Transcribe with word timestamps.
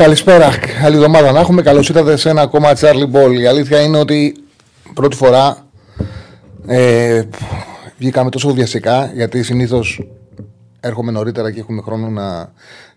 Καλησπέρα, 0.00 0.50
καλή 0.82 0.96
εβδομάδα 0.96 1.32
να 1.32 1.40
έχουμε. 1.40 1.62
Καλώς 1.62 1.88
ήρθατε 1.88 2.16
σε 2.16 2.28
ένα 2.28 2.42
ακόμα 2.42 2.72
Charlie 2.76 3.10
Ball. 3.12 3.32
Η 3.40 3.46
αλήθεια 3.46 3.80
είναι 3.80 3.98
ότι 3.98 4.44
πρώτη 4.94 5.16
φορά 5.16 5.66
ε, 6.66 7.22
βγήκαμε 7.98 8.30
τόσο 8.30 8.52
βιαστικά 8.54 9.10
γιατί 9.14 9.42
συνήθως 9.42 10.08
έρχομαι 10.80 11.12
νωρίτερα 11.12 11.52
και 11.52 11.60
έχουμε 11.60 11.82
χρόνο 11.82 12.08
να 12.08 12.52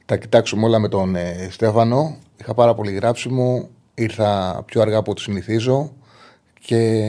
τα 0.05 0.17
κοιτάξουμε 0.17 0.65
όλα 0.65 0.79
με 0.79 0.87
τον 0.87 1.15
ε, 1.15 1.47
Στέφανο. 1.51 2.17
Είχα 2.41 2.53
πάρα 2.53 2.73
πολύ 2.73 2.91
γράψιμο. 2.91 3.69
Ήρθα 3.93 4.61
πιο 4.65 4.81
αργά 4.81 4.97
από 4.97 5.11
ό,τι 5.11 5.21
συνηθίζω 5.21 5.91
και 6.59 7.03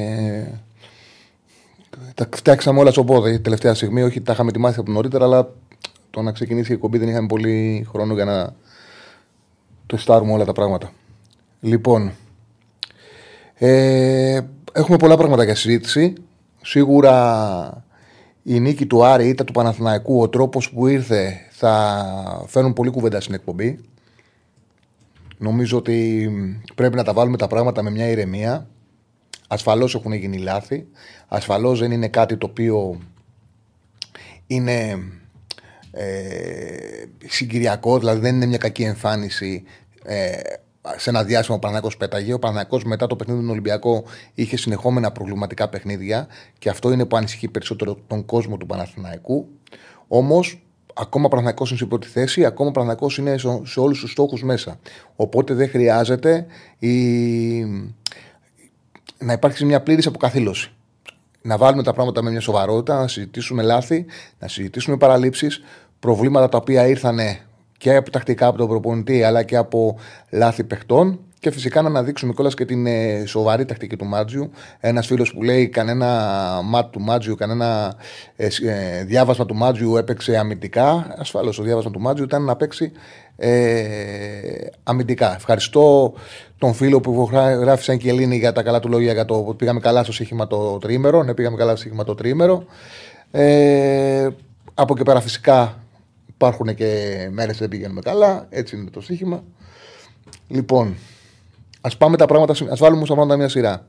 τα 2.15 2.29
φτιάξαμε 2.37 2.81
όλα 2.81 2.91
στο 2.91 3.05
πόδι 3.05 3.41
τελευταία 3.41 3.75
στιγμή. 3.75 4.03
Όχι, 4.03 4.21
τα 4.21 4.33
είχαμε 4.33 4.49
ετοιμάσει 4.49 4.81
από 4.81 4.93
νωρίτερα, 4.93 5.25
αλλά 5.25 5.49
το 6.11 6.23
να 6.23 6.33
ξεκινήσει 6.33 6.71
η 6.71 6.75
εκπομπή 6.75 6.99
δεν 6.99 7.09
είχαμε 7.09 7.27
πολύ 7.27 7.87
χρόνο 7.91 8.15
για 8.15 8.25
να 8.25 8.55
τεστάρουμε 9.87 10.33
όλα 10.33 10.45
τα 10.45 10.53
πράγματα. 10.53 10.93
Λοιπόν, 11.61 12.13
ε, 13.55 14.41
έχουμε 14.73 14.97
πολλά 14.97 15.17
πράγματα 15.17 15.45
για 15.45 15.55
συζήτηση. 15.55 16.13
Σίγουρα 16.63 17.85
η 18.43 18.61
νίκη 18.61 18.87
του 18.87 19.05
Άρη, 19.05 19.29
ήττα 19.29 19.45
του 19.45 19.53
Παναθηναϊκού, 19.53 20.21
ο 20.21 20.29
τρόπος 20.29 20.71
που 20.71 20.87
ήρθε 20.87 21.41
θα 21.51 22.45
φέρουν 22.47 22.73
πολύ 22.73 22.91
κουβέντα 22.91 23.21
στην 23.21 23.35
εκπομπή. 23.35 23.79
Νομίζω 25.39 25.79
ότι 25.79 26.31
πρέπει 26.75 26.97
να 26.97 27.05
τα 27.05 27.13
βάλουμε 27.13 27.37
τα 27.37 27.47
πράγματα 27.47 27.83
με 27.83 27.91
μια 27.91 28.09
ηρεμία. 28.09 28.69
Ασφαλώς 29.49 29.95
έχουν 29.95 30.13
γίνει 30.13 30.39
λάθη. 30.39 30.87
Ασφαλώς 31.29 31.79
δεν 31.79 31.91
είναι 31.91 32.09
κάτι 32.09 32.37
το 32.37 32.47
οποίο 32.51 33.01
είναι 34.47 34.99
ε, 35.95 37.05
συγκυριακό, 37.27 37.99
δηλαδή 37.99 38.21
δεν 38.21 38.35
είναι 38.35 38.47
μια 38.47 38.59
κακή 38.59 38.83
εμφάνιση 38.83 39.63
ε, 40.05 40.33
σε 40.97 41.11
ένα 41.11 41.25
διάστημα 41.25 41.57
ο 41.57 41.59
Παναγιώ 41.59 41.91
πέταγε. 41.99 42.33
Ο 42.33 42.39
Παναγιώ 42.39 42.81
μετά 42.85 43.07
το 43.07 43.17
παιχνίδι 43.17 43.41
του 43.41 43.49
Ολυμπιακό 43.51 44.05
είχε 44.35 44.57
συνεχόμενα 44.57 45.13
προβληματικά 45.13 45.69
παιχνίδια 45.69 46.27
και 46.59 46.69
αυτό 46.69 46.93
είναι 46.93 47.05
που 47.05 47.17
ανησυχεί 47.17 47.49
περισσότερο 47.49 47.99
τον 48.07 48.25
κόσμο 48.25 48.57
του 48.57 48.67
Παναθηναϊκού. 48.67 49.49
Όμως, 50.09 50.63
ακόμα 50.95 51.25
ο 51.25 51.29
Παναθηναϊκός 51.29 51.69
είναι 51.69 51.79
σε 51.79 51.87
πρώτη 51.87 52.07
θέση, 52.07 52.45
ακόμα 52.45 52.69
ο 52.69 52.73
Παναθηναϊκός 52.73 53.19
είναι 53.19 53.37
σε 53.65 53.81
όλους 53.81 54.01
τους 54.01 54.11
στόχους 54.11 54.43
μέσα. 54.43 54.79
Οπότε 55.17 55.55
δεν 55.55 55.69
χρειάζεται 55.69 56.47
η... 56.79 56.89
να 59.19 59.33
υπάρξει 59.33 59.65
μια 59.65 59.83
πλήρης 59.83 60.07
αποκαθήλωση. 60.07 60.73
Να 61.43 61.57
βάλουμε 61.57 61.83
τα 61.83 61.93
πράγματα 61.93 62.23
με 62.23 62.31
μια 62.31 62.41
σοβαρότητα, 62.41 63.01
να 63.01 63.09
συζητήσουμε 63.09 63.63
λάθη, 63.63 64.07
να 64.39 64.49
συζητήσουμε 64.49 64.97
παραλήψεις, 64.97 65.63
προβλήματα 66.05 66.49
τα 66.49 66.59
οποία 66.59 66.87
ήρθαν 66.87 67.19
και 67.79 67.97
από 67.97 68.11
τακτικά 68.11 68.47
από 68.47 68.59
τον 68.59 68.69
προπονητή 68.69 69.23
αλλά 69.23 69.43
και 69.43 69.57
από 69.57 69.99
λάθη 70.31 70.65
παιχτών. 70.65 71.21
Και 71.39 71.51
φυσικά 71.51 71.83
να 71.83 71.89
αναδείξουμε 71.89 72.33
κιόλας 72.33 72.55
και 72.55 72.65
την 72.65 72.87
ε, 72.87 73.25
σοβαρή 73.27 73.65
τακτική 73.65 73.97
του 73.97 74.05
Μάτζιου. 74.05 74.51
Ένας 74.81 75.07
φίλος 75.07 75.33
που 75.33 75.43
λέει 75.43 75.69
κανένα 75.69 76.09
μάτ 76.65 76.91
του 76.91 77.01
Μάτζιου, 77.01 77.35
κανένα 77.35 77.95
ε, 78.37 78.49
ε, 78.65 79.05
διάβασμα 79.05 79.47
του 79.47 79.55
Μάτζιου 79.55 79.97
έπαιξε 79.97 80.37
αμυντικά. 80.37 81.15
Ασφαλώς 81.19 81.57
το 81.57 81.63
διάβασμα 81.63 81.91
του 81.91 82.01
Μάτζιου 82.01 82.25
ήταν 82.25 82.43
να 82.45 82.57
παίξει 82.57 82.93
ε, 83.37 83.83
αμυντικά. 84.83 85.35
Ευχαριστώ 85.35 86.15
τον 86.59 86.75
φίλο 86.75 87.01
που 87.01 87.29
γράφει 87.61 87.85
σαν 87.85 87.99
και 87.99 88.09
Ελλήνη 88.09 88.37
για 88.37 88.53
τα 88.53 88.63
καλά 88.63 88.81
του 88.81 88.89
λόγια 88.89 89.13
για 89.13 89.25
το 89.25 89.45
ότι 89.47 89.57
πήγαμε 89.57 89.81
καλά 89.81 90.03
στο 90.03 90.13
σύγχυμα 90.13 90.47
το 90.47 90.79
τρίμερο. 90.79 91.23
Ναι, 91.23 91.35
πήγαμε 91.35 91.57
καλά 91.57 91.71
στο 91.71 91.81
σύγχυμα 91.81 92.05
το 92.05 92.15
τρίμερο. 92.15 92.65
Ε, 93.31 94.29
από 94.75 94.93
εκεί 94.95 95.03
πέρα 95.03 95.21
φυσικά 95.21 95.84
Υπάρχουν 96.45 96.75
και 96.75 97.29
μέρες 97.31 97.53
που 97.53 97.61
δεν 97.61 97.69
πηγαίνουμε 97.69 98.01
καλά. 98.01 98.47
Έτσι 98.51 98.77
είναι 98.77 98.91
το 98.91 99.01
στοίχημα. 99.01 99.43
Λοιπόν, 100.49 100.95
ας 101.81 101.97
πάμε 101.97 102.17
τα 102.17 102.27
πράγματα, 102.27 102.53
ας 102.71 102.79
βάλουμε 102.79 103.07
τα 103.07 103.15
πράγματα 103.15 103.37
μια 103.37 103.49
σειρά. 103.49 103.87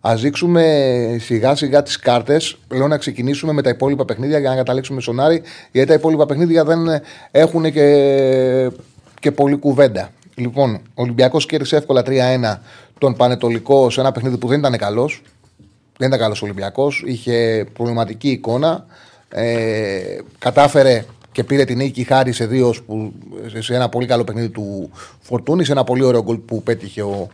Α 0.00 0.14
δείξουμε 0.16 1.16
σιγά 1.20 1.54
σιγά 1.54 1.82
τις 1.82 1.98
κάρτες. 1.98 2.56
Λέω 2.70 2.88
να 2.88 2.96
ξεκινήσουμε 2.96 3.52
με 3.52 3.62
τα 3.62 3.70
υπόλοιπα 3.70 4.04
παιχνίδια 4.04 4.38
για 4.38 4.50
να 4.50 4.56
καταλήξουμε 4.56 5.00
στον 5.00 5.20
Άρη. 5.20 5.42
Γιατί 5.72 5.88
τα 5.88 5.94
υπόλοιπα 5.94 6.26
παιχνίδια 6.26 6.64
δεν 6.64 6.78
έχουν 7.30 7.72
και, 7.72 8.70
και 9.20 9.32
πολλή 9.32 9.56
κουβέντα. 9.56 10.10
Λοιπόν, 10.34 10.74
ο 10.74 11.02
Ολυμπιακός 11.02 11.46
κέρδισε 11.46 11.76
εύκολα 11.76 12.02
3-1 12.06 12.58
τον 12.98 13.16
Πανετολικό 13.16 13.90
σε 13.90 14.00
ένα 14.00 14.12
παιχνίδι 14.12 14.36
που 14.36 14.48
δεν 14.48 14.58
ήταν 14.58 14.76
καλός. 14.76 15.22
Δεν 15.98 16.08
ήταν 16.08 16.20
καλός 16.20 16.42
Ολυμπιακός. 16.42 17.02
Είχε 17.06 17.66
προβληματική 17.72 18.30
εικόνα. 18.30 18.86
Ε, 19.28 20.18
κατάφερε 20.38 21.04
και 21.32 21.44
πήρε 21.44 21.64
την 21.64 21.76
νίκη 21.76 22.04
χάρη 22.04 22.32
σε 22.32 22.46
δύο 22.46 22.74
που, 22.86 23.12
σε 23.58 23.74
ένα 23.74 23.88
πολύ 23.88 24.06
καλό 24.06 24.24
παιχνίδι 24.24 24.48
του 24.48 24.90
Φορτούνη, 25.20 25.64
σε 25.64 25.72
ένα 25.72 25.84
πολύ 25.84 26.02
ωραίο 26.02 26.22
γκολ 26.22 26.36
που 26.36 26.62
πέτυχε 26.62 27.02
ο, 27.02 27.28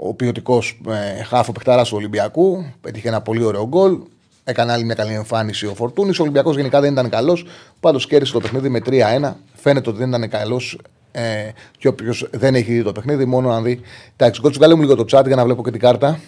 ο 0.00 0.14
ποιοτικός 0.14 0.80
ε, 0.88 1.22
χάφο 1.22 1.52
παιχτάρα 1.52 1.82
του 1.82 1.92
Ολυμπιακού. 1.92 2.64
Πέτυχε 2.80 3.08
ένα 3.08 3.20
πολύ 3.20 3.44
ωραίο 3.44 3.66
γκολ. 3.68 3.98
Έκανε 4.44 4.72
άλλη 4.72 4.84
μια 4.84 4.94
καλή 4.94 5.12
εμφάνιση 5.12 5.66
ο 5.66 5.74
Φορτούνης. 5.74 6.18
Ο 6.18 6.22
Ολυμπιακός 6.22 6.56
γενικά 6.56 6.80
δεν 6.80 6.92
ήταν 6.92 7.08
καλός. 7.08 7.46
Πάντως 7.80 8.06
κέρδισε 8.06 8.32
το 8.32 8.40
παιχνίδι 8.40 8.68
με 8.68 8.80
3-1. 8.86 9.32
Φαίνεται 9.54 9.88
ότι 9.88 9.98
δεν 9.98 10.08
ήταν 10.08 10.28
καλός 10.28 10.78
ε, 11.12 11.48
και 11.78 11.88
όποιος 11.88 12.28
δεν 12.30 12.54
έχει 12.54 12.72
δει 12.72 12.82
το 12.82 12.92
παιχνίδι, 12.92 13.24
μόνο 13.24 13.50
αν 13.50 13.62
δει 13.62 13.80
τα 14.16 14.26
εξ 14.26 14.40
Βγάλε 14.52 14.74
μου 14.74 14.80
λίγο 14.80 14.94
το 14.94 15.04
chat 15.10 15.26
για 15.26 15.36
να 15.36 15.44
βλέπω 15.44 15.64
και 15.64 15.70
την 15.70 15.80
κάρτα 15.80 16.20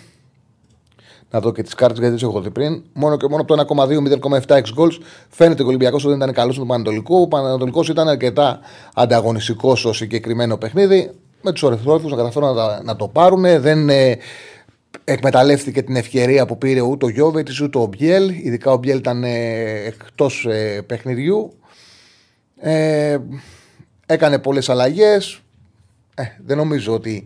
να 1.36 1.42
δω 1.42 1.52
και 1.52 1.62
τις 1.62 1.74
κάρτες 1.74 1.98
γιατί 1.98 2.14
τις 2.14 2.22
έχω 2.22 2.40
δει 2.40 2.50
πριν. 2.50 2.82
Μόνο 2.92 3.16
και 3.16 3.26
μόνο 3.28 3.42
από 3.42 3.56
το 3.56 3.84
1,2-0,7 4.28 4.46
x 4.46 4.62
goals 4.62 4.98
φαίνεται 5.28 5.54
ότι 5.54 5.62
ο 5.62 5.66
Ολυμπιακός 5.66 6.06
δεν 6.06 6.16
ήταν 6.16 6.32
καλός 6.32 6.54
στον 6.54 6.66
Πανατολικό. 6.66 7.20
Ο 7.20 7.28
Πανατολικό 7.28 7.84
ήταν 7.88 8.08
αρκετά 8.08 8.60
ανταγωνιστικός 8.94 9.80
στο 9.80 9.92
συγκεκριμένο 9.92 10.56
παιχνίδι. 10.56 11.10
Με 11.42 11.52
τους 11.52 11.62
ορειθρόφου 11.62 12.08
να 12.08 12.16
καταφέρουν 12.16 12.54
να, 12.54 12.82
να, 12.82 12.96
το 12.96 13.08
πάρουν. 13.08 13.60
Δεν 13.60 13.88
ε, 13.88 14.18
εκμεταλλεύτηκε 15.04 15.82
την 15.82 15.96
ευκαιρία 15.96 16.46
που 16.46 16.58
πήρε 16.58 16.80
ούτε 16.80 17.06
ο 17.06 17.08
Γιόβετιτς 17.08 17.48
ούτε 17.62 17.78
ο 17.78 17.86
Μπιέλ. 17.86 18.28
Ειδικά 18.28 18.70
ο 18.70 18.76
Μπιέλ 18.76 18.98
ήταν 18.98 19.24
ε, 19.24 19.84
εκτός 19.86 20.46
ε, 20.46 20.82
παιχνιδιού. 20.86 21.52
Ε, 22.60 23.18
έκανε 24.06 24.38
πολλές 24.38 24.68
αλλαγές. 24.68 25.40
Ε, 26.14 26.22
δεν 26.46 26.56
νομίζω 26.56 26.92
ότι 26.94 27.24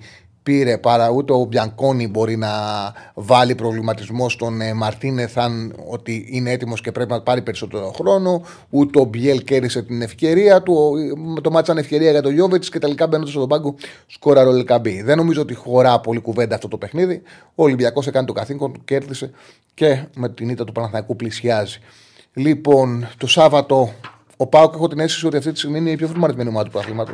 πήρε 0.50 0.78
παρά 0.78 1.11
ούτε 1.11 1.33
ο 1.33 1.44
Μπιανκόνη 1.44 2.09
μπορεί 2.09 2.37
να 2.37 2.49
βάλει 3.15 3.55
προβληματισμό 3.55 4.28
στον 4.28 4.61
ε, 4.61 4.75
Μαρτίνεθ 4.75 5.38
αν 5.38 5.75
ότι 5.88 6.27
είναι 6.31 6.50
έτοιμος 6.50 6.81
και 6.81 6.93
πρέπει 6.93 7.11
να 7.11 7.21
πάρει 7.21 7.43
περισσότερο 7.43 7.93
χρόνο. 7.97 8.43
Ούτε 8.71 9.00
ο 9.00 9.05
Μπιέλ 9.05 9.43
κέρδισε 9.43 9.83
την 9.83 10.03
ευκαιρία 10.03 10.62
του. 10.62 10.93
Με 11.34 11.41
το 11.41 11.50
ματς 11.51 11.67
σαν 11.67 11.78
ευκαιρία 11.78 12.10
για 12.10 12.22
τον 12.22 12.33
Γιόβετιτς 12.33 12.65
και 12.71 12.78
τελικά 12.78 13.06
μπαίνοντας 13.06 13.31
στον 13.31 13.49
πάγκο 13.49 13.75
σκόρα 14.06 14.43
ρολεκαμπή. 14.43 15.03
Δεν 15.03 15.16
νομίζω 15.16 15.41
ότι 15.41 15.55
χωρά 15.55 16.00
πολύ 16.00 16.21
κουβέντα 16.21 16.55
αυτό 16.55 16.69
το 16.69 16.78
παιχνίδι. 16.78 17.22
Ο 17.55 17.62
Ολυμπιακός 17.62 18.06
έκανε 18.06 18.27
το 18.27 18.33
καθήκον 18.33 18.72
του, 18.72 18.81
κέρδισε 18.84 19.31
και 19.75 20.05
με 20.16 20.28
την 20.28 20.49
ήττα 20.49 20.65
του 20.65 20.72
Παναθηναϊκού 20.72 21.16
πλησιάζει. 21.16 21.78
Λοιπόν, 22.34 23.09
το 23.16 23.27
Σάββατο 23.27 23.93
ο 24.37 24.47
Πάοκ 24.47 24.75
έχω 24.75 24.89
την 24.89 25.00
αίσθηση 25.00 25.27
ότι 25.27 25.37
αυτή 25.37 25.53
τη 25.53 25.59
στιγμή 25.59 25.78
είναι 25.78 25.91
η 25.91 25.97
πιο 25.97 26.06
φορμαρισμένη 26.06 26.48
ομάδα 26.48 26.65
του 26.65 26.71
πρωταθλήματο. 26.71 27.13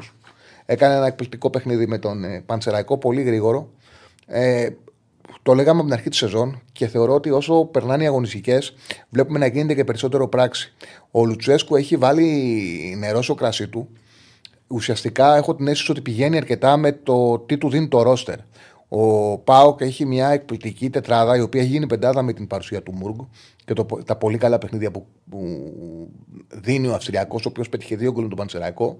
Έκανε 0.66 0.94
ένα 0.94 1.06
εκπληκτικό 1.06 1.50
παιχνίδι 1.50 1.86
με 1.86 1.98
τον 1.98 2.24
ε, 2.24 2.42
Πανσεραϊκό, 2.46 2.98
πολύ 2.98 3.22
γρήγορο. 3.22 3.70
Ε, 4.26 4.68
το 5.42 5.54
λέγαμε 5.54 5.78
από 5.78 5.88
την 5.88 5.96
αρχή 5.96 6.08
τη 6.08 6.16
σεζόν 6.16 6.62
και 6.72 6.86
θεωρώ 6.86 7.14
ότι 7.14 7.30
όσο 7.30 7.64
περνάνε 7.64 8.04
οι 8.04 8.06
αγωνιστικές, 8.06 8.74
βλέπουμε 9.08 9.38
να 9.38 9.46
γίνεται 9.46 9.74
και 9.74 9.84
περισσότερο 9.84 10.28
πράξη. 10.28 10.74
Ο 11.10 11.24
Λουτσέσκου 11.24 11.76
έχει 11.76 11.96
βάλει 11.96 12.96
νερό 12.98 13.22
στο 13.22 13.34
κρασί 13.34 13.68
του. 13.68 13.88
Ουσιαστικά 14.66 15.36
έχω 15.36 15.54
την 15.54 15.68
αίσθηση 15.68 15.90
ότι 15.90 16.00
πηγαίνει 16.00 16.36
αρκετά 16.36 16.76
με 16.76 16.92
το 16.92 17.38
τι 17.38 17.58
του 17.58 17.70
δίνει 17.70 17.88
το 17.88 18.02
ρόστερ. 18.02 18.38
Ο 18.88 19.38
Πάοκ 19.38 19.80
έχει 19.80 20.06
μια 20.06 20.28
εκπληκτική 20.28 20.90
τετράδα 20.90 21.36
η 21.36 21.40
οποία 21.40 21.60
έχει 21.60 21.70
γίνει 21.70 21.86
πεντάδα 21.86 22.22
με 22.22 22.32
την 22.32 22.46
παρουσία 22.46 22.82
του 22.82 22.92
Μούργκ 22.92 23.18
και 23.64 23.72
το, 23.72 23.84
τα 23.84 24.16
πολύ 24.16 24.38
καλά 24.38 24.58
παιχνίδια 24.58 24.90
που, 24.90 25.06
που 25.30 25.70
δίνει 26.48 26.88
ο 26.88 26.94
Αυστριακός, 26.94 27.46
ο 27.46 27.48
οποίος 27.48 27.68
πέτυχε 27.68 27.96
δύο 27.96 28.12
γκολ 28.12 28.28
του 28.28 28.36
Πανσεραϊκό 28.36 28.98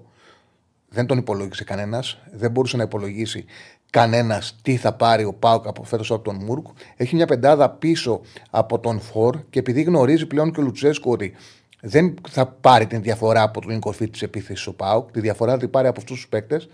δεν 0.89 1.05
τον 1.05 1.17
υπολόγισε 1.17 1.63
κανένας. 1.63 2.17
Δεν 2.31 2.51
μπορούσε 2.51 2.77
να 2.77 2.83
υπολογίσει 2.83 3.45
κανένας 3.89 4.55
τι 4.61 4.75
θα 4.75 4.93
πάρει 4.93 5.23
ο 5.23 5.33
Πάουκ 5.33 5.67
από 5.67 5.83
φέτος 5.83 6.11
από 6.11 6.23
τον 6.23 6.35
Μούρκ. 6.35 6.65
Έχει 6.95 7.15
μια 7.15 7.25
πεντάδα 7.25 7.69
πίσω 7.69 8.21
από 8.49 8.79
τον 8.79 8.99
Φορ 8.99 9.37
και 9.49 9.59
επειδή 9.59 9.81
γνωρίζει 9.81 10.25
πλέον 10.25 10.51
και 10.51 10.59
ο 10.59 10.63
Λουτσέσκο 10.63 11.11
ότι 11.11 11.33
δεν 11.81 12.13
θα 12.29 12.45
πάρει 12.45 12.87
την 12.87 13.01
διαφορά 13.01 13.41
από 13.41 13.61
την 13.61 13.79
κορφή 13.79 14.09
της 14.09 14.21
επίθεσης 14.21 14.67
ο 14.67 14.73
Πάουκ. 14.73 15.11
Τη 15.11 15.19
διαφορά 15.19 15.51
θα 15.51 15.57
την 15.57 15.69
πάρει 15.69 15.87
από 15.87 15.99
αυτούς 15.99 16.15
τους 16.15 16.27
παίκτες. 16.27 16.69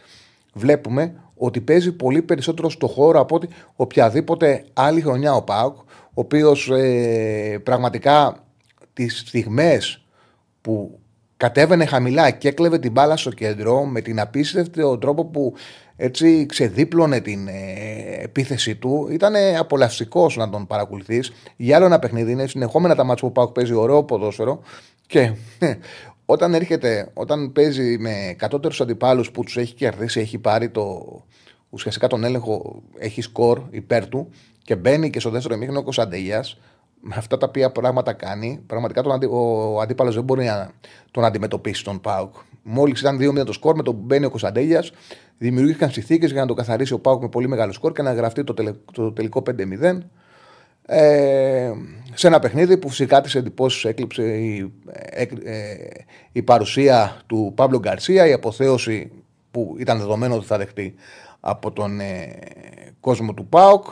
Βλέπουμε 0.53 1.15
ότι 1.35 1.61
παίζει 1.61 1.91
πολύ 1.91 2.21
περισσότερο 2.21 2.69
στο 2.69 2.87
χώρο 2.87 3.19
από 3.19 3.35
ότι 3.35 3.47
οποιαδήποτε 3.75 4.65
άλλη 4.73 5.01
χρονιά 5.01 5.33
ο 5.33 5.41
Πάουκ, 5.41 5.77
ο 5.77 5.85
οποίος 6.13 6.69
ε, 6.69 7.59
πραγματικά 7.63 8.43
τις 8.93 9.19
στιγμές 9.19 10.05
που 10.61 10.99
κατέβαινε 11.43 11.85
χαμηλά 11.85 12.31
και 12.31 12.47
έκλεβε 12.47 12.79
την 12.79 12.91
μπάλα 12.91 13.17
στο 13.17 13.29
κέντρο 13.29 13.85
με 13.85 14.01
την 14.01 14.19
απίστευτο 14.19 14.97
τρόπο 14.97 15.25
που 15.25 15.53
έτσι 15.95 16.45
ξεδίπλωνε 16.45 17.19
την 17.19 17.47
ε, 17.47 17.53
επίθεση 18.21 18.75
του. 18.75 19.07
Ήταν 19.11 19.33
απολαυστικός 19.59 20.35
να 20.35 20.49
τον 20.49 20.67
παρακολουθείς. 20.67 21.31
Για 21.55 21.75
άλλο 21.75 21.85
ένα 21.85 21.99
παιχνίδι 21.99 22.31
είναι 22.31 22.47
συνεχόμενα 22.47 22.95
τα 22.95 23.03
μάτια 23.03 23.27
που 23.27 23.33
Πάουκ 23.33 23.51
παίζει 23.51 23.73
ωραίο 23.73 24.03
ποδόσφαιρο 24.03 24.61
και 25.07 25.19
ε, 25.59 25.73
όταν 26.25 26.53
έρχεται, 26.53 27.09
όταν 27.13 27.51
παίζει 27.51 27.97
με 27.99 28.35
κατώτερους 28.37 28.81
αντιπάλους 28.81 29.31
που 29.31 29.43
τους 29.43 29.57
έχει 29.57 29.73
κερδίσει, 29.73 30.19
έχει 30.19 30.37
πάρει 30.37 30.69
το, 30.69 31.05
ουσιαστικά 31.69 32.07
τον 32.07 32.23
έλεγχο, 32.23 32.81
έχει 32.97 33.21
σκορ 33.21 33.61
υπέρ 33.69 34.07
του 34.07 34.29
και 34.63 34.75
μπαίνει 34.75 35.09
και 35.09 35.19
στο 35.19 35.29
δεύτερο 35.29 35.55
ημίχρονο 35.55 35.79
ο 35.79 35.83
Κωνσταντέλια 35.83 36.45
με 37.05 37.15
αυτά 37.17 37.37
τα 37.37 37.45
οποία 37.47 37.71
πράγματα 37.71 38.13
κάνει, 38.13 38.63
πραγματικά 38.67 39.01
τον 39.01 39.11
αντι... 39.11 39.25
ο 39.25 39.79
αντίπαλος 39.81 40.15
δεν 40.15 40.23
μπορεί 40.23 40.45
να 40.45 40.71
τον 41.11 41.25
αντιμετωπίσει 41.25 41.83
τον 41.83 42.01
Πάουκ. 42.01 42.35
Μόλις 42.63 42.99
ήταν 42.99 43.17
2-0 43.21 43.45
το 43.45 43.53
σκορ, 43.53 43.75
με 43.75 43.83
το 43.83 43.93
που 43.93 44.01
μπαίνει 44.03 44.25
ο 44.25 44.29
Κωνσταντέλιας, 44.29 44.91
δημιουργήθηκαν 45.37 45.91
συνθήκες 45.91 46.31
για 46.31 46.41
να 46.41 46.47
το 46.47 46.53
καθαρίσει 46.53 46.93
ο 46.93 46.99
Πάουκ 46.99 47.21
με 47.21 47.29
πολύ 47.29 47.47
μεγάλο 47.47 47.71
σκορ 47.71 47.91
και 47.91 48.01
να 48.01 48.13
γραφτεί 48.13 48.43
το, 48.43 48.53
τελε... 48.53 48.71
το 48.93 49.11
τελικό 49.11 49.43
5-0. 49.81 49.97
Ε, 50.85 51.71
σε 52.13 52.27
ένα 52.27 52.39
παιχνίδι 52.39 52.77
που 52.77 52.89
φυσικά 52.89 53.21
τις 53.21 53.35
εντυπώσεις 53.35 53.85
έκλειψε 53.85 54.23
η, 54.23 54.73
ε, 54.91 55.25
ε, 55.43 55.75
η 56.31 56.41
παρουσία 56.41 57.21
του 57.27 57.51
Παύλο 57.55 57.79
Γκαρσία, 57.79 58.27
η 58.27 58.33
αποθέωση 58.33 59.11
που 59.51 59.75
ήταν 59.79 59.97
δεδομένο 59.97 60.35
ότι 60.35 60.45
θα 60.45 60.57
δεχτεί 60.57 60.95
από 61.39 61.71
τον 61.71 61.99
ε, 61.99 62.39
κόσμο 62.99 63.33
του 63.33 63.47
ΠΑΟΚ. 63.47 63.85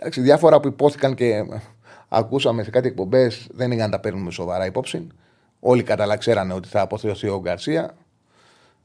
Εντάξει, 0.00 0.20
διάφορα 0.20 0.60
που 0.60 0.68
υπόθηκαν 0.68 1.14
και 1.14 1.44
ακούσαμε 2.08 2.62
σε 2.62 2.70
κάτι 2.70 2.88
εκπομπές 2.88 3.46
δεν 3.50 3.70
είναι 3.70 3.82
να 3.82 3.88
τα 3.88 4.00
παίρνουμε 4.00 4.30
σοβαρά 4.30 4.66
υπόψη. 4.66 5.06
Όλοι 5.60 5.82
καλά 5.82 6.16
ξέρανε 6.16 6.52
ότι 6.52 6.68
θα 6.68 6.80
αποθεωθεί 6.80 7.28
ο 7.28 7.40
Γκαρσία 7.40 7.96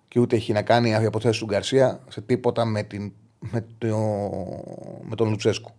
και 0.08 0.20
ούτε 0.20 0.36
έχει 0.36 0.54
να 0.54 0.62
κάνει 0.62 0.90
η 0.90 0.94
αποθέωση 0.94 1.40
του 1.40 1.46
Γκαρσία 1.46 2.00
σε 2.10 2.22
τίποτα 2.22 2.66
με, 2.66 2.84
την, 2.84 3.12
με, 3.40 3.66
το, 3.78 3.98
με 5.02 5.16
τον 5.16 5.30
Λουτσέσκου. 5.30 5.72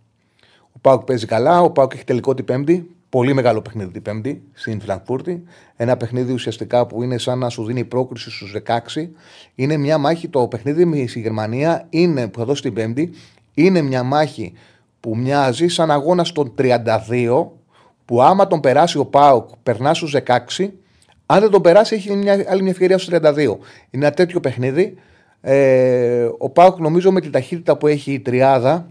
Ο 0.71 0.79
Πάουκ 0.81 1.03
παίζει 1.03 1.25
καλά. 1.25 1.61
Ο 1.61 1.71
Πάουκ 1.71 1.93
έχει 1.93 2.03
τελικό 2.03 2.33
την 2.33 2.45
Πέμπτη. 2.45 2.89
Πολύ 3.09 3.33
μεγάλο 3.33 3.61
παιχνίδι 3.61 3.91
την 3.91 4.01
Πέμπτη 4.01 4.43
στην 4.53 4.81
Φραγκφούρτη. 4.81 5.43
Ένα 5.75 5.97
παιχνίδι 5.97 6.33
ουσιαστικά 6.33 6.87
που 6.87 7.03
είναι 7.03 7.17
σαν 7.17 7.39
να 7.39 7.49
σου 7.49 7.65
δίνει 7.65 7.85
πρόκριση 7.85 8.31
στους 8.31 8.55
16. 8.65 9.09
Είναι 9.55 9.77
μια 9.77 9.97
μάχη. 9.97 10.27
Το 10.29 10.47
παιχνίδι 10.47 10.85
με 10.85 11.07
στη 11.07 11.19
Γερμανία 11.19 11.85
είναι, 11.89 12.27
που 12.27 12.39
θα 12.39 12.45
δώσει 12.45 12.61
την 12.61 12.73
Πέμπτη 12.73 13.13
είναι 13.53 13.81
μια 13.81 14.03
μάχη 14.03 14.53
που 15.05 15.17
μοιάζει 15.17 15.67
σαν 15.67 15.91
αγώνας 15.91 16.27
στον 16.27 16.53
32 16.57 17.47
που 18.05 18.21
άμα 18.21 18.47
τον 18.47 18.59
περάσει 18.59 18.97
ο 18.97 19.05
Πάουκ 19.05 19.49
περνάς 19.63 19.97
στους 19.97 20.15
16. 20.57 20.69
Αν 21.25 21.39
δεν 21.39 21.49
τον 21.49 21.61
περάσει, 21.61 21.95
έχει 21.95 22.15
μια, 22.15 22.45
άλλη 22.47 22.61
μια 22.61 22.71
ευκαιρία 22.71 22.97
στους 22.97 23.19
32. 23.19 23.35
Είναι 23.89 24.05
ένα 24.05 24.11
τέτοιο 24.11 24.39
παιχνίδι. 24.39 24.95
Ε, 25.41 26.29
ο 26.37 26.49
Πάουκ 26.49 26.79
νομίζω 26.79 27.11
με 27.11 27.21
την 27.21 27.31
ταχύτητα 27.31 27.77
που 27.77 27.87
έχει 27.87 28.13
η 28.13 28.19
τριάδα 28.19 28.87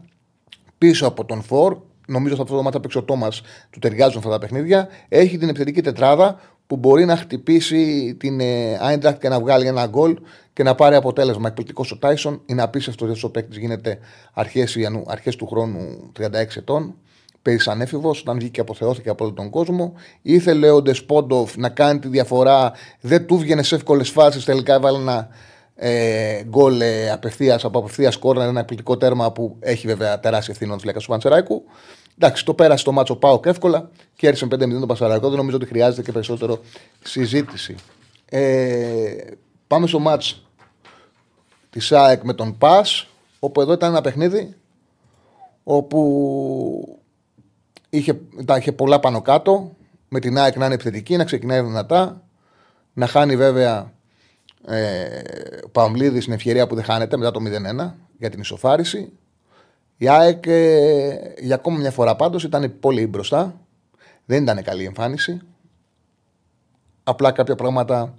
πίσω 0.79 1.07
από 1.07 1.25
τον 1.25 1.43
Φορ. 1.43 1.77
Νομίζω 2.07 2.43
αυτό 2.43 2.57
το 2.57 2.63
μάτι 2.63 2.81
παίξει 2.81 2.99
ο 2.99 3.03
Τόμας, 3.03 3.43
του 3.71 3.79
ταιριάζουν 3.79 4.19
αυτά 4.19 4.31
τα 4.31 4.39
παιχνίδια. 4.39 4.89
Έχει 5.09 5.39
την 5.39 5.49
επιθετική 5.49 5.83
τετράδα 5.83 6.41
που 6.67 6.77
μπορεί 6.77 7.05
να 7.05 7.17
χτυπήσει 7.17 8.15
την 8.19 8.41
Άιντρακτ 8.81 9.21
και 9.21 9.29
να 9.29 9.41
βγάλει 9.41 9.67
ένα 9.67 9.87
γκολ 9.87 10.17
και 10.55 10.63
να 10.63 10.75
πάρει 10.75 10.95
αποτέλεσμα. 10.95 11.49
Εκπληκτικός 11.49 11.91
ο 11.93 11.99
Τάισον. 11.99 12.43
Είναι 12.47 12.63
απίστευτο 12.63 13.07
ότι 13.07 13.25
ο 13.25 13.31
παίκτης 13.31 13.59
γίνεται 13.59 13.99
αρχές 15.07 15.37
του 15.37 15.47
χρόνου 15.47 16.13
36 16.19 16.31
ετών. 16.57 16.95
Παίζει 17.43 17.63
σαν 17.63 17.81
έφηβο, 17.81 18.09
όταν 18.09 18.39
βγήκε 18.39 18.61
αποθεώθηκε 18.61 19.09
από 19.09 19.25
όλο 19.25 19.33
τον 19.33 19.51
κόσμο. 19.51 19.93
Ήθελε 20.23 20.71
ο 20.71 20.83
Ντεσπόντοφ 20.83 21.57
να 21.57 21.69
κάνει 21.69 21.99
τη 21.99 22.09
διαφορά. 22.09 22.73
Δεν 23.01 23.27
του 23.27 23.39
βγαινε 23.39 23.63
σε 23.63 23.75
εύκολες 23.75 24.11
φάσεις. 24.11 24.45
Τελικά 24.45 24.75
έβαλε 24.75 24.99
ένα 24.99 25.29
ε, 25.75 26.43
γκολ 26.45 26.81
ε, 26.81 27.11
απευθείας 27.11 27.65
από 27.65 27.79
απευθείας 27.79 28.17
κόρνα, 28.17 28.45
ένα 28.45 28.61
εκπληκτικό 28.61 28.97
τέρμα 28.97 29.33
που 29.33 29.57
έχει 29.61 29.87
βέβαια 29.87 30.21
τεράστια 30.21 30.53
ευθύνη 30.53 30.73
ο 30.73 30.79
Λέκα 30.85 30.99
του 30.99 31.07
Πανσεράκου. 31.07 31.63
Εντάξει, 32.19 32.45
το 32.45 32.55
πέρασε 32.55 32.85
το 32.85 32.93
μάτσο 32.93 33.17
πάω 33.17 33.41
και 33.41 33.49
εύκολα 33.49 33.91
και 34.17 34.27
έρισε 34.27 34.47
5-0 34.47 34.59
τον 34.59 34.87
Πανσεράκο. 34.87 35.29
Δεν 35.29 35.37
νομίζω 35.37 35.57
ότι 35.57 35.67
χρειάζεται 35.67 36.03
και 36.03 36.13
περισσότερο 36.13 36.61
συζήτηση. 37.03 37.75
Ε, 38.29 39.17
πάμε 39.67 39.87
στο 39.87 39.99
μάτσο 39.99 40.44
της 41.75 41.93
ΑΕΚ 41.93 42.23
με 42.23 42.33
τον 42.33 42.59
Πα, 42.59 42.85
όπου 43.39 43.61
εδώ 43.61 43.73
ήταν 43.73 43.91
ένα 43.91 44.01
παιχνίδι 44.01 44.55
όπου 45.65 47.01
είχε, 47.91 48.21
είχε 48.59 48.73
πολλά 48.73 49.01
πάνω 49.01 49.23
κάτω. 49.23 49.77
Με 50.09 50.21
την 50.21 50.39
ΑΕΚ 50.39 50.57
να 50.57 50.65
είναι 50.65 50.75
επιθετική, 50.75 51.17
να 51.17 51.25
ξεκινάει 51.25 51.61
δυνατά, 51.61 52.23
να 52.93 53.07
χάνει 53.07 53.37
βέβαια 53.37 53.93
ε, 54.67 55.09
ο 55.65 55.69
Παυλίδη 55.69 56.21
στην 56.21 56.33
ευκαιρία 56.33 56.67
που 56.67 56.75
δεν 56.75 56.85
χάνεται 56.85 57.17
μετά 57.17 57.31
το 57.31 57.41
0-1 57.89 57.93
για 58.19 58.31
την 58.31 58.41
ισοφάριση. 58.41 59.13
Η 59.97 60.09
ΑΕΚ 60.09 60.47
ε, 60.47 61.35
για 61.39 61.55
ακόμα 61.55 61.79
μια 61.79 61.91
φορά 61.91 62.17
πάντως 62.17 62.45
ήταν 62.45 62.79
πολύ 62.81 63.07
μπροστά. 63.07 63.61
Δεν 64.25 64.43
ήταν 64.43 64.63
καλή 64.63 64.85
εμφάνιση. 64.85 65.41
Απλά 67.05 67.33
κάποια 67.33 67.55
πράγματα 67.55 68.15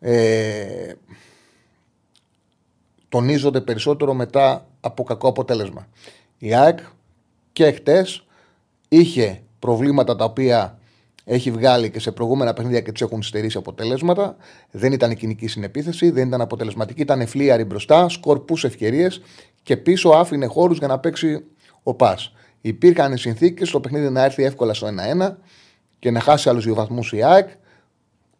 ε, 0.00 0.92
τονίζονται 3.08 3.60
περισσότερο 3.60 4.14
μετά 4.14 4.66
από 4.80 5.02
κακό 5.02 5.28
αποτέλεσμα. 5.28 5.88
Η 6.38 6.54
ΑΕΚ 6.54 6.78
και 7.52 7.70
χτες 7.70 8.26
είχε 8.88 9.42
προβλήματα 9.58 10.16
τα 10.16 10.24
οποία 10.24 10.78
έχει 11.24 11.50
βγάλει 11.50 11.90
και 11.90 12.00
σε 12.00 12.12
προηγούμενα 12.12 12.52
παιχνίδια 12.52 12.80
και 12.80 12.92
τους 12.92 13.00
έχουν 13.00 13.22
στερήσει 13.22 13.56
αποτελέσματα. 13.56 14.36
Δεν 14.70 14.92
ήταν 14.92 15.16
κοινική 15.16 15.46
συνεπίθεση, 15.46 16.10
δεν 16.10 16.28
ήταν 16.28 16.40
αποτελεσματική, 16.40 17.00
ήταν 17.00 17.26
φλίαρη 17.26 17.64
μπροστά, 17.64 18.08
σκορπούσε 18.08 18.66
ευκαιρίες 18.66 19.20
και 19.62 19.76
πίσω 19.76 20.08
άφηνε 20.08 20.46
χώρους 20.46 20.78
για 20.78 20.86
να 20.86 20.98
παίξει 20.98 21.44
ο 21.82 21.94
Πας. 21.94 22.32
Υπήρχαν 22.60 23.16
συνθήκες 23.16 23.68
στο 23.68 23.80
παιχνίδι 23.80 24.10
να 24.10 24.24
έρθει 24.24 24.44
εύκολα 24.44 24.74
στο 24.74 24.86
1-1 24.86 25.36
και 25.98 26.10
να 26.10 26.20
χάσει 26.20 26.48
άλλους 26.48 26.64
δύο 26.64 26.74
βαθμούς 26.74 27.12
η 27.12 27.22
ΑΕΚ. 27.22 27.48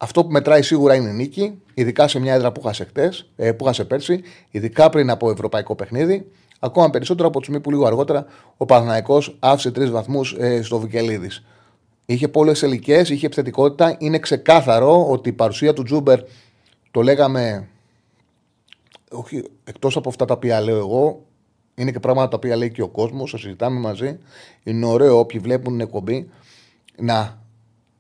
Αυτό 0.00 0.24
που 0.24 0.30
μετράει 0.30 0.62
σίγουρα 0.62 0.94
είναι 0.94 1.08
η 1.08 1.12
νίκη, 1.12 1.62
ειδικά 1.74 2.08
σε 2.08 2.18
μια 2.18 2.34
έδρα 2.34 2.52
που 2.52 2.60
χάσε, 2.60 2.84
χτες, 2.84 3.30
ε, 3.36 3.52
που 3.52 3.64
χάσε 3.64 3.84
πέρσι, 3.84 4.22
ειδικά 4.50 4.90
πριν 4.90 5.10
από 5.10 5.30
ευρωπαϊκό 5.30 5.74
παιχνίδι. 5.74 6.30
Ακόμα 6.60 6.90
περισσότερο 6.90 7.28
από 7.28 7.38
τη 7.38 7.44
στιγμή 7.44 7.62
που 7.62 7.70
λίγο 7.70 7.86
αργότερα 7.86 8.26
ο 8.56 8.64
Παναναϊκό 8.64 9.22
άφησε 9.38 9.70
τρεις 9.70 9.90
βαθμούς 9.90 10.36
ε, 10.38 10.62
στο 10.62 10.78
Βικελίδης. 10.78 11.44
Είχε 12.06 12.28
πολλές 12.28 12.62
ελικέ, 12.62 13.02
είχε 13.06 13.26
επιθετικότητα. 13.26 13.96
Είναι 13.98 14.18
ξεκάθαρο 14.18 15.10
ότι 15.10 15.28
η 15.28 15.32
παρουσία 15.32 15.72
του 15.72 15.82
Τζούμπερ, 15.82 16.20
το 16.90 17.02
λέγαμε. 17.02 17.68
Όχι, 19.10 19.44
εκτός 19.64 19.96
από 19.96 20.08
αυτά 20.08 20.24
τα 20.24 20.34
οποία 20.34 20.60
λέω 20.60 20.78
εγώ, 20.78 21.22
είναι 21.74 21.90
και 21.90 22.00
πράγματα 22.00 22.28
τα 22.28 22.36
οποία 22.36 22.56
λέει 22.56 22.70
και 22.70 22.82
ο 22.82 22.88
κόσμος, 22.88 23.30
τα 23.30 23.38
συζητάμε 23.38 23.80
μαζί. 23.80 24.18
Είναι 24.62 24.86
ωραίο 24.86 25.18
όποιοι 25.18 25.40
βλέπουν 25.40 25.72
την 25.72 25.80
εκπομπή 25.80 26.30
να 26.96 27.42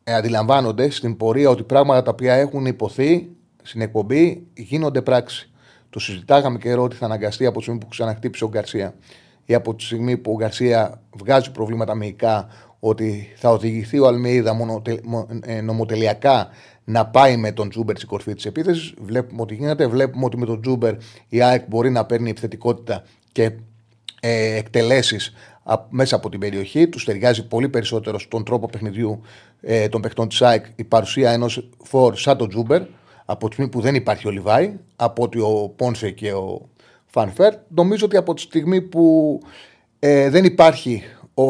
ε, 0.08 0.14
αντιλαμβάνονται 0.14 0.90
στην 0.90 1.16
πορεία 1.16 1.50
ότι 1.50 1.62
πράγματα 1.62 2.02
τα 2.02 2.10
οποία 2.10 2.34
έχουν 2.34 2.66
ειπωθεί 2.66 3.28
στην 3.62 3.80
εκπομπή 3.80 4.46
γίνονται 4.54 5.02
πράξη. 5.02 5.50
Το 5.90 5.98
συζητάγαμε 5.98 6.58
καιρό 6.58 6.82
ότι 6.82 6.96
θα 6.96 7.04
αναγκαστεί 7.04 7.46
από 7.46 7.56
τη 7.56 7.62
στιγμή 7.62 7.80
που 7.80 7.88
ξαναχτύπησε 7.88 8.44
ο 8.44 8.48
Γκαρσία 8.48 8.94
ή 9.44 9.54
από 9.54 9.74
τη 9.74 9.84
στιγμή 9.84 10.16
που 10.16 10.32
ο 10.32 10.36
Γκαρσία 10.36 11.02
βγάζει 11.18 11.50
προβλήματα 11.50 11.94
μυϊκά 11.94 12.48
ότι 12.78 13.32
θα 13.36 13.50
οδηγηθεί 13.50 13.98
ο 13.98 14.06
Αλμέιδα 14.06 14.56
ε, 15.40 15.60
νομοτελειακά 15.60 16.48
να 16.84 17.06
πάει 17.06 17.36
με 17.36 17.52
τον 17.52 17.68
Τσούμπερ 17.68 17.96
στην 17.96 18.08
κορφή 18.08 18.34
της 18.34 18.46
επίθεσης. 18.46 18.94
Βλέπουμε 19.00 19.42
ότι 19.42 19.54
γίνεται. 19.54 19.86
Βλέπουμε 19.86 20.24
ότι 20.24 20.36
με 20.36 20.46
τον 20.46 20.62
Τσούμπερ 20.62 20.94
η 21.28 21.42
ΑΕΚ 21.42 21.64
μπορεί 21.68 21.90
να 21.90 22.04
παίρνει 22.04 22.30
επιθετικότητα 22.30 23.02
και 23.32 23.52
ε, 24.20 24.56
εκτελέσεις 24.56 25.32
μέσα 25.88 26.16
από 26.16 26.28
την 26.28 26.40
περιοχή. 26.40 26.88
Τους 26.88 27.04
ταιριάζει 27.04 27.46
πολύ 27.46 27.68
περισσότερο 27.68 28.18
στον 28.18 28.44
τρόπο 28.44 28.66
παιχνιδιού 28.66 29.22
ε, 29.60 29.88
των 29.88 30.00
παιχτών 30.00 30.28
της 30.28 30.42
ΑΕΚ 30.42 30.64
η 30.76 30.84
παρουσία 30.84 31.30
ενός 31.30 31.68
φορ 31.82 32.16
σαν 32.16 32.36
τον 32.36 32.48
Τζούμπερ 32.48 32.82
από 33.24 33.48
τη 33.48 33.52
στιγμή 33.54 33.70
που 33.70 33.80
δεν 33.80 33.94
υπάρχει 33.94 34.28
ο 34.28 34.30
Λιβάη, 34.30 34.76
από 34.96 35.22
ότι 35.22 35.38
ο 35.38 35.72
Πόνσε 35.76 36.10
και 36.10 36.32
ο 36.32 36.68
Φανφέρ. 37.06 37.54
Νομίζω 37.68 38.04
ότι 38.04 38.16
από 38.16 38.34
τη 38.34 38.40
στιγμή 38.40 38.82
που 38.82 39.38
ε, 39.98 40.30
δεν 40.30 40.44
υπάρχει 40.44 41.02
ο 41.34 41.44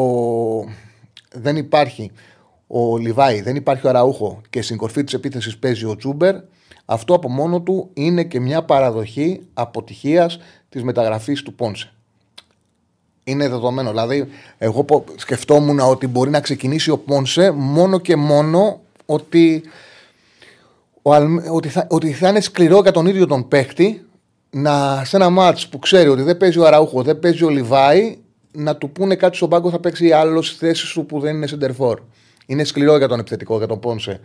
δεν 1.33 1.55
υπάρχει 1.55 2.11
ο 2.67 2.97
Λιβάη, 2.97 3.41
δεν 3.41 3.55
υπάρχει 3.55 3.85
ο 3.85 3.89
Αραούχο 3.89 4.41
και 4.49 4.61
στην 4.61 4.77
κορφή 4.77 5.03
της 5.03 5.13
επίθεσης 5.13 5.57
παίζει 5.57 5.85
ο 5.85 5.95
Τσούμπερ, 5.95 6.35
αυτό 6.85 7.13
από 7.13 7.29
μόνο 7.29 7.61
του 7.61 7.89
είναι 7.93 8.23
και 8.23 8.39
μια 8.39 8.63
παραδοχή 8.63 9.41
αποτυχίας 9.53 10.39
της 10.69 10.83
μεταγραφής 10.83 11.43
του 11.43 11.53
Πόνσε. 11.53 11.93
Είναι 13.23 13.47
δεδομένο. 13.47 13.89
Δηλαδή, 13.89 14.27
εγώ 14.57 14.85
σκεφτόμουν 15.15 15.79
ότι 15.79 16.07
μπορεί 16.07 16.29
να 16.29 16.39
ξεκινήσει 16.39 16.91
ο 16.91 16.97
Πόνσε 16.97 17.51
μόνο 17.51 17.99
και 17.99 18.15
μόνο 18.15 18.81
ότι, 19.05 19.63
ο, 21.01 21.13
ότι, 21.51 21.69
θα, 21.69 21.87
ότι 21.89 22.11
θα 22.11 22.29
είναι 22.29 22.39
σκληρό 22.39 22.81
για 22.81 22.91
τον 22.91 23.05
ίδιο 23.05 23.27
τον 23.27 23.47
παίκτη 23.47 24.05
να, 24.49 25.03
σε 25.05 25.15
ένα 25.15 25.29
μάτς 25.29 25.67
που 25.67 25.79
ξέρει 25.79 26.09
ότι 26.09 26.21
δεν 26.21 26.37
παίζει 26.37 26.59
ο 26.59 26.65
Αραούχο, 26.65 27.01
δεν 27.01 27.19
παίζει 27.19 27.43
ο 27.43 27.49
Λιβάη, 27.49 28.17
να 28.51 28.75
του 28.75 28.89
πούνε 28.89 29.15
κάτι 29.15 29.35
στον 29.35 29.49
πάγκο 29.49 29.69
θα 29.69 29.79
παίξει 29.79 30.11
άλλος 30.11 30.47
στη 30.47 30.57
θέση 30.65 30.85
σου 30.85 31.05
που 31.05 31.19
δεν 31.19 31.35
είναι 31.35 31.47
σεντερφόρ. 31.47 31.99
Είναι 32.45 32.63
σκληρό 32.63 32.97
για 32.97 33.07
τον 33.07 33.19
επιθετικό, 33.19 33.57
για 33.57 33.67
τον 33.67 33.79
Πόνσε. 33.79 34.19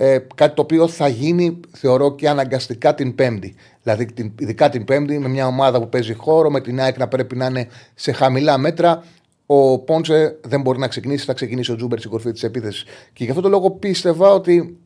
Ε, 0.00 0.18
κάτι 0.34 0.54
το 0.54 0.62
οποίο 0.62 0.88
θα 0.88 1.08
γίνει, 1.08 1.60
θεωρώ, 1.72 2.14
και 2.14 2.28
αναγκαστικά 2.28 2.94
την 2.94 3.14
Πέμπτη. 3.14 3.54
Δηλαδή, 3.82 4.06
την, 4.06 4.32
ειδικά 4.38 4.68
την 4.68 4.84
Πέμπτη, 4.84 5.18
με 5.18 5.28
μια 5.28 5.46
ομάδα 5.46 5.80
που 5.80 5.88
παίζει 5.88 6.14
χώρο, 6.14 6.50
με 6.50 6.60
την 6.60 6.80
ΑΕΚ 6.80 6.98
να 6.98 7.08
πρέπει 7.08 7.36
να 7.36 7.46
είναι 7.46 7.68
σε 7.94 8.12
χαμηλά 8.12 8.58
μέτρα. 8.58 9.04
Ο 9.46 9.78
Πόντσε 9.78 10.38
δεν 10.44 10.60
μπορεί 10.60 10.78
να 10.78 10.88
ξεκινήσει, 10.88 11.24
θα 11.24 11.32
ξεκινήσει 11.32 11.72
ο 11.72 11.76
Τζούμπερ 11.76 11.98
στην 11.98 12.10
κορφή 12.10 12.32
της 12.32 12.42
επίθεσης. 12.42 12.84
Και 13.12 13.24
γι' 13.24 13.30
αυτό 13.30 13.42
το 13.42 13.48
λόγο 13.48 13.70
πίστευα 13.70 14.32
ότι 14.32 14.78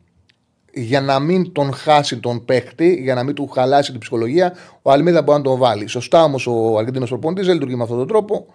για 0.73 1.01
να 1.01 1.19
μην 1.19 1.51
τον 1.51 1.73
χάσει 1.73 2.19
τον 2.19 2.45
παίχτη, 2.45 2.99
για 3.01 3.13
να 3.13 3.23
μην 3.23 3.35
του 3.35 3.47
χαλάσει 3.47 3.91
την 3.91 3.99
ψυχολογία, 3.99 4.53
ο 4.81 4.91
Αλμίδα 4.91 5.21
μπορεί 5.21 5.37
να 5.37 5.43
τον 5.43 5.57
βάλει. 5.57 5.87
Σωστά 5.87 6.23
όμως 6.23 6.47
ο 6.47 6.77
Αργεντίνος 6.77 7.09
προπονητής 7.09 7.45
δεν 7.45 7.53
λειτουργεί 7.53 7.75
με 7.75 7.83
αυτόν 7.83 7.97
τον 7.97 8.07
τρόπο. 8.07 8.45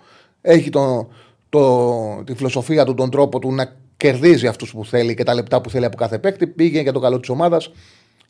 Έχει 0.41 0.71
τον, 0.71 1.09
το, 1.49 2.23
τη 2.25 2.35
φιλοσοφία 2.35 2.85
του, 2.85 2.95
τον 2.95 3.11
τρόπο 3.11 3.39
του 3.39 3.53
να 3.53 3.77
κερδίζει 3.99 4.47
αυτούς 4.47 4.71
που 4.73 4.85
θέλει 4.85 5.15
και 5.15 5.23
τα 5.23 5.35
λεπτά 5.35 5.61
που 5.61 5.71
θέλει 5.71 5.85
από 5.85 5.97
κάθε 5.97 6.19
παίκτη. 6.19 6.47
Πήγε 6.47 6.81
για 6.81 6.93
το 6.93 7.01
καλό 7.01 7.21
της 7.21 7.29
ομάδας. 7.29 7.71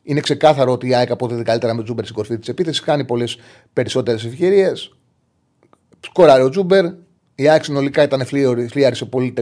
Είναι 0.02 0.20
ξεκάθαρο 0.20 0.72
ότι 0.72 0.88
η 0.88 0.94
ΑΕΚ 0.94 1.10
αποδίδει 1.10 1.42
καλύτερα 1.42 1.74
με 1.74 1.82
Τσούμπερ 1.82 2.04
στην 2.04 2.16
κορφή 2.16 2.38
της 2.38 2.48
επίθεσης. 2.48 2.80
Κάνει 2.80 3.04
πολλές 3.04 3.38
περισσότερες 3.72 4.24
ευκαιρίες. 4.24 4.96
Σκόραρε 6.00 6.42
ο 6.42 6.48
Τσούμπερ. 6.48 6.84
Η 7.34 7.48
ΑΕΚ 7.48 7.64
συνολικά 7.64 8.02
ήταν 8.02 8.24
φλύαρη 8.24 8.68
σε, 8.68 8.94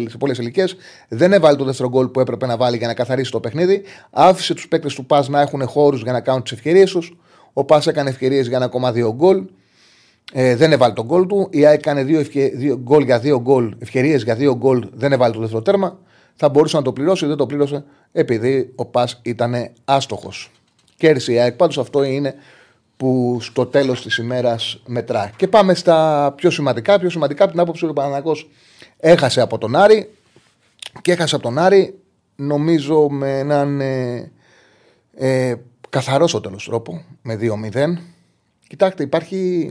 σε 0.08 0.16
πολλές 0.18 0.38
ηλικίες. 0.38 0.76
Δεν 1.08 1.32
έβαλε 1.32 1.56
το 1.56 1.64
δεύτερο 1.64 1.88
γκολ 1.88 2.08
που 2.08 2.20
έπρεπε 2.20 2.46
να 2.46 2.56
βάλει 2.56 2.76
για 2.76 2.86
να 2.86 2.94
καθαρίσει 2.94 3.30
το 3.30 3.40
παιχνίδι. 3.40 3.82
Άφησε 4.10 4.54
τους 4.54 4.68
παίκτες 4.68 4.94
του 4.94 5.06
Πας 5.06 5.28
να 5.28 5.40
έχουν 5.40 5.66
χώρους 5.66 6.02
για 6.02 6.12
να 6.12 6.20
κάνουν 6.20 6.42
τις 6.42 6.52
ευκαιρίες 6.52 6.90
τους. 6.90 7.16
Ο 7.52 7.64
Πας 7.64 7.86
έκανε 7.86 8.10
ευκαιρίες 8.10 8.46
για 8.46 8.56
ένα 8.56 8.66
ακόμα 8.66 8.92
δύο 8.92 9.14
γκολ. 9.14 9.44
Ε, 10.32 10.56
δεν 10.56 10.72
έβαλε 10.72 10.92
το 10.92 11.04
γκολ 11.04 11.26
του. 11.26 11.48
Η 11.50 11.66
ΑΕΚ 11.66 11.78
έκανε 11.78 12.04
δύο, 12.04 12.20
ευκαι... 12.20 12.48
δύο 12.54 12.76
γκολ 12.76 13.04
για 13.04 13.18
δύο 13.18 13.40
γκολ, 13.40 13.74
ευκαιρίες 13.78 14.22
για 14.22 14.34
δύο 14.34 14.56
γκολ. 14.56 14.88
Δεν 14.92 15.12
έβαλε 15.12 15.32
το 15.34 15.40
δεύτερο 15.40 15.62
τέρμα 15.62 15.98
θα 16.36 16.48
μπορούσε 16.48 16.76
να 16.76 16.82
το 16.82 16.92
πληρώσει. 16.92 17.26
Δεν 17.26 17.36
το 17.36 17.46
πλήρωσε 17.46 17.84
επειδή 18.12 18.72
ο 18.74 18.84
Πας 18.84 19.20
ήταν 19.22 19.54
άστοχος. 19.84 20.50
Κέρδισε 20.96 21.32
η 21.32 21.38
ΑΕΚ. 21.38 21.54
Πάντως 21.54 21.78
αυτό 21.78 22.02
είναι 22.02 22.34
που 22.96 23.38
στο 23.40 23.66
τέλος 23.66 24.02
της 24.02 24.16
ημέρας 24.16 24.82
μετρά. 24.86 25.32
Και 25.36 25.48
πάμε 25.48 25.74
στα 25.74 26.32
πιο 26.36 26.50
σημαντικά. 26.50 26.98
Πιο 26.98 27.10
σημαντικά 27.10 27.42
από 27.42 27.52
την 27.52 27.60
άποψη 27.60 27.84
ότι 27.84 27.98
ο 27.98 28.02
Παναγό 28.02 28.36
έχασε 28.98 29.40
από 29.40 29.58
τον 29.58 29.76
Άρη 29.76 30.10
και 31.02 31.12
έχασε 31.12 31.34
από 31.34 31.44
τον 31.44 31.58
Άρη 31.58 31.98
νομίζω 32.36 33.08
με 33.08 33.38
έναν 33.38 33.80
ε, 33.80 34.32
ε, 35.14 35.54
καθαρό 35.88 36.26
στο 36.26 36.40
τέλος 36.40 36.64
τρόπο 36.64 37.04
με 37.22 37.38
2-0. 37.40 37.92
Κοιτάξτε, 38.68 39.02
υπάρχει. 39.02 39.70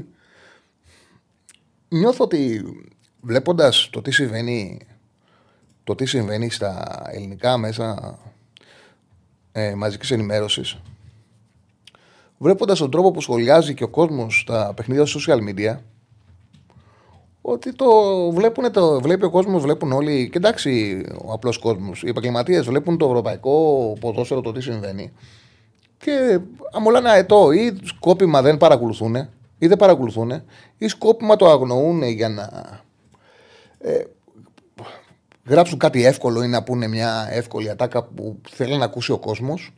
Νιώθω 1.88 2.24
ότι 2.24 2.64
βλέποντας 3.22 3.90
το 3.92 4.02
τι 4.02 4.12
συμβαίνει 4.12 4.80
το 5.86 5.96
τι 5.96 6.06
συμβαίνει 6.06 6.50
στα 6.50 7.02
ελληνικά 7.12 7.58
μέσα 7.58 8.18
ε, 9.52 9.74
μαζικής 9.76 10.12
ενημέρωσης 10.12 10.78
βλέποντας 12.38 12.80
τον 12.80 12.92
τρόπο 12.92 13.12
που 13.12 13.22
σχολιάζει 13.22 13.74
και 13.74 13.84
ο 13.84 13.88
κόσμος 13.90 14.40
στα 14.40 14.74
παιχνίδια 14.76 15.06
social 15.06 15.40
media 15.50 15.78
ότι 17.42 17.74
το, 17.74 17.88
βλέπουν, 18.32 18.72
το 18.72 19.02
βλέπει 19.02 19.26
ο 19.26 19.30
κόσμος, 19.30 19.62
βλέπουν 19.62 19.92
όλοι 19.92 20.30
και 20.30 20.38
εντάξει 20.38 21.04
ο 21.26 21.32
απλός 21.32 21.58
κόσμος, 21.58 22.04
οι 22.04 22.08
επαγγελματίες 22.08 22.66
βλέπουν 22.66 22.98
το 22.98 23.06
ευρωπαϊκό 23.06 23.98
ποδόσφαιρο 24.00 24.42
το 24.42 24.52
τι 24.52 24.62
συμβαίνει 24.62 25.12
και 25.98 26.40
αμολάνε 26.72 27.10
αετό 27.10 27.52
ή 27.52 27.78
σκόπιμα 27.84 28.42
δεν 28.42 28.58
παρακολουθούν 28.58 29.16
ή 29.58 29.68
δεν 29.68 29.78
παρακολουθούν 29.78 30.32
ή 30.78 30.88
σκόπιμα 30.88 31.36
το 31.36 31.50
αγνοούν 31.50 32.04
για 32.04 32.30
να 32.30 32.50
ε, 33.80 34.04
γράψουν 35.46 35.78
κάτι 35.78 36.06
εύκολο 36.06 36.44
ή 36.44 36.48
να 36.48 36.64
πούνε 36.64 36.88
μια 36.88 37.28
εύκολη 37.32 37.70
ατάκα 37.70 38.04
που 38.04 38.40
θέλει 38.50 38.78
να 38.78 38.86
ακούσει 38.86 39.12
ο 39.12 39.20
κόσμος, 39.20 39.74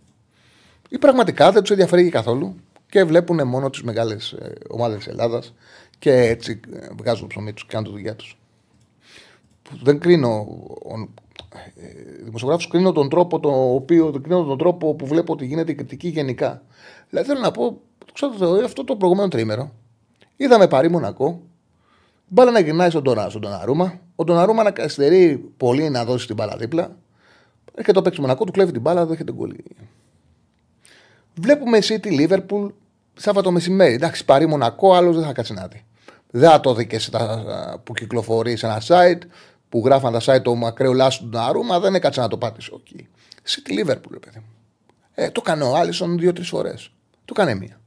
ή 0.90 0.98
πραγματικά 0.98 1.52
δεν 1.52 1.62
τους 1.62 1.72
ενδιαφέρει 1.72 2.10
καθόλου 2.10 2.56
και 2.90 3.04
βλέπουν 3.04 3.48
μόνο 3.48 3.70
τις 3.70 3.84
μεγάλες 3.84 4.36
ομάδες 4.68 4.98
της 4.98 5.08
Ελλάδας 5.08 5.54
και 6.00 6.12
έτσι 6.12 6.60
ε, 6.74 6.88
βγάζουν 6.98 7.22
το 7.22 7.28
ψωμί 7.28 7.54
τους 7.54 7.64
και 7.64 7.70
κάνουν 7.72 7.88
τη 7.88 7.94
δουλειά 7.98 8.16
τους. 8.16 8.38
Δεν 9.84 10.00
κρίνω. 10.00 10.48
Ε, 11.76 12.24
Δημοσιογράφου 12.24 12.68
κρίνω 12.68 12.92
τον 12.92 13.10
τρόπο 13.10 13.40
το 13.40 13.74
οποίο, 13.74 14.12
κρίνω 14.24 14.44
τον 14.44 14.58
τρόπο 14.58 14.94
που 14.94 15.06
βλέπω 15.06 15.34
ότι 15.34 15.46
γίνεται 15.46 15.72
η 15.72 15.76
κριτική 15.76 16.08
γενικά. 16.08 16.62
Δηλαδή 17.10 17.28
θέλω 17.28 17.40
να 17.40 17.52
πω, 17.52 17.82
ξέρω, 18.14 18.34
αυτό 18.66 18.84
το 18.84 18.96
προηγούμενο 18.96 19.28
τρίμερο 19.28 19.72
είδαμε 20.36 20.68
παρή 20.68 20.90
Μονακό 20.90 21.42
Μπάλα 22.28 22.52
να 22.52 22.60
γυρνάει 22.60 22.90
στον, 22.90 23.04
τονα, 23.04 23.30
στον 23.30 23.42
Τοναρούμα. 23.42 24.00
Ο 24.16 24.24
Τοναρούμα 24.24 24.64
να 24.64 24.72
καθυστερεί 24.72 25.38
πολύ 25.58 25.90
να 25.90 26.06
δώσει 26.06 26.26
την 26.26 26.36
μπάλα 26.36 26.56
δίπλα. 26.58 26.98
Έρχεται 27.72 27.92
το 27.92 28.02
παίξει 28.02 28.22
μονακό, 28.22 28.44
του 28.44 28.52
κλέβει 28.52 28.72
την 28.72 28.82
μπάλα, 28.82 29.06
δέχεται 29.06 29.32
γκολ. 29.32 29.56
Βλέπουμε 31.34 31.78
εσύ 31.78 32.00
τη 32.00 32.10
Λίβερπουλ 32.10 32.68
Σάββατο 33.14 33.52
μεσημέρι. 33.52 33.94
Εντάξει, 33.94 34.26
πάρει 34.26 34.46
μονακό, 34.46 34.94
άλλος 34.94 35.16
δεν 35.16 35.26
θα 35.26 35.34
κάτσει 35.34 35.54
να 35.54 35.68
δει. 35.68 35.86
Δεν 36.32 36.50
θα 36.50 36.60
το 36.60 36.74
δει 36.74 36.88
και 36.88 37.00
που 37.84 37.94
κυκλοφορεί 37.94 38.56
σε 38.56 38.66
ένα 38.66 38.82
site 38.88 39.22
που 39.70 39.82
γράφαν 39.86 40.14
τα 40.14 40.20
site 40.22 40.42
το 40.42 40.56
μακραίο 40.56 40.94
λάστο 40.94 41.24
του 41.24 41.30
Τοναρούμα, 41.30 41.80
δεν 41.80 41.96
έκατσε 41.96 42.20
να 42.22 42.28
το 42.28 42.38
πάτησε. 42.38 42.72
Okay. 42.74 43.02
Εσύ 43.44 43.62
τη 43.62 43.74
Λίβερπουλ, 43.74 44.16
παιδί 44.16 44.44
Ε, 45.14 45.30
το 45.30 45.42
έκανε 45.46 45.64
ο 45.64 45.76
Άλισον 45.76 46.18
δύο-τρεις 46.18 46.48
φορές. 46.48 46.92
Το 47.26 47.34
έκανε 47.38 47.56
μία. 47.56 47.80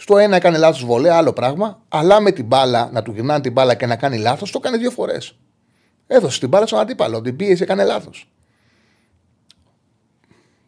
Στο 0.00 0.18
ένα 0.18 0.36
έκανε 0.36 0.58
λάθος 0.58 0.84
βολέα, 0.84 1.16
άλλο 1.16 1.32
πράγμα. 1.32 1.82
Αλλά 1.88 2.20
με 2.20 2.30
την 2.30 2.44
μπάλα, 2.44 2.90
να 2.92 3.02
του 3.02 3.12
γυρνάνε 3.12 3.40
την 3.40 3.52
μπάλα 3.52 3.74
και 3.74 3.86
να 3.86 3.96
κάνει 3.96 4.18
λάθος, 4.18 4.50
το 4.50 4.60
έκανε 4.62 4.76
δύο 4.76 4.90
φορές. 4.90 5.38
Έδωσε 6.06 6.38
την 6.40 6.48
μπάλα 6.48 6.66
στον 6.66 6.78
αντίπαλο. 6.78 7.20
Την 7.20 7.36
πίεση 7.36 7.62
έκανε 7.62 7.84
λάθος. 7.84 8.30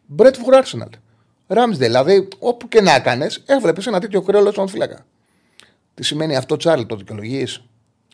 Μπρέτφουρ 0.05 0.55
Άρσεναλ. 0.55 0.89
Ράμσδε, 1.47 1.85
δηλαδή 1.85 2.27
όπου 2.39 2.67
και 2.67 2.81
να 2.81 2.95
έκανες, 2.95 3.43
έβλεπες 3.45 3.87
ένα 3.87 3.99
τέτοιο 3.99 4.21
κρέο 4.21 4.51
στον 4.51 4.67
φύλακα. 4.67 5.05
Τι 5.93 6.03
σημαίνει 6.03 6.35
αυτό, 6.35 6.57
Τσάρλ, 6.57 6.81
το 6.81 6.95
δικαιολογείς; 6.95 7.63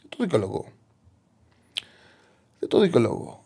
Το 0.09 0.17
δικαιολογώ. 0.19 0.65
Δεν 2.59 2.69
το 2.69 2.79
δικαιολογώ. 2.79 3.43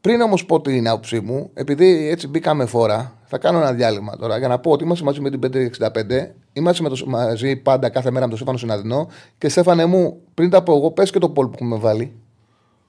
Πριν 0.00 0.20
όμως 0.20 0.44
πω 0.44 0.60
την 0.60 0.88
άποψή 0.88 1.20
μου, 1.20 1.50
επειδή 1.54 2.08
έτσι 2.08 2.28
μπήκαμε 2.28 2.66
φορά, 2.66 3.18
θα 3.24 3.38
κάνω 3.38 3.58
ένα 3.58 3.72
διάλειμμα 3.72 4.16
τώρα 4.16 4.38
για 4.38 4.48
να 4.48 4.58
πω 4.58 4.70
ότι 4.70 4.84
είμαστε 4.84 5.04
μαζί 5.04 5.20
με 5.20 5.30
την 5.30 5.40
565. 5.40 6.34
Είμαστε 6.52 6.82
με 6.82 6.88
το, 6.88 7.06
μαζί 7.06 7.56
πάντα 7.56 7.90
κάθε 7.90 8.10
μέρα 8.10 8.24
με 8.24 8.28
τον 8.28 8.36
Στέφανο 8.36 8.58
Συναδεινό. 8.58 9.08
Και 9.38 9.48
Στέφανε 9.48 9.84
μου, 9.84 10.20
πριν 10.34 10.50
τα 10.50 10.62
πω 10.62 10.76
εγώ, 10.76 10.90
πες 10.90 11.10
και 11.10 11.18
το 11.18 11.28
πόλ 11.30 11.46
που 11.46 11.52
έχουμε 11.54 11.76
βάλει. 11.76 12.12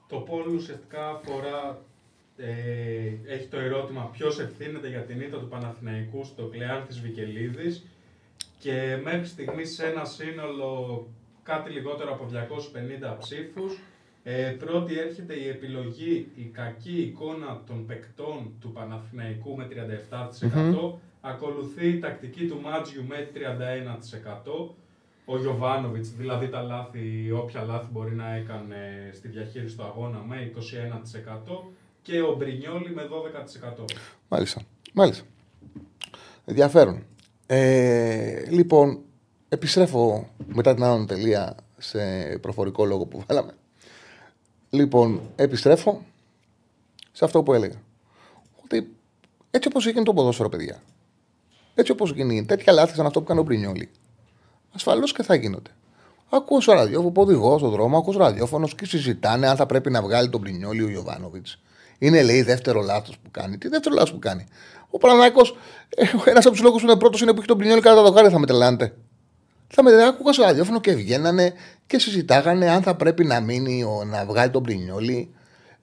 Το 0.08 0.16
πόλ 0.16 0.54
ουσιαστικά 0.54 1.08
αφορά. 1.08 1.78
Ε, 2.36 3.34
έχει 3.34 3.46
το 3.46 3.58
ερώτημα 3.58 4.08
ποιος 4.12 4.40
ευθύνεται 4.40 4.88
για 4.88 5.00
την 5.00 5.20
ήττα 5.20 5.38
του 5.38 5.48
Παναθηναϊκού 5.48 6.24
στο 6.24 6.42
Κλεάνθης 6.42 7.00
Βικελίδης 7.00 7.86
και 8.58 9.00
μέχρι 9.02 9.26
στιγμής 9.26 9.74
σε 9.74 9.86
ένα 9.86 10.04
σύνολο 10.04 11.06
κάτι 11.42 11.70
λιγότερο 11.70 12.12
από 12.12 12.28
250 13.12 13.16
ψήφους 13.18 13.78
ε, 14.24 14.56
πρώτη 14.58 14.98
έρχεται 14.98 15.34
η 15.34 15.48
επιλογή, 15.48 16.28
η 16.34 16.42
κακή 16.42 17.00
εικόνα 17.00 17.62
των 17.66 17.86
παικτών 17.86 18.52
του 18.60 18.72
Παναθηναϊκού 18.72 19.56
με 19.56 19.68
37%. 20.50 20.92
Ακολουθεί 21.24 21.88
η 21.88 21.98
τακτική 21.98 22.46
του 22.46 22.60
Μάτζιου 22.60 23.04
με 23.08 23.30
31%. 23.34 24.74
Ο 25.24 25.38
Γιωβάνοβιτς, 25.38 26.10
δηλαδή 26.10 26.48
τα 26.48 26.62
λάθη, 26.62 27.30
όποια 27.30 27.62
λάθη 27.62 27.88
μπορεί 27.92 28.14
να 28.14 28.34
έκανε 28.34 29.10
στη 29.14 29.28
διαχείριση 29.28 29.76
του 29.76 29.84
αγώνα 29.84 30.18
με 30.18 30.52
21% 30.54 31.72
και 32.02 32.20
ο 32.20 32.34
Μπρινιόλη 32.34 32.90
με 32.94 33.08
12%. 33.82 33.84
Μάλιστα. 34.28 34.62
Μάλιστα. 34.92 35.24
Ενδιαφέρον. 36.44 37.06
Ε, 37.46 38.50
λοιπόν, 38.50 39.02
επιστρέφω 39.48 40.28
μετά 40.46 40.74
την 40.74 40.84
άνω 40.84 41.04
τελεία 41.04 41.56
σε 41.78 41.98
προφορικό 42.38 42.84
λόγο 42.84 43.06
που 43.06 43.24
βάλαμε. 43.26 43.54
Λοιπόν, 44.70 45.20
επιστρέφω 45.36 46.04
σε 47.12 47.24
αυτό 47.24 47.42
που 47.42 47.52
έλεγα. 47.52 47.82
Ότι 48.64 48.96
έτσι 49.50 49.68
όπως 49.68 49.86
έγινε 49.86 50.04
το 50.04 50.14
ποδόσφαιρο, 50.14 50.48
παιδιά. 50.48 50.82
Έτσι 51.74 51.92
όπως 51.92 52.12
γίνει, 52.12 52.44
τέτοια 52.44 52.72
λάθη 52.72 52.94
σαν 52.94 53.06
αυτό 53.06 53.20
που 53.20 53.26
κάνει 53.26 53.40
ο 53.40 53.42
Μπρινιόλη. 53.42 53.90
Ασφαλώς 54.74 55.12
και 55.12 55.22
θα 55.22 55.34
γίνονται. 55.34 55.70
Ακούω 56.28 56.60
στο 56.60 56.72
ραδιόφωνο, 56.72 57.12
οδηγό 57.14 57.58
στον 57.58 57.70
δρόμο, 57.70 57.98
ακούω 57.98 58.12
στο 58.12 58.22
ραδιόφωνο 58.22 58.68
και 58.68 58.86
συζητάνε 58.86 59.48
αν 59.48 59.56
θα 59.56 59.66
πρέπει 59.66 59.90
να 59.90 60.02
βγάλει 60.02 60.28
τον 60.28 60.40
Μπρινιόλη 60.40 60.82
ο 60.82 60.88
Ιωβάνοβιτς. 60.88 61.58
Είναι 61.98 62.22
λέει 62.22 62.42
δεύτερο 62.42 62.80
λάθος 62.80 63.18
που 63.22 63.30
κάνει. 63.30 63.58
Τι 63.58 63.68
δεύτερο 63.68 63.94
λάθος 63.94 64.12
που 64.12 64.18
κάνει; 64.18 64.46
Ο 64.90 64.98
Παναναναϊκό, 64.98 65.40
ε, 65.88 66.04
ένας 66.24 66.44
από 66.44 66.54
τους 66.54 66.62
λόγους 66.62 66.82
που 66.82 66.88
είναι 66.88 66.98
πρώτος 66.98 67.20
είναι 67.20 67.30
που 67.30 67.38
έχει 67.38 67.46
τον 67.46 67.56
Μπρινιόλη 67.56 67.80
κατά 67.80 68.02
το 68.02 68.12
χάρι, 68.12 68.28
θα 68.28 68.38
με 68.38 68.46
τρελάνετε. 68.46 68.94
Θα 69.68 69.82
με 69.82 70.04
άκουγα 70.04 70.32
στο 70.32 70.42
ραδιόφωνο 70.42 70.80
και 70.80 70.94
βγαίνανε 70.94 71.52
και 71.86 71.98
συζητάγανε 71.98 72.70
αν 72.70 72.82
θα 72.82 72.94
πρέπει 72.94 73.24
να 73.24 73.40
μείνει, 73.40 73.82
ο, 73.82 74.04
να 74.04 74.24
βγάλει 74.24 74.50
τον 74.50 74.62
Πρινιόλι. 74.62 75.34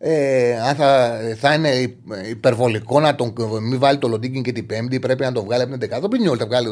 Ε, 0.01 0.61
αν 0.61 0.75
θα, 0.75 1.19
θα 1.37 1.53
είναι 1.53 1.95
υπερβολικό 2.29 2.99
να 2.99 3.15
τον 3.15 3.33
μην 3.61 3.79
βάλει 3.79 3.97
το 3.97 4.07
Λοντίνγκιν 4.07 4.43
και 4.43 4.51
την 4.51 4.65
Πέμπτη, 4.65 4.99
πρέπει 4.99 5.23
να 5.23 5.31
τον 5.31 5.43
βγάλει 5.43 5.61
από 5.61 5.71
την 5.71 5.79
δεκάδα. 5.79 6.07
Δεν 6.07 6.27
όλοι 6.27 6.39
τα 6.39 6.45
βγάλει. 6.45 6.67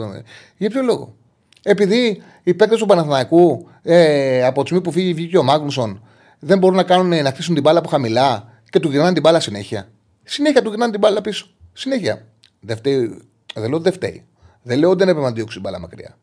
Για 0.57 0.69
ποιο 0.69 0.81
λόγο; 0.81 1.15
Επειδή 1.63 2.21
οι 2.43 2.53
παίκτες 2.53 2.79
του 2.79 2.85
Παναθηναϊκού 2.85 3.69
ε, 3.81 4.43
από 4.45 4.61
τη 4.61 4.65
στιγμή 4.65 4.83
που 4.83 4.91
φύγει 4.91 5.13
βγήκε 5.13 5.37
ο 5.37 5.43
Μάγνουσον 5.43 6.01
δεν 6.39 6.57
μπορούν 6.57 6.75
να, 6.75 6.83
κάνουν, 6.83 7.23
να 7.23 7.29
χτίσουν 7.29 7.53
την 7.53 7.63
μπάλα 7.63 7.79
από 7.79 7.89
χαμηλά 7.89 8.51
και 8.69 8.79
του 8.79 8.89
γυρνάνε 8.89 9.13
την 9.13 9.21
μπάλα 9.21 9.39
συνέχεια. 9.39 9.89
Συνέχεια 10.23 10.61
του 10.61 10.69
γυρνάνε 10.69 10.91
την 10.91 10.99
μπάλα 10.99 11.21
πίσω. 11.21 11.47
Συνέχεια. 11.73 12.27
Δεν, 12.59 12.77
φταίει, 12.77 13.21
δεν 13.53 13.69
λέω 13.69 13.73
ότι 13.73 13.83
δεν 13.83 13.93
φταίει. 13.93 14.25
Δεν 14.61 14.79
λέω 14.79 14.89
ότι 14.89 14.99
δεν 14.99 15.07
έπρεπε 15.07 15.27
να 15.27 15.33
διώξει 15.33 15.59
μπάλα 15.59 15.79
μακριά. 15.79 16.17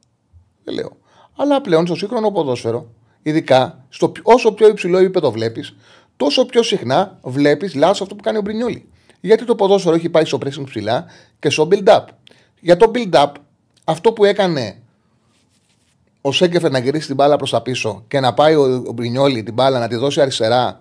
Δεν 0.65 0.75
λέω. 0.75 0.97
Αλλά 1.37 1.61
πλέον 1.61 1.87
στο 1.87 1.95
σύγχρονο 1.95 2.31
ποδόσφαιρο, 2.31 2.91
ειδικά 3.23 3.85
στο, 3.89 4.13
όσο 4.23 4.53
πιο 4.53 4.69
υψηλό 4.69 4.99
επίπεδο 4.99 5.31
βλέπεις, 5.31 5.75
τόσο 6.17 6.47
πιο 6.47 6.63
συχνά 6.63 7.19
βλέπεις 7.23 7.75
λάθος 7.75 8.01
αυτό 8.01 8.15
που 8.15 8.23
κάνει 8.23 8.39
ο 8.39 8.41
Μπρινιόλη. 8.41 8.89
Γιατί 9.21 9.45
το 9.45 9.55
ποδόσφαιρο 9.55 9.95
έχει 9.95 10.09
πάει 10.09 10.25
στο 10.25 10.39
pressing 10.45 10.65
ψηλά 10.65 11.05
και 11.39 11.51
στο 11.51 11.69
build-up. 11.71 12.05
Για 12.61 12.77
το 12.77 12.91
build-up, 12.95 13.33
αυτό 13.85 14.13
που 14.13 14.25
έκανε 14.25 14.83
ο 16.21 16.33
Σέγκεφερ 16.33 16.71
να 16.71 16.79
γυρίσει 16.79 17.07
την 17.07 17.15
μπάλα 17.15 17.37
προς 17.37 17.51
τα 17.51 17.63
πίσω 17.63 18.05
και 18.09 18.21
να 18.21 18.35
πάει 18.35 18.55
ο, 18.55 18.83
ο 18.87 18.93
Μπρινιόλη 18.93 19.43
την 19.43 19.55
μπάλα 19.55 19.79
να 19.79 19.89
τη 19.89 19.97
δώσει 19.97 20.21
αριστερά 20.21 20.81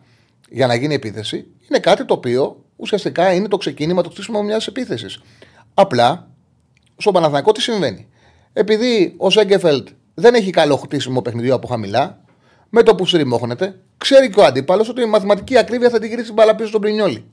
για 0.50 0.68
να 0.68 0.76
γίνει 0.76 0.94
επίθεση, 0.94 1.46
είναι 1.70 1.80
κάτι 1.80 2.06
το 2.06 2.14
οποίο 2.14 2.64
ουσιαστικά 2.76 3.34
είναι 3.34 3.48
το 3.48 3.58
ξεκίνημα 3.58 4.04
του 4.04 4.10
χτίσιμο 4.10 4.44
μιας 4.44 4.68
επίθεσης. 4.68 5.22
Απλά, 5.74 6.28
στο 6.98 7.12
Παναθανικό 7.12 7.52
τι 7.52 7.62
συμβαίνει. 7.62 8.08
Επειδή 8.54 9.14
ο 9.18 9.30
Σέγκεφελτ 9.30 9.88
δεν 10.14 10.34
έχει 10.34 10.50
καλό 10.50 10.76
χτίσιμο 10.76 11.22
παιχνιδιού 11.22 11.54
από 11.54 11.68
χαμηλά, 11.68 12.23
με 12.76 12.84
το 12.84 12.96
που 12.96 13.06
σριμώχνεται, 13.06 13.80
ξέρει 13.98 14.30
και 14.30 14.40
ο 14.40 14.44
αντίπαλος 14.44 14.90
ότι 14.90 15.02
η 15.02 15.06
μαθηματική 15.06 15.58
ακρίβεια 15.58 15.90
θα 15.90 16.00
την 16.00 16.10
γυρίσει 16.10 16.26
την 16.26 16.34
μπάλα 16.34 16.56
πίσω 16.56 16.68
στον 16.68 16.82
Πρινιόλι. 16.82 17.26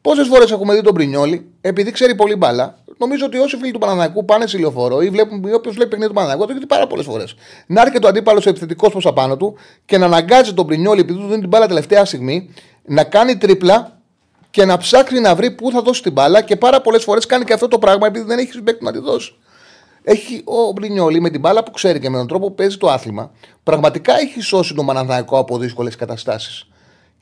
Πόσες 0.00 0.26
φορές 0.26 0.50
έχουμε 0.50 0.74
δει 0.74 0.82
τον 0.82 0.94
Πρινιόλι, 0.94 1.46
επειδή 1.60 1.90
ξέρει 1.90 2.14
πολύ 2.14 2.36
μπάλα, 2.36 2.78
νομίζω 2.98 3.26
ότι 3.26 3.38
όσοι 3.38 3.56
φίλοι 3.56 3.70
του 3.70 3.78
Παναναναϊκού 3.78 4.24
πάνε 4.24 4.46
σε 4.46 4.58
λεωφορείο 4.58 5.02
ή 5.02 5.10
βλέπουν, 5.10 5.44
όποιος 5.54 5.74
βλέπει 5.74 5.90
παιχνίδι 5.90 6.08
του 6.08 6.14
Παναναναϊκού, 6.14 6.46
το 6.46 6.56
έχει 6.56 6.66
πάρα 6.66 6.86
πολλές 6.86 7.04
φορές. 7.04 7.34
Να 7.66 7.80
έρχεται 7.80 8.06
ο 8.06 8.08
αντίπαλος 8.08 8.46
επιθετικός 8.46 8.90
προς 8.90 9.06
απάνω 9.06 9.36
του 9.36 9.56
και 9.84 9.98
να 9.98 10.04
αναγκάζει 10.04 10.54
τον 10.54 10.66
Πρινιόλι, 10.66 11.00
επειδή 11.00 11.18
του 11.18 11.26
δίνει 11.26 11.40
την 11.40 11.48
μπάλα 11.48 11.66
τελευταία 11.66 12.04
στιγμή, 12.04 12.54
να 12.84 13.04
κάνει 13.04 13.36
τρίπλα 13.36 14.00
και 14.50 14.64
να 14.64 14.76
ψάχνει 14.76 15.20
να 15.20 15.34
βρει 15.34 15.50
πού 15.50 15.70
θα 15.70 15.82
δώσει 15.82 16.02
την 16.02 16.12
μπάλα 16.12 16.42
και 16.42 16.56
πάρα 16.56 16.80
πολλές 16.80 17.04
φορές 17.04 17.26
κάνει 17.26 17.44
και 17.44 17.52
αυτό 17.52 17.68
το 17.68 17.78
πράγμα 17.78 18.06
επειδή 18.06 18.24
δεν 18.24 18.38
έχει 18.38 18.52
συμπέκτη 18.52 18.84
να 18.84 18.92
τη 18.92 18.98
δώσει. 18.98 19.34
Έχει 20.10 20.42
ο 20.44 20.72
Μπρινιόλη 20.72 21.20
με 21.20 21.30
την 21.30 21.40
μπάλα 21.40 21.62
που 21.62 21.70
ξέρει 21.70 21.98
και 22.00 22.10
με 22.10 22.16
τον 22.16 22.26
τρόπο 22.26 22.48
που 22.48 22.54
παίζει 22.54 22.76
το 22.76 22.88
άθλημα, 22.88 23.30
πραγματικά 23.62 24.18
έχει 24.18 24.40
σώσει 24.40 24.74
τον 24.74 24.86
Παναναναϊκό 24.86 25.38
από 25.38 25.58
δύσκολες 25.58 25.96
καταστάσεις. 25.96 26.68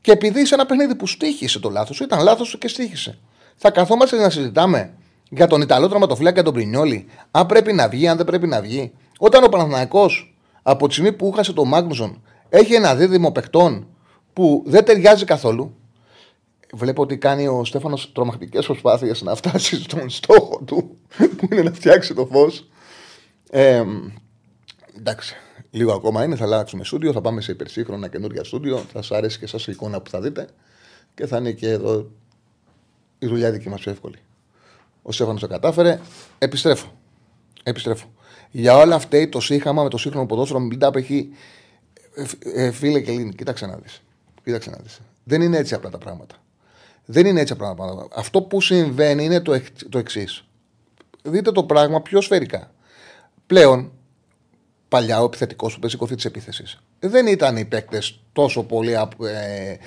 Και 0.01 0.11
επειδή 0.11 0.45
σε 0.45 0.53
ένα 0.53 0.65
παιχνίδι 0.65 0.95
που 0.95 1.07
στήχησε 1.07 1.59
το 1.59 1.69
λάθος, 1.69 1.99
ήταν 1.99 2.23
λάθος 2.23 2.57
και 2.59 2.67
στήχησε. 2.67 3.17
Θα 3.55 3.71
καθόμαστε 3.71 4.17
να 4.17 4.29
συζητάμε 4.29 4.93
για 5.29 5.47
τον 5.47 5.61
Ιταλό 5.61 5.87
τραυματοφύλακα 5.87 6.35
και 6.35 6.43
τον 6.43 6.53
Πρινιόλη, 6.53 7.05
αν 7.31 7.45
πρέπει 7.45 7.73
να 7.73 7.89
βγει, 7.89 8.07
αν 8.07 8.17
δεν 8.17 8.25
πρέπει 8.25 8.47
να 8.47 8.61
βγει. 8.61 8.91
Όταν 9.19 9.43
ο 9.43 9.47
Παναθηναϊκός 9.47 10.35
από 10.61 10.87
τη 10.87 10.93
στιγμή 10.93 11.13
που 11.13 11.31
χάσε 11.31 11.53
τον 11.53 11.67
Μάγνουσον 11.67 12.21
έχει 12.49 12.73
ένα 12.73 12.95
δίδυμο 12.95 13.31
παιχτών 13.31 13.87
που 14.33 14.63
δεν 14.65 14.85
ταιριάζει 14.85 15.25
καθόλου. 15.25 15.75
Βλέπω 16.73 17.01
ότι 17.01 17.17
κάνει 17.17 17.47
ο 17.47 17.65
Στέφανος 17.65 18.11
τρομακτικές 18.11 18.65
προσπάθειες 18.65 19.21
να 19.21 19.35
φτάσει 19.35 19.81
στον 19.81 20.09
στόχο 20.09 20.61
του, 20.65 20.97
που 21.17 21.47
είναι 21.51 21.61
να 21.61 21.71
φτιάξει 21.71 22.13
το 22.13 22.27
φως. 22.31 22.67
Ε, 23.49 23.83
εντάξει, 24.97 25.35
λίγο 25.71 25.93
ακόμα 25.93 26.23
είναι. 26.23 26.35
Θα 26.35 26.43
αλλάξουμε 26.43 26.83
στούντιο, 26.83 27.11
θα 27.11 27.21
πάμε 27.21 27.41
σε 27.41 27.51
υπερσύγχρονα 27.51 28.07
καινούργια 28.07 28.43
στούντιο. 28.43 28.77
Θα 28.77 29.01
σας 29.01 29.17
αρέσει 29.17 29.39
και 29.39 29.45
εσά 29.45 29.57
η 29.57 29.71
εικόνα 29.71 30.01
που 30.01 30.09
θα 30.09 30.21
δείτε 30.21 30.47
και 31.15 31.27
θα 31.27 31.37
είναι 31.37 31.51
και 31.51 31.69
εδώ 31.69 32.11
η 33.19 33.27
δουλειά 33.27 33.51
δική 33.51 33.69
μας 33.69 33.79
πιο 33.81 33.91
εύκολη. 33.91 34.17
Ο 35.01 35.11
Στέφανος 35.11 35.41
το 35.41 35.47
κατάφερε. 35.47 35.99
Επιστρέφω. 36.37 36.91
Επιστρέφω. 37.63 38.11
Για 38.51 38.77
όλα 38.77 38.95
αυτά 38.95 39.29
το 39.29 39.39
σύγχαμα 39.39 39.83
με 39.83 39.89
το 39.89 39.97
σύγχρονο 39.97 40.25
ποδόσφαιρο 40.25 40.59
με 40.59 40.77
build 40.79 40.95
έχει. 40.95 41.29
Ε, 42.15 42.65
ε, 42.65 42.71
φίλε 42.71 43.01
και 43.01 43.11
Ελλήνη, 43.11 43.33
κοίταξε 43.33 43.65
να 43.65 43.75
δεις. 43.75 44.01
Κοίταξε 44.43 44.69
να 44.69 44.77
δεις. 44.77 44.99
Δεν 45.23 45.41
είναι 45.41 45.57
έτσι 45.57 45.73
απλά 45.73 45.89
τα 45.89 45.97
πράγματα. 45.97 46.35
Δεν 47.05 47.25
είναι 47.25 47.39
έτσι 47.39 47.53
απλά 47.53 47.67
τα 47.67 47.75
πράγματα. 47.75 48.07
Αυτό 48.15 48.41
που 48.41 48.61
συμβαίνει 48.61 49.23
είναι 49.23 49.41
το, 49.41 49.61
το 49.89 49.97
εξής. 49.97 50.43
Δείτε 51.23 51.51
το 51.51 51.63
πράγμα 51.63 52.01
πιο 52.01 52.21
σφαιρικά. 52.21 52.71
Πλέον, 53.47 53.91
παλιά 54.87 55.21
ο 55.21 55.25
επιθετικός 55.25 55.73
που 55.73 55.79
παίζει 55.79 55.97
κορφή 55.97 56.15
της 56.15 56.25
επίθεσης 56.25 56.79
δεν 56.99 57.27
ήταν 57.27 57.57
οι 57.57 57.65
παίκτες 57.65 58.19
τόσο 58.33 58.63
πολύ 58.63 58.91
ε, 58.91 59.77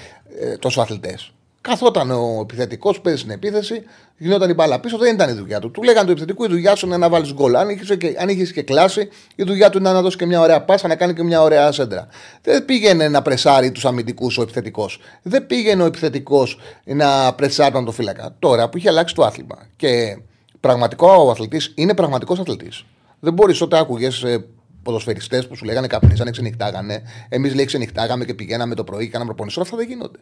ε, 0.40 0.56
τόσο 0.56 0.80
αθλητές. 0.80 1.32
Καθόταν 1.60 2.10
ο 2.10 2.38
επιθετικός, 2.42 3.00
παίζει 3.00 3.18
στην 3.18 3.30
επίθεση, 3.30 3.82
γινόταν 4.16 4.50
η 4.50 4.54
μπάλα 4.54 4.80
πίσω, 4.80 4.98
δεν 4.98 5.14
ήταν 5.14 5.28
η 5.28 5.32
δουλειά 5.32 5.60
του. 5.60 5.70
Του 5.70 5.82
λέγανε 5.82 6.04
το 6.04 6.10
επιθετικό, 6.10 6.44
η 6.44 6.48
δουλειά 6.48 6.74
σου 6.74 6.86
είναι 6.86 6.96
να 6.96 7.08
βάλεις 7.08 7.32
γκολ. 7.32 7.56
Αν 7.56 7.68
είχες 7.68 7.96
και, 7.96 8.52
και 8.52 8.62
κλάση, 8.62 9.08
η 9.34 9.42
δουλειά 9.42 9.70
του 9.70 9.78
είναι 9.78 9.92
να 9.92 10.02
δώσεις 10.02 10.18
και 10.18 10.26
μια 10.26 10.40
ωραία 10.40 10.62
πάσα, 10.62 10.88
να 10.88 10.96
κάνει 10.96 11.14
και 11.14 11.22
μια 11.22 11.42
ωραία 11.42 11.72
σέντρα. 11.72 12.08
Δεν 12.42 12.64
πήγαινε 12.64 13.08
να 13.08 13.22
πρεσάρει 13.22 13.70
τους 13.70 13.84
αμυντικούς 13.84 14.38
ο 14.38 14.42
επιθετικός. 14.42 15.00
Δεν 15.22 15.46
πήγαινε 15.46 15.82
ο 15.82 15.86
επιθετικός 15.86 16.58
να 16.84 17.34
πρεσάρει 17.34 17.72
τον 17.72 17.84
το 17.84 17.92
φύλακα. 17.92 18.34
Τώρα 18.38 18.68
που 18.68 18.76
είχε 18.76 18.88
αλλάξει 18.88 19.14
το 19.14 19.24
άθλημα 19.24 19.66
και 19.76 20.18
πραγματικό 20.60 21.24
ο 21.26 21.30
αθλητής 21.30 21.72
είναι 21.74 21.94
πραγματικός 21.94 22.38
αθλητής. 22.38 22.84
Δεν 23.20 23.32
μπορείς 23.32 23.60
όταν 23.60 23.80
άκουγες 23.80 24.22
ε, 24.22 24.44
ποδοσφαιριστές 24.82 25.46
που 25.46 25.56
σου 25.56 25.64
λέγανε 25.64 25.86
καπνίζανε, 25.86 26.30
ξενυχτάγανε. 26.30 27.02
Εμείς 27.28 27.54
λέει 27.54 27.64
ξενυχτάγαμε 27.64 28.24
και 28.24 28.34
πηγαίναμε 28.34 28.74
το 28.74 28.84
πρωί 28.84 29.04
και 29.04 29.10
κάναμε 29.10 29.28
προπονήσει. 29.30 29.60
αυτά 29.60 29.76
δεν 29.76 29.86
γίνονται. 29.88 30.18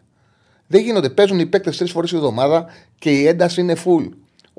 Δεν 0.66 0.82
γίνονται. 0.82 1.10
Παίζουν 1.10 1.38
οι 1.38 1.46
παίκτες 1.46 1.76
τρεις 1.76 1.90
φορές 1.90 2.10
τη 2.10 2.16
εβδομάδα 2.16 2.66
και 2.98 3.10
η 3.10 3.26
ένταση 3.26 3.60
είναι 3.60 3.76
full. 3.84 4.08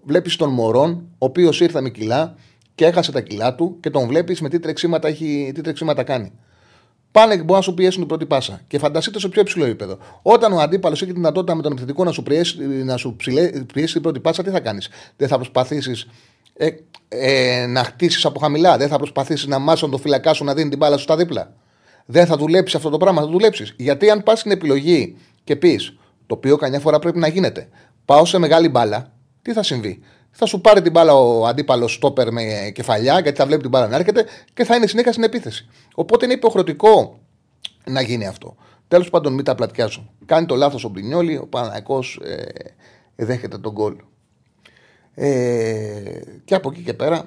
Βλέπεις 0.03 0.35
τον 0.35 0.49
Μωρόν, 0.49 0.91
ο 0.91 1.25
οποίος 1.25 1.61
ήρθε 1.61 1.81
με 1.81 1.89
κιλά 1.89 2.35
και 2.75 2.85
έχασε 2.85 3.11
τα 3.11 3.21
κιλά 3.21 3.55
του 3.55 3.77
και 3.79 3.89
τον 3.89 4.07
βλέπεις 4.07 4.41
με 4.41 4.49
τι 4.49 4.59
τρεξίματα, 4.59 5.07
έχει, 5.07 5.51
τι 5.53 5.61
τρεξίματα 5.61 6.03
κάνει. 6.03 6.31
Πάνε 7.11 7.35
και 7.35 7.39
μπορούν 7.39 7.55
να 7.55 7.61
σου 7.61 7.73
πιέσουν 7.73 7.99
την 7.99 8.07
πρώτη 8.07 8.25
πάσα. 8.25 8.61
Και 8.67 8.77
φανταστείτε 8.79 9.19
σε 9.19 9.29
πιο 9.29 9.41
υψηλό 9.41 9.65
επίπεδο. 9.65 9.97
Όταν 10.21 10.53
ο 10.53 10.59
αντίπαλος 10.59 11.01
έχει 11.01 11.11
τη 11.11 11.17
δυνατότητα 11.17 11.55
με 11.55 11.61
τον 11.61 11.71
επιθετικό 11.71 12.03
να 12.03 12.11
σου 12.11 12.23
πιέσει, 12.23 12.63
να 12.63 12.97
σου 12.97 13.15
πιέσει 13.73 13.93
την 13.93 14.01
πρώτη 14.01 14.19
πάσα, 14.19 14.43
τι 14.43 14.49
θα 14.49 14.59
κάνεις; 14.59 14.89
Δεν 15.17 15.27
θα 15.27 15.35
προσπαθήσεις 15.35 16.07
ε, 16.59 16.69
ε, 17.07 17.65
να 17.65 17.83
χτίσεις 17.83 18.25
από 18.25 18.39
χαμηλά. 18.39 18.77
Δεν 18.77 18.87
θα 18.87 18.97
προσπαθήσεις 18.97 19.47
να 19.47 19.59
μάσουν 19.59 19.91
το 19.91 19.97
φυλακά 19.97 20.33
σου 20.33 20.43
να 20.43 20.53
δίνει 20.53 20.69
την 20.69 20.77
μπάλα 20.77 20.97
σου 20.97 21.03
στα 21.03 21.15
δίπλα. 21.15 21.53
Δεν 22.05 22.25
θα 22.25 22.37
δουλέψεις 22.37 22.75
αυτό 22.75 22.89
το 22.89 22.97
πράγμα, 22.97 23.21
θα 23.21 23.27
δουλέψεις. 23.27 23.73
Γιατί 23.77 24.09
αν 24.09 24.23
πας 24.23 24.39
στην 24.39 24.51
επιλογή 24.51 25.17
και 25.43 25.55
πεις, 25.55 25.97
το 26.27 26.35
οποίο 26.35 26.57
καμιά 26.57 26.79
φορά 26.79 26.99
πρέπει 26.99 27.19
να 27.19 27.27
γίνεται, 27.27 27.69
πάω 28.05 28.25
σε 28.25 28.37
μεγάλη 28.37 28.69
μπάλα, 28.69 29.11
τι 29.41 29.53
θα 29.53 29.63
συμβεί; 29.63 30.01
Θα 30.31 30.45
σου 30.45 30.61
πάρει 30.61 30.81
την 30.81 30.91
μπάλα 30.91 31.13
ο 31.13 31.45
αντίπαλος 31.45 31.93
στόπερ 31.93 32.31
με 32.31 32.71
κεφαλιά, 32.73 33.19
γιατί 33.19 33.37
θα 33.37 33.45
βλέπει 33.45 33.61
την 33.61 33.69
μπάλα 33.69 33.87
να 33.87 33.95
έρχεται 33.95 34.25
και 34.53 34.63
θα 34.63 34.75
είναι 34.75 34.87
συνέχεια 34.87 35.11
στην 35.11 35.23
επίθεση. 35.23 35.67
Οπότε 35.95 36.25
είναι 36.25 36.33
υποχρεωτικό 36.33 37.19
να 37.85 38.01
γίνει 38.01 38.27
αυτό. 38.27 38.55
Τέλος 38.87 39.09
πάντων, 39.09 39.33
μην 39.33 39.43
τα 39.43 39.55
πλατιάζω. 39.55 40.09
Κάνει 40.25 40.45
το 40.45 40.55
λάθος 40.55 40.83
ο 40.83 40.89
Μπρινιόλη, 40.89 41.37
ο 41.37 41.47
Παναναϊκό 41.47 42.03
ε, 42.23 43.25
δέχεται 43.25 43.57
τον 43.57 43.71
γκολ. 43.71 43.95
Ε, 45.21 46.21
και 46.45 46.55
από 46.55 46.69
εκεί 46.71 46.81
και 46.81 46.93
πέρα 46.93 47.25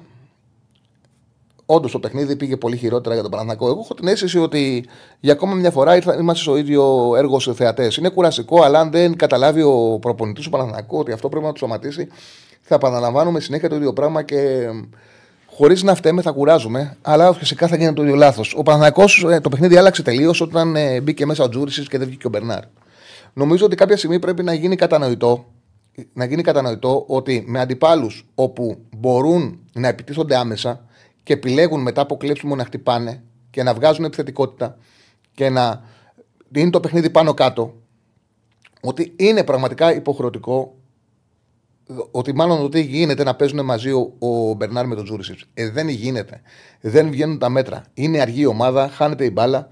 Όντως 1.65 1.91
το 1.91 1.99
παιχνίδι 1.99 2.35
πήγε 2.35 2.57
πολύ 2.57 2.77
χειρότερα 2.77 3.13
για 3.13 3.23
τον 3.23 3.31
Παναθηναϊκό. 3.31 3.67
Εγώ 3.67 3.79
έχω 3.79 3.93
την 3.93 4.07
αίσθηση 4.07 4.39
ότι 4.39 4.85
για 5.19 5.33
ακόμα 5.33 5.53
μια 5.53 5.71
φορά 5.71 5.95
είμαστε 5.95 6.43
στο 6.43 6.57
ίδιο 6.57 7.13
έργο 7.17 7.39
σε 7.39 7.53
θεατές. 7.53 7.97
Είναι 7.97 8.09
κουραστικό, 8.09 8.63
αλλά 8.63 8.79
αν 8.79 8.91
δεν 8.91 9.15
καταλάβει 9.15 9.61
ο 9.61 9.97
προπονητής 10.01 10.43
του 10.43 10.49
Παναθηναϊκού 10.49 10.97
ότι 10.97 11.11
αυτό 11.11 11.29
πρέπει 11.29 11.45
να 11.45 11.51
του 11.51 11.57
σωματίσει, 11.57 12.07
θα 12.61 12.75
επαναλαμβάνουμε 12.75 13.39
συνέχεια 13.39 13.69
το 13.69 13.75
ίδιο 13.75 13.93
πράγμα 13.93 14.23
και 14.23 14.67
χωρίς 15.45 15.83
να 15.83 15.95
φταίμε 15.95 16.21
θα 16.21 16.31
κουράζουμε, 16.31 16.97
αλλά 17.01 17.33
φυσικά 17.33 17.67
θα 17.67 17.75
γίνει 17.75 17.93
το 17.93 18.01
ίδιο 18.03 18.15
λάθος. 18.15 18.55
Ο 18.57 18.63
Παναθηναϊκός 18.63 19.25
ε, 19.29 19.39
το 19.39 19.49
παιχνίδι 19.49 19.77
άλλαξε 19.77 20.03
τελείως 20.03 20.41
όταν 20.41 20.75
ε, 20.75 21.01
μπήκε 21.01 21.25
μέσα 21.25 21.43
ο 21.43 21.49
Τζούρισι 21.49 21.87
και 21.87 21.97
δεν 21.97 22.07
βγήκε 22.07 22.27
ο 22.27 22.29
Μπερνάρ. 22.29 22.63
Νομίζω 23.33 23.65
ότι 23.65 23.75
κάποια 23.75 23.97
στιγμή 23.97 24.19
πρέπει 24.19 24.43
να 24.43 24.53
γίνει 24.53 24.75
κατανοητό 24.75 25.45
να 26.13 26.25
γίνει 26.25 26.41
κατανοητό 26.41 27.05
ότι 27.07 27.43
με 27.47 27.59
αντιπάλους 27.59 28.25
όπου 28.35 28.77
μπορούν 28.97 29.59
να 29.73 29.87
επιτίθονται 29.87 30.35
άμεσα 30.35 30.85
και 31.23 31.33
επιλέγουν 31.33 31.81
μετά 31.81 32.01
από 32.01 32.17
κλέψιμο 32.17 32.55
να 32.55 32.65
χτυπάνε 32.65 33.23
και 33.49 33.63
να 33.63 33.73
βγάζουν 33.73 34.05
επιθετικότητα 34.05 34.77
και 35.33 35.49
να 35.49 35.83
δίνει 36.49 36.69
το 36.69 36.79
παιχνίδι 36.79 37.09
πάνω 37.09 37.33
κάτω, 37.33 37.81
ότι 38.81 39.13
είναι 39.15 39.43
πραγματικά 39.43 39.95
υποχρεωτικό 39.95 40.75
ότι 42.11 42.33
μάλλον 42.33 42.63
ότι 42.63 42.81
γίνεται 42.81 43.23
να 43.23 43.35
παίζουν 43.35 43.65
μαζί 43.65 43.91
ο, 43.91 44.13
ο 44.19 44.53
Μπερνάρ 44.53 44.87
με 44.87 44.95
τον 44.95 45.03
Τζούρισιτς. 45.03 45.45
Ε, 45.53 45.69
δεν 45.69 45.89
γίνεται. 45.89 46.41
Δεν 46.81 47.09
βγαίνουν 47.09 47.39
τα 47.39 47.49
μέτρα. 47.49 47.83
Είναι 47.93 48.19
αργή 48.21 48.41
η 48.41 48.45
ομάδα, 48.45 48.87
χάνεται 48.87 49.25
η 49.25 49.29
μπάλα 49.33 49.69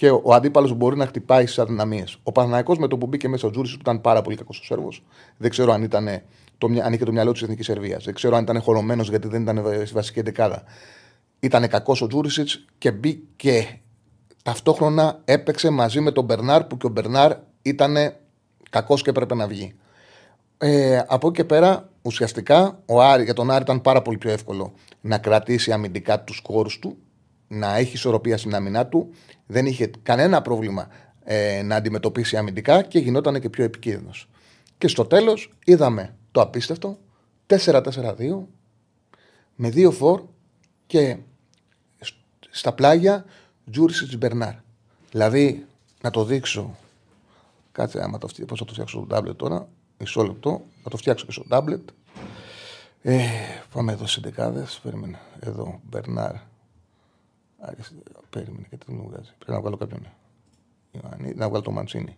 και 0.00 0.10
ο, 0.10 0.20
ο 0.24 0.34
αντίπαλος 0.34 0.72
μπορεί 0.72 0.96
να 0.96 1.06
χτυπάει 1.06 1.46
στις 1.46 1.58
αδυναμίες. 1.58 2.18
Ο 2.22 2.32
Παναναναϊκό 2.32 2.74
με 2.78 2.88
το 2.88 2.98
που 2.98 3.06
μπήκε 3.06 3.28
μέσα 3.28 3.46
ο 3.46 3.50
Τζούρισιτ 3.50 3.74
που 3.76 3.82
ήταν 3.82 4.00
πάρα 4.00 4.22
πολύ 4.22 4.36
κακός 4.36 4.58
ο 4.58 4.64
Σέρβος. 4.64 5.02
Δεν 5.36 5.50
ξέρω 5.50 5.72
αν 5.72 5.82
ήταν 5.82 6.22
το, 6.58 6.66
αν 6.84 6.92
είχε 6.92 7.04
το 7.04 7.12
μυαλό 7.12 7.32
της 7.32 7.42
Εθνικής 7.42 7.66
Σερβίας. 7.66 8.04
Δεν 8.04 8.14
ξέρω 8.14 8.36
αν 8.36 8.42
ήταν 8.42 8.60
χωρωμένο 8.60 9.02
γιατί 9.02 9.28
δεν 9.28 9.42
ήταν 9.42 9.64
στη 9.84 9.94
βασική 9.94 10.20
δεκάδα. 10.20 10.62
Ήταν 11.40 11.68
κακός 11.68 12.02
ο 12.02 12.06
Τζούρισιτ 12.06 12.48
και 12.78 12.90
μπήκε 12.90 13.80
ταυτόχρονα 14.42 15.20
έπαιξε 15.24 15.70
μαζί 15.70 16.00
με 16.00 16.10
τον 16.10 16.24
Μπερνάρ 16.24 16.64
που 16.64 16.76
και 16.76 16.86
ο 16.86 16.90
Μπερνάρ 16.90 17.32
ήταν 17.62 17.96
Κακός 18.70 19.02
και 19.02 19.10
έπρεπε 19.10 19.34
να 19.34 19.46
βγει. 19.46 19.74
Ε, 20.58 20.98
από 21.06 21.26
εκεί 21.26 21.36
και 21.36 21.44
πέρα, 21.44 21.88
ουσιαστικά, 22.02 22.78
ο 22.86 23.02
Άρη, 23.02 23.24
για 23.24 23.34
τον 23.34 23.50
Άρη 23.50 23.62
ήταν 23.62 23.80
πάρα 23.80 24.02
πολύ 24.02 24.18
πιο 24.18 24.30
εύκολο 24.30 24.72
να 25.00 25.18
κρατήσει 25.18 25.72
αμυντικά 25.72 26.20
τους 26.20 26.42
χώρου 26.46 26.78
του, 26.80 26.96
να 27.52 27.76
έχει 27.76 27.94
ισορροπία 27.94 28.38
στην 28.38 28.54
αμυνά 28.54 28.86
του. 28.86 29.10
Δεν 29.46 29.66
είχε 29.66 29.90
κανένα 30.02 30.42
πρόβλημα 30.42 30.88
ε, 31.24 31.62
να 31.62 31.76
αντιμετωπίσει 31.76 32.36
αμυντικά 32.36 32.82
και 32.82 32.98
γινόταν 32.98 33.40
και 33.40 33.50
πιο 33.50 33.64
επικίνδυνος. 33.64 34.28
Και 34.78 34.88
στο 34.88 35.04
τέλος 35.04 35.52
είδαμε 35.64 36.16
το 36.32 36.40
απίστευτο 36.40 36.98
4-4-2 37.46 37.82
με 39.54 39.70
δύο 39.70 39.90
φορ 39.90 40.22
και 40.86 41.16
στα 42.50 42.72
πλάγια 42.72 43.24
Τζούρισιτς 43.70 44.16
Μπερνάρ. 44.16 44.54
Δηλαδή, 45.10 45.66
να 46.00 46.10
το 46.10 46.24
δείξω. 46.24 46.76
Κάτσε 47.72 48.02
άμα 48.02 48.18
το 48.18 48.28
φτιάξω. 48.28 48.46
Πώς 48.46 48.58
θα 48.58 48.64
το 48.64 48.72
φτιάξω 48.72 48.98
στο 48.98 49.06
τάμπλετ 49.06 49.36
τώρα. 49.36 49.68
Μισό 49.98 50.22
λεπτό. 50.22 50.64
Να 50.84 50.90
το 50.90 50.96
φτιάξω 50.96 51.26
και 51.26 51.32
στο 51.32 51.44
τάμπλετ. 51.48 51.88
Ε, 53.02 53.20
πάμε 53.72 53.92
εδώ 53.92 54.06
σε 54.06 54.20
δεκάδες. 54.20 54.80
Περίμενε. 54.82 55.18
Εδώ. 55.40 55.80
Μπερνάρ. 55.90 56.49
Περίμενε 58.30 58.66
γιατί 58.68 58.86
δεν 58.86 58.96
μου 58.96 59.08
βγάζει. 59.08 59.30
Πρέπει 59.38 59.52
να 59.52 59.60
βγάλω 59.60 59.76
κάποιον. 59.76 60.06
Να 61.34 61.48
βγάλω 61.48 61.62
το 61.62 61.70
Μαντσίνη. 61.70 62.16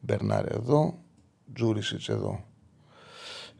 Μπερνάρ 0.00 0.52
εδώ. 0.52 0.98
Τζούρισιτς 1.52 2.08
εδώ. 2.08 2.44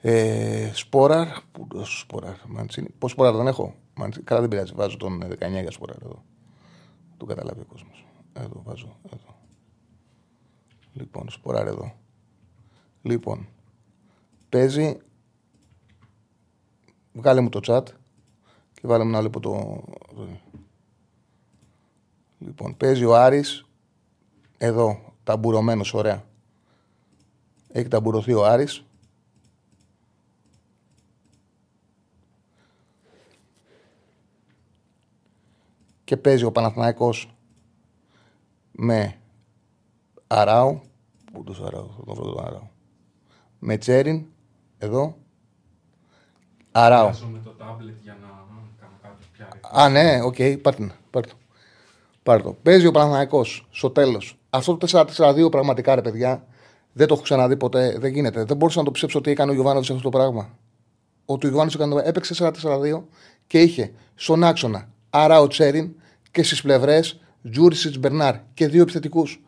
Ε, 0.00 0.70
σπόραρ. 0.74 1.28
Πού 1.52 1.84
σπόραρ. 1.84 2.36
Μαντσίνη. 2.46 2.88
Πώς 2.98 3.10
σπόραρ 3.10 3.34
δεν 3.36 3.46
έχω; 3.46 3.74
Μαντσίνη. 3.94 4.24
Καλά 4.24 4.40
δεν 4.40 4.50
πειράζει. 4.50 4.72
Βάζω 4.74 4.96
τον 4.96 5.22
19 5.22 5.60
για 5.60 5.70
σπόραρ 5.70 5.96
εδώ. 6.02 6.24
Το 7.16 7.24
καταλάβει 7.24 7.60
ο 7.60 7.64
κόσμος. 7.64 8.06
Εδώ 8.32 8.62
βάζω. 8.64 8.96
Εδώ. 9.04 9.38
Λοιπόν, 10.92 11.30
σποράρ 11.30 11.66
εδώ. 11.66 11.92
Λοιπόν, 13.02 13.48
παίζει. 14.48 14.96
Βγάλε 17.12 17.40
μου 17.40 17.48
το 17.48 17.60
chat 17.62 17.84
και 18.72 18.86
βάλε 18.86 19.04
μου 19.04 19.10
να 19.10 19.18
βλέπω 19.20 19.40
το. 19.40 19.82
Λοιπόν, 22.42 22.76
παίζει 22.76 23.04
ο 23.04 23.16
Άρης 23.16 23.64
εδώ, 24.58 25.14
ταμπουρωμένος, 25.24 25.94
ωραία. 25.94 26.24
Έχει 27.68 27.88
ταμπουρωθεί 27.88 28.32
ο 28.32 28.44
Άρης. 28.44 28.84
Και 36.04 36.16
παίζει 36.16 36.44
ο 36.44 36.52
Παναθηναϊκός 36.52 37.36
με 38.70 39.16
Αράου. 40.26 40.80
Πού 41.32 41.44
το 41.44 41.64
Αράου, 41.66 41.94
θα 41.96 42.04
τον 42.04 42.14
βρω 42.14 42.32
τον 42.32 42.44
Αράου. 42.46 42.70
Με 43.58 43.76
Τσέριν, 43.76 44.26
εδώ. 44.78 45.16
Αράου. 46.72 47.06
με 47.06 47.38
το 47.44 47.54
tablet 47.58 47.94
για 48.02 48.16
να 48.20 48.28
κάνω 48.80 48.98
κάτι 49.02 49.26
πια. 49.32 49.48
Α, 49.72 49.88
ναι, 49.88 50.22
OK, 50.22 50.34
okay, 50.38 50.58
πάρτε, 50.62 50.94
πάρτε. 51.10 51.32
Πάρτε 52.22 52.42
το. 52.42 52.56
Παίζει 52.62 52.86
ο 52.86 52.90
Παναθηναϊκός 52.90 53.44
στο 53.70 53.90
τέλος. 53.90 54.38
Αυτό 54.50 54.76
το 54.76 55.04
4-4-2 55.16 55.50
πραγματικά 55.50 55.94
ρε 55.94 56.02
παιδιά 56.02 56.44
δεν 56.92 57.06
το 57.06 57.14
έχω 57.14 57.22
ξαναδεί 57.22 57.56
ποτέ. 57.56 57.96
Δεν 57.98 58.12
γίνεται. 58.12 58.44
Δεν 58.44 58.56
μπορούσα 58.56 58.78
να 58.78 58.84
το 58.84 58.90
πιστέψω 58.90 59.18
ότι 59.18 59.30
έκανε 59.30 59.50
ο 59.50 59.54
Γιοβάνο 59.54 59.78
αυτό 59.78 60.00
το 60.00 60.08
πράγμα. 60.08 60.58
Ότι 61.24 61.46
ο 61.46 61.48
Γιοβάνο 61.48 61.98
έπαιξε 62.04 62.34
4-4-2 62.38 63.02
και 63.46 63.60
είχε 63.60 63.92
στον 64.14 64.44
άξονα 64.44 64.88
Αράου 65.10 65.46
Τσέριν 65.46 65.90
και 66.30 66.42
στις 66.42 66.62
πλευρές 66.62 67.20
Τζούρισιτς 67.50 67.98
Μπερνάρ 67.98 68.34
και 68.54 68.68
δύο 68.68 68.82
επιθετικούς. 68.82 69.42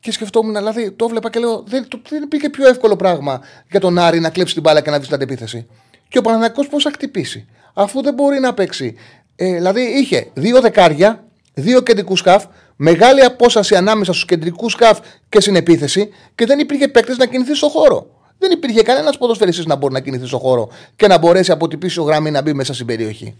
Και 0.00 0.12
σκεφτόμουν, 0.12 0.54
δηλαδή 0.54 0.90
το 0.90 1.04
έβλεπα 1.04 1.30
και 1.30 1.38
λέω: 1.38 1.62
Δεν, 1.66 1.88
το, 1.88 2.00
δεν 2.08 2.22
υπήρχε 2.22 2.50
πιο 2.50 2.68
εύκολο 2.68 2.96
πράγμα 2.96 3.40
για 3.70 3.80
τον 3.80 3.98
Άρη 3.98 4.20
να 4.20 4.30
κλέψει 4.30 4.52
την 4.54 4.62
μπάλα 4.62 4.80
και 4.80 4.90
να 4.90 4.96
βγει 4.96 5.04
στην 5.04 5.16
αντεπίθεση. 5.16 5.66
Και 6.08 6.18
ο 6.18 6.20
Παναναναϊκό 6.20 6.66
πώς 6.66 6.82
θα 6.82 6.90
χτυπήσει, 6.90 7.46
αφού 7.74 8.02
δεν 8.02 8.14
μπορεί 8.14 8.40
να 8.40 8.54
παίξει. 8.54 8.94
Ε, 9.36 9.52
δηλαδή 9.52 9.80
είχε 9.80 10.30
δύο 10.34 10.60
δεκάρια, 10.60 11.24
δύο 11.54 11.80
κεντρικού 11.80 12.16
σκαφ, 12.16 12.44
μεγάλη 12.76 13.20
απόσταση 13.20 13.76
ανάμεσα 13.76 14.12
στους 14.12 14.24
κεντρικούς 14.24 14.72
σκαφ 14.72 14.98
και 15.28 15.40
στην 15.40 15.56
επίθεση 15.56 16.08
και 16.34 16.46
δεν 16.46 16.58
υπήρχε 16.58 16.88
παίκτε 16.88 17.14
να 17.18 17.26
κινηθεί 17.26 17.54
στο 17.54 17.68
χώρο. 17.68 18.06
Δεν 18.38 18.50
υπήρχε 18.50 18.82
κανένας 18.82 19.18
ποδοσφαιριστής 19.18 19.66
να 19.66 19.76
μπορεί 19.76 19.92
να 19.92 20.00
κινηθεί 20.00 20.26
στο 20.26 20.38
χώρο 20.38 20.68
και 20.96 21.06
να 21.06 21.18
μπορέσει 21.18 21.52
από 21.52 21.68
την 21.68 21.78
πίσω 21.78 22.02
γραμμή 22.02 22.30
να 22.30 22.42
μπει 22.42 22.52
μέσα 22.52 22.74
στην 22.74 22.86
περιοχή. 22.86 23.36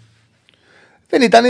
Δεν 1.09 1.23
ήταν 1.23 1.45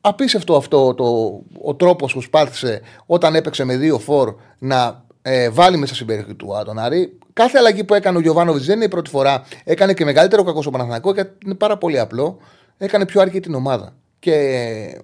απίστευτο 0.00 0.56
αυτό 0.56 0.94
το, 0.94 1.40
ο 1.62 1.74
τρόπος 1.74 2.12
που 2.12 2.20
σπάθησε 2.20 2.80
όταν 3.06 3.34
έπαιξε 3.34 3.64
με 3.64 3.76
δύο 3.76 3.98
φορ 3.98 4.34
να 4.58 5.04
ε, 5.22 5.50
βάλει 5.50 5.76
μέσα 5.76 5.94
στην 5.94 6.06
περιοχή 6.06 6.34
του 6.34 6.62
τον 6.64 6.78
Άρη. 6.78 7.18
Κάθε 7.32 7.58
αλλαγή 7.58 7.84
που 7.84 7.94
έκανε 7.94 8.16
ο 8.16 8.20
Γιωβάνοβιτς 8.20 8.66
δεν 8.66 8.76
είναι 8.76 8.84
η 8.84 8.88
πρώτη 8.88 9.10
φορά. 9.10 9.46
Έκανε 9.64 9.94
και 9.94 10.04
μεγαλύτερο 10.04 10.42
κακό 10.42 10.62
στο 10.62 10.70
Παναθηναϊκό 10.70 11.14
και 11.14 11.26
είναι 11.44 11.54
πάρα 11.54 11.76
πολύ 11.76 11.98
απλό. 11.98 12.38
Έκανε 12.78 13.06
πιο 13.06 13.20
αργή 13.20 13.40
την 13.40 13.54
ομάδα. 13.54 13.94
Και 14.20 15.00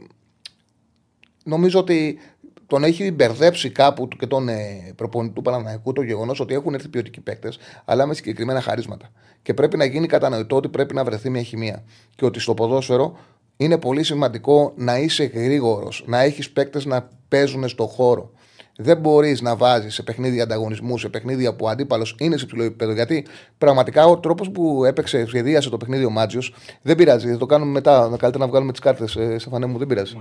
νομίζω 1.45 1.79
ότι 1.79 2.19
τον 2.67 2.85
έχει 2.85 3.11
μπερδέψει 3.11 3.71
κάπου 3.71 4.09
και 4.09 4.27
τον 4.27 4.49
ε, 4.49 4.93
προπονητή 4.97 5.35
του 5.35 5.43
Παναναναϊκού 5.43 5.93
το 5.93 6.03
γεγονός 6.03 6.41
ότι 6.41 6.55
έχουν 6.55 6.75
έρθει 6.75 6.89
ποιοτικοί 6.89 7.21
παίκτες, 7.21 7.59
αλλά 7.85 8.07
με 8.07 8.15
συγκεκριμένα 8.15 8.61
χαρίσματα. 8.61 9.11
Και 9.43 9.55
πρέπει 9.55 9.77
να 9.77 9.85
γίνει 9.85 10.07
κατανοητό 10.07 10.57
ότι 10.57 10.69
πρέπει 10.69 10.95
να 10.95 11.05
βρεθεί 11.05 11.31
μια 11.31 11.43
χημεία. 11.43 11.85
Και 12.15 12.25
ότι 12.25 12.41
στο 12.41 12.55
ποδόσφαιρο 12.55 13.19
είναι 13.57 13.79
πολύ 13.79 14.03
σημαντικό 14.03 14.73
να 14.77 14.99
είσαι 14.99 15.25
γρήγορος, 15.25 16.05
να 16.07 16.21
έχεις 16.21 16.51
παίκτες 16.51 16.85
να 16.85 17.09
παίζουν 17.29 17.69
στο 17.69 17.87
χώρο. 17.87 18.31
Δεν 18.77 18.99
μπορείς 18.99 19.41
να 19.41 19.57
βάζεις 19.57 19.95
σε 19.95 20.03
παιχνίδια 20.03 20.43
ανταγωνισμού, 20.43 20.99
σε 20.99 21.09
παιχνίδια 21.09 21.55
που 21.55 21.65
ο 21.65 21.69
αντίπαλος 21.69 22.15
είναι 22.19 22.37
σε 22.37 22.45
υψηλό 22.45 22.63
επίπεδο. 22.63 22.93
Γιατί 22.93 23.27
πραγματικά 23.59 24.05
ο 24.07 24.19
τρόπος 24.19 24.51
που 24.51 24.85
έπαιξε, 24.85 25.27
σχεδίασε 25.27 25.71
το 25.71 25.77
παιχνίδι 25.77 26.05
ο 26.05 26.11
Μάτζιος 26.11 26.55
δεν 26.83 26.97
πειράζει. 26.97 27.31
Θα 27.31 27.39
το 27.39 27.47
κάνουμε 27.47 27.71
μετά. 27.71 28.07
Καλύτερα 28.09 28.39
να 28.39 28.47
βγάλουμε 28.47 28.73
τις 28.73 28.81
κάρτες, 28.81 29.17
ε, 29.17 29.39
Στεφανέ 29.39 29.67
μου, 29.67 29.79
δεν 29.79 29.87
πειράζει. 29.87 30.17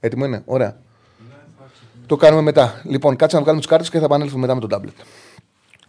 Έτοιμο 0.00 0.24
είναι, 0.24 0.42
ωραία. 0.44 0.76
Ναι, 1.18 2.06
το 2.06 2.16
κάνουμε 2.16 2.42
μετά. 2.42 2.82
Λοιπόν, 2.84 3.16
κάτσε 3.16 3.36
να 3.36 3.42
βγάλουμε 3.42 3.62
τις 3.62 3.70
κάρτες 3.70 3.90
και 3.90 3.98
θα 3.98 4.04
επανέλθουμε 4.04 4.40
μετά 4.40 4.54
με 4.54 4.60
το 4.60 4.66
τάμπλετ. 4.66 4.94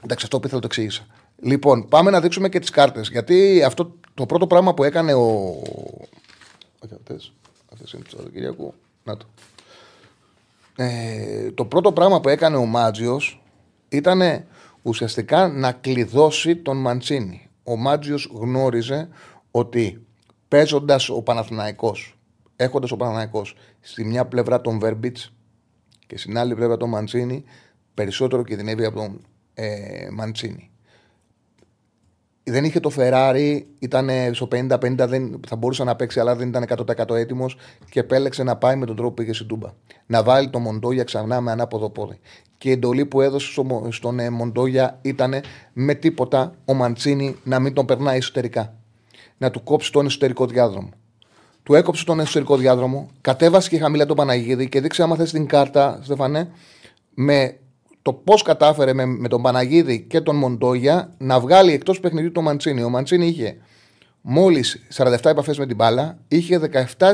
Εντάξει, 0.03 0.25
αυτό 0.25 0.39
που 0.39 0.45
ήθελα 0.45 0.61
το 0.61 0.67
εξήγησα. 0.67 1.05
Λοιπόν, 1.41 1.87
πάμε 1.87 2.11
να 2.11 2.21
δείξουμε 2.21 2.49
και 2.49 2.59
τις 2.59 2.69
κάρτες. 2.69 3.09
Γιατί 3.09 3.63
αυτό 3.63 3.95
το 4.13 4.25
πρώτο 4.25 4.47
πράγμα 4.47 4.73
που 4.73 4.83
έκανε 4.83 5.13
ο, 5.13 5.21
όχι 6.79 6.93
αυτές. 6.93 7.33
Αυτές 7.73 7.91
είναι 7.91 8.03
του 8.03 8.09
Σαββατοκύριακου. 8.09 8.73
Να 9.03 9.17
το. 9.17 9.25
Ε, 10.77 11.51
το 11.51 11.65
πρώτο 11.65 11.91
πράγμα 11.91 12.21
που 12.21 12.29
έκανε 12.29 12.55
ο 12.55 12.65
Μάτζιος 12.65 13.43
ήταν 13.89 14.21
ουσιαστικά 14.81 15.47
να 15.47 15.71
κλειδώσει 15.71 16.55
τον 16.55 16.77
Μαντσίνη. 16.77 17.49
Ο 17.63 17.75
Μάτζιος 17.75 18.31
γνώριζε 18.33 19.09
ότι 19.51 20.05
παίζοντας 20.47 21.09
ο 21.09 21.21
Παναθηναϊκός, 21.21 22.17
έχοντας 22.55 22.91
ο 22.91 22.97
Παναθηναϊκός 22.97 23.55
στη 23.79 24.05
μια 24.05 24.25
πλευρά 24.25 24.61
τον 24.61 24.79
Βέρμπιτς 24.79 25.33
και 26.07 26.17
στην 26.17 26.37
άλλη 26.37 26.55
πλευρά 26.55 26.77
τον 26.77 26.89
Μαντσίνη, 26.89 27.43
περισσότερο 27.93 28.43
κινδυνεύει 28.43 28.85
από 28.85 28.95
τον 28.95 29.21
ε, 29.53 30.07
Μαντσίνη 30.11 30.69
δεν 32.51 32.63
είχε 32.63 32.79
το 32.79 32.91
Ferrari, 32.97 33.61
ήταν 33.79 34.09
στο 34.31 34.47
50-50, 34.51 34.95
δεν, 34.97 35.39
θα 35.47 35.55
μπορούσε 35.55 35.83
να 35.83 35.95
παίξει, 35.95 36.19
αλλά 36.19 36.35
δεν 36.35 36.47
ήταν 36.47 36.65
100% 36.67 37.15
έτοιμος 37.15 37.57
και 37.89 37.99
επέλεξε 37.99 38.43
να 38.43 38.55
πάει 38.55 38.75
με 38.75 38.85
τον 38.85 38.95
τρόπο 38.95 39.09
που 39.09 39.15
πήγε 39.21 39.33
στην 39.33 39.47
Τούμπα. 39.47 39.69
Να 40.05 40.23
βάλει 40.23 40.49
το 40.49 40.59
Μοντόγια 40.59 41.03
ξανά 41.03 41.41
με 41.41 41.51
ανάποδο 41.51 41.89
πόδι. 41.89 42.19
Και 42.57 42.69
η 42.69 42.71
εντολή 42.71 43.05
που 43.05 43.21
έδωσε 43.21 43.51
στο, 43.51 43.87
στον 43.91 44.19
ε, 44.19 44.29
Μοντόγια 44.29 44.99
ήταν 45.01 45.33
με 45.73 45.93
τίποτα 45.93 46.55
ο 46.65 46.73
Μαντσίνη 46.73 47.35
να 47.43 47.59
μην 47.59 47.73
τον 47.73 47.85
περνάει 47.85 48.17
εσωτερικά. 48.17 48.73
Να 49.37 49.51
του 49.51 49.63
κόψει 49.63 49.91
τον 49.91 50.05
εσωτερικό 50.05 50.45
διάδρομο. 50.45 50.89
Του 51.63 51.73
έκοψε 51.73 52.05
τον 52.05 52.19
εσωτερικό 52.19 52.57
διάδρομο, 52.57 53.09
κατέβασε 53.21 53.69
και 53.69 53.77
χαμηλά 53.77 54.05
τον 54.05 54.15
Παναγίδη 54.15 54.69
και 54.69 54.81
δείξε 54.81 55.03
άμα 55.03 55.15
θες 55.15 55.31
την 55.31 55.45
κάρτα, 55.45 55.99
Στεφανέ, 56.03 56.49
με 57.13 57.57
το 58.05 58.13
πώς 58.13 58.41
κατάφερε 58.41 58.93
με, 58.93 59.05
με 59.05 59.27
τον 59.27 59.41
Παναγίδη 59.41 60.01
και 60.01 60.21
τον 60.21 60.35
Μοντόγια 60.35 61.13
να 61.17 61.39
βγάλει 61.39 61.73
εκτός 61.73 61.99
παιχνιδιού 61.99 62.31
τον 62.31 62.43
Μαντσίνη. 62.43 62.83
Ο 62.83 62.89
Μαντσίνη 62.89 63.27
είχε 63.27 63.57
μόλις 64.21 64.87
47 64.95 65.17
επαφές 65.23 65.57
με 65.57 65.65
την 65.65 65.75
μπάλα, 65.75 66.17
είχε 66.27 66.59
17-29 66.97 67.09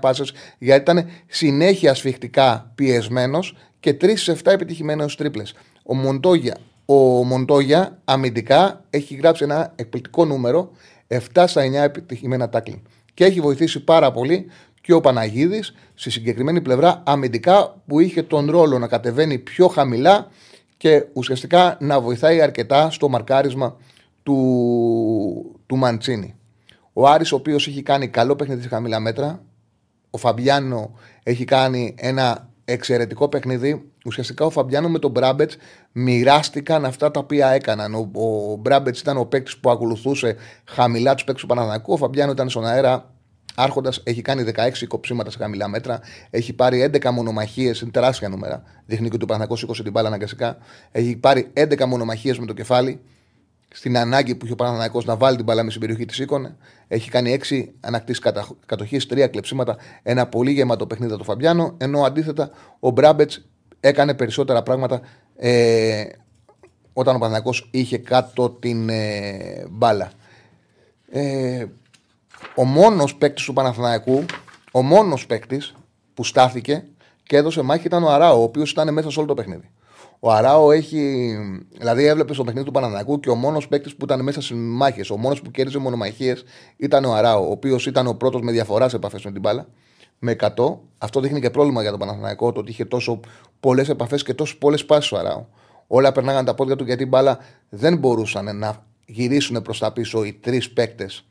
πάσες 0.00 0.32
γιατί 0.58 0.80
ήταν 0.80 1.06
συνέχεια 1.26 1.94
σφιχτικά 1.94 2.72
πιεσμένος 2.74 3.56
και 3.80 3.96
3 4.00 4.14
7 4.26 4.34
επιτυχημένες 4.44 5.14
τρίπλες. 5.14 5.54
Ο 5.82 5.94
Μοντόγια, 5.94 6.56
ο 6.84 6.94
Μοντόγια 7.24 7.98
αμυντικά 8.04 8.84
έχει 8.90 9.14
γράψει 9.14 9.44
ένα 9.44 9.72
εκπληκτικό 9.76 10.24
νούμερο 10.24 10.70
7 11.08 11.18
στα 11.46 11.62
9 11.62 11.72
επιτυχημένα 11.72 12.48
τάκλιν. 12.48 12.78
Και 13.14 13.24
έχει 13.24 13.40
βοηθήσει 13.40 13.84
πάρα 13.84 14.12
πολύ 14.12 14.46
και 14.86 14.92
ο 14.92 15.00
Παναγίδης 15.00 15.74
στη 15.94 16.10
συγκεκριμένη 16.10 16.60
πλευρά 16.60 17.02
αμυντικά 17.06 17.82
που 17.86 18.00
είχε 18.00 18.22
τον 18.22 18.50
ρόλο 18.50 18.78
να 18.78 18.86
κατεβαίνει 18.86 19.38
πιο 19.38 19.68
χαμηλά 19.68 20.28
και 20.76 21.04
ουσιαστικά 21.12 21.76
να 21.80 22.00
βοηθάει 22.00 22.40
αρκετά 22.40 22.90
στο 22.90 23.08
μαρκάρισμα 23.08 23.76
του, 24.22 25.60
του 25.66 25.76
Μαντσίνη. 25.76 26.34
Ο 26.92 27.08
Άρης 27.08 27.32
ο 27.32 27.36
οποίος 27.36 27.66
έχει 27.66 27.82
κάνει 27.82 28.08
καλό 28.08 28.36
παιχνίδι 28.36 28.62
σε 28.62 28.68
χαμηλά 28.68 29.00
μέτρα. 29.00 29.42
Ο 30.10 30.18
Φαμπιάνο 30.18 30.94
έχει 31.22 31.44
κάνει 31.44 31.94
ένα 31.98 32.48
εξαιρετικό 32.64 33.28
παιχνίδι. 33.28 33.90
Ουσιαστικά 34.04 34.44
ο 34.44 34.50
Φαμπιάνο 34.50 34.88
με 34.88 34.98
τον 34.98 35.10
Μπράμπετς 35.10 35.56
μοιράστηκαν 35.92 36.84
αυτά 36.84 37.10
τα 37.10 37.20
οποία 37.20 37.48
έκαναν. 37.48 37.94
Ο, 37.94 38.10
ο 38.52 38.56
Μπράμπετς 38.56 39.00
ήταν 39.00 39.16
ο 39.16 39.24
παίκτης 39.24 39.56
που 39.56 39.70
ακολουθούσε 39.70 40.36
χαμηλά 40.64 41.14
τους 41.14 41.24
παίκτες 41.24 41.42
του 41.42 41.48
Παναθανικού. 41.48 41.92
Ο 41.92 41.96
Φαμπιάνο 41.96 42.32
ήταν 42.32 42.48
στον 42.48 42.66
αέρα 42.66 43.14
Άρχοντας 43.56 44.00
έχει 44.04 44.22
κάνει 44.22 44.44
16 44.56 44.86
κοψίματα 44.88 45.30
σε 45.30 45.38
χαμηλά 45.38 45.68
μέτρα. 45.68 46.00
Έχει 46.30 46.52
πάρει 46.52 46.90
11 46.92 47.10
μονομαχίες, 47.10 47.80
είναι 47.80 47.90
τεράστια 47.90 48.28
νούμερα. 48.28 48.62
Δείχνει 48.86 49.08
και 49.08 49.18
του 49.18 49.26
Παναθανικού 49.26 49.56
σήκωσε 49.56 49.82
την 49.82 49.92
μπάλα 49.92 50.08
αναγκαστικά. 50.08 50.58
Έχει 50.92 51.16
πάρει 51.16 51.50
11 51.54 51.84
μονομαχίες 51.86 52.38
με 52.38 52.46
το 52.46 52.52
κεφάλι 52.52 53.00
στην 53.68 53.98
ανάγκη 53.98 54.34
που 54.34 54.44
είχε 54.44 54.52
ο 54.52 54.56
Παναθανικό 54.56 55.02
να 55.04 55.16
βάλει 55.16 55.36
την 55.36 55.44
μπαλά 55.44 55.62
με 55.62 55.68
στην 55.68 55.80
περιοχή 55.80 56.04
της 56.04 56.16
Σίκωνε. 56.16 56.56
Έχει 56.88 57.10
κάνει 57.10 57.38
6 57.48 57.64
ανακτήσεις 57.80 58.22
κατοχής, 58.66 59.06
3 59.10 59.28
κλεψίματα, 59.30 59.76
ένα 60.02 60.26
πολύ 60.26 60.52
γεμάτο 60.52 60.86
παιχνίδι 60.86 61.16
του 61.16 61.24
Φαμπιάνο. 61.24 61.74
Ενώ 61.78 62.02
αντίθετα 62.02 62.50
ο 62.80 62.90
Μπράμπετς 62.90 63.48
έκανε 63.80 64.14
περισσότερα 64.14 64.62
πράγματα 64.62 65.00
ε, 65.36 66.04
όταν 66.92 67.16
ο 67.16 67.18
Παναθανικό 67.18 67.54
είχε 67.70 67.98
κάτω 67.98 68.50
την 68.50 68.88
ε, 68.88 69.66
μπάλα. 69.70 70.10
Ε, 71.10 71.64
ο 72.54 72.64
μόνος 72.64 73.14
παίκτης 73.14 73.44
του 73.44 73.52
Παναθηναϊκού, 73.52 74.24
ο 74.72 74.82
μόνος 74.82 75.26
παίκτης 75.26 75.74
που 76.14 76.24
στάθηκε 76.24 76.84
και 77.22 77.36
έδωσε 77.36 77.62
μάχη 77.62 77.86
ήταν 77.86 78.02
ο 78.02 78.10
Αράο, 78.10 78.40
ο 78.40 78.42
οποίος 78.42 78.70
ήταν 78.70 78.92
μέσα 78.92 79.10
σε 79.10 79.18
όλο 79.18 79.28
το 79.28 79.34
παιχνίδι. 79.34 79.70
Ο 80.20 80.32
Αράο 80.32 80.70
έχει. 80.72 81.34
Δηλαδή, 81.78 82.04
έβλεπε 82.04 82.34
στο 82.34 82.44
παιχνίδι 82.44 82.66
του 82.66 82.72
Παναναναϊκού 82.72 83.20
και 83.20 83.30
ο 83.30 83.34
μόνος 83.34 83.68
παίκτης 83.68 83.96
που 83.96 84.04
ήταν 84.04 84.22
μέσα 84.22 84.40
στις 84.40 84.56
μάχες, 84.56 85.10
ο 85.10 85.16
μόνος 85.16 85.42
που 85.42 85.50
κέρδιζε 85.50 85.78
μονομαχίες 85.78 86.44
ήταν 86.76 87.04
ο 87.04 87.14
Αράο, 87.14 87.48
ο 87.48 87.50
οποίος 87.50 87.86
ήταν 87.86 88.06
ο 88.06 88.14
πρώτος 88.14 88.40
με 88.40 88.52
διαφορά 88.52 88.88
σε 88.88 88.96
επαφές 88.96 89.24
με 89.24 89.32
την 89.32 89.40
μπάλα. 89.40 89.66
Με 90.18 90.30
100. 90.30 90.80
Αυτό 90.98 91.20
δείχνει 91.20 91.40
και 91.40 91.50
πρόβλημα 91.50 91.80
για 91.82 91.90
τον 91.90 91.98
Παναθηναϊκό, 91.98 92.52
το 92.52 92.60
ότι 92.60 92.70
είχε 92.70 92.84
τόσο 92.84 93.20
πολλές 93.60 93.88
επαφές 93.88 94.22
και 94.22 94.34
τόσο 94.34 94.58
πολλές 94.58 94.84
πάσεις 94.84 95.12
ο 95.12 95.16
Αράο. 95.16 95.44
Όλα 95.86 96.12
περνάγαν 96.12 96.44
τα 96.44 96.54
πόδια 96.54 96.76
του 96.76 96.84
γιατί 96.84 97.02
η 97.02 97.06
μπάλα 97.08 97.38
δεν 97.68 97.96
μπορούσαν 97.96 98.58
να 98.58 98.84
γυρίσουν 99.06 99.62
προς 99.62 99.78
τα 99.78 99.92
πίσω 99.92 100.24
οι 100.24 100.32
τρεις 100.32 100.72
παίκτες 100.72 101.24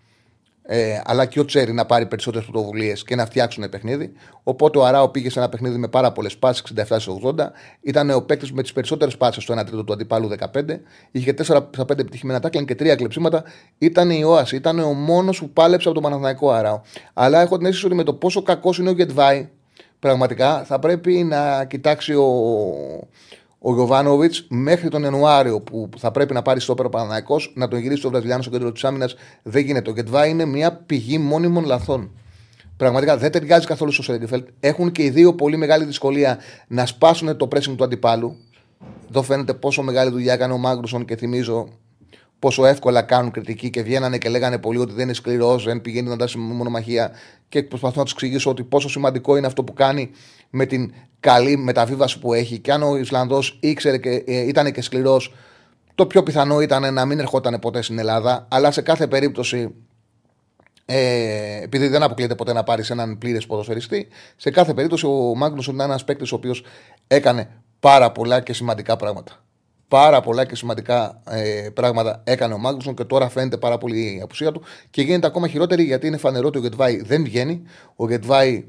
ε, 0.68 1.02
αλλά 1.06 1.26
και 1.26 1.40
ο 1.40 1.46
Τσέρι 1.46 1.74
να 1.74 1.86
πάρει 1.86 2.06
περισσότερες 2.06 2.48
πρωτοβουλίες 2.48 3.04
και 3.04 3.16
να 3.16 3.26
φτιάξουν 3.26 3.70
παιχνίδι. 3.70 4.12
Οπότε 4.44 4.78
ο 4.78 4.86
Αράο 4.86 5.10
πήγε 5.10 5.30
σε 5.30 5.40
ένα 5.40 5.50
παιχνίδι 5.50 5.78
με 5.78 5.88
πάρα 5.88 6.12
πολλές 6.12 6.38
πάσει, 6.38 6.64
67-80. 6.76 7.52
Ήταν 7.82 8.10
ο 8.10 8.22
παίκτης 8.22 8.52
με 8.52 8.62
τις 8.62 8.74
περισσότερες 8.74 9.18
πάσει 9.18 9.42
στο 9.42 9.54
1 9.54 9.66
τρίτο 9.66 9.84
του 9.84 9.94
αντιπάλου 9.94 10.30
15. 10.30 10.62
Είχε 11.12 11.34
4 11.38 11.44
στα 11.44 11.68
5 11.84 11.90
επιτυχημένα 11.90 12.40
τάκλαν 12.40 12.66
και 12.66 12.74
3 12.74 12.96
κλεψίματα. 12.96 13.44
Ήταν 13.78 14.10
η 14.10 14.24
Όαση. 14.24 14.56
Ήταν 14.56 14.80
ο 14.80 14.94
μόνος 14.94 15.40
που 15.40 15.50
πάλεψε 15.50 15.88
από 15.88 16.00
τον 16.00 16.10
Παναθηναϊκό 16.10 16.52
Αράο. 16.52 16.82
Αλλά 17.14 17.42
έχω 17.42 17.58
την 17.58 17.66
αίσθηση 17.66 17.86
ότι 17.86 17.96
με 17.96 18.04
το 18.04 18.14
πόσο 18.14 18.42
κακός 18.42 18.78
είναι 18.78 18.90
ο 18.90 18.94
Γετβάη, 18.94 19.50
πραγματικά 20.00 20.64
θα 20.64 20.80
πρέπει 20.80 21.12
να 21.14 21.66
κοιτάξει 21.66 22.14
ο, 22.14 22.28
ο 23.68 23.74
Γιωβάνοβιτς 23.74 24.46
μέχρι 24.50 24.90
τον 24.90 25.04
Ιανουάριο 25.04 25.62
που 25.62 25.90
θα 25.98 26.12
πρέπει 26.12 26.34
να 26.34 26.42
πάρει 26.42 26.60
στο 26.60 26.72
όπερο 26.72 26.90
Παναναναϊκό 26.90 27.36
να 27.54 27.68
τον 27.68 27.80
γυρίσει 27.80 28.00
στο 28.00 28.10
Βραζιλιάνο 28.10 28.42
στο 28.42 28.52
κέντρο 28.52 28.72
της 28.72 28.84
άμυνας 28.84 29.16
δεν 29.44 29.66
γίνεται. 29.66 29.90
Ο 29.90 29.94
Γκετβά 29.94 30.26
είναι 30.26 30.46
μια 30.46 30.74
πηγή 30.74 31.18
μόνιμων 31.18 31.66
λαθών. 31.66 32.12
Πραγματικά 32.78 33.18
δεν 33.18 33.32
ταιριάζει 33.32 33.66
καθόλου 33.66 33.92
στο 33.92 34.04
Σέντιφελτ. 34.04 34.48
Έχουν 34.60 34.92
και 34.92 35.04
οι 35.04 35.10
δύο 35.10 35.34
πολύ 35.34 35.58
μεγάλη 35.58 35.86
δυσκολία 35.86 36.38
να 36.68 36.86
σπάσουν 36.86 37.38
το 37.38 37.48
pressing 37.52 37.76
του 37.78 37.84
αντιπάλου. 37.84 38.36
Εδώ 39.10 39.22
φαίνεται 39.22 39.54
πόσο 39.54 39.82
μεγάλη 39.82 40.12
δουλειά 40.12 40.34
έκανε 40.34 40.54
ο 40.54 40.58
Μάγκρουσον 40.58 41.06
και 41.06 41.16
θυμίζω 41.16 41.68
πόσο 42.40 42.66
εύκολα 42.66 43.02
κάνουν 43.02 43.32
κριτική 43.32 43.70
και 43.70 43.82
βγαίνανε 43.82 44.18
και 44.18 44.30
λέγανε 44.30 44.58
πολύ 44.58 44.78
ότι 44.78 44.94
δεν 44.94 45.04
είναι 45.04 45.14
σκληρός, 45.14 45.64
δεν 45.64 45.82
πηγαίνει 45.82 46.10
να 46.10 46.16
δώσει 46.16 46.38
μονομαχία. 46.38 47.12
Και 47.50 47.64
προσπαθώ 47.64 47.98
να 47.98 48.04
τους 48.04 48.14
εξηγήσω 48.14 48.50
ότι 48.50 48.64
πόσο 48.64 48.90
σημαντικό 48.90 49.38
είναι 49.38 49.48
αυτό 49.48 49.64
που 49.64 49.74
κάνει 49.74 50.12
με 50.50 50.66
την 50.66 50.94
καλή 51.20 51.58
μεταβίβαση 51.58 52.20
που 52.20 52.34
έχει. 52.34 52.60
Και 52.60 52.72
αν 52.72 52.84
ο 52.84 52.98
Ισλανδός 52.98 53.58
ήξερε 53.62 53.98
και 53.98 54.10
ε, 54.10 54.48
ήταν 54.48 54.72
και 54.72 54.82
σκληρός, 54.82 55.34
το 55.96 56.06
πιο 56.06 56.24
πιθανό 56.24 56.62
ήταν 56.62 56.94
να 56.94 57.06
μην 57.06 57.20
ερχόταν 57.20 57.60
ποτέ 57.60 57.82
στην 57.82 58.00
Ελλάδα. 58.00 58.48
Αλλά 58.50 58.72
σε 58.72 58.82
κάθε 58.82 59.08
περίπτωση, 59.08 59.76
ε, 60.86 61.62
επειδή 61.62 61.88
δεν 61.88 62.04
αποκλείεται 62.04 62.36
ποτέ 62.36 62.54
να 62.54 62.64
πάρει 62.64 62.84
έναν 62.90 63.18
πλήρες 63.18 63.46
ποδοσφαιριστή, 63.46 64.08
σε 64.36 64.50
κάθε 64.50 64.74
περίπτωση 64.74 65.06
ο 65.06 65.36
Μάγνουσον 65.36 65.76
ήταν 65.76 65.90
ένας 65.90 66.04
παίκτης 66.04 66.32
ο 66.32 66.36
οποίος 66.36 66.64
έκανε 67.08 67.50
πάρα 67.80 68.12
πολλά 68.12 68.42
και 68.42 68.54
σημαντικά 68.54 68.96
πράγματα. 68.96 69.45
Πάρα 69.88 70.22
πολλά 70.22 70.46
και 70.46 70.56
σημαντικά 70.56 71.22
ε, 71.30 71.70
πράγματα 71.74 72.22
έκανε 72.24 72.54
ο 72.54 72.58
Μάγνουσον 72.58 72.96
και 72.96 73.04
τώρα 73.04 73.30
φαίνεται 73.30 73.58
πάρα 73.58 73.78
πολύ 73.78 74.18
η 74.18 74.22
απουσία 74.24 74.52
του 74.52 74.62
και 74.90 75.02
γίνεται 75.02 75.28
ακόμα 75.28 75.48
χειρότερη 75.48 75.84
γιατί 75.84 76.08
είναι 76.08 76.18
φανερό 76.18 76.48
ότι 76.48 76.58
ο 76.58 76.62
Γετβάη 76.62 77.02
δεν 77.02 77.24
βγαίνει. 77.24 77.62
Ο 77.96 78.08
Γετβάη 78.10 78.66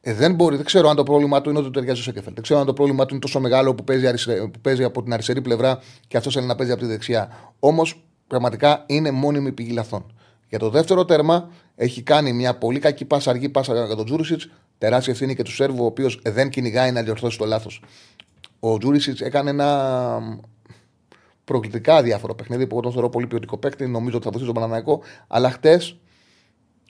ε, 0.00 0.14
δεν 0.14 0.34
μπορεί, 0.34 0.56
δεν 0.56 0.64
ξέρω 0.64 0.88
αν 0.88 0.96
το 0.96 1.02
πρόβλημά 1.02 1.40
του 1.40 1.50
είναι 1.50 1.58
ότι 1.58 1.70
ταιριάζει 1.70 2.00
στο 2.00 2.10
Σέκεφελ. 2.10 2.34
Δεν 2.34 2.42
ξέρω 2.42 2.60
αν 2.60 2.66
το 2.66 2.72
πρόβλημά 2.72 3.04
του 3.04 3.14
είναι 3.14 3.22
τόσο 3.22 3.40
μεγάλο 3.40 3.74
που 3.74 3.84
παίζει, 3.84 4.06
αρισε, 4.06 4.48
που 4.52 4.60
παίζει 4.60 4.84
από 4.84 5.02
την 5.02 5.12
αριστερή 5.12 5.40
πλευρά 5.40 5.78
και 6.08 6.16
αυτός 6.16 6.34
θέλει 6.34 6.46
να 6.46 6.54
παίζει 6.54 6.72
από 6.72 6.80
τη 6.80 6.86
δεξιά. 6.86 7.52
Όμως 7.58 8.04
πραγματικά 8.26 8.84
είναι 8.86 9.10
μόνιμη 9.10 9.52
πηγή 9.52 9.72
λαθών. 9.72 10.12
Για 10.48 10.58
το 10.58 10.70
δεύτερο 10.70 11.04
τέρμα 11.04 11.50
έχει 11.76 12.02
κάνει 12.02 12.32
μια 12.32 12.54
πολύ 12.54 12.78
κακή 12.78 13.04
πάσα, 13.04 13.30
αργή 13.30 13.48
πάσα 13.48 13.86
για 13.86 13.96
τον 13.96 14.04
Τζούρισιτς. 14.04 14.48
Τεράστια 14.78 15.12
ευθύνη 15.12 15.34
και 15.34 15.42
του 15.42 15.52
Σέρβου, 15.52 15.82
ο 15.82 15.86
οποίος 15.86 16.20
δεν 16.24 16.48
κυνηγάει 16.48 16.92
να 16.92 17.02
διορθώσει 17.02 17.38
το 17.38 17.44
λάθος. 17.44 17.82
Ο 18.60 18.78
Τζούρισιτς 18.78 19.20
έκανε 19.20 19.50
ένα 19.50 20.20
προκλητικά 21.50 22.02
διάφορο 22.02 22.34
παιχνίδι 22.34 22.66
που 22.66 22.72
εγώ 22.72 22.82
τον 22.82 22.92
θεωρώ 22.92 23.08
πολύ 23.08 23.26
ποιοτικό 23.26 23.56
παίκτη. 23.56 23.86
Νομίζω 23.86 24.16
ότι 24.16 24.24
θα 24.24 24.30
βοηθήσει 24.30 24.52
τον 24.52 24.62
Παναναναϊκό. 24.62 25.02
Αλλά 25.26 25.50
χτες 25.50 25.96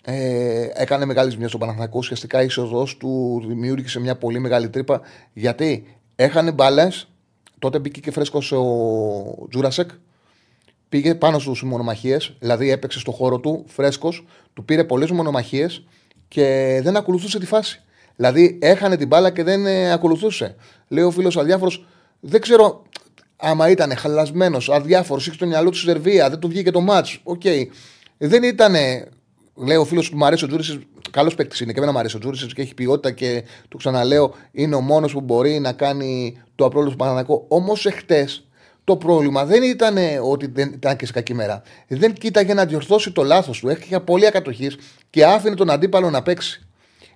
ε, 0.03 0.69
έκανε 0.75 1.05
μεγάλη 1.05 1.31
ζημιά 1.31 1.49
στον 1.49 1.61
Παναθηναϊκό. 1.61 1.99
Ουσιαστικά 1.99 2.43
η 2.43 2.45
είσοδος 2.45 2.97
του 2.97 3.43
δημιούργησε 3.47 4.01
μια 4.01 4.17
πολύ 4.17 4.39
μεγάλη 4.39 4.69
τρύπα 4.69 5.01
γιατί 5.33 5.97
έχανε 6.17 6.53
μπάλες. 6.53 7.09
Τότε 7.59 7.79
μπήκε 7.79 8.01
και 8.01 8.11
φρέσκος 8.11 8.53
ο 8.53 9.47
Τζούρασεκ. 9.51 9.91
Πήγε 10.89 11.15
πάνω 11.15 11.39
στις 11.39 11.63
μονομαχίες, 11.63 12.37
δηλαδή 12.39 12.71
έπαιξε 12.71 12.99
στο 12.99 13.13
χώρο 13.13 13.39
του, 13.39 13.65
φρέσκος, 13.67 14.25
του 14.55 14.65
πήρε 14.65 14.85
πολλές 14.85 15.11
μονομαχίες 15.11 15.85
και 16.29 16.81
δεν 16.83 16.97
ακολουθούσε 16.97 17.39
τη 17.39 17.47
φάση. 17.47 17.83
Δηλαδή 18.17 18.59
έχανε 18.63 18.97
την 18.97 19.07
μπάλα 19.07 19.31
και 19.31 19.43
δεν 19.43 19.67
ε, 19.67 19.93
ακολουθούσε. 19.93 20.55
Λέει 20.89 21.05
ο 21.05 21.11
φίλος 21.11 21.37
αδιάφορος, 21.37 21.87
δεν 22.21 22.41
ξέρω 22.41 22.83
άμα 23.41 23.71
ήταν 23.71 23.97
χαλασμένος, 23.97 24.71
αδιάφορος, 24.71 25.27
είχε 25.27 25.35
στο 25.35 25.47
μυαλό 25.47 25.71
του 25.71 25.79
Σερβία, 25.79 26.31
δεν 26.31 26.39
του 26.39 26.49
βγήκε 26.49 26.71
το 26.71 26.81
ματς. 26.81 27.21
OK. 27.23 27.41
Okay. 27.45 27.67
Δεν 28.19 28.43
ήταν 28.43 28.75
Λέει 29.65 29.77
ο 29.77 29.85
φίλος 29.85 30.11
που 30.11 30.17
μου 30.17 30.25
αρέσει 30.25 30.45
ο 30.45 30.47
Τζούρισι, 30.47 30.87
καλός 31.11 31.35
παίκτης 31.35 31.61
είναι 31.61 31.73
και 31.73 31.79
εμένα 31.79 31.93
μου 31.93 31.99
αρέσει 31.99 32.17
ο 32.17 32.19
Τζούρισι 32.19 32.47
και 32.47 32.63
έχει 32.63 32.75
ποιότητα 32.75 33.11
και 33.11 33.45
του 33.69 33.77
ξαναλέω 33.77 34.35
είναι 34.53 34.75
ο 34.75 34.81
μόνος 34.81 35.13
που 35.13 35.21
μπορεί 35.21 35.59
να 35.59 35.73
κάνει 35.73 36.41
το 36.55 36.65
απρόβλεπτο 36.65 36.97
Παναναναϊκό. 36.97 37.45
Όμως 37.49 37.87
εχθές 37.87 38.45
το 38.85 38.97
πρόβλημα 38.97 39.45
δεν 39.45 39.63
ήταν 39.63 39.97
ότι 40.23 40.47
δεν 40.47 40.73
ήταν 40.73 40.97
και 40.97 41.07
σε 41.07 41.13
κακή 41.13 41.35
μέρα. 41.35 41.63
Δεν 41.89 42.13
κοίταγε 42.13 42.55
να 42.55 42.67
διορθώσει 42.67 43.11
το 43.11 43.23
λάθος 43.23 43.59
του. 43.59 43.69
Έχει 43.69 44.01
πολύ 44.01 44.27
ακατοχής 44.27 44.77
και 45.11 45.25
άφηνε 45.25 45.55
τον 45.55 45.71
αντίπαλο 45.71 46.11
να 46.11 46.23
παίξει. 46.23 46.69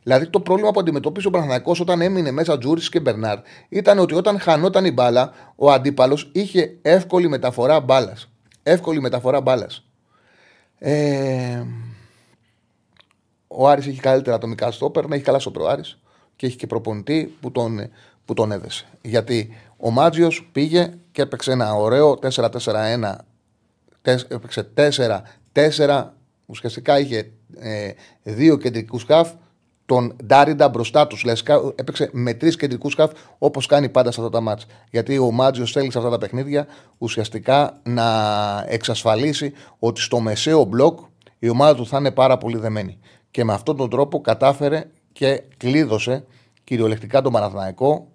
Δηλαδή 0.05 0.27
το 0.27 0.41
πρόβλημα 0.41 0.71
που 0.71 0.81
αντιμετώπισε 0.81 1.29
ο 1.29 1.31
Παναθανικό 1.31 1.75
όταν 1.81 2.01
έμεινε 2.01 2.31
μέσα 2.31 2.59
Τζούρις 2.59 2.89
και 2.89 3.01
Μπερνάρ 3.01 3.39
ήταν 3.69 3.99
ότι 3.99 4.15
όταν 4.15 4.41
χανόταν 4.41 4.85
η 4.85 4.93
μπάλα, 4.93 5.33
ο 5.57 5.71
αντίπαλος 5.71 6.31
είχε 6.33 6.77
εύκολη 6.83 7.29
μεταφορά 7.29 7.81
μπάλας. 7.81 8.29
Εύκολη 8.63 9.01
μεταφορά 9.01 9.41
μπάλας. 9.41 9.85
Ε, 10.79 11.63
ο 13.47 13.69
Άρης 13.69 13.87
έχει 13.87 14.01
καλύτερα 14.01 14.37
ατομικά 14.37 14.71
στόπερ, 14.71 15.05
έχει 15.11 15.23
καλά 15.23 15.39
στο 15.39 15.67
Άρης 15.67 15.99
και 16.37 16.47
έχει 16.47 16.57
και 16.57 16.67
προπονητή 16.67 17.37
που 17.41 17.51
τον, 17.51 17.91
που 18.25 18.35
τον 18.35 18.53
έδεσε. 18.53 18.87
Γιατί 19.03 19.57
ο 19.77 19.91
Μάτζιος 19.91 20.49
πήγε 20.53 20.95
και 21.13 21.23
έπαιξε 21.23 21.53
ένα 21.53 21.75
ωραίο 21.75 22.19
4-4-1. 22.31 23.15
Έπαιξε 24.29 24.71
4-4. 25.53 26.05
Ουσιαστικά 26.47 26.99
είχε 26.99 27.31
ε, 27.59 27.91
δύο 28.23 28.57
κεντρικούς 28.57 29.03
σκαφ. 29.03 29.33
Τον 29.87 30.17
Ντάριντα 30.27 30.69
μπροστά 30.69 31.07
τους. 31.07 31.25
Έπαιξε 31.75 32.11
με 32.13 32.35
τρεις 32.35 32.57
κεντρικούς 32.57 32.93
σκαφ 32.93 33.11
όπως 33.39 33.67
κάνει 33.67 33.89
πάντα 33.89 34.13
σε 34.13 34.21
αυτά 34.21 34.33
τα 34.33 34.41
μάτια. 34.41 34.67
Γιατί 34.91 35.19
ο 35.19 35.31
Μάτζιος 35.31 35.73
θέλει 35.73 35.93
σε 35.93 35.99
αυτά 35.99 36.11
τα 36.11 36.19
παιχνίδια 36.19 36.67
ουσιαστικά 36.99 37.81
να 37.83 38.05
εξασφαλίσει 38.69 39.53
ότι 39.79 40.01
στο 40.01 40.21
μεσαίο 40.21 40.65
μπλοκ 40.65 40.99
η 41.39 41.49
ομάδα 41.49 41.75
του 41.75 41.87
θα 41.87 41.99
είναι 41.99 42.11
πάρα 42.11 42.39
πολύ 42.39 42.59
δεμένη 42.59 42.99
και 43.31 43.45
με 43.45 43.53
αυτόν 43.53 43.77
τον 43.77 43.91
τρόπο 43.91 44.21
κατάφερε 44.21 44.85
και 45.13 45.43
κλείδωσε 45.57 46.25
κυριολεκτικά 46.65 47.23
τον 47.23 47.33
Παναθηναϊκό 47.33 48.09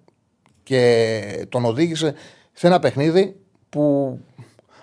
και 0.62 1.46
τον 1.48 1.64
οδήγησε 1.64 2.14
σε 2.52 2.66
ένα 2.66 2.78
παιχνίδι 2.78 3.36
που 3.68 4.18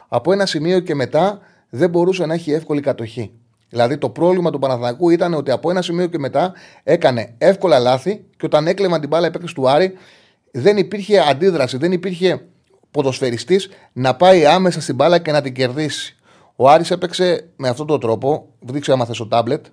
από 0.07 0.31
ένα 0.31 0.45
σημείο 0.45 0.79
και 0.79 0.95
μετά 0.95 1.39
δεν 1.69 1.89
μπορούσε 1.89 2.25
να 2.25 2.33
έχει 2.33 2.51
εύκολη 2.51 2.81
κατοχή. 2.81 3.31
Δηλαδή 3.69 3.97
το 3.97 4.09
πρόβλημα 4.09 4.51
του 4.51 4.59
Παναθηναϊκού 4.59 5.09
ήταν 5.09 5.33
ότι 5.33 5.51
από 5.51 5.69
ένα 5.69 5.81
σημείο 5.81 6.07
και 6.07 6.19
μετά 6.19 6.53
έκανε 6.83 7.33
εύκολα 7.37 7.79
λάθη 7.79 8.25
και 8.37 8.45
όταν 8.45 8.67
έκλεβαν 8.67 8.99
την 8.99 9.09
μπάλα 9.09 9.27
επέκτηση 9.27 9.53
του 9.53 9.69
Άρη 9.69 9.93
δεν 10.51 10.77
υπήρχε 10.77 11.19
αντίδραση, 11.19 11.77
δεν 11.77 11.91
υπήρχε 11.91 12.41
ποδοσφαιριστής 12.91 13.69
να 13.93 14.15
πάει 14.15 14.45
άμεσα 14.45 14.81
στην 14.81 14.95
μπάλα 14.95 15.19
και 15.19 15.31
να 15.31 15.41
την 15.41 15.53
κερδίσει. 15.53 16.15
Ο 16.55 16.69
Άρης 16.69 16.91
έπαιξε 16.91 17.49
με 17.55 17.69
αυτόν 17.69 17.87
τον 17.87 17.99
τρόπο, 17.99 18.47
δείξε 18.59 18.91
άμα 18.91 19.05
θες 19.05 19.17
το 19.17 19.27
τάμπλετ, 19.27 19.65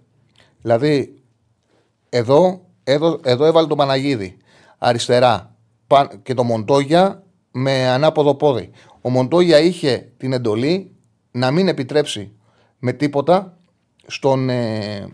Δηλαδή, 0.65 1.23
εδώ, 2.09 2.67
εδώ, 2.85 3.21
εδώ 3.25 3.45
έβαλε 3.45 3.67
τον 3.67 3.77
Παναγίδη. 3.77 4.37
αριστερά 4.79 5.57
και 6.23 6.35
το 6.35 6.45
Μοντόγια 6.45 7.23
με 7.51 7.89
ανάποδο 7.89 8.35
πόδι. 8.35 8.71
Ο 9.01 9.11
Μοντόγια 9.11 9.61
είχε 9.61 10.13
την 10.17 10.33
εντολή 10.33 10.97
να 11.31 11.51
μην 11.51 11.69
επιτρέψει 11.69 12.33
με 12.79 12.93
τίποτα 12.93 13.54
στον, 14.07 14.49
ε, 14.49 15.09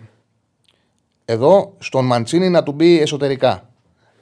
εδώ, 1.25 1.75
στον 1.79 2.05
Μαντσίνη 2.05 2.49
να 2.49 2.63
του 2.63 2.73
μπει 2.73 3.01
εσωτερικά. 3.01 3.69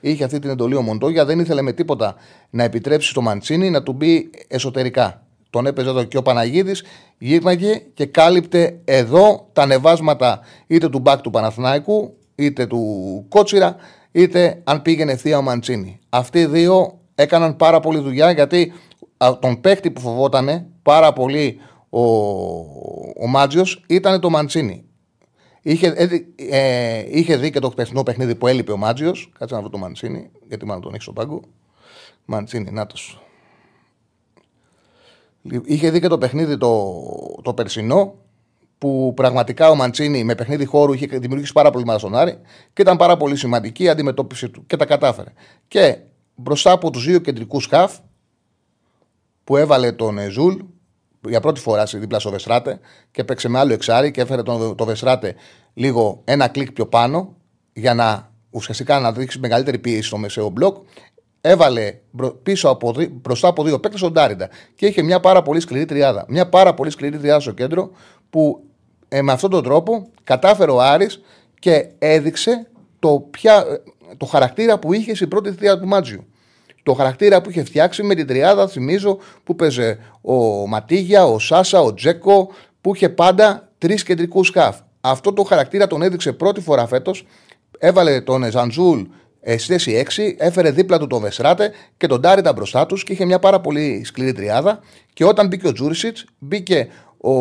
Είχε 0.01 0.25
αυτή 0.25 0.39
την 0.39 0.51
εντολή 0.51 0.75
ο 0.75 0.83
Μοντόγια, 0.83 1.25
δεν 1.25 1.39
ήθελε 1.39 1.63
με 1.63 1.73
τίποτα 1.73 2.15
να 2.51 2.63
επιτρέψει 2.63 3.09
στο 3.09 3.21
Μαντσίνη 3.21 3.71
να 3.71 3.83
του 3.83 3.93
μπει 3.93 4.31
εσωτερικά. 4.49 5.23
Τον 5.51 5.67
έπαιζε 5.67 5.89
εδώ 5.89 6.05
και 6.05 6.17
ο 6.17 6.23
Παναγίδης, 6.23 6.85
γύρναγε 7.19 7.83
και 7.95 8.07
κάλυπτε 8.07 8.79
εδώ 8.85 9.49
τα 9.53 9.63
ανεβάσματα 9.63 10.41
είτε 10.67 10.89
του 10.89 10.99
μπακ 10.99 11.21
του 11.21 11.31
Παναθηνάικου, 11.31 12.17
είτε 12.35 12.67
του 12.67 13.25
Κότσιρα, 13.29 13.77
είτε 14.13 14.61
αν 14.65 14.83
πήγαινε 14.83 15.13
ευθεία 15.13 15.39
ο 15.39 15.43
Μαντσίνη. 15.43 15.99
Αυτοί 16.09 16.39
οι 16.39 16.47
δύο 16.47 16.99
έκαναν 17.15 17.57
πάρα 17.57 17.81
πολύ 17.81 17.99
δουλειά 17.99 18.31
γιατί 18.31 18.73
τον 19.41 19.61
παίχτη 19.61 19.91
που 19.91 20.01
φοβότανε 20.01 20.67
πάρα 20.83 21.13
πολύ 21.13 21.61
ο, 21.91 22.01
ο 23.21 23.27
Μάτζιος 23.27 23.85
ήταν 23.87 24.21
το 24.21 24.31
Μαντσίνη. 24.31 24.85
Είχε, 25.63 25.87
ε, 25.87 26.09
ε, 26.37 27.07
είχε 27.19 27.37
δει 27.37 27.51
και 27.51 27.59
το 27.59 27.71
χθεσινό 27.71 28.03
παιχνίδι 28.03 28.35
που 28.35 28.47
έλειπε 28.47 28.73
ο 28.73 28.77
Μάτζιος. 28.77 29.33
Κάτσε 29.39 29.55
να 29.55 29.61
βρω 29.61 29.71
το 29.71 29.79
Μαντσίνη, 29.79 30.31
γιατί 30.49 30.67
μάλλον 30.67 30.83
τον 30.83 30.95
έχει 30.95 31.03
στον 31.03 31.15
πάγκο. 31.15 31.41
Μαντσίνη, 32.25 32.71
να 32.71 32.87
Είχε 35.65 35.91
δει 35.91 36.01
και 36.01 36.09
το 36.09 36.19
παιχνίδι 36.19 36.57
το, 36.57 37.03
το 37.43 37.55
περσινό 37.55 38.15
που 38.79 39.13
πραγματικά 39.17 39.71
ο 39.71 39.75
Μαντσίνη 39.75 40.25
με 40.25 40.35
παιχνίδι 40.35 40.65
χώρου 40.65 40.93
είχε 40.93 41.07
δημιουργήσει 41.07 41.53
πάρα 41.53 41.71
πολύ 41.71 41.85
μαρασονάρι 41.85 42.39
και 42.73 42.83
ήταν 42.83 42.97
πάρα 42.97 43.17
πολύ 43.17 43.37
σημαντική 43.37 43.83
η 43.83 43.89
αντιμετώπιση 43.89 44.49
του 44.49 44.67
και 44.67 44.77
τα 44.77 44.85
κατάφερε. 44.85 45.33
Και 45.69 45.99
μπροστά 46.35 46.73
από 46.73 46.91
τους 46.91 47.05
δύο 47.05 47.19
κεντρικούς 47.19 47.67
χαφ 47.67 47.99
που 49.45 49.57
έβαλε 49.57 49.93
τον 49.93 50.31
Ζουλ 50.31 50.55
για 51.27 51.41
πρώτη 51.41 51.61
φορά 51.61 51.85
δίπλα 51.85 52.19
στο 52.19 52.31
Βεστράτε 52.31 52.81
και 53.11 53.25
έπαιξε 53.25 53.49
με 53.49 53.59
άλλο 53.59 53.73
εξάρι 53.73 54.11
και 54.11 54.21
έφερε 54.21 54.43
τον, 54.43 54.77
το 54.77 54.85
Βεστράτε 54.85 55.35
λίγο 55.75 56.21
ένα 56.25 56.49
κλικ 56.49 56.73
πιο 56.73 56.87
πάνω 56.87 57.37
για 57.73 57.95
να 57.95 58.31
ουσιαστικά 58.51 59.01
να 59.01 59.13
δείξει 59.13 59.39
μεγαλύτερη 59.39 59.79
πίεση 59.79 60.03
στο 60.03 60.17
μεσαίο 60.17 60.49
μπλοκ. 60.49 60.77
Έβαλε 61.41 61.99
πίσω 62.43 62.69
από, 62.69 62.95
μπροστά 63.11 63.49
από 63.49 63.65
δύο 63.65 63.81
παίκτες 63.81 64.01
τον 64.01 64.13
Ντάριντα 64.13 64.49
και 64.75 64.87
είχε 64.87 65.03
μια 65.03 65.21
πάρα 65.21 65.43
πολύ 65.43 65.61
σκληρή 65.61 65.85
τριάδα. 65.85 66.25
Μια 66.29 66.49
πάρα 66.49 66.75
πολύ 66.75 66.91
σκληρή 66.91 67.19
τριάδα 67.19 67.41
στο 67.41 67.53
κέντρο 67.53 67.91
που 68.31 68.65
ε, 69.09 69.23
με 69.23 69.33
αυτόν 69.33 69.51
τον 69.51 69.63
τρόπο 69.63 70.09
κατάφερε 70.25 70.71
ο 70.71 70.81
Άρης 70.81 71.21
και 71.59 71.89
έδειξε 71.99 72.67
το, 72.99 73.27
ποια, 73.31 73.65
το 74.17 74.27
χαρακτήρα 74.27 74.79
που 74.79 74.93
είχε 74.93 75.15
στην 75.15 75.29
πρώτη 75.29 75.51
θητεία 75.51 75.79
του 75.79 75.87
Μάντζιου 75.87 76.27
το 76.89 76.95
χαρακτήρα 76.95 77.41
που 77.41 77.51
είχε 77.51 77.65
φτιάξει 77.65 78.03
με 78.03 78.15
την 78.15 78.27
τριάδα, 78.27 78.69
θυμίζω, 78.69 79.19
που 79.45 79.57
παίζε 79.57 79.99
ο 80.21 80.67
Ματίγια, 80.67 81.25
ο 81.25 81.39
Σάσα, 81.39 81.81
ο 81.81 81.95
Τζέκο, 81.95 82.51
που 82.81 82.95
είχε 82.95 83.09
πάντα 83.09 83.69
τρεις 83.79 84.03
κεντρικούς 84.03 84.47
σκάφ. 84.47 84.77
Αυτό 85.01 85.33
το 85.33 85.43
χαρακτήρα 85.43 85.87
τον 85.87 86.03
έδειξε 86.03 86.33
πρώτη 86.33 86.61
φορά 86.61 86.87
φέτος. 86.87 87.27
Έβαλε 87.79 88.21
τον 88.21 88.51
Ζαντζούλ 88.51 89.01
ε, 89.41 89.59
στη 89.59 89.73
θέση 89.73 90.07
6, 90.17 90.35
έφερε 90.37 90.71
δίπλα 90.71 90.99
του 90.99 91.07
τον 91.07 91.21
Βεσράτε 91.21 91.73
και 91.97 92.07
τον 92.07 92.21
Τάριντα 92.21 92.53
μπροστά 92.53 92.87
τους 92.87 93.05
και 93.05 93.13
είχε 93.13 93.25
μια 93.25 93.39
πάρα 93.39 93.61
πολύ 93.61 94.03
σκληρή 94.05 94.33
τριάδα. 94.33 94.81
Και 95.13 95.25
όταν 95.25 95.47
μπήκε 95.47 95.67
ο 95.67 95.73
Τζούρισιτς, 95.73 96.25
μπήκε 96.39 96.89
ο. 97.21 97.33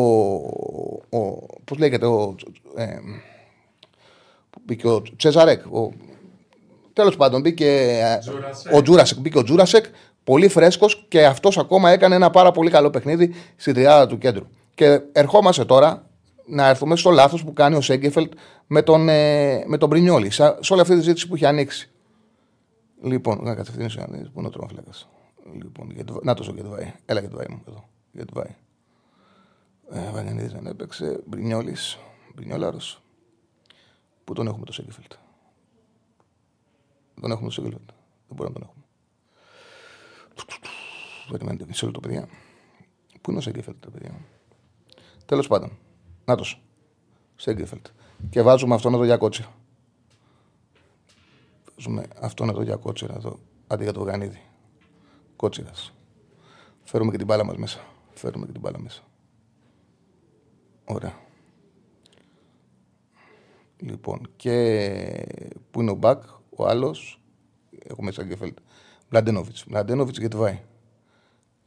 ο 1.18 1.46
Πώς 1.64 1.78
λέγεται, 1.78 2.06
ο. 2.06 2.34
Ε, 2.76 2.86
μπήκε 4.64 4.88
ο 4.88 5.02
Τσεζαρέκ, 5.16 5.66
ο 5.66 5.92
Τέλος 6.98 7.16
πάντων, 7.16 7.40
μπήκε 7.40 7.98
ο 8.74 8.82
Τζούρασεκ. 8.82 9.18
Μπήκε 9.20 9.38
ο 9.38 9.42
Τζούρασεκ, 9.42 9.84
πολύ 10.24 10.48
φρέσκος 10.48 11.06
και 11.08 11.26
αυτός 11.26 11.58
ακόμα 11.58 11.90
έκανε 11.90 12.14
ένα 12.14 12.30
πάρα 12.30 12.50
πολύ 12.50 12.70
καλό 12.70 12.90
παιχνίδι 12.90 13.34
στην 13.56 13.74
τριάδα 13.74 14.06
του 14.06 14.18
κέντρου. 14.18 14.46
Και 14.74 15.00
ερχόμαστε 15.12 15.64
τώρα 15.64 16.06
να 16.46 16.68
έρθουμε 16.68 16.96
στο 16.96 17.10
λάθος 17.10 17.44
που 17.44 17.52
κάνει 17.52 17.76
ο 17.76 17.80
Σέγκεφελτ 17.80 18.32
με 18.66 18.82
τον, 18.82 19.08
ε, 19.08 19.64
με 19.66 19.78
τον 19.78 19.88
Μπρινιόλη, 19.88 20.30
σε 20.30 20.42
όλη 20.70 20.80
αυτή 20.80 20.94
τη 20.94 21.00
ζήτηση 21.00 21.28
που 21.28 21.34
έχει 21.34 21.46
ανοίξει. 21.46 21.90
Λοιπόν, 23.02 23.38
να 23.42 23.54
κατευθύνει 23.54 23.88
να 23.96 24.18
δεις 24.18 24.30
πού 24.30 24.38
είναι 24.38 24.48
ο 24.48 24.50
τρομοφλέκα. 24.50 24.90
Λοιπόν, 25.62 26.20
να 26.22 26.34
το 26.34 26.52
Γετβάη. 26.54 26.92
Έλα 27.04 27.20
Γετβάη 27.20 27.46
μου 27.50 27.62
εδώ. 27.68 27.88
Γετβάη. 28.12 28.56
Ε, 29.90 30.10
Βαγιανίδη 30.12 30.48
δεν 30.48 30.66
έπαιξε. 30.66 31.20
Μπρινιόλης. 31.26 31.98
Μπρινιόλαρος. 32.34 33.02
Πού 34.24 34.32
τον 34.32 34.46
έχουμε 34.46 34.64
το 34.64 34.72
Σέγκεφελτ; 34.72 35.12
Δεν 37.20 37.30
έχουμε 37.30 37.46
το 37.46 37.52
Σέγκελφελτ. 37.52 37.88
Δεν 38.28 38.36
μπορούμε 38.36 38.58
να 38.58 38.60
τον 38.60 38.62
έχουμε. 38.62 38.84
Περιμένετε 41.30 41.64
μισό 41.66 41.86
λεπτό, 41.86 42.00
παιδιά. 42.00 42.28
Πού 43.20 43.30
είναι 43.30 43.38
ο 43.38 43.42
Σέγκεφελτ, 43.42 43.86
παιδιά; 43.86 44.20
Τέλος 45.26 45.46
πάντων. 45.46 45.78
Να 46.24 46.34
το. 46.34 46.44
Σέγκεφελτ. 47.36 47.86
Και 48.30 48.42
βάζουμε 48.42 48.74
αυτόν 48.74 48.94
εδώ 48.94 49.04
για 49.04 49.16
κότσια. 49.16 49.52
Βάζουμε 51.74 52.06
αυτόν 52.20 52.48
εδώ 52.48 52.62
για 52.62 52.76
κότσιρα 52.76 53.14
εδώ. 53.14 53.38
Αντί 53.66 53.82
για 53.82 53.92
το 53.92 54.02
γανίδι. 54.02 54.42
Κότσιρας. 55.36 55.92
Φέρουμε 56.82 57.10
και 57.10 57.16
την 57.16 57.26
μπάλα 57.26 57.44
μας 57.44 57.56
μέσα. 57.56 57.80
Φέρουμε 58.14 58.46
και 58.46 58.52
την 58.52 58.60
μπάλα 58.60 58.80
μέσα. 58.80 59.02
Ωραία. 60.84 61.18
Λοιπόν, 63.76 64.28
και 64.36 65.26
πού 65.70 65.80
είναι 65.80 65.90
ο 65.90 65.94
Μπακ, 65.94 66.22
ο 66.58 66.66
άλλος, 66.66 67.20
έχουμε 67.86 68.12
Σαγκεφέλτ. 68.12 68.56
Μπλαντένοβιτ. 69.10 69.56
Μπλαντένοβιτ 69.66 70.16
γιατί 70.18 70.36
βάει. 70.36 70.60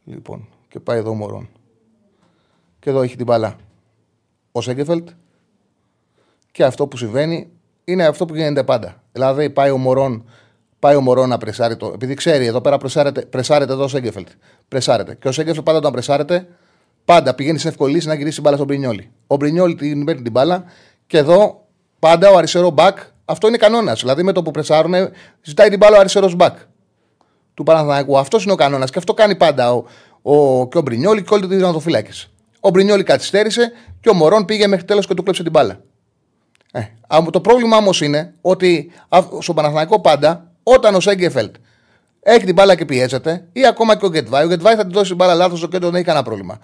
Λοιπόν, 0.04 0.48
και 0.68 0.80
πάει 0.80 0.98
εδώ 0.98 1.10
ο 1.10 1.14
Μωρόν. 1.14 1.48
Και 2.78 2.90
εδώ 2.90 3.02
έχει 3.02 3.16
την 3.16 3.26
μπάλα 3.26 3.56
ο 4.52 4.60
Σέγκεφελτ. 4.60 5.08
Και 6.50 6.64
αυτό 6.64 6.86
που 6.86 6.96
συμβαίνει 6.96 7.50
είναι 7.84 8.06
αυτό 8.06 8.24
που 8.24 8.34
γίνεται 8.34 8.64
πάντα. 8.64 9.02
Δηλαδή 9.12 9.50
πάει 9.50 9.70
ο 9.70 9.78
Μωρόν, 9.78 10.24
πάει 10.78 10.94
ο 10.96 11.00
Μωρόν 11.00 11.28
να 11.28 11.38
πρεσάρει 11.38 11.76
το. 11.76 11.90
Επειδή 11.94 12.14
ξέρει, 12.14 12.46
εδώ 12.46 12.60
πέρα 12.60 12.78
πρεσάρεται, 12.78 13.24
πρεσάρεται 13.24 13.72
εδώ 13.72 13.84
ο 13.84 13.88
Σέγκεφελτ. 13.88 14.28
Πρεσάρεται. 14.68 15.14
Και 15.14 15.28
ο 15.28 15.32
Σέγκεφελτ 15.32 15.64
πάντα 15.64 15.78
όταν 15.78 15.92
πρεσάρεται, 15.92 16.48
πάντα 17.04 17.34
πηγαίνει 17.34 17.58
σε 17.58 17.68
εύκολη 17.68 17.92
λύση 17.92 18.06
να 18.06 18.14
γυρίσει 18.14 18.34
την 18.34 18.42
μπάλα 18.42 18.56
στον 18.56 18.68
Μπρινιόλι. 18.68 19.10
Ο 19.26 19.36
Μπρινιόλι 19.36 19.74
την 19.74 20.04
παίρνει 20.04 20.22
την 20.22 20.32
μπάλα 20.32 20.64
και 21.06 21.18
εδώ 21.18 21.66
πάντα 21.98 22.30
ο 22.30 22.36
αριστερό 22.36 22.70
μπακ 22.70 22.98
αυτό 23.32 23.48
είναι 23.48 23.56
κανόνας. 23.56 24.00
Δηλαδή 24.00 24.22
με 24.22 24.32
το 24.32 24.42
που 24.42 24.50
πρεσάρουν, 24.50 24.94
ζητάει 25.42 25.68
την 25.68 25.78
μπάλα 25.78 25.96
ο 25.96 26.00
αριστερός 26.00 26.34
μπακ 26.34 26.56
του 27.54 27.62
Παναθηναϊκού. 27.62 28.18
Αυτός 28.18 28.42
είναι 28.42 28.52
ο 28.52 28.56
κανόνας 28.56 28.90
και 28.90 28.98
αυτό 28.98 29.14
κάνει 29.14 29.36
πάντα 29.36 29.72
ο, 29.72 29.84
ο, 30.22 30.68
και 30.68 30.78
ο 30.78 30.80
Μπρινιόλη 30.80 31.22
και 31.22 31.34
όλοι 31.34 31.46
τους 31.46 31.56
δυνατοφυλάκε. 31.56 32.10
Ο 32.60 32.70
Μπρινιόλη 32.70 33.02
καθυστέρησε 33.02 33.72
και 34.00 34.08
ο 34.08 34.14
Μωρόν 34.14 34.44
πήγε 34.44 34.66
μέχρι 34.66 34.84
τέλος 34.84 35.06
και 35.06 35.14
του 35.14 35.22
κλέψε 35.22 35.42
την 35.42 35.52
μπάλα. 35.52 35.80
Ε, 36.72 36.80
το 37.30 37.40
πρόβλημα 37.40 37.76
όμως 37.76 38.00
είναι 38.00 38.34
ότι 38.40 38.92
στον 39.38 39.54
Παναθηναϊκό 39.54 40.00
πάντα 40.00 40.50
όταν 40.62 40.94
ο 40.94 41.00
Σέγκεφελτ 41.00 41.54
έχει 42.20 42.44
την 42.44 42.54
μπάλα 42.54 42.74
και 42.74 42.84
πιέζεται, 42.84 43.44
ή 43.52 43.66
ακόμα 43.66 43.96
και 43.96 44.06
ο 44.06 44.08
Γκετβάη, 44.08 44.44
ο 44.44 44.48
Γκετβάη 44.48 44.74
θα 44.74 44.82
την 44.82 44.92
δώσει 44.92 45.08
την 45.08 45.16
μπάλα 45.16 45.34
λάθος 45.34 45.58
στο 45.58 45.68
κέντρο, 45.68 45.86
δεν 45.86 45.96
έχει 45.96 46.04
κανένα 46.04 46.24
πρόβλημα. 46.24 46.58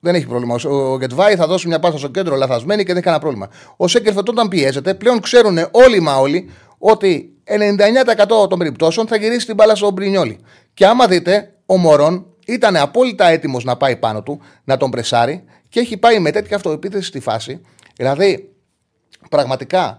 Δεν 0.00 0.14
έχει 0.14 0.26
πρόβλημα. 0.26 0.56
Ο 0.64 0.96
Γκετβάη 0.98 1.36
θα 1.36 1.46
δώσει 1.46 1.68
μια 1.68 1.78
πάσα 1.78 1.98
στο 1.98 2.08
κέντρο 2.08 2.36
λαθασμένη 2.36 2.80
και 2.80 2.86
δεν 2.86 2.96
έχει 2.96 3.04
κανένα 3.04 3.22
πρόβλημα. 3.22 3.48
Ο 3.76 3.88
Σέκερφετ 3.88 4.28
όταν 4.28 4.48
πιέζεται, 4.48 4.94
πλέον 4.94 5.20
ξέρουν 5.20 5.58
όλοι 5.70 6.00
μα 6.00 6.16
όλοι 6.16 6.50
ότι 6.78 7.36
99% 7.44 8.48
των 8.48 8.58
περιπτώσεων 8.58 9.06
θα 9.06 9.16
γυρίσει 9.16 9.46
την 9.46 9.54
μπάλα 9.54 9.74
στον 9.74 9.92
Μπρινιόλι. 9.92 10.38
Και 10.74 10.86
άμα 10.86 11.06
δείτε, 11.06 11.54
ο 11.66 11.76
Μωρόν 11.76 12.26
ήταν 12.46 12.76
απόλυτα 12.76 13.26
έτοιμος 13.26 13.64
να 13.64 13.76
πάει 13.76 13.96
πάνω 13.96 14.22
του, 14.22 14.40
να 14.64 14.76
τον 14.76 14.90
πρεσάρει 14.90 15.44
και 15.68 15.80
έχει 15.80 15.96
πάει 15.96 16.18
με 16.18 16.30
τέτοια 16.30 16.56
αυτοεπίθεση 16.56 17.06
στη 17.06 17.20
φάση. 17.20 17.60
Δηλαδή, 17.96 18.52
πραγματικά 19.30 19.98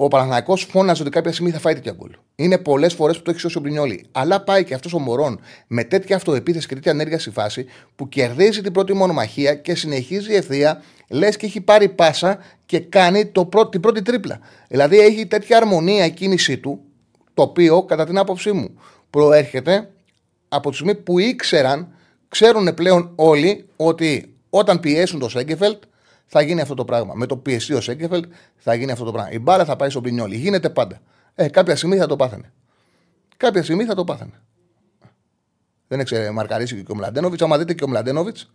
ο 0.00 0.08
Παναθανικό 0.08 0.56
φώναζε 0.56 1.02
ότι 1.02 1.10
κάποια 1.10 1.32
στιγμή 1.32 1.50
θα 1.50 1.58
φάει 1.58 1.74
τέτοια 1.74 1.92
γκολ. 1.92 2.10
Είναι 2.34 2.58
πολλές 2.58 2.94
φορές 2.94 3.16
που 3.16 3.22
το 3.22 3.30
έχει 3.30 3.40
σώσει 3.40 3.58
ο 3.58 3.60
Μπρινιόλη. 3.60 4.06
Αλλά 4.12 4.40
πάει 4.40 4.64
και 4.64 4.74
αυτός 4.74 4.92
ο 4.92 4.98
Μωρόν 4.98 5.40
με 5.66 5.84
τέτοια 5.84 6.16
αυτοεπίθεση 6.16 6.66
και 6.66 6.74
τέτοια 6.74 6.92
ενέργεια 6.92 7.18
στη 7.18 7.30
φάση 7.30 7.66
που 7.96 8.08
κερδίζει 8.08 8.60
την 8.60 8.72
πρώτη 8.72 8.94
μονομαχία 8.94 9.54
και 9.54 9.74
συνεχίζει 9.74 10.34
ευθεία, 10.34 10.82
λες 11.08 11.36
και 11.36 11.46
έχει 11.46 11.60
πάρει 11.60 11.88
πάσα 11.88 12.38
και 12.66 12.80
κάνει 12.80 13.26
το 13.26 13.44
πρώτο, 13.44 13.68
την 13.68 13.80
πρώτη 13.80 14.02
τρίπλα. 14.02 14.40
Δηλαδή 14.68 14.98
έχει 14.98 15.26
τέτοια 15.26 15.56
αρμονία 15.56 16.04
η 16.04 16.10
κίνησή 16.10 16.58
του, 16.58 16.80
το 17.34 17.42
οποίο 17.42 17.82
κατά 17.82 18.06
την 18.06 18.18
άποψή 18.18 18.52
μου 18.52 18.80
προέρχεται 19.10 19.90
από 20.48 20.68
τη 20.70 20.74
στιγμή 20.74 20.94
που 20.94 21.18
ήξεραν, 21.18 21.88
ξέρουν 22.28 22.74
πλέον 22.74 23.12
όλοι 23.14 23.66
ότι 23.76 24.34
όταν 24.50 24.80
πιέσουν 24.80 25.18
το 25.18 25.28
Σέγκεφελτ 25.28 25.82
θα 26.30 26.40
γίνει 26.40 26.60
αυτό 26.60 26.74
το 26.74 26.84
πράγμα. 26.84 27.14
Με 27.14 27.26
το 27.26 27.36
πιεστεί 27.36 27.74
ο 27.74 27.80
Σέγκεφελτ 27.80 28.24
θα 28.56 28.74
γίνει 28.74 28.92
αυτό 28.92 29.04
το 29.04 29.12
πράγμα. 29.12 29.32
Η 29.32 29.38
μπάλα 29.38 29.64
θα 29.64 29.76
πάει 29.76 29.90
στον 29.90 30.02
Πινιόλι. 30.02 30.36
Γίνεται 30.36 30.70
πάντα. 30.70 31.00
Ε, 31.34 31.48
κάποια 31.48 31.76
στιγμή 31.76 31.96
θα 31.96 32.06
το 32.06 32.16
πάθανε. 32.16 32.52
Κάποια 33.36 33.62
στιγμή 33.62 33.84
θα 33.84 33.94
το 33.94 34.04
πάθανε. 34.04 34.42
Δεν 35.88 36.00
έξερε 36.00 36.30
μαρκαρίσει 36.30 36.82
και 36.82 36.92
ο 36.92 36.94
Μλαντένοβιτς. 36.94 37.42
Άμα 37.42 37.58
δείτε 37.58 37.74
και 37.74 37.84
ο 37.84 37.88
Μλαντένοβιτς 37.88 38.50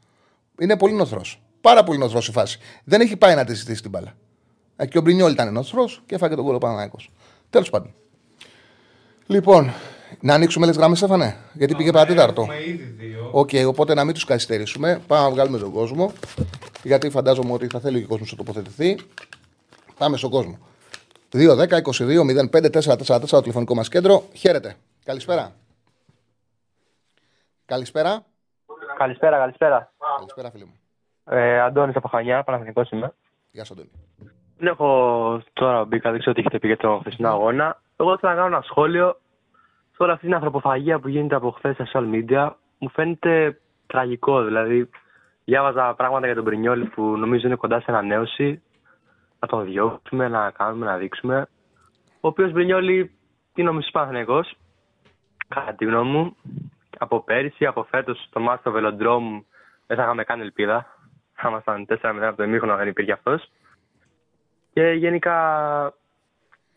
είναι 0.60 0.78
πολύ 0.78 0.94
νοθρός. 0.94 1.42
Πάρα 1.62 1.84
πολύ 1.84 1.98
νοθρός 1.98 2.28
η 2.28 2.32
φάση. 2.32 2.60
Δεν 2.84 3.02
έχει 3.02 3.18
πάει 3.18 3.36
να 3.36 3.46
τη 3.46 3.54
ζητήσει 3.54 3.82
την 3.82 3.90
μπάλα. 3.90 4.14
Ε, 4.76 4.86
και 4.86 4.98
ο 4.98 5.02
Μπρινιόλ 5.02 5.32
ήταν 5.32 5.54
νοθρός 5.54 6.04
και 6.06 6.16
έφαγε 6.16 6.36
τον 6.36 6.46
κόλλο 6.46 6.58
Παναναναϊκό. 6.58 6.98
Τέλος 7.50 7.70
πάντων. 7.70 7.94
Λοιπόν, 9.26 9.74
να 10.20 10.34
ανοίξουμε 10.34 10.66
λες 10.66 10.78
γραμμές, 10.78 10.96
Στέφανε, 10.96 11.36
γιατί 11.54 11.76
πήγε 11.76 11.92
παρά 11.92 12.09
τέταρτο. 12.09 12.42
Έχουμε 12.42 12.64
ήδη 12.66 12.84
δύο. 12.84 13.30
Οκ, 13.32 13.50
οπότε 13.68 13.94
να 13.94 14.04
μην 14.04 14.14
τους 14.14 14.26
καθυστερήσουμε. 14.26 15.02
Πάμε 15.08 15.24
να 15.24 15.30
βγάλουμε 15.30 15.58
τον 15.58 15.72
κόσμο. 15.72 16.12
Γιατί 16.84 17.10
φαντάζομαι 17.10 17.54
ότι 17.54 17.68
θα 17.68 17.80
θέλει 17.80 18.00
και 18.00 18.06
ο 18.06 18.08
κόσμος 18.08 18.32
να 18.32 18.38
τοποθετηθεί. 18.38 18.98
Πάμε 19.98 20.18
στον 20.18 20.30
κόσμο. 20.30 20.58
2-10-22-05-444 21.34 23.30
το 23.30 23.42
τηλεφωνικό 23.42 23.76
μας 23.76 23.90
κέντρο. 23.90 24.24
Χαίρετε. 24.34 24.76
Καλησπέρα. 25.06 25.52
Καλησπέρα. 27.66 28.24
Καλησπέρα, 28.98 29.38
καλησπέρα. 29.38 29.92
Καλησπέρα, 30.18 30.52
φίλε 30.52 30.66
μου. 30.66 30.78
Ε, 31.26 31.60
Αντώνης 31.62 31.96
από 31.96 32.08
Χανιά, 32.08 32.44
Παναθηναϊκός 32.44 32.90
είμαι. 32.90 33.14
Γεια 33.52 33.64
σου, 33.64 33.74
Αντώνη. 33.74 33.90
Δεν 34.58 34.68
έχω 34.68 35.42
τώρα 35.54 35.86
μπήκα, 35.86 36.12
δεν 36.12 36.20
ξέρω 36.20 36.34
τι 36.36 36.40
έχετε 36.40 36.60
πει 36.60 36.68
για 36.68 36.78
το 36.78 36.98
χθεσινό 37.00 37.30
αγώνα. 37.30 37.82
Εγώ 37.98 38.18
θέλω 38.18 38.32
να 38.34 38.38
κάνω 38.42 38.56
ένα 38.56 38.62
σχόλιο 38.62 39.08
σε 39.10 39.23
όλη 40.04 40.12
αυτή 40.12 40.26
την 40.26 40.36
ανθρωποφαγία 40.36 41.00
που 41.00 41.08
γίνεται 41.08 41.36
από 41.36 41.52
χθες 41.52 41.76
στα 41.76 41.86
social 41.86 42.10
media. 42.14 42.52
Μου 42.78 42.90
φαίνεται 42.90 43.60
τραγικό. 43.88 44.44
Δηλαδή, 44.44 44.90
διάβαζα 45.46 45.94
πράγματα 45.94 46.26
για 46.26 46.36
τον 46.36 46.44
Πρινιόλη 46.44 46.86
που 46.86 47.04
νομίζω 47.18 47.48
είναι 47.48 47.56
κοντά 47.56 47.80
σε 47.80 47.86
ανανέωση. 47.88 48.62
Να 49.40 49.48
τον 49.48 49.66
διώξουμε, 49.66 50.28
να 50.28 50.52
κάνουμε, 50.52 50.86
να 50.86 50.98
δείξουμε. 50.98 51.48
Ο 52.22 52.28
οποίος 52.28 52.52
Μπρινιόλη 52.52 53.12
είναι 53.56 53.70
ο 53.70 53.74
μισό 53.74 53.90
Παναθηναϊκός, 53.92 54.56
κατά 55.48 55.74
τη 55.74 55.86
γνώμη 55.86 56.10
μου. 56.10 56.36
Από 56.98 57.22
πέρυσι, 57.22 57.66
από 57.66 57.84
φέτος, 57.84 58.24
στο 58.28 58.40
μάτι 58.40 58.60
στο 58.60 58.72
Βελοντρόμ 58.72 59.42
δεν 59.88 59.98
θα 59.98 60.04
είχαμε 60.04 60.24
καν 60.24 60.42
ελπίδα. 60.42 60.86
Θα 61.34 61.50
ήμασταν 61.50 61.86
4-0 61.86 62.28
από 62.28 62.38
το 62.38 62.44
ημίχρονο, 62.44 62.76
δεν 62.76 62.88
υπήρχε 62.88 63.12
αυτός. 63.12 63.52
Και 64.74 64.92
γενικά 64.92 65.38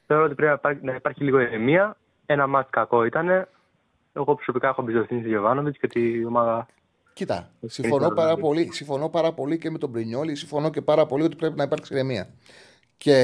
θεωρώ 0.07 0.25
ότι 0.25 0.35
πρέπει 0.35 0.51
να 0.51 0.57
υπάρχει, 0.57 0.85
να 0.85 0.95
υπάρχει 0.95 1.25
λίγο 1.25 1.41
ηρεμία. 1.41 1.97
Ένα 2.27 2.47
μάτς 2.47 2.71
κακό 2.71 3.05
ήταν. 3.05 3.49
Εγώ 4.13 4.35
προσωπικά 4.35 4.69
έχω 4.69 4.83
εμπιστοσύνη 4.83 5.21
στη 5.21 5.29
Γιωβάνοβιτς 5.29 5.79
και 5.79 5.87
τη 5.87 6.25
ομάδα. 6.25 6.67
Κοίτα, 7.13 7.51
συμφωνώ 7.67 8.09
πάρα, 8.09 8.37
πολύ, 8.37 8.69
συμφωνώ 8.73 9.09
πάρα 9.09 9.33
πολύ 9.33 9.59
και 9.59 9.71
με 9.71 9.79
τον 9.79 9.93
Πρινιόλη. 9.93 10.35
Συμφωνώ 10.35 10.71
και 10.71 10.83
πάρα 10.83 11.07
πολύ 11.07 11.23
ότι 11.23 11.37
πρέπει 11.37 11.57
να 11.57 11.63
υπάρξει 11.63 11.95
ηρεμία. 11.95 12.29
Και 12.99 13.15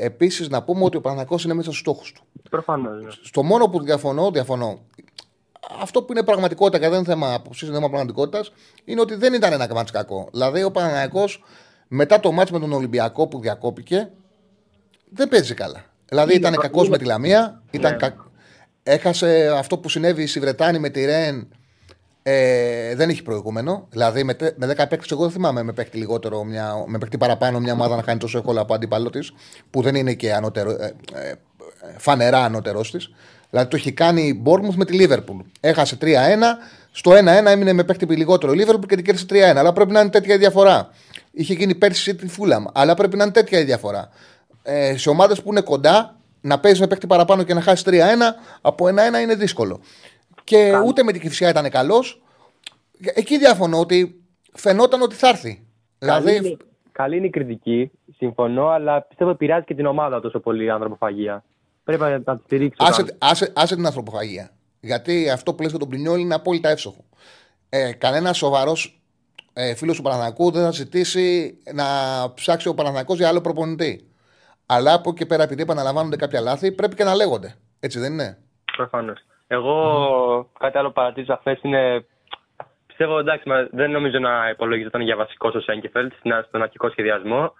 επίσης 0.00 0.48
να 0.48 0.62
πούμε 0.62 0.84
ότι 0.84 0.96
ο 0.96 1.00
Παναγό 1.00 1.36
είναι 1.44 1.54
μέσα 1.54 1.68
στους 1.68 1.80
στόχους 1.80 2.12
του. 2.12 2.22
Προφανώς. 2.50 3.20
Στο 3.22 3.42
μόνο 3.42 3.68
που 3.68 3.82
διαφωνώ, 3.82 4.30
διαφωνώ. 4.30 4.80
Αυτό 5.80 6.02
που 6.02 6.12
είναι 6.12 6.22
πραγματικότητα 6.22 6.78
και 6.78 6.88
δεν 6.88 6.98
είναι 6.98 7.06
θέμα 7.06 7.34
αποψή, 7.34 7.64
είναι 7.64 7.74
θέμα 7.74 7.88
πραγματικότητας, 7.88 8.52
είναι 8.84 9.00
ότι 9.00 9.14
δεν 9.14 9.34
ήταν 9.34 9.52
ένα 9.52 9.68
μάτς 9.74 9.90
κακό. 9.90 10.28
Δηλαδή, 10.32 10.62
ο 10.62 10.70
Παναγιακό 10.70 11.24
μετά 11.88 12.20
το 12.20 12.32
μάτς 12.32 12.50
με 12.50 12.58
τον 12.58 12.72
Ολυμπιακό 12.72 13.28
που 13.28 13.40
διακόπηκε, 13.40 14.10
δεν 15.10 15.28
παίζει 15.28 15.54
καλά. 15.54 15.84
Δηλαδή, 16.08 16.34
ήταν 16.34 16.56
κακός 16.56 16.88
με 16.88 16.98
τη 16.98 17.04
Λαμία, 17.04 17.62
ήταν 17.70 17.90
Ναι. 17.92 17.96
κα... 17.98 18.29
έχασε 18.92 19.52
αυτό 19.56 19.78
που 19.78 19.88
συνέβη 19.88 20.26
στη 20.26 20.40
Βρετάνη 20.40 20.78
με 20.78 20.88
τη 20.88 21.04
Ρεν. 21.04 21.48
Ε, 22.22 22.94
δεν 22.94 23.08
έχει 23.08 23.22
προηγούμενο. 23.22 23.86
Δηλαδή 23.90 24.24
με, 24.24 24.34
τε- 24.34 24.58
με 24.58 24.66
10 24.66 24.74
παίκτες, 24.88 25.10
εγώ 25.10 25.22
δεν 25.22 25.30
θυμάμαι 25.30 25.62
με 25.62 25.72
παίκτη 25.72 25.98
λιγότερο, 25.98 26.44
μια, 26.44 26.84
με 26.86 26.98
παίκτη 26.98 27.18
παραπάνω 27.18 27.60
μια 27.60 27.72
ομάδα 27.72 27.96
να 27.96 28.02
χάνει 28.02 28.18
τόσο 28.18 28.38
εύκολα 28.38 28.60
από 28.60 28.74
αντίπαλο 28.74 29.10
της, 29.10 29.32
που 29.70 29.82
δεν 29.82 29.94
είναι 29.94 30.14
και 30.14 30.34
ανώτερο, 30.34 30.70
ε, 30.70 30.94
ε, 31.14 31.34
φανερά 31.96 32.44
ανώτερός 32.44 32.90
της. 32.90 33.10
Δηλαδή 33.50 33.68
το 33.68 33.76
έχει 33.76 33.92
κάνει 33.92 34.22
η 34.22 34.42
Bournemouth 34.46 34.74
με 34.74 34.84
τη 34.84 34.92
Λίβερπουλ. 34.92 35.38
Έχασε 35.60 35.96
3-1. 36.00 36.04
Στο 36.92 37.10
1-1 37.10 37.46
έμεινε 37.46 37.72
με 37.72 37.84
παίκτη 37.84 38.06
λιγότερο 38.16 38.52
η 38.52 38.56
Λίβερπουλ 38.56 38.86
και 38.86 38.94
την 38.96 39.04
κέρδισε 39.04 39.26
3-1. 39.30 39.56
Αλλά 39.56 39.72
πρέπει 39.72 39.92
να 39.92 40.00
είναι 40.00 40.10
τέτοια 40.10 40.34
η 40.34 40.38
διαφορά. 40.38 40.88
Είχε 41.32 41.54
γίνει 41.54 41.74
πέρσι 41.74 42.14
τη 42.14 42.28
Φούλαμ. 42.28 42.64
Αλλά 42.72 42.94
πρέπει 42.94 43.16
να 43.16 43.22
είναι 43.22 43.32
τέτοια 43.32 43.58
η 43.58 43.64
διαφορά. 43.64 44.08
Ε, 44.62 44.96
σε 44.96 45.08
ομάδες 45.08 45.42
που 45.42 45.50
είναι 45.50 45.60
κοντά, 45.60 46.19
να 46.40 46.60
παίζει 46.60 46.80
με 46.80 46.86
παίκτη 46.86 47.06
παραπάνω 47.06 47.42
και 47.42 47.54
να 47.54 47.60
χάσει 47.60 47.84
3-1 47.86 47.92
από 48.60 48.86
1-1 48.86 49.22
είναι 49.22 49.34
δύσκολο. 49.34 49.80
Και 50.44 50.72
ούτε 50.86 51.02
με 51.02 51.12
την 51.12 51.20
Κυφσιά 51.20 51.48
ήταν 51.48 51.70
καλός. 51.70 52.22
Εκεί 53.14 53.38
διαφωνώ 53.38 53.78
ότι 53.78 54.24
φαινόταν 54.52 55.02
ότι 55.02 55.14
θα 55.14 55.28
έρθει. 55.28 55.64
Καλή, 55.98 56.22
Δηλαδή, 56.22 56.46
είναι, 56.48 56.56
καλή 56.92 57.16
είναι 57.16 57.26
η 57.26 57.30
κριτική, 57.30 57.90
συμφωνώ, 58.16 58.66
αλλά 58.68 59.02
πιστεύω 59.02 59.30
επηρεάζει 59.30 59.64
και 59.64 59.74
την 59.74 59.86
ομάδα 59.86 60.20
τόσο 60.20 60.40
πολύ 60.40 60.64
η 60.64 60.70
ανθρωποφαγία. 60.70 61.44
Πρέπει 61.84 62.02
να 62.02 62.22
να 62.24 62.36
τη 62.36 62.42
στηρίξει. 62.44 62.86
άσε, 62.88 63.04
άσε, 63.18 63.52
άσε 63.54 63.74
την 63.74 63.86
ανθρωποφαγία. 63.86 64.50
Γιατί 64.80 65.30
αυτό 65.30 65.54
που 65.54 65.62
λες 65.62 65.70
για 65.70 65.80
τον 65.80 65.88
Πρινιόλ 65.88 66.20
είναι 66.20 66.34
απόλυτα 66.34 66.68
εύστοχο. 66.68 67.04
Ε, 67.68 67.92
Κανένας 67.92 68.36
σοβαρός 68.36 69.00
ε, 69.52 69.74
φίλος 69.74 69.96
του 69.96 70.02
Παναθηνακού 70.02 70.50
δεν 70.50 70.62
θα 70.62 70.70
ζητήσει 70.70 71.58
να 71.72 71.84
ψάξει 72.34 72.68
ο 72.68 72.74
Παναθηνακός 72.74 73.18
για 73.18 73.28
άλλο 73.28 73.40
προπονητή. 73.40 74.09
Αλλά 74.72 74.94
από 74.94 75.10
εκεί 75.10 75.26
πέρα, 75.26 75.42
επειδή 75.42 75.62
επαναλαμβάνονται 75.62 76.16
κάποια 76.16 76.40
λάθη, 76.40 76.72
πρέπει 76.72 76.94
και 76.94 77.04
να 77.04 77.14
λέγονται. 77.14 77.54
Έτσι 77.80 77.98
δεν 77.98 78.12
είναι; 78.12 78.38
Προφανώς. 78.76 79.18
Εγώ 79.46 79.74
κάτι 80.58 80.78
άλλο 80.78 80.90
παρατήρησα 80.90 81.36
χθες 81.40 81.58
είναι. 81.62 82.04
Πιστεύω 82.86 83.18
εντάξει, 83.18 83.48
μα 83.48 83.68
δεν 83.70 83.90
νομίζω 83.90 84.18
να 84.18 84.48
υπολογίζονταν 84.48 85.00
για 85.00 85.16
βασικό 85.16 85.50
ο 85.54 85.60
Σέγκεφελτ 85.60 86.12
στον 86.48 86.62
αρχικό 86.62 86.90
σχεδιασμό. 86.90 87.54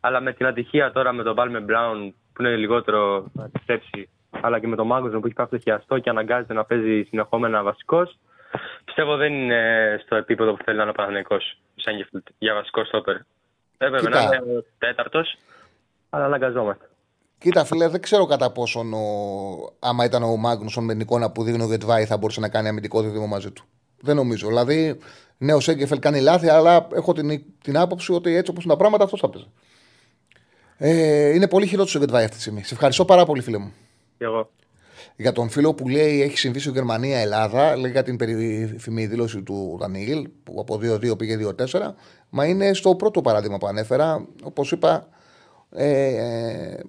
Αλλά 0.00 0.20
με 0.20 0.32
την 0.32 0.46
ατυχία 0.46 0.92
τώρα 0.92 1.12
με 1.12 1.22
τον 1.22 1.34
Πάλμε 1.34 1.60
Μπράουν 1.60 2.14
που 2.32 2.42
είναι 2.42 2.56
λιγότερο 2.56 3.30
να 3.32 3.44
επιστρέψει, 3.44 4.08
αλλά 4.40 4.58
και 4.60 4.66
με 4.66 4.76
τον 4.76 4.86
Μάγκο 4.86 5.08
που 5.20 5.26
έχει 5.26 5.34
πάει 5.34 5.60
χιαστό 5.60 5.98
και 5.98 6.10
αναγκάζεται 6.10 6.52
να 6.52 6.64
παίζει 6.64 7.02
συνεχόμενα 7.02 7.62
βασικός, 7.62 8.18
πιστεύω 8.84 9.16
δεν 9.16 9.32
είναι 9.32 10.00
στο 10.04 10.16
επίπεδο 10.16 10.54
που 10.54 10.64
θέλει 10.64 10.76
να 10.76 10.82
είναι 10.82 10.90
ο 10.90 10.94
Παναγενικό 10.94 11.34
ο 11.34 11.80
Σέγκεφελτ 11.80 12.26
για 12.38 12.54
βασικό 12.54 12.84
στόπερ. 12.84 13.16
Έπρεπε 13.78 14.08
να 14.08 14.20
Κοίτα. 14.20 14.36
είναι 14.36 14.58
ο 14.58 14.64
τέταρτος, 14.78 15.36
αλλά 16.14 16.24
αναγκαζόμαστε. 16.24 16.88
Κοίτα, 17.38 17.64
φίλε, 17.64 17.88
δεν 17.88 18.00
ξέρω 18.00 18.26
κατά 18.26 18.50
πόσον 18.50 18.92
ο... 18.92 18.98
άμα 19.78 20.04
ήταν 20.04 20.22
ο 20.22 20.36
Μάγνουσον 20.36 20.84
με 20.84 20.92
την 20.92 21.00
εικόνα 21.00 21.30
που 21.30 21.42
δείχνει 21.42 21.62
ο 21.62 21.66
Γετβάη 21.66 22.04
θα 22.04 22.16
μπορούσε 22.16 22.40
να 22.40 22.48
κάνει 22.48 22.68
αμυντικό 22.68 23.02
δίδυμο 23.02 23.26
μαζί 23.26 23.50
του. 23.50 23.64
Δεν 24.00 24.16
νομίζω. 24.16 24.48
Δηλαδή, 24.48 24.98
ναι, 25.38 25.54
ο 25.54 25.60
Σέγκεφελ 25.60 25.98
κάνει 25.98 26.20
λάθη, 26.20 26.48
αλλά 26.48 26.86
έχω 26.94 27.12
την, 27.12 27.42
την 27.62 27.76
άποψη 27.76 28.12
ότι 28.12 28.34
έτσι 28.34 28.50
όπως 28.50 28.64
είναι 28.64 28.72
τα 28.72 28.78
πράγματα, 28.78 29.04
αυτός 29.04 29.20
θα 29.20 29.30
παίζει. 29.30 29.48
Ε, 30.76 31.34
είναι 31.34 31.48
πολύ 31.48 31.66
χειρότερο 31.66 31.98
ο 31.98 32.04
Γετβάη 32.04 32.24
αυτή 32.24 32.36
τη 32.36 32.42
στιγμή. 32.42 32.62
Σε 32.62 32.74
ευχαριστώ 32.74 33.04
πάρα 33.04 33.24
πολύ, 33.24 33.42
φίλε 33.42 33.58
μου. 33.58 33.72
Και 34.18 34.24
εγώ. 34.24 34.50
Για 35.16 35.32
τον 35.32 35.48
φίλο 35.48 35.74
που 35.74 35.88
λέει 35.88 36.22
έχει 36.22 36.38
συμβεί 36.38 36.58
στο 36.58 36.70
Γερμανία-Ελλάδα, 36.70 37.76
λέει 37.76 37.90
για 37.90 38.02
την 38.02 38.16
περίφημη 38.16 39.06
δήλωση 39.06 39.42
του 39.42 39.76
Δανίλ, 39.80 40.28
που 40.44 40.56
από 40.60 40.74
2-2 40.82 41.18
πήγε 41.18 41.52
2-4. 41.58 41.80
Μα 42.28 42.44
είναι 42.46 42.74
στο 42.74 42.94
πρώτο 42.94 43.20
παράδειγμα 43.20 43.58
που 43.58 43.66
ανέφερα. 43.66 44.26
Όπως 44.42 44.72
είπα, 44.72 45.08
ε, 45.74 46.14
ε, 46.16 46.80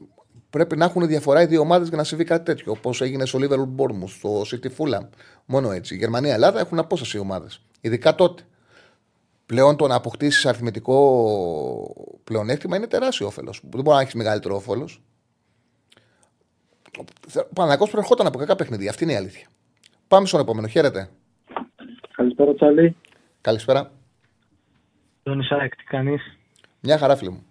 πρέπει 0.50 0.78
να 0.78 0.86
έχουν 0.86 1.08
διαφορά 1.08 1.42
οι 1.42 1.46
δύο 1.46 1.62
ομάδες 1.62 1.88
για 1.88 1.98
να 1.98 2.04
συμβεί 2.04 2.24
κάτι 2.24 2.46
τέτοιο. 2.46 2.72
Όπως 2.72 3.02
έγινε 3.02 3.26
στο 3.26 3.40
Liverpool 3.42 3.82
Bournemouth, 3.82 4.08
στο 4.08 4.42
City 4.42 4.68
Fulham. 4.78 5.08
Μόνο 5.46 5.72
έτσι. 5.72 5.94
Η 5.94 5.98
Γερμανία-Ελλάδα 5.98 6.60
έχουν 6.60 6.80
απόσταση 6.80 7.18
οι 7.18 7.20
ομάδες. 7.20 7.62
Ειδικά 7.82 8.16
τότε. 8.16 8.44
Πλέον 9.46 9.76
το 9.78 9.88
να 9.88 9.96
αποκτήσεις 9.96 10.46
αριθμητικό 10.46 12.20
πλεονέκτημα 12.24 12.76
είναι 12.76 12.88
τεράστιο 12.88 13.28
όφελος. 13.28 13.62
Δεν 13.70 13.82
μπορεί 13.82 13.96
να 13.96 14.02
έχεις 14.02 14.14
μεγαλύτερο 14.14 14.56
όφελος. 14.56 15.02
Ο 17.36 17.54
Παναγό 17.54 17.88
προερχόταν 17.88 18.28
από 18.28 18.38
κακά 18.38 18.56
παιχνίδια. 18.56 18.90
Αυτή 18.90 19.04
είναι 19.04 19.14
η 19.14 19.16
αλήθεια. 19.16 19.48
Πάμε 20.08 20.26
στον 20.28 20.40
επόμενο. 20.40 20.68
Χαίρετε. 20.68 21.10
Καλησπέρα, 22.16 22.54
Τσάλι. 22.54 22.96
Καλησπέρα. 23.42 23.92
Τον 25.24 25.40
Ισάκ, 25.40 25.76
τι 25.76 25.84
κάνεις. 25.84 26.38
Μια 26.80 26.98
χαρά, 26.98 27.16
φίλε 27.16 27.30
μου. 27.30 27.46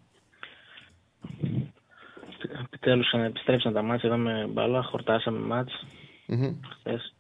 Επιτέλους 2.63 3.11
επιστρέψαν 3.11 3.73
τα 3.73 3.83
μάτια, 3.83 4.09
είδαμε 4.09 4.47
μπάλα, 4.51 4.83
χορτάσαμε 4.83 5.39
μάτς 5.39 5.87
Μμμ. 6.27 6.57
χθες. 6.79 7.15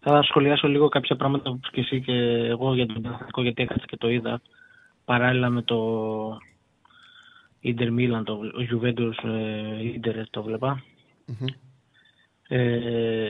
Θα 0.00 0.22
σχολιάσω 0.22 0.68
λίγο 0.68 0.88
κάποια 0.88 1.16
πράγματα 1.16 1.50
που 1.50 1.56
είπες 1.56 1.70
και 1.70 1.80
εσύ 1.80 2.00
και 2.00 2.12
εγώ 2.48 2.74
για 2.74 2.86
τον 2.86 3.02
Παναθηναϊκό 3.02 3.42
γιατί 3.42 3.62
έκατσα 3.62 3.86
και 3.86 3.96
το 3.96 4.10
είδα. 4.10 4.40
Παράλληλα 5.04 5.48
με 5.48 5.62
το 5.62 5.78
Ιντερ 7.60 7.92
Μίλαν, 7.92 8.24
το 8.24 8.32
ο 8.32 8.66
Juventus 8.70 9.28
ε, 9.28 9.84
Ιντερ 9.84 10.30
το 10.30 10.42
βλέπα. 10.42 10.82
Μμμ. 11.26 11.46
Ε, 12.48 13.26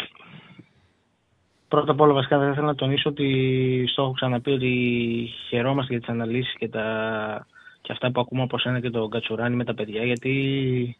πρώτα 1.68 1.92
απ' 1.92 2.00
όλα 2.00 2.12
βασικά 2.12 2.38
θα 2.38 2.50
ήθελα 2.50 2.66
να 2.66 2.74
τονίσω 2.74 3.10
ότι 3.10 3.84
στο 3.88 4.02
έχω 4.02 4.12
ξαναπεί 4.12 4.50
ότι 4.50 5.28
χαιρόμαστε 5.48 5.92
για 5.92 6.00
τις 6.00 6.10
αναλύσεις 6.10 6.54
και, 6.54 6.68
τα, 6.68 7.46
και 7.80 7.92
αυτά 7.92 8.10
που 8.10 8.20
ακούμε 8.20 8.42
από 8.42 8.58
σένα 8.58 8.80
και 8.80 8.90
τον 8.90 9.10
Κατσουράνη 9.10 9.56
με 9.56 9.64
τα 9.64 9.74
παιδιά 9.74 10.04
γιατί 10.04 10.96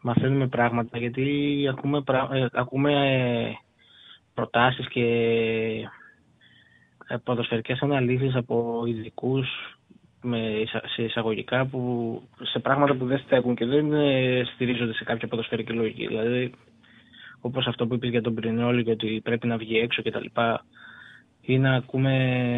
μαθαίνουμε 0.00 0.46
πράγματα, 0.48 0.98
γιατί 0.98 1.66
ακούμε, 1.70 2.02
πρα- 2.02 2.28
ε, 2.32 2.46
ακούμε 2.52 2.92
ε, 2.92 3.52
προτάσεις 4.34 4.88
και 4.88 5.04
ε, 7.08 7.16
ποδοσφαιρικές 7.24 7.80
αναλύσεις 7.80 8.34
από 8.34 8.82
ειδικούς 8.86 9.48
με, 10.22 10.38
εισα- 10.38 10.88
σε 10.88 11.02
εισαγωγικά 11.02 11.66
που, 11.66 12.22
σε 12.42 12.58
πράγματα 12.58 12.94
που 12.94 13.06
δεν 13.06 13.18
στέκουν 13.18 13.54
και 13.54 13.64
δεν 13.66 13.92
ε, 13.92 14.42
στηρίζονται 14.54 14.92
σε 14.94 15.04
κάποια 15.04 15.28
ποδοσφαιρική 15.28 15.72
λογική. 15.72 16.06
Δηλαδή, 16.06 16.52
όπως 17.40 17.66
αυτό 17.66 17.86
που 17.86 17.94
είπες 17.94 18.10
για 18.10 18.22
τον 18.22 18.34
Πρινόλη 18.34 18.84
και 18.84 18.90
ότι 18.90 19.20
πρέπει 19.24 19.46
να 19.46 19.56
βγει 19.56 19.78
έξω 19.78 20.02
κτλ. 20.02 20.26
Ή 21.50 21.58
να 21.58 21.74
ακούμε 21.74 22.12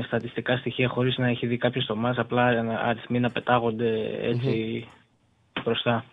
στατιστικά 0.07 0.57
στοιχεία 0.57 0.89
χωρίς 0.89 1.17
να 1.19 1.29
έχει 1.29 1.47
δει 1.47 1.57
κάποιος 1.57 1.87
το 1.87 1.97
μας, 1.97 2.19
απλά 2.19 2.63
να- 2.63 2.79
αριθμοί 2.81 3.21
να 3.21 3.31
πετάγονται 3.31 4.19
έτσι 4.23 4.87
μπροστά. 5.65 6.05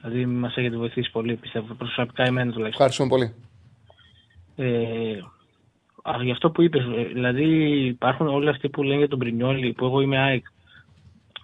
Δηλαδή 0.00 0.26
μας 0.26 0.56
έχετε 0.56 0.76
βοηθήσει 0.76 1.10
πολύ, 1.10 1.36
πιστεύω, 1.36 1.74
προσωπικά 1.74 2.22
εμένα 2.24 2.52
τουλάχιστον. 2.52 2.86
Ευχαριστούμε 2.86 3.08
πολύ. 3.08 3.34
Ε, 4.56 5.18
α, 6.02 6.22
γι' 6.22 6.30
αυτό 6.30 6.50
που 6.50 6.62
είπες, 6.62 6.84
ε, 6.84 7.02
δηλαδή 7.12 7.44
υπάρχουν 7.86 8.26
όλοι 8.28 8.48
αυτοί 8.48 8.68
που 8.68 8.82
λένε 8.82 8.98
για 8.98 9.08
τον 9.08 9.18
Πρινιόλη, 9.18 9.72
που 9.72 9.84
εγώ 9.84 10.00
είμαι 10.00 10.18
ΑΕΚ, 10.18 10.44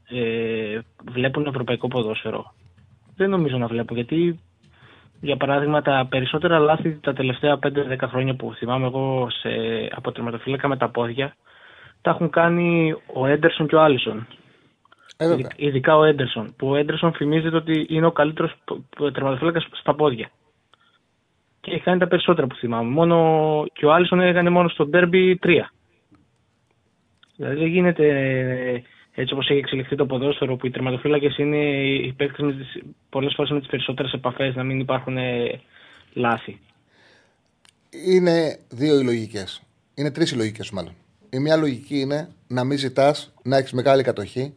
ε, 0.08 0.78
βλέπουν 1.12 1.46
ευρωπαϊκό 1.46 1.88
ποδόσφαιρο. 1.88 2.54
Δεν 3.16 3.30
νομίζω 3.30 3.58
να 3.58 3.66
βλέπω, 3.66 3.94
γιατί 3.94 4.40
για 5.20 5.36
παράδειγμα 5.36 5.82
τα 5.82 6.06
περισσότερα 6.10 6.58
λάθη 6.58 6.98
τα 7.00 7.12
τελευταία 7.12 7.58
5-10 7.62 7.70
χρόνια 8.02 8.34
που 8.34 8.54
θυμάμαι 8.54 8.86
εγώ 8.86 9.28
σε, 9.30 9.48
από 9.90 10.12
τερματοφύλακα 10.12 10.68
με 10.68 10.76
τα 10.76 10.88
πόδια, 10.88 11.34
τα 12.02 12.10
έχουν 12.10 12.30
κάνει 12.30 12.94
ο 13.14 13.26
Έντερσον 13.26 13.66
και 13.66 13.74
ο 13.74 13.80
Άλισον. 13.80 14.26
Ε, 15.16 15.28
βέβαια. 15.28 15.50
Ειδικά 15.56 15.96
ο 15.96 16.04
Έντερσον. 16.04 16.54
Που 16.56 16.68
ο 16.68 16.76
Έντερσον 16.76 17.12
φημίζεται 17.12 17.56
ότι 17.56 17.86
είναι 17.88 18.06
ο 18.06 18.12
καλύτερος 18.12 18.54
τερματοφύλακας 19.12 19.68
στα 19.72 19.94
πόδια. 19.94 20.30
Και 21.60 21.70
έχει 21.70 21.82
κάνει 21.82 21.98
τα 21.98 22.08
περισσότερα 22.08 22.46
που 22.46 22.54
θυμάμαι. 22.54 22.90
Μόνο 22.90 23.64
και 23.72 23.86
ο 23.86 23.92
Άλισον 23.92 24.20
έκανε 24.20 24.50
μόνο 24.50 24.68
στο 24.68 24.88
Derby 24.92 25.34
3. 25.42 25.60
Δηλαδή 27.36 27.56
δεν 27.56 27.66
γίνεται 27.66 28.08
ε, 28.08 28.82
έτσι 29.20 29.34
όπως 29.34 29.48
έχει 29.50 29.58
εξελιχθεί 29.58 29.96
το 29.96 30.06
ποδόσφαιρο 30.06 30.56
που 30.56 30.66
οι 30.66 30.70
τερματοφύλακες 30.70 31.38
είναι 31.38 31.56
οι 31.56 32.12
παίκτες 32.16 32.54
πολλές 33.10 33.32
φορές 33.36 33.50
με 33.50 33.58
τις 33.58 33.68
περισσότερες 33.68 34.12
επαφές 34.12 34.54
να 34.54 34.62
μην 34.62 34.80
υπάρχουν 34.80 35.16
ε, 35.16 35.60
λάθη. 36.12 36.58
Είναι 38.06 38.58
δύο 38.68 39.00
οι 39.00 39.04
λογικές. 39.04 39.62
Είναι 39.94 40.10
τρεις 40.10 40.30
οι 40.30 40.36
λογικές, 40.36 40.70
μάλλον. 40.70 40.92
Η 41.30 41.38
μία 41.38 41.56
λογική 41.56 42.00
είναι 42.00 42.28
να 42.46 42.64
μην 42.64 42.78
ζητάς 42.78 43.32
να 43.42 43.56
έχεις 43.56 43.72
μεγάλη 43.72 44.02
κατοχή 44.02 44.52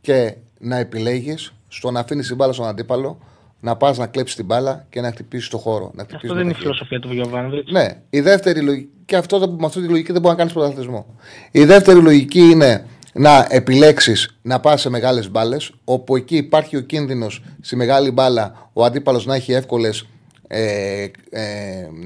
και 0.00 0.34
να 0.58 0.76
επιλέγεις 0.76 1.52
στο 1.68 1.90
να 1.90 2.00
αφήνεις 2.00 2.26
την 2.26 2.36
μπάλα 2.36 2.52
στον 2.52 2.66
αντίπαλο, 2.66 3.18
να 3.60 3.76
πας 3.76 3.98
να 3.98 4.06
κλέψεις 4.06 4.36
την 4.36 4.44
μπάλα 4.44 4.86
και 4.90 5.00
να 5.00 5.10
χτυπήσεις 5.10 5.48
το 5.48 5.58
χώρο. 5.58 5.90
Να 5.94 6.02
χτυπήσεις 6.02 6.14
Αυτό 6.30 6.34
με 6.34 6.34
δεν 6.34 6.42
είναι 6.42 6.50
η 6.50 6.52
τα 6.52 6.58
χέρια. 6.58 6.74
φιλοσοφία 6.74 7.00
του 7.00 7.12
Γιωβάνοβιτς. 7.12 7.72
Ναι. 7.72 8.02
Η 8.10 8.20
δεύτερη 8.20 8.60
λογική, 8.60 8.88
και 9.04 9.16
αυτό 9.16 9.38
δεν- 9.38 9.56
με 9.58 9.66
αυτή 9.66 9.80
τη 9.80 9.88
λογική 9.88 10.12
δεν 10.12 10.20
μπορεί 10.20 10.32
να 10.32 10.38
κάνεις 10.38 10.52
πρωταθλητισμό. 10.52 11.06
Η 11.50 11.64
δεύτερη 11.64 12.00
λογική 12.02 12.40
είναι 12.40 12.86
να 13.18 13.46
επιλέξεις 13.50 14.36
να 14.42 14.60
πας 14.60 14.80
σε 14.80 14.90
μεγάλες 14.90 15.30
μπάλες, 15.30 15.72
όπου 15.84 16.16
εκεί 16.16 16.36
υπάρχει 16.36 16.76
ο 16.76 16.80
κίνδυνος 16.80 17.42
στη 17.60 17.76
μεγάλη 17.76 18.10
μπάλα 18.10 18.70
ο 18.72 18.84
αντίπαλος 18.84 19.26
να 19.26 19.34
έχει 19.34 19.52
εύκολες. 19.52 20.06
Ε, 20.48 21.06
ε, 21.30 21.42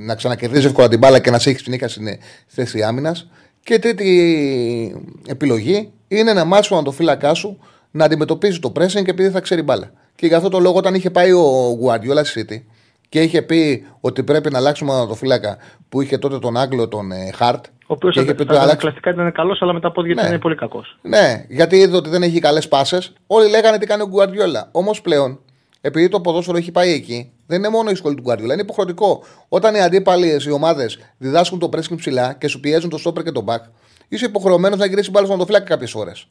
να 0.05 0.15
ξανακερδίζει 0.15 0.67
εύκολα 0.67 0.89
την 0.89 0.99
μπάλα 0.99 1.19
και 1.19 1.31
να 1.31 1.39
σε 1.39 1.51
έχει 1.51 1.59
συνέχεια 1.59 1.89
στην 1.89 2.07
ε, 2.07 2.19
θέση 2.47 2.83
άμυνας. 2.83 3.29
Και 3.63 3.75
η 3.75 3.79
τρίτη 3.79 5.03
επιλογή 5.27 5.91
είναι 6.09 6.33
να 6.33 6.45
μάθεις 6.45 6.69
τον 6.69 6.93
φύλακά 6.93 7.35
σου 7.35 7.59
να 7.91 8.05
αντιμετωπίζει 8.05 8.59
το 8.59 8.73
pressing 8.77 9.03
και 9.05 9.11
επειδή 9.11 9.31
θα 9.31 9.41
ξέρει 9.41 9.63
μπάλα. 9.63 9.93
Και 10.15 10.27
γι' 10.27 10.35
αυτό 10.35 10.49
το 10.49 10.59
λόγο, 10.59 10.77
όταν 10.77 10.95
είχε 10.95 11.11
πάει 11.11 11.33
ο 11.33 11.79
Guardiola 11.85 12.21
στη 12.25 12.45
City 12.49 12.63
και 13.09 13.23
είχε 13.23 13.43
πει 13.43 13.87
ότι 14.01 14.23
πρέπει 14.23 14.51
να 14.51 14.59
αλλάξουμε 14.59 14.93
τον 14.93 15.17
φύλακα 15.17 15.57
που 15.89 16.01
είχε 16.01 16.19
τότε 16.19 16.39
τον 16.39 16.57
Άγγλο, 16.57 16.89
τον 16.89 17.13
ε, 17.13 17.31
Χαρτ. 17.35 17.65
Ο 17.91 17.93
οποίος 17.93 18.15
και 18.15 18.21
είχε 18.21 18.35
πει 18.35 18.43
ότι 18.43 18.53
στα 18.53 18.63
αλλάξ- 18.63 18.81
κλασικά 18.81 19.11
ήταν 19.11 19.33
καλός, 19.33 19.63
αλλά 19.63 19.73
με 19.73 19.81
τα 19.81 19.93
πόδια 19.93 20.15
Ναι. 20.15 20.21
ήταν 20.23 20.39
πολύ 20.39 20.55
κακός. 20.55 20.99
Ναι, 21.03 21.45
γιατί 21.49 21.77
είδε 21.77 21.97
ότι 21.97 22.09
δεν 22.11 22.23
έχει 22.23 22.39
καλές 22.41 22.69
πάσες. 22.69 23.13
Όλοι 23.27 23.49
λέγανε 23.51 23.79
τι 23.79 23.87
κάνει 23.87 24.03
ο 24.03 24.07
Γκουαρδιόλα. 24.07 24.69
Όμως 24.73 25.01
πλέον, 25.01 25.41
επειδή 25.81 26.09
το 26.09 26.21
ποδόσφαιρο 26.21 26.57
έχει 26.57 26.71
πάει 26.71 26.93
εκεί, 26.93 27.33
δεν 27.47 27.59
είναι 27.59 27.69
μόνο 27.69 27.91
η 27.91 27.95
σχολή 27.95 28.15
του 28.15 28.23
Γκουαρδιόλα, 28.23 28.53
είναι 28.53 28.63
υποχρεωτικό. 28.63 29.23
Όταν 29.49 29.75
οι 29.75 29.81
αντίπαλοι, 29.83 30.37
οι 30.47 30.51
ομάδες 30.51 30.99
διδάσκουν 31.19 31.59
το 31.59 31.69
pressing 31.73 31.97
ψηλά 31.97 32.33
και 32.33 32.49
σου 32.49 32.61
πιέζουν 32.61 32.91
το 32.91 32.99
στόπερ 32.99 33.23
και 33.25 33.33
το 33.33 33.45
back, 33.49 33.61
είσαι 34.09 34.25
υποχρεωμένος 34.25 34.79
να 34.79 34.87
γυρίσει 34.87 35.11
μπάλα 35.11 35.27
στον 35.27 35.39
οδοφύλακα 35.39 35.65
κάποιες 35.65 35.95
ώρες. 35.95 36.27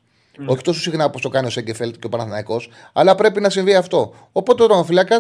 Όχι 0.45 0.61
τόσο 0.61 0.79
συχνά 0.81 1.05
όπως 1.05 1.21
το 1.21 1.29
κάνει 1.29 1.47
ο 1.47 1.49
Σέγκεφελτ 1.49 1.93
και 1.95 2.05
ο 2.05 2.09
Παναθηναϊκός, 2.09 2.69
αλλά 2.93 3.15
πρέπει 3.15 3.41
να 3.41 3.49
συμβεί 3.49 3.75
αυτό. 3.75 4.13
Οπότε 4.31 4.63
ο 4.63 4.67
τερματοφύλακα 4.67 5.17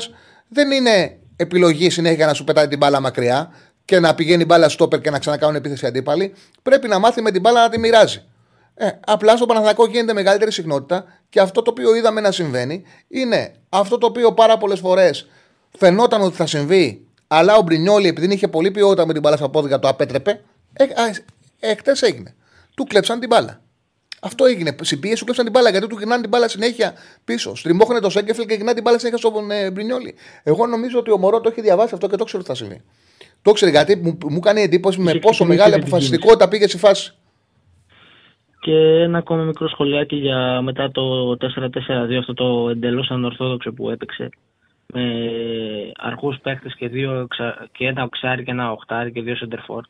δεν 0.47 0.71
είναι 0.71 1.17
επιλογή 1.35 1.89
συνέχεια 1.89 2.25
να 2.25 2.33
σου 2.33 2.43
πετάει 2.43 2.67
την 2.67 2.77
μπάλα 2.77 2.99
μακριά 2.99 3.49
και 3.89 3.99
να 3.99 4.15
πηγαίνει 4.15 4.45
μπάλα 4.45 4.69
στόπερ 4.69 5.01
και 5.01 5.09
να 5.09 5.19
ξανακάνουν 5.19 5.55
επίθεση 5.55 5.85
αντίπαλοι. 5.85 6.33
Πρέπει 6.63 6.87
να 6.87 6.99
μάθει 6.99 7.21
με 7.21 7.31
την 7.31 7.41
μπάλα 7.41 7.61
να 7.61 7.69
τη 7.69 7.79
μοιράζει. 7.79 8.23
Ε, 8.73 8.89
απλά 9.05 9.35
στο 9.35 9.45
Παναθηναϊκό 9.45 9.85
γίνεται 9.85 10.13
μεγαλύτερη 10.13 10.51
συχνότητα 10.51 11.05
και 11.29 11.39
αυτό 11.39 11.61
το 11.61 11.71
οποίο 11.71 11.95
είδαμε 11.95 12.21
να 12.21 12.31
συμβαίνει 12.31 12.83
είναι 13.07 13.53
αυτό 13.69 13.97
το 13.97 14.05
οποίο 14.05 14.33
πάρα 14.33 14.57
πολλές 14.57 14.79
φορές 14.79 15.27
φαινόταν 15.77 16.21
ότι 16.21 16.35
θα 16.35 16.45
συμβεί, 16.45 17.07
αλλά 17.27 17.55
ο 17.55 17.61
Μπρινιόλη, 17.61 18.07
επειδή 18.07 18.27
δεν 18.27 18.35
είχε 18.35 18.47
πολύ 18.47 18.71
ποιότητα 18.71 19.05
με 19.05 19.13
την 19.13 19.21
μπάλα 19.21 19.37
στα 19.37 19.49
πόδια, 19.49 19.79
το 19.79 19.87
απέτρεπε. 19.87 20.41
Ε, 20.73 20.85
Εχθέ 21.59 21.95
έγινε. 21.99 22.35
Του 22.75 22.83
κλέψαν 22.83 23.19
την 23.19 23.29
μπάλα. 23.29 23.61
Αυτό 24.19 24.45
έγινε. 24.45 24.75
Συμπίεση 24.81 25.17
του 25.17 25.23
κλέψαν 25.23 25.45
την 25.45 25.53
μπάλα 25.53 25.69
γιατί 25.69 25.87
του 25.87 25.97
γυρνάνε 25.97 26.21
την 26.21 26.29
μπάλα 26.29 26.47
συνέχεια 26.47 26.93
πίσω. 27.25 27.55
Στριμώχνε 27.55 27.99
το 27.99 28.09
Σέγκεφελ 28.09 28.45
και 28.45 28.53
γυρνάει 28.53 28.73
την 28.73 28.83
μπάλα 28.83 28.97
συνέχεια 28.97 29.17
στον 29.19 29.51
ε, 29.51 29.71
Μπρινιόλη. 29.71 30.15
Εγώ 30.43 30.65
νομίζω 30.65 30.99
ότι 30.99 31.11
ο 31.11 31.17
Μωρό 31.17 31.41
το 31.41 31.49
έχει 31.49 31.61
διαβάσει 31.61 31.93
αυτό 31.93 32.07
και 32.07 32.15
το 32.15 32.23
ξέρω 32.23 32.39
ότι 32.39 32.49
θα 32.49 32.55
συμβεί. 32.55 32.83
Το 33.41 33.51
ξέρει 33.51 33.71
γιατί 33.71 33.95
μου, 33.95 34.17
μου 34.29 34.39
κάνει 34.39 34.61
εντύπωση 34.61 34.99
με 34.99 35.09
Είχε 35.09 35.19
πόσο 35.19 35.31
ξεκινήσει 35.33 35.57
μεγάλη 35.57 35.71
με 35.73 35.77
την 35.79 35.87
αποφασιστικότητα 35.87 36.47
πήγε 36.47 36.67
στη 36.67 36.77
φάση. 36.77 37.13
Και 38.59 38.75
ένα 38.75 39.17
ακόμα 39.17 39.43
μικρό 39.43 39.67
σχολιάκι 39.67 40.15
για 40.15 40.61
μετά 40.61 40.91
το 40.91 41.31
4-4-2, 41.31 42.13
αυτό 42.19 42.33
το 42.33 42.69
εντελώς 42.69 43.09
ανορθόδοξο 43.09 43.71
που 43.71 43.89
έπαιξε. 43.89 44.29
Με 44.93 45.01
αρχού 45.97 46.35
παίχτε 46.41 46.69
και, 46.77 46.87
δύο, 46.87 47.19
εξα- 47.19 47.67
και 47.71 47.85
ένα 47.85 48.03
οξάρι 48.03 48.43
και 48.43 48.51
ένα 48.51 48.71
οχτάρι 48.71 49.11
και 49.11 49.21
δύο 49.21 49.35
σεντερφόρ. 49.35 49.83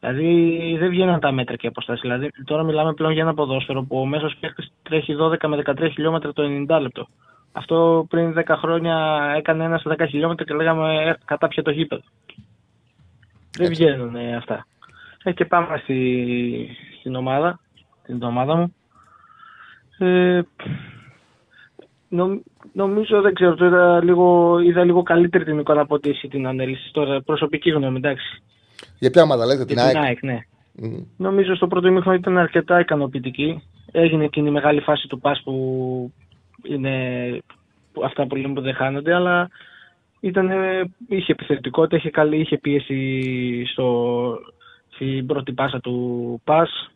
Δηλαδή 0.00 0.76
δεν 0.78 0.88
βγαίνουν 0.90 1.20
τα 1.20 1.32
μέτρα 1.32 1.56
και 1.56 1.66
αποστάσεις. 1.66 2.00
Δηλαδή 2.02 2.30
τώρα 2.44 2.62
μιλάμε 2.62 2.92
πλέον 2.94 3.12
για 3.12 3.22
ένα 3.22 3.34
ποδόσφαιρο 3.34 3.82
που 3.82 3.98
ο 3.98 4.06
μέσος 4.06 4.36
παίχτη 4.40 4.68
τρέχει 4.82 5.16
12 5.20 5.48
με 5.48 5.62
13 5.66 5.88
χιλιόμετρα 5.92 6.32
το 6.32 6.42
90 6.68 6.80
λεπτό. 6.80 7.08
Αυτό 7.52 8.06
πριν 8.08 8.34
10 8.38 8.42
χρόνια 8.58 9.20
έκανε 9.36 9.64
ένα 9.64 9.78
στα 9.78 9.94
10 9.98 10.06
χιλιόμετρα 10.08 10.44
και 10.44 10.54
λέγαμε 10.54 11.04
ε, 11.04 11.14
κατάπια 11.24 11.62
το 11.62 11.70
γήπεδο. 11.70 12.02
Δεν 13.58 13.68
βγαίνουν 13.68 14.14
ε, 14.16 14.36
αυτά. 14.36 14.66
Ε, 15.24 15.32
και 15.32 15.44
πάμε 15.44 15.78
στη, 15.82 16.68
στην 16.98 17.14
ομάδα, 17.14 17.60
την 18.02 18.22
ομάδα 18.22 18.54
μου. 18.56 18.74
Ε, 19.98 20.40
νο- 22.08 22.42
νομίζω, 22.72 23.20
δεν 23.20 23.34
ξέρω, 23.34 23.54
το 23.54 23.64
είδα 23.64 24.04
λίγο, 24.04 24.58
είδα 24.58 24.84
λίγο 24.84 25.02
καλύτερη 25.02 25.44
την 25.44 25.58
εικόνα 25.58 25.80
από 25.80 25.94
ό,τι 25.94 26.10
εσύ 26.10 26.28
την 26.28 26.46
ανέλυσες 26.46 26.90
τώρα. 26.92 27.22
Προσωπική 27.22 27.70
γνώμη, 27.70 27.96
εντάξει. 27.96 28.42
Για 28.98 29.10
ποια 29.10 29.22
ομάδα 29.22 29.46
λέτε, 29.46 29.56
Για 29.56 29.66
την 29.66 29.76
την 29.76 29.86
ΑΕΚ; 29.86 29.96
ΑΕΚ, 29.96 30.22
ναι. 30.22 30.38
Μμμ. 30.72 31.04
Νομίζω 31.16 31.54
στο 31.54 31.66
πρώτο 31.66 31.88
ημίχρονο 31.88 32.16
ήταν 32.16 32.38
αρκετά 32.38 32.80
ικανοποιητική. 32.80 33.62
Έγινε 33.92 34.24
εκείνη 34.24 34.48
η 34.48 34.52
μεγάλη 34.52 34.80
φάση 34.80 35.08
του 35.08 35.18
πας 35.20 35.40
που 35.44 36.12
είναι 36.68 36.92
που 37.92 38.04
αυτά 38.04 38.26
που 38.26 38.36
λέμε 38.36 38.54
που 38.54 38.60
δεν 38.60 38.74
χάνονται, 38.74 39.14
αλλά 39.14 39.48
ήταν, 40.20 40.50
είχε 41.08 41.32
επιθετικότητα, 41.32 41.96
είχε, 41.96 42.10
καλή, 42.10 42.40
είχε 42.40 42.58
πίεση 42.58 43.64
στο, 43.72 44.38
στην 44.88 45.26
πρώτη 45.26 45.52
πάσα 45.52 45.80
του 45.80 46.40
πας. 46.44 46.90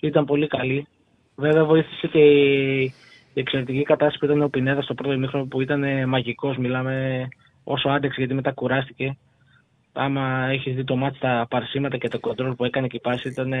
Ήταν 0.00 0.24
πολύ 0.24 0.46
καλή. 0.46 0.86
Βέβαια 1.34 1.64
βοήθησε 1.64 2.06
και 2.06 2.18
η 2.18 2.94
η 3.36 3.40
εξαιρετική 3.40 3.82
κατάσταση 3.82 4.18
που 4.18 4.24
ήταν 4.24 4.42
ο 4.42 4.48
Πινέδας 4.48 4.84
στο 4.84 4.94
πρώτο 4.94 5.12
ημίχρονο 5.12 5.44
που 5.44 5.60
ήταν 5.60 6.08
μαγικός. 6.08 6.56
Μιλάμε 6.56 7.28
όσο 7.64 7.88
άντεξε 7.88 8.20
γιατί 8.20 8.34
μετά 8.34 8.52
κουράστηκε. 8.52 9.16
Άμα 9.92 10.48
έχεις 10.50 10.74
δει 10.74 10.84
το 10.84 10.96
μάτι 10.96 11.18
τα 11.18 11.46
παρσίματα 11.50 11.96
και 11.96 12.08
το 12.08 12.20
κοντρόλ 12.20 12.54
που 12.54 12.64
έκανε 12.64 12.86
και 12.86 12.96
η 12.96 13.00
πάση 13.00 13.28
ήταν. 13.28 13.52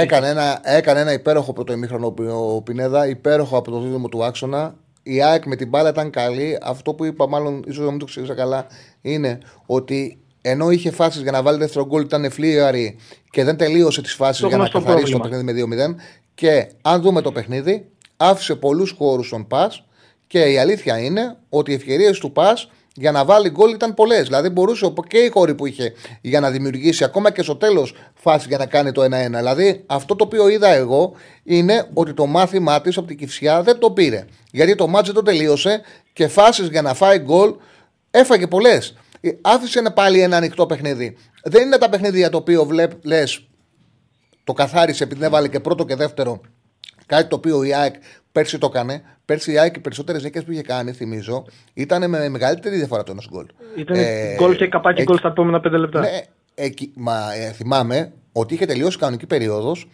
Έκανε 0.00 0.28
ένα, 0.28 0.60
έκανε 0.62 1.00
ένα 1.00 1.12
υπέροχο 1.12 1.52
πρώτο 1.52 1.72
ημίχρονο 1.72 2.14
ο 2.56 2.62
Πινέδα, 2.62 3.08
υπέροχο 3.08 3.56
από 3.56 3.70
το 3.70 3.80
δίδυμο 3.80 4.08
του 4.08 4.24
άξονα. 4.24 4.74
Η 5.06 5.22
ΑΕΚ 5.22 5.46
με 5.46 5.56
την 5.56 5.68
μπάλα 5.68 5.88
ήταν 5.88 6.10
καλή. 6.10 6.58
Αυτό 6.62 6.94
που 6.94 7.04
είπα, 7.04 7.28
μάλλον 7.28 7.64
ίσως 7.66 7.84
να 7.84 7.90
μην 7.90 7.98
το 7.98 8.04
ξέχασα 8.04 8.34
καλά, 8.34 8.66
είναι 9.00 9.38
ότι 9.66 10.18
ενώ 10.42 10.70
είχε 10.70 10.90
φάσεις 10.90 11.22
για 11.22 11.30
να 11.30 11.42
βάλει 11.42 11.58
δεύτερο 11.58 11.86
γκολ, 11.86 12.02
ήταν 12.02 12.30
φλίαρη 12.30 12.96
και 13.30 13.44
δεν 13.44 13.56
τελείωσε 13.56 14.02
τις 14.02 14.12
φάσεις 14.14 14.40
Το 14.40 14.46
για 14.48 14.56
να 14.56 14.62
γνωστό 14.62 14.80
καθαρίσει 14.80 15.12
το 15.12 15.18
πρόβλημα. 15.18 15.44
παιχνίδι 15.44 15.66
με 15.66 15.92
2-0. 15.92 15.94
Και 16.34 16.68
αν 16.82 17.02
δούμε 17.02 17.20
το 17.20 17.32
παιχνίδι, 17.32 17.86
άφησε 18.16 18.54
πολλούς 18.54 18.90
χώρους 18.90 19.26
στον 19.26 19.46
πας 19.46 19.84
και 20.26 20.38
η 20.40 20.58
αλήθεια 20.58 20.98
είναι 20.98 21.36
ότι 21.48 21.70
οι 21.70 21.74
ευκαιρίες 21.74 22.18
του 22.18 22.32
πας 22.32 22.70
για 22.96 23.12
να 23.12 23.24
βάλει 23.24 23.50
γκολ 23.50 23.70
ήταν 23.72 23.94
πολλές. 23.94 24.22
Δηλαδή 24.22 24.48
μπορούσε 24.48 24.84
ο- 24.84 24.94
και 25.08 25.18
η 25.18 25.28
χώρη 25.28 25.54
που 25.54 25.66
είχε 25.66 25.92
για 26.20 26.40
να 26.40 26.50
δημιουργήσει 26.50 27.04
ακόμα 27.04 27.30
και 27.30 27.42
στο 27.42 27.56
τέλος 27.56 27.94
φάση 28.14 28.48
για 28.48 28.58
να 28.58 28.66
κάνει 28.66 28.92
το 28.92 29.02
1-1. 29.02 29.38
Δηλαδή 29.38 29.82
αυτό 29.86 30.16
το 30.16 30.24
οποίο 30.24 30.48
είδα 30.48 30.68
εγώ 30.68 31.12
είναι 31.42 31.88
ότι 31.94 32.14
το 32.14 32.26
μάθημά 32.26 32.80
της 32.80 32.96
από 32.96 33.06
την 33.06 33.16
Κυφσιά 33.16 33.62
δεν 33.62 33.78
το 33.78 33.90
πήρε. 33.90 34.24
Γιατί 34.50 34.74
το 34.74 34.86
μάτζ 34.88 35.06
δεν 35.06 35.14
το 35.14 35.22
τελείωσε 35.22 35.80
και 36.12 36.28
φάσεις 36.28 36.68
για 36.68 36.82
να 36.82 36.94
φάει 36.94 37.18
γκολ 37.18 37.54
έφαγε 38.10 38.46
πολλές. 38.46 38.94
Άφησε 39.40 39.80
να 39.80 39.92
πάλι 39.92 40.20
ένα 40.20 40.36
ανοιχτό 40.36 40.66
παιχνίδι. 40.66 41.16
Δεν 41.42 41.62
είναι 41.62 41.78
τα 41.78 41.88
παιχνίδια 41.88 42.30
το 42.30 42.36
οποίο 42.36 42.68
λες 43.02 43.46
το 44.44 44.52
καθάρισε 44.52 45.04
επειδή 45.04 45.24
έβαλε 45.24 45.48
και 45.48 45.60
πρώτο 45.60 45.84
και 45.84 45.94
δεύτερο. 45.94 46.40
Κάτι 47.06 47.28
το 47.28 47.36
οποίο 47.36 47.62
η 47.62 47.74
ΑΕΚ 47.74 47.94
πέρσι 48.34 48.58
το 48.58 48.66
έκανε. 48.72 49.02
Πέρσι 49.24 49.52
η 49.52 49.58
ΑΕΚ 49.58 49.76
οι 49.76 49.80
περισσότερες 49.80 50.22
νίκες 50.22 50.44
που 50.44 50.52
είχε 50.52 50.62
κάνει, 50.62 50.92
θυμίζω, 50.92 51.44
ήταν 51.74 52.10
με 52.10 52.28
μεγαλύτερη 52.28 52.76
διαφορά 52.76 53.02
το 53.02 53.10
ενό 53.12 53.22
γκολ. 53.30 53.46
Ήταν 53.76 53.96
Ε, 53.96 54.34
γκολ 54.34 54.56
και 54.56 54.66
καπάκι 54.68 55.00
ε, 55.00 55.04
γκολ 55.04 55.18
στα 55.18 55.28
επόμενα 55.28 55.60
πέντε 55.60 55.76
λεπτά. 55.76 56.00
Ναι, 56.00 56.20
εκεί, 56.54 56.92
μα 56.94 57.32
ε, 57.34 57.52
θυμάμαι 57.52 58.12
ότι 58.32 58.54
είχε 58.54 58.66
τελειώσει 58.66 58.96
η 58.96 59.00
κανονική 59.00 59.26
περίοδος 59.26 59.88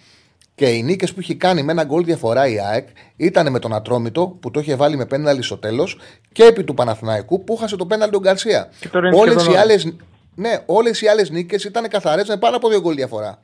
και 0.55 0.66
οι 0.68 0.82
νίκες 0.82 1.12
που 1.12 1.20
είχε 1.20 1.34
κάνει 1.34 1.62
με 1.62 1.72
ένα 1.72 1.84
γκολ 1.84 2.05
διαφορά 2.05 2.49
η 2.49 2.61
ΑΕΚ 2.61 2.88
ήταν 3.16 3.51
με 3.51 3.59
τον 3.59 3.74
Ατρόμητο 3.74 4.26
που 4.41 4.51
το 4.51 4.61
είχε 4.61 4.74
βάλει 4.74 4.97
με 4.97 5.07
πέναλι 5.07 5.43
στο 5.43 5.57
τέλος 5.57 5.99
και 6.32 6.45
επί 6.45 6.64
του 6.64 6.74
Παναθηναϊκού 6.74 7.45
που 7.45 7.57
χάσε 7.57 7.76
το 7.76 7.86
πέναλι 7.86 8.11
τον 8.12 8.20
Γκαρσία. 8.20 8.68
Και 8.80 8.88
τώρα 8.88 9.07
είναι 9.09 9.16
Όλες 9.16 9.32
σχεδόν 9.32 9.49
οι 9.49 9.53
όλα. 9.53 9.61
άλλες. 9.62 9.93
Ναι, 10.34 10.59
όλες 10.66 11.01
οι 11.01 11.07
άλλες 11.07 11.30
νίκες 11.30 11.64
ήταν 11.64 11.88
καθαρές 11.88 12.28
με 12.28 12.36
πάνω 12.36 12.57
από 12.57 12.68
δύο 12.68 12.80
γκολ 12.80 12.95
διαφορά. 12.95 13.38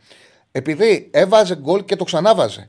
Επειδή 0.52 1.08
έβαζε 1.12 1.56
γκολ 1.56 1.84
και 1.84 1.96
το 1.96 2.04
ξανάβαζε. 2.04 2.68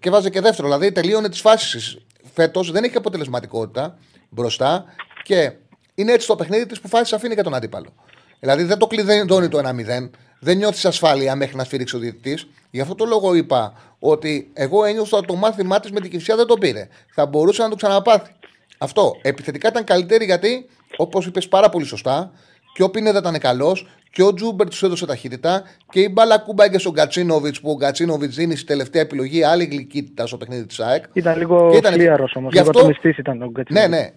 Και 0.00 0.10
βάζε 0.10 0.30
και 0.30 0.40
δεύτερο. 0.40 0.68
Δηλαδή 0.68 0.92
τελείωνε 0.92 1.28
τις 1.28 1.40
φάσεις. 1.40 1.98
Φέτος 2.34 2.70
δεν 2.70 2.84
έχει 2.84 2.96
αποτελεσματικότητα 2.96 3.98
μπροστά 4.28 4.84
και 5.22 5.52
είναι 5.94 6.12
έτσι 6.12 6.26
το 6.26 6.36
παιχνίδι 6.36 6.66
της 6.66 6.80
που 6.80 6.88
φάσεις 6.88 7.12
αφήνει 7.12 7.34
και 7.34 7.42
τον 7.42 7.54
αντίπαλο. 7.54 7.94
Δηλαδή 8.40 8.62
δεν 8.62 8.78
το 8.78 8.86
κλειδώνει 8.86 9.48
το 9.48 9.58
1-0. 9.58 10.10
Δεν 10.40 10.56
νιώθεις 10.56 10.84
ασφάλεια 10.84 11.36
μέχρι 11.36 11.56
να 11.56 11.64
σφυρίξει 11.64 11.96
ο 11.96 11.98
διαιτητής. 11.98 12.46
Γι' 12.70 12.80
αυτό 12.80 12.94
το 12.94 13.04
λόγο 13.04 13.34
είπα 13.34 13.72
ότι 13.98 14.50
εγώ 14.52 14.84
ένιωσα 14.84 15.16
ότι 15.16 15.26
το 15.26 15.34
μάθημά 15.34 15.80
της 15.80 15.90
με 15.90 16.00
την 16.00 16.10
κυφσιά 16.10 16.36
δεν 16.36 16.46
το 16.46 16.54
πήρε. 16.54 16.88
Θα 17.14 17.26
μπορούσε 17.26 17.62
να 17.62 17.68
το 17.68 17.76
ξαναπάθει. 17.76 18.32
Αυτό. 18.78 19.18
Επιθετικά 19.22 19.68
ήταν 19.68 19.84
καλύτερη 19.84 20.24
γιατί, 20.24 20.66
όπως 20.96 21.26
είπες 21.26 21.48
πάρα 21.48 21.68
πολύ 21.68 21.84
σωστά, 21.84 22.32
και 22.74 22.82
ο 22.82 22.90
Πίνεδα 22.90 23.18
ήταν 23.18 23.38
καλός 23.38 23.88
και 24.12 24.22
ο 24.22 24.34
Τζούμπερ 24.34 24.68
τους 24.68 24.82
έδωσε 24.82 25.06
ταχύτητα 25.06 25.62
και 25.90 26.00
η 26.00 26.08
μπάλα 26.12 26.38
κούμπαγκε 26.38 26.78
στον 26.78 26.92
Γκατσίνοβιτ 26.92 27.54
που 27.62 27.70
ο 27.70 27.74
Γκατσίνοβιτ 27.74 28.30
δίνει 28.30 28.56
στη 28.56 28.66
τελευταία 28.66 29.02
επιλογή 29.02 29.42
άλλη 29.44 29.64
γλυκύτητα 29.64 30.26
στο 30.26 30.36
παιχνίδι 30.36 30.66
της 30.66 30.80
ΑΕΚ. 30.80 31.04
Ήταν 31.12 31.38
λίγο 31.38 31.72
φλίαρο 31.84 32.28
όμως. 32.34 32.52
Γι' 32.52 32.58
αυτό... 32.58 32.90
ήταν 33.18 33.42
ο 33.42 33.50
Γκατσίνοβιτ. 33.50 33.90
Ναι, 33.90 33.96
ναι. 33.96 34.10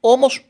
Όμως 0.00 0.44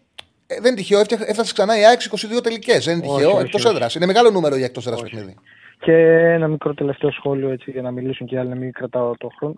ε, 0.46 0.54
δεν 0.54 0.66
είναι 0.66 0.76
τυχαίο, 0.76 1.00
έφτασε 1.00 1.52
ξανά 1.52 1.78
η 1.78 1.84
ΑΕΚ 1.84 2.00
22 2.38 2.42
τελικές. 2.42 2.84
Δεν 2.84 2.96
είναι 2.96 3.06
τυχαίο, 3.06 3.40
εκτός 3.40 3.64
έδρας. 3.64 3.94
Είναι 3.94 4.06
μεγάλο 4.06 4.30
νούμερο 4.30 4.56
για 4.56 4.64
εκτός 4.64 4.86
έδρας 4.86 5.02
παιχνίδι. 5.02 5.34
Και 5.80 5.92
ένα 6.36 6.48
μικρό 6.48 6.74
τελευταίο 6.74 7.10
σχόλιο 7.10 7.48
έτσι, 7.48 7.70
για 7.70 7.82
να 7.82 7.90
μιλήσουν 7.90 8.26
και 8.26 8.34
οι 8.34 8.38
άλλοι, 8.38 8.48
να 8.48 8.54
μην 8.54 8.72
κρατάω 8.72 9.16
το 9.16 9.28
χρόνο. 9.38 9.54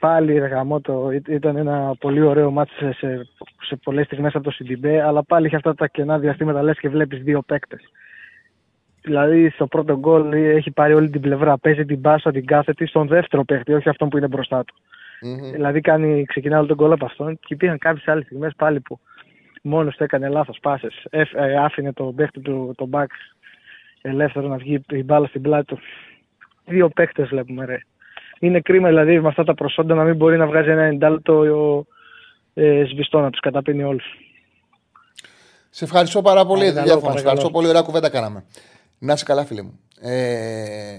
Πάλι 0.00 0.40
το 0.82 1.10
ήταν 1.28 1.56
ένα 1.56 1.94
πολύ 1.98 2.20
ωραίο 2.20 2.50
μάτι 2.50 2.70
σε, 2.72 2.92
σε, 2.92 3.28
σε 3.66 3.76
πολλές 3.76 4.06
στιγμές 4.06 4.34
από 4.34 4.44
το 4.44 4.50
Σιντιμπέ, 4.50 5.02
αλλά 5.02 5.22
πάλι 5.22 5.46
είχε 5.46 5.56
αυτά 5.56 5.74
τα 5.74 5.86
κενά 5.86 6.18
διαστήματα 6.18 6.62
λες 6.62 6.78
και 6.78 6.88
βλέπεις 6.88 7.22
δύο 7.22 7.42
παίκτες. 7.42 7.80
Δηλαδή 9.04 9.50
στο 9.50 9.66
πρώτο 9.66 9.98
γκολ 9.98 10.32
έχει 10.32 10.70
πάρει 10.70 10.94
όλη 10.94 11.10
την 11.10 11.20
πλευρά. 11.20 11.58
Παίζει 11.58 11.84
την 11.84 11.98
μπάσα, 11.98 12.30
την 12.30 12.46
κάθετη 12.46 12.86
στον 12.86 13.06
δεύτερο 13.06 13.44
παίκτη, 13.44 13.72
όχι 13.72 13.88
αυτόν 13.88 14.08
που 14.08 14.16
είναι 14.16 14.28
μπροστά 14.28 14.64
του. 14.64 14.74
Mm-hmm. 14.74 15.52
Δηλαδή 15.52 15.80
κάνει, 15.80 16.24
ξεκινάει 16.24 16.58
όλο 16.58 16.68
τον 16.68 16.76
γκολ 16.76 16.92
από 16.92 17.04
αυτόν 17.04 17.38
και 17.38 17.54
υπήρχαν 17.54 17.78
κάποιες 17.78 18.08
άλλες 18.08 18.24
στιγμές 18.24 18.52
πάλι 18.56 18.80
που 18.80 18.98
μόνος 19.62 19.96
του 19.96 20.04
έκανε 20.04 20.28
λάθος 20.28 20.58
πάσες. 20.62 21.06
Ε, 21.10 21.22
άφηνε 21.60 21.92
τον 21.92 22.14
παίκτη 22.14 22.40
του, 22.40 22.74
τον 22.76 22.88
μπακ 22.88 23.10
ελεύθερο 24.02 24.48
να 24.48 24.56
βγει 24.56 24.80
η 24.90 25.02
μπάλα 25.02 25.26
στην 25.26 25.42
πλάτη 25.42 25.64
του. 25.64 25.78
Δύο 26.64 26.88
παίκτε 26.88 27.22
βλέπουμε, 27.22 27.64
ρε. 27.64 27.78
Είναι 28.38 28.60
κρίμα 28.60 28.88
δηλαδή 28.88 29.20
με 29.20 29.28
αυτά 29.28 29.44
τα 29.44 29.54
προσόντα 29.54 29.94
να 29.94 30.04
μην 30.04 30.16
μπορεί 30.16 30.36
να 30.36 30.46
βγάζει 30.46 30.70
ένα 30.70 30.82
εντάλτο 30.82 31.86
ε, 32.54 32.84
σβηστό 32.86 33.20
να 33.20 33.30
τους 33.30 33.40
καταπίνει 33.40 33.82
όλους. 33.82 34.04
Σε 35.70 35.84
ευχαριστώ 35.84 36.22
πάρα 36.22 36.46
πολύ. 36.46 36.70
Διάφορα. 36.70 37.14
Ευχαριστώ 37.16 37.50
πολύ. 37.50 37.68
Ωραία 37.68 37.82
κουβέντα 37.82 38.10
κάναμε. 38.10 38.44
Να 38.98 39.12
είσαι 39.12 39.24
καλά, 39.24 39.44
φίλε 39.44 39.62
μου. 39.62 39.78
Ε, 40.00 40.96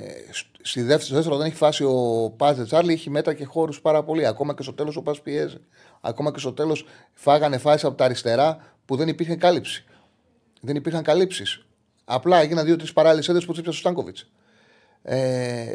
στη 0.62 0.82
δεύτερη, 0.82 1.14
δεύτερο 1.14 1.38
δεν 1.38 1.46
έχει 1.48 1.56
φάσει 1.56 1.84
ο 1.84 2.34
Πάζε 2.38 2.64
Τσάρλι, 2.64 2.94
έχει 2.94 3.10
μέτρα 3.10 3.34
και 3.34 3.46
χώρους 3.46 3.82
πάρα 3.82 4.04
πολύ. 4.04 4.26
Ακόμα 4.26 4.54
και 4.54 4.64
στο 4.64 4.74
τέλος 4.74 4.96
ο 4.96 5.02
Πάζ 5.02 5.18
πιέζει. 5.18 5.58
Ακόμα 6.02 6.32
και 6.32 6.40
στο 6.40 6.54
τέλος 6.54 6.86
φάγανε 7.14 7.58
φάσεις 7.58 7.84
από 7.84 7.96
τα 7.96 8.06
αριστερά 8.06 8.58
που 8.86 8.96
δεν 8.96 9.08
υπήρχε 9.08 9.36
κάλυψη. 9.36 9.86
Δεν 10.62 10.76
υπήρχαν 10.76 11.04
καλύψεις. 11.04 11.66
Απλά 12.06 12.38
έγιναν 12.42 12.66
δύο-τρεις 12.66 12.94
παράλληλες 12.94 13.30
έδρες 13.30 13.46
που 13.46 13.52
τσίπησε 13.52 13.76
ο 13.76 13.80
Στάνκοβιτς. 13.80 14.32
Ε, 15.02 15.66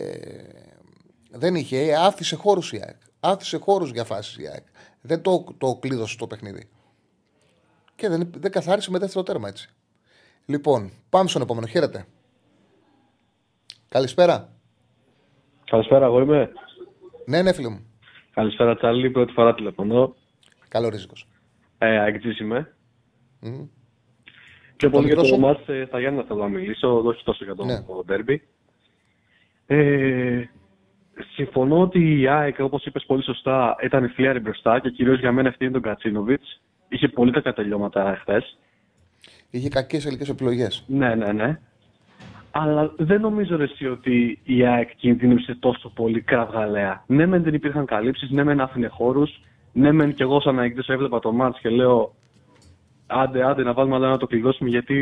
δεν 1.31 1.55
είχε, 1.55 1.79
ε, 1.79 1.95
άφησε 1.95 2.37
χώρους 2.37 2.73
η 2.73 2.81
ΑΕΚ. 2.85 2.97
Άφησε 3.21 3.57
χώρους 3.57 3.91
για 3.91 4.05
φάσεις 4.05 4.37
η 4.37 4.47
ΑΕΚ. 4.47 4.64
Δεν 5.01 5.23
το, 5.23 5.45
το 5.59 5.75
κλείδωσε 5.81 6.16
το 6.16 6.27
παιχνίδι. 6.27 6.68
Και 7.95 8.09
δεν, 8.09 8.31
δεν 8.37 8.51
καθάρισε 8.51 8.91
με 8.91 8.99
δεύτερο 8.99 9.25
τέρμα 9.25 9.49
έτσι. 9.49 9.75
Λοιπόν, 10.51 10.90
πάμε 11.11 11.28
στον 11.28 11.42
επόμενο. 11.42 11.66
Χαίρετε. 11.66 12.07
Καλησπέρα. 13.88 14.48
Καλησπέρα, 15.64 16.05
εγώ 16.05 16.20
είμαι. 16.20 16.53
Ναι, 17.26 17.42
ναι, 17.42 17.53
φίλε 17.53 17.68
μου. 17.68 17.86
Καλησπέρα, 18.30 18.76
Τσάρλι. 18.76 19.11
Πρώτη 19.11 19.32
φορά 19.32 19.55
τηλεφωνώ. 19.55 20.14
Καλό 20.68 20.88
ρίζικο. 20.88 21.12
Ε, 21.78 21.98
Αγγλής 21.98 22.38
είμαι. 22.38 22.74
Mm. 23.42 23.68
Και 24.76 24.88
πολύ 24.88 25.07
για 25.07 25.16
το 25.16 25.38
μάτς 25.38 25.68
ε, 25.68 25.86
θα 25.90 26.01
Γιάννα 26.01 26.22
θέλω 26.22 26.40
να 26.40 26.48
μιλήσω, 26.48 27.03
όχι 27.05 27.24
τόσο 27.24 27.44
για 27.44 27.55
το 27.55 27.64
ναι. 27.64 27.84
ντέρμπι. 28.05 28.42
Ε, 29.66 30.44
συμφωνώ 31.34 31.80
ότι 31.80 32.20
η 32.20 32.28
ΑΕΚ, 32.28 32.57
όπως 32.59 32.84
είπες 32.84 33.05
πολύ 33.07 33.22
σωστά, 33.22 33.76
ήταν 33.82 34.05
η 34.05 34.09
φλιάρη 34.09 34.40
μπροστά 34.40 34.78
και 34.78 34.90
κυρίως 34.90 35.18
για 35.18 35.32
μένα 35.32 35.48
ευθύνη 35.48 35.70
τον 35.70 35.82
Κατσίνοβιτς. 35.82 36.61
Είχε 36.88 37.09
πολύ 37.09 37.32
κακά 37.32 37.53
τελειώματα 37.53 38.18
χθες. 38.20 38.59
Είχε 39.51 39.68
κακές 39.68 40.05
ελληνικές 40.05 40.28
επιλογές. 40.28 40.84
Ναι, 40.86 41.14
ναι, 41.14 41.32
ναι. 41.32 41.59
Αλλά 42.51 42.92
δεν 42.96 43.20
νομίζω 43.20 43.57
ρε, 43.57 43.64
εσύ 43.64 43.86
ότι 43.86 44.38
η 44.44 44.66
ΑΕΚ 44.66 44.96
κινδύνευσε 44.96 45.55
τόσο 45.55 45.88
πολύ 45.94 46.20
κραυγαλαία. 46.20 47.05
Ναι, 47.07 47.26
μεν 47.26 47.42
δεν 47.42 47.55
υπήρχαν 47.55 47.86
καλύψεις, 47.86 48.30
ναι, 48.30 48.44
μεν 48.44 48.61
άφηνε 48.61 48.88
χώρους. 48.88 49.40
Ναι, 49.72 49.92
μεν 49.92 50.14
και 50.14 50.22
εγώ 50.22 50.40
σαν 50.40 50.55
να 50.55 50.62
έβλεπα 50.86 51.18
το 51.18 51.32
μάτς 51.32 51.61
και 51.61 51.68
λέω 51.68 52.14
άντε, 53.07 53.46
άντε 53.46 53.62
να 53.62 53.72
βάλουμε 53.72 53.96
αλλά 53.96 54.09
να 54.09 54.16
το 54.16 54.26
κλειδώσουμε 54.26 54.68
γιατί 54.68 54.96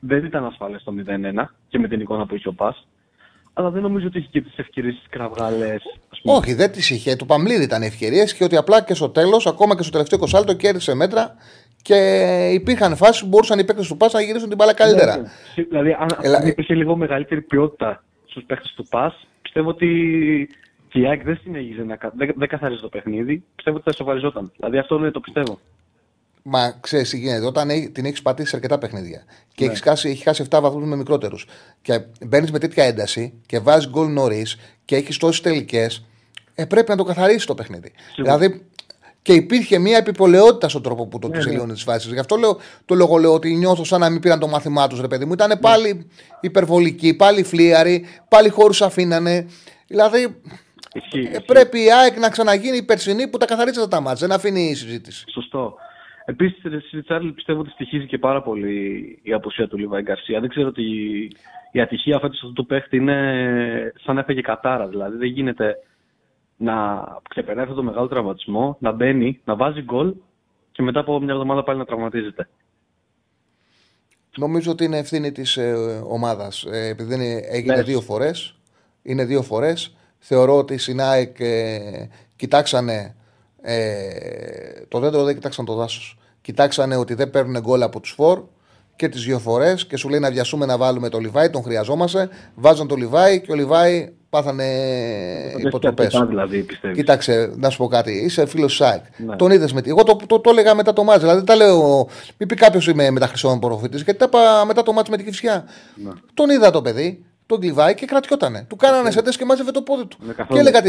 δεν 0.00 0.24
ήταν 0.24 0.44
ασφαλές 0.44 0.82
το 0.82 0.92
0-1 1.06 1.44
και 1.68 1.78
με 1.78 1.88
την 1.88 2.00
εικόνα 2.00 2.26
που 2.26 2.34
είχε 2.34 2.48
ο 2.48 2.52
Πας. 2.52 2.86
Αλλά 3.52 3.70
δεν 3.70 3.82
νομίζω 3.82 4.06
ότι 4.06 4.18
είχε 4.18 4.28
και 4.30 4.40
τις 4.40 4.56
ευκαιρίες 4.56 4.94
τη 4.94 5.08
κραυγαλέ. 5.08 5.74
Όχι, 6.22 6.54
δεν 6.54 6.72
τις 6.72 6.90
είχε. 6.90 7.16
Του 7.16 7.26
Παμλίδη 7.26 7.62
ήταν 7.62 7.82
ευκαιρίες 7.82 8.34
και 8.34 8.44
ότι 8.44 8.56
απλά 8.56 8.82
και 8.82 8.94
στο 8.94 9.08
τέλος, 9.08 9.46
ακόμα 9.46 9.76
και 9.76 9.82
στο 9.82 9.92
τελευταίο 9.92 10.18
κοσάλτο, 10.18 10.54
κέρδισε 10.54 10.94
μέτρα 10.94 11.34
και 11.82 11.96
υπήρχαν 12.52 12.96
φάσεις 12.96 13.22
που 13.22 13.28
μπορούσαν 13.28 13.58
οι 13.58 13.64
παίκτες 13.64 13.88
του 13.88 13.96
Πα 13.96 14.08
να 14.12 14.20
γυρίσουν 14.20 14.48
την 14.48 14.56
μπάλα 14.56 14.74
καλύτερα. 14.74 15.16
Ναι, 15.16 15.22
ναι. 15.22 15.64
Δηλαδή, 15.64 15.96
αν, 15.98 16.08
Ελα... 16.22 16.38
αν 16.38 16.46
υπήρχε 16.46 16.74
λίγο 16.74 16.96
μεγαλύτερη 16.96 17.40
ποιότητα 17.40 18.04
στους 18.26 18.44
παίκτες 18.44 18.72
του 18.76 18.86
Πα, 18.86 19.14
πιστεύω 19.42 19.68
ότι 19.68 19.88
και 20.88 20.98
η 20.98 21.06
ΑΕΚ 21.06 21.22
δεν 21.22 21.38
συνέχιζε 21.42 21.82
να 21.82 21.98
δεν, 22.14 22.32
δεν 22.36 22.48
καθάριζε 22.48 22.80
το 22.80 22.88
παιχνίδι. 22.88 23.44
Πιστεύω 23.54 23.76
ότι 23.76 23.90
θα 23.90 23.96
σοβαριζόταν. 23.96 24.52
Δηλαδή 24.56 24.78
αυτό 24.78 24.96
είναι 24.96 25.10
το 25.10 25.20
πιστεύω. 25.20 25.58
Μα 26.42 26.78
ξέρεις 26.80 27.10
τι 27.10 27.18
γίνεται. 27.18 27.46
Όταν 27.46 27.68
την 27.92 28.04
έχεις 28.04 28.22
πατήσει 28.22 28.48
σε 28.48 28.56
αρκετά 28.56 28.78
παιχνίδια 28.78 29.24
και 29.54 29.64
ναι. 29.64 29.70
έχεις 29.70 29.82
χάσει, 29.82 30.08
έχει 30.08 30.22
χάσει 30.22 30.44
7 30.50 30.58
βαθμούς 30.62 30.84
με 30.84 30.96
μικρότερους 30.96 31.46
και 31.82 32.00
μπαίνεις 32.26 32.50
με 32.50 32.58
τέτοια 32.58 32.84
ένταση 32.84 33.32
και 33.46 33.58
βάζεις 33.58 33.90
γκολ 33.90 34.12
νωρίς 34.12 34.56
και 34.84 34.96
έχεις 34.96 35.16
τόσες 35.16 35.40
τελικές, 35.40 36.04
ε, 36.54 36.64
πρέπει 36.64 36.90
να 36.90 36.96
το 36.96 37.04
καθαρίσει 37.04 37.46
το 37.46 37.54
παιχνίδι. 37.54 37.92
Σίγουρα. 38.14 38.36
Δηλαδή 38.36 38.66
και 39.22 39.32
υπήρχε 39.32 39.78
μια 39.78 39.96
επιπολαιότητα 39.96 40.68
στον 40.68 40.82
τρόπο 40.82 41.06
που 41.06 41.18
το 41.18 41.28
ναι, 41.28 41.38
τελείωνε 41.38 41.72
τις 41.72 41.82
φάσεις. 41.82 42.12
Γι' 42.12 42.18
αυτό 42.18 42.36
λέω, 42.36 42.58
το 42.84 42.94
λόγο 42.94 43.16
λέω 43.16 43.34
ότι 43.34 43.54
νιώθω 43.54 43.84
σαν 43.84 44.00
να 44.00 44.10
μην 44.10 44.20
πήραν 44.20 44.38
το 44.38 44.48
μάθημά 44.48 44.86
τους, 44.86 45.00
ρε 45.00 45.08
παιδί 45.08 45.24
μου. 45.24 45.32
Ήταν 45.32 45.48
ναι. 45.48 45.56
πάλι 45.56 46.08
υπερβολικοί, 46.40 47.16
πάλι 47.16 47.42
φλίαροι, 47.42 48.06
πάλι 48.28 48.48
χώρου 48.48 48.84
αφήνανε. 48.84 49.46
Δηλαδή 49.86 50.22
ε, 51.32 51.38
πρέπει 51.46 51.84
η 51.84 51.92
ΑΕΚ 51.92 52.18
να 52.18 52.28
ξαναγίνει 52.28 52.76
η 52.76 52.84
περσινή 52.84 53.28
που 53.28 53.38
τα 53.38 53.46
καθαρίζει 53.46 53.88
τα 53.88 54.00
μάτια. 54.00 54.26
Δεν 54.26 54.36
αφήνει 54.36 54.60
η 54.60 54.74
συζήτηση. 54.74 55.24
Σωστό. 55.32 55.74
Επίσης, 56.24 56.86
στη 56.86 57.02
Τσάρλι 57.02 57.32
πιστεύω 57.32 57.60
ότι 57.60 57.70
στοιχίζει 57.70 58.06
και 58.06 58.18
πάρα 58.18 58.42
πολύ 58.42 59.18
η 59.22 59.32
απουσία 59.32 59.68
του 59.68 59.78
Λιβάη 59.78 60.02
Γκαρσία. 60.02 60.40
Δεν 60.40 60.48
ξέρω 60.48 60.68
ότι 60.68 60.82
η 61.72 61.80
ατυχία 61.80 62.18
φέτος 62.18 62.40
αυτού 62.42 62.52
του 62.52 62.66
παίχτη 62.66 62.96
είναι 62.96 63.92
σαν 64.04 64.14
να 64.14 64.20
έφεγε 64.20 64.40
κατάρα. 64.40 64.88
Δηλαδή 64.88 65.16
δεν 65.16 65.28
γίνεται 65.28 65.76
να 66.62 67.06
ξεπερνάει 67.28 67.64
αυτό 67.64 67.76
το 67.76 67.82
μεγάλο 67.82 68.08
τραυματισμό, 68.08 68.76
να 68.80 68.92
μπαίνει, 68.92 69.40
να 69.44 69.56
βάζει 69.56 69.82
γκολ 69.82 70.14
και 70.72 70.82
μετά 70.82 71.00
από 71.00 71.20
μια 71.20 71.32
εβδομάδα 71.32 71.62
πάλι 71.62 71.78
να 71.78 71.84
τραυματίζεται. 71.84 72.48
Νομίζω 74.36 74.70
ότι 74.70 74.84
είναι 74.84 74.98
ευθύνη 74.98 75.32
της 75.32 75.56
ε, 75.56 76.02
ομάδας. 76.08 76.64
Ε, 76.64 76.86
επειδή 76.86 77.42
έγινε 77.50 77.74
ναι. 77.74 77.82
δύο 77.82 78.00
φορές. 78.00 78.54
Είναι 79.02 79.24
δύο 79.24 79.42
φορές. 79.42 79.96
Θεωρώ 80.18 80.56
ότι 80.56 80.74
στην 80.74 80.78
ΑΕΚ 80.78 81.40
ε, 81.40 82.08
κοιτάξανε 82.36 83.14
ε, 83.62 83.86
το 84.88 84.98
δέντρο 84.98 85.24
δεν 85.24 85.34
κοιτάξαν 85.34 85.64
το 85.64 85.74
δάσος. 85.74 86.18
Κοιτάξανε 86.40 86.96
ότι 86.96 87.14
δεν 87.14 87.30
παίρνουν 87.30 87.60
γκολ 87.60 87.82
από 87.82 88.00
τους 88.00 88.10
φορ 88.10 88.42
και 88.96 89.08
τις 89.08 89.24
δύο 89.24 89.38
φορές 89.38 89.86
και 89.86 89.96
σου 89.96 90.08
λέει 90.08 90.20
να 90.20 90.30
βιασούμε 90.30 90.66
να 90.66 90.76
βάλουμε 90.76 91.08
το 91.08 91.18
Λιβάι, 91.18 91.50
τον 91.50 91.62
χρειαζόμαστε. 91.62 92.28
Βάζαν 92.54 92.88
το 92.88 92.94
Λιβάι 92.94 93.40
και 93.40 93.52
ο 93.52 93.54
Λιβάι 93.54 94.12
παθαίνει 94.32 94.64
υποτροπή. 95.56 96.08
Δηλαδή, 96.28 96.66
Κοίταξε, 96.94 97.52
να 97.56 97.70
σου 97.70 97.78
πω 97.78 97.86
κάτι. 97.86 98.12
Είσαι 98.12 98.46
φίλος 98.46 98.74
της 98.74 98.86
ΑΕΚ. 98.86 99.02
Ναι. 99.16 99.36
Τον 99.36 99.50
είδες 99.50 99.72
με 99.72 99.82
τι. 99.82 99.90
Εγώ 99.90 100.02
το, 100.02 100.16
το, 100.26 100.40
το, 100.40 100.50
έλεγα 100.50 100.74
μετά 100.74 100.92
το 100.92 101.04
ματς. 101.04 101.20
Δηλαδή 101.20 101.44
τα 101.44 101.56
λέω. 101.56 102.08
Μην 102.36 102.48
πει 102.48 102.54
κάποιος 102.54 102.86
είμαι 102.86 103.10
μεταχρυσών 103.10 103.58
προφήτη. 103.58 103.96
Γιατί 103.96 104.14
τα 104.14 104.24
είπα 104.28 104.64
μετά 104.64 104.82
το 104.82 104.92
μάτζ 104.92 105.10
με 105.10 105.16
την 105.16 105.26
κυφσιά. 105.26 105.64
Ναι. 105.94 106.10
Τον 106.34 106.50
είδα 106.50 106.70
το 106.70 106.82
παιδί 106.82 107.24
τον 107.46 107.60
κλειβάει 107.60 107.94
και 107.94 108.06
κρατιότανε. 108.06 108.64
Του 108.68 108.76
κάνανε 108.76 109.10
σέντες 109.10 109.36
και 109.36 109.44
μάζευε 109.44 109.70
το 109.70 109.82
πόδι 109.82 110.06
του. 110.06 110.18
Και 110.48 110.58
έλεγα, 110.58 110.80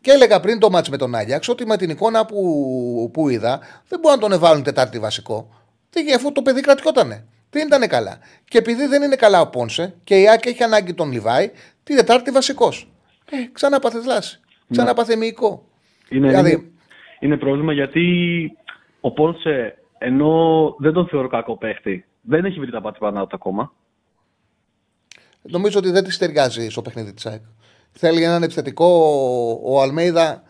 και 0.00 0.10
έλεγα 0.10 0.40
πριν 0.40 0.58
το 0.58 0.70
μάτς 0.70 0.88
με 0.88 0.96
τον 0.96 1.14
Άγιαξ 1.14 1.48
ότι 1.48 1.66
με 1.66 1.76
την 1.76 1.90
εικόνα 1.90 2.24
που, 2.26 3.10
που 3.12 3.28
είδα 3.28 3.60
δεν 3.88 3.98
μπορούν 3.98 4.18
να 4.18 4.22
τον 4.28 4.32
εβάλουν 4.32 4.62
Τετάρτη 4.62 4.98
βασικό. 4.98 5.48
Δεν, 5.90 6.14
αφού 6.14 6.32
το 6.32 6.42
παιδί 6.42 6.60
κρατιότανε. 6.60 7.24
Δεν 7.52 7.66
ήταν 7.66 7.88
καλά. 7.88 8.18
Και 8.48 8.58
επειδή 8.58 8.86
δεν 8.86 9.02
είναι 9.02 9.16
καλά 9.16 9.40
ο 9.40 9.46
Πόνσε 9.46 9.94
και 10.04 10.20
η 10.20 10.28
Άκη 10.28 10.48
έχει 10.48 10.62
ανάγκη 10.62 10.94
τον 10.94 11.12
Λιβάη, 11.12 11.50
τη 11.82 11.96
Τετάρτη 11.96 12.30
βασικός. 12.30 12.92
Ε, 13.30 13.36
ξανά 13.52 13.78
πάθε 13.78 13.98
δλάση. 13.98 14.40
Ξανά 14.70 14.94
πάθε 14.94 15.16
μυϊκό. 15.16 15.68
Είναι, 16.08 16.28
δηλαδή... 16.28 16.52
είναι, 16.52 16.70
είναι 17.20 17.36
πρόβλημα 17.36 17.72
γιατί 17.72 18.02
ο 19.00 19.12
Πόνσε 19.12 19.76
ενώ 19.98 20.74
δεν 20.78 20.92
τον 20.92 21.06
θεωρώ 21.06 21.28
κακό 21.28 21.56
παίχτη, 21.56 22.04
δεν 22.20 22.44
έχει 22.44 22.60
βρει 22.60 22.70
τα 22.70 22.80
πάτια 22.80 23.00
πάνω 23.00 23.26
ακόμα. 23.32 23.72
νομίζω 25.42 25.78
ότι 25.78 25.90
δεν 25.90 26.04
της 26.04 26.18
ταιριάζει 26.18 26.68
στο 26.68 26.82
παιχνίδι 26.82 27.12
της 27.12 27.26
ΑΕΚ. 27.26 27.42
Θέλει 27.92 28.22
έναν 28.22 28.42
επιθετικό. 28.42 28.86
Ο 29.64 29.82
Αλμέιδα 29.82 30.42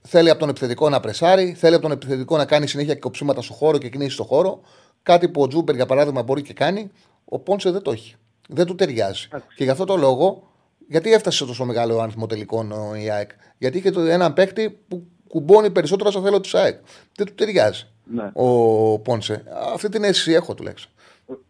θέλει 0.00 0.30
από 0.30 0.38
τον 0.38 0.48
επιθετικό 0.48 0.88
να 0.88 1.00
πρεσάρει, 1.00 1.54
θέλει 1.54 1.74
από 1.74 1.82
τον 1.82 1.92
επιθετικό 1.92 2.36
να 2.36 2.46
κάνει 2.46 2.66
συνέχεια 2.66 2.94
κοψίματα 2.94 3.42
στο 3.42 3.52
χώρο 3.52 3.78
και 3.78 3.88
κινήσεις 3.88 4.14
στο 4.14 4.24
χώρο. 4.24 4.60
Κάτι 5.02 5.28
που 5.28 5.42
ο 5.42 5.46
Τζούμπερ 5.46 5.74
για 5.74 5.86
παράδειγμα 5.86 6.22
μπορεί 6.22 6.42
και 6.42 6.52
κάνει. 6.52 6.90
Ο 7.24 7.38
Πόνσε 7.38 7.70
δεν 7.70 7.82
το 7.82 7.90
έχει. 7.90 8.14
Δεν 8.48 8.66
του 8.66 8.74
ταιριάζει. 8.74 9.28
Και 9.54 9.64
γι' 9.64 9.70
αυτό 9.70 9.84
το 9.84 9.96
λόγο, 9.96 10.47
γιατί 10.88 11.12
έφτασε 11.12 11.36
σε 11.36 11.46
τόσο 11.46 11.64
μεγάλο 11.64 12.00
αριθμό 12.00 12.26
τελικών 12.26 12.72
ο 12.72 12.94
η 12.94 13.10
ΑΕΚ; 13.10 13.30
Γιατί 13.58 13.78
είχε 13.78 13.92
έναν 13.96 14.32
παίκτη 14.32 14.78
που 14.88 15.06
κουμπώνει 15.28 15.70
περισσότερο 15.70 16.10
στο 16.10 16.22
θέλω 16.22 16.40
της 16.40 16.54
ΑΕΚ. 16.54 16.78
Δεν 17.16 17.26
του 17.26 17.34
ταιριάζει 17.34 17.86
Ναι. 18.04 18.30
ο 18.32 18.98
Πόνσε. 18.98 19.44
Αυτή 19.74 19.88
την 19.88 20.04
αίσθηση 20.04 20.32
έχω 20.32 20.54
τουλάχιστον. 20.54 20.92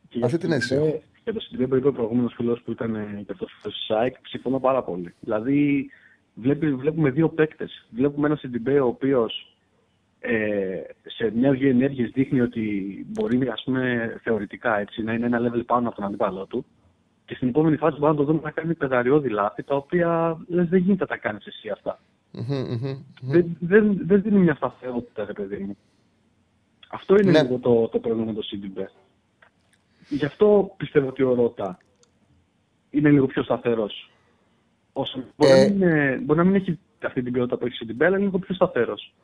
Και 0.09 0.21
Αυτή 0.25 0.39
την 0.39 0.53
αίσθηση 0.53 0.75
έχω. 0.75 1.03
Για 1.25 1.33
το 1.33 1.41
Σιντιμπέ 1.41 1.67
που 1.67 1.77
είπε 1.77 1.89
ο 1.89 1.93
προηγούμενος 1.93 2.35
φίλος 2.37 2.61
που 2.65 2.71
ήταν 2.71 2.95
ε, 2.95 3.23
και 3.27 3.33
αυτός 3.33 3.57
στο 3.61 3.71
ΣΑΙΚ, 3.71 4.15
συμφωνώ 4.29 4.61
πάρα 4.61 4.83
πολύ. 4.83 5.15
Δηλαδή, 5.21 5.91
βλέπει, 6.35 6.75
βλέπουμε 6.75 7.11
δύο 7.11 7.29
παίκτες. 7.29 7.87
Βλέπουμε 7.91 8.27
ένα 8.27 8.37
Σιντιμπέ 8.37 8.81
ο 8.81 8.87
οποίος 8.87 9.57
ε, 10.21 10.81
σε 11.07 11.33
μια-δυο 11.35 11.69
ενέργειες 11.69 12.11
δείχνει 12.11 12.41
ότι 12.41 12.63
μπορεί 13.09 13.49
ας 13.49 13.63
πούμε, 13.65 14.13
θεωρητικά 14.23 14.79
έτσι, 14.79 15.03
να 15.03 15.13
είναι 15.13 15.27
ένα 15.27 15.41
level 15.41 15.63
πάνω 15.67 15.89
από 15.89 15.97
τον 15.97 16.05
αντίπαλό 16.05 16.47
του. 16.47 16.65
Και 17.29 17.35
στην 17.35 17.49
επόμενη 17.49 17.77
φάση 17.77 17.99
μπορεί 17.99 18.11
να 18.13 18.19
το 18.19 18.25
δούμε 18.25 18.41
να 18.43 18.51
κάνει 18.51 18.75
πεδαριώδη 18.75 19.29
λάθη, 19.29 19.63
τα 19.63 19.75
οποία 19.77 20.39
λες, 20.49 20.69
δεν 20.69 20.79
γίνεται 20.81 21.01
να 21.03 21.07
τα 21.07 21.17
κάνεις 21.17 21.47
εσύ 21.47 21.69
αυτά. 21.69 22.01
Μμμ, 22.31 22.57
μμμ. 22.71 22.97
Δεν, 23.21 23.57
δεν, 23.61 23.99
δεν 24.07 24.23
δίνει 24.23 24.39
μια 24.39 24.55
σταθερότητα, 24.55 25.25
ρε 25.25 25.33
παιδί 25.33 25.57
μου. 25.57 25.77
Αυτό 26.89 27.17
είναι 27.17 27.31
Ναι. 27.31 27.43
λίγο 27.43 27.59
το, 27.59 27.89
το 27.89 27.99
πρόβλημα 27.99 28.27
με 28.27 28.33
το 28.33 28.43
Σιντιμπέ. 28.43 28.91
Γι' 30.09 30.25
αυτό 30.25 30.75
πιστεύω 30.77 31.09
ότι 31.09 31.23
ο 31.23 31.35
Ρώτα 31.35 31.79
είναι 32.91 33.11
λίγο 33.11 33.27
πιο 33.27 33.43
σταθερός. 33.43 34.11
Όσο... 34.93 35.25
Μπορεί, 35.37 35.51
Ε. 35.53 35.57
να 35.57 35.65
μην 35.69 35.75
είναι- 35.83 36.19
μπορεί 36.25 36.39
να 36.39 36.45
μην 36.45 36.55
έχει 36.55 36.79
αυτή 37.05 37.23
την 37.23 37.33
ποιότητα 37.33 37.57
που 37.57 37.65
έχει 37.65 37.75
ο 37.75 37.77
Σιντιμπέ, 37.77 38.05
αλλά 38.07 38.17
είναι 38.17 38.25
λίγο 38.25 38.39
πιο 38.39 38.55
σταθερός. 38.55 39.15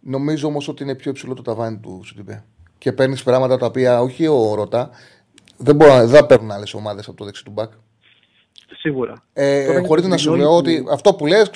Νομίζω 0.00 0.48
όμως 0.48 0.68
ότι 0.68 0.82
είναι 0.82 0.94
πιο 0.96 1.10
υψηλό 1.10 1.34
το 1.34 1.42
ταβάνι 1.42 1.78
του 1.78 2.00
Σιντιμπέ. 2.04 2.44
Και 2.78 2.92
παίρνεις 2.92 3.22
πράγματα 3.22 3.56
τα 3.56 3.66
οποία 3.66 4.00
όχι 4.00 4.26
ο 4.26 4.54
Ρώτα. 4.54 4.90
Δεν, 5.58 5.76
μπορώ, 5.76 5.92
να- 5.94 6.06
δεν 6.06 6.14
θα 6.20 6.26
παίρνουν 6.26 6.50
άλλες 6.50 6.74
ομάδες 6.74 7.08
από 7.08 7.16
το 7.16 7.24
δεξί 7.24 7.44
του 7.44 7.50
μπακ. 7.50 7.72
Σίγουρα. 8.78 9.22
Ε, 9.32 9.66
Τώρα 9.66 9.86
Χωρίς 9.86 10.04
είναι 10.04 10.12
να 10.12 10.18
σου 10.18 10.30
όλοι 10.30 10.40
λέω 10.40 10.48
που- 10.50 10.54
ότι 10.56 10.84
αυτό 10.90 11.14
που 11.14 11.26
λες 11.26 11.50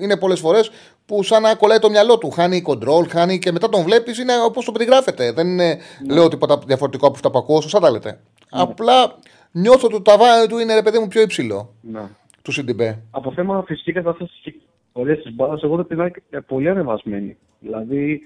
είναι 0.00 0.16
πολλές 0.16 0.40
φορές 0.40 0.70
που 1.06 1.22
σαν 1.22 1.42
να 1.42 1.54
κολλάει 1.54 1.78
το 1.78 1.90
μυαλό 1.90 2.18
του. 2.18 2.30
Χάνει 2.30 2.60
κοντρόλ, 2.62 3.08
χάνει 3.08 3.38
και 3.38 3.52
μετά 3.52 3.68
τον 3.68 3.82
βλέπεις, 3.82 4.18
είναι 4.18 4.32
όπως 4.46 4.64
το 4.64 4.72
περιγράφεται. 4.72 5.32
Δεν 5.32 5.46
είναι, 5.46 5.78
Ναι. 6.06 6.14
λέω 6.14 6.28
τίποτα 6.28 6.58
διαφορετικό 6.58 7.06
από 7.06 7.14
αυτά 7.14 7.30
που 7.30 7.38
ακούω, 7.38 7.60
σωστά 7.60 7.80
τα 7.80 7.90
λέτε. 7.90 8.20
Απλά 8.50 9.18
νιώθω 9.50 9.86
ότι 9.86 9.94
το 9.94 10.02
ταβάνι 10.02 10.46
του 10.48 10.58
είναι 10.58 10.74
ρε 10.74 10.82
παιδί 10.82 10.98
μου 10.98 11.08
πιο 11.08 11.20
υψηλό 11.20 11.74
Ναι. 11.80 12.02
του 12.42 12.52
Σιντιμπέ. 12.52 13.02
Από 13.10 13.32
θέμα 13.32 13.62
φυσικής 13.66 13.94
κατάστασης 13.94 14.40
και 14.42 14.54
πορεία 14.92 15.16
της 15.22 15.34
μπάλας, 15.34 15.62
εγώ 15.62 15.76
δεν 15.76 15.86
την 15.86 15.98
είναι 15.98 16.40
πολύ 16.46 16.68
ανεβασμένη. 16.68 17.36
Δηλαδή, 17.60 18.20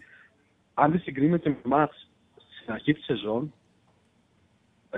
αν 0.74 0.93
τη 0.93 0.99
συγκρίνουμε 0.99 1.39
και 1.39 1.49
με 1.49 1.57
εμά 1.64 1.89
στην 2.61 2.72
αρχή 2.72 2.95
της 2.95 3.05
σεζόν, 3.05 3.53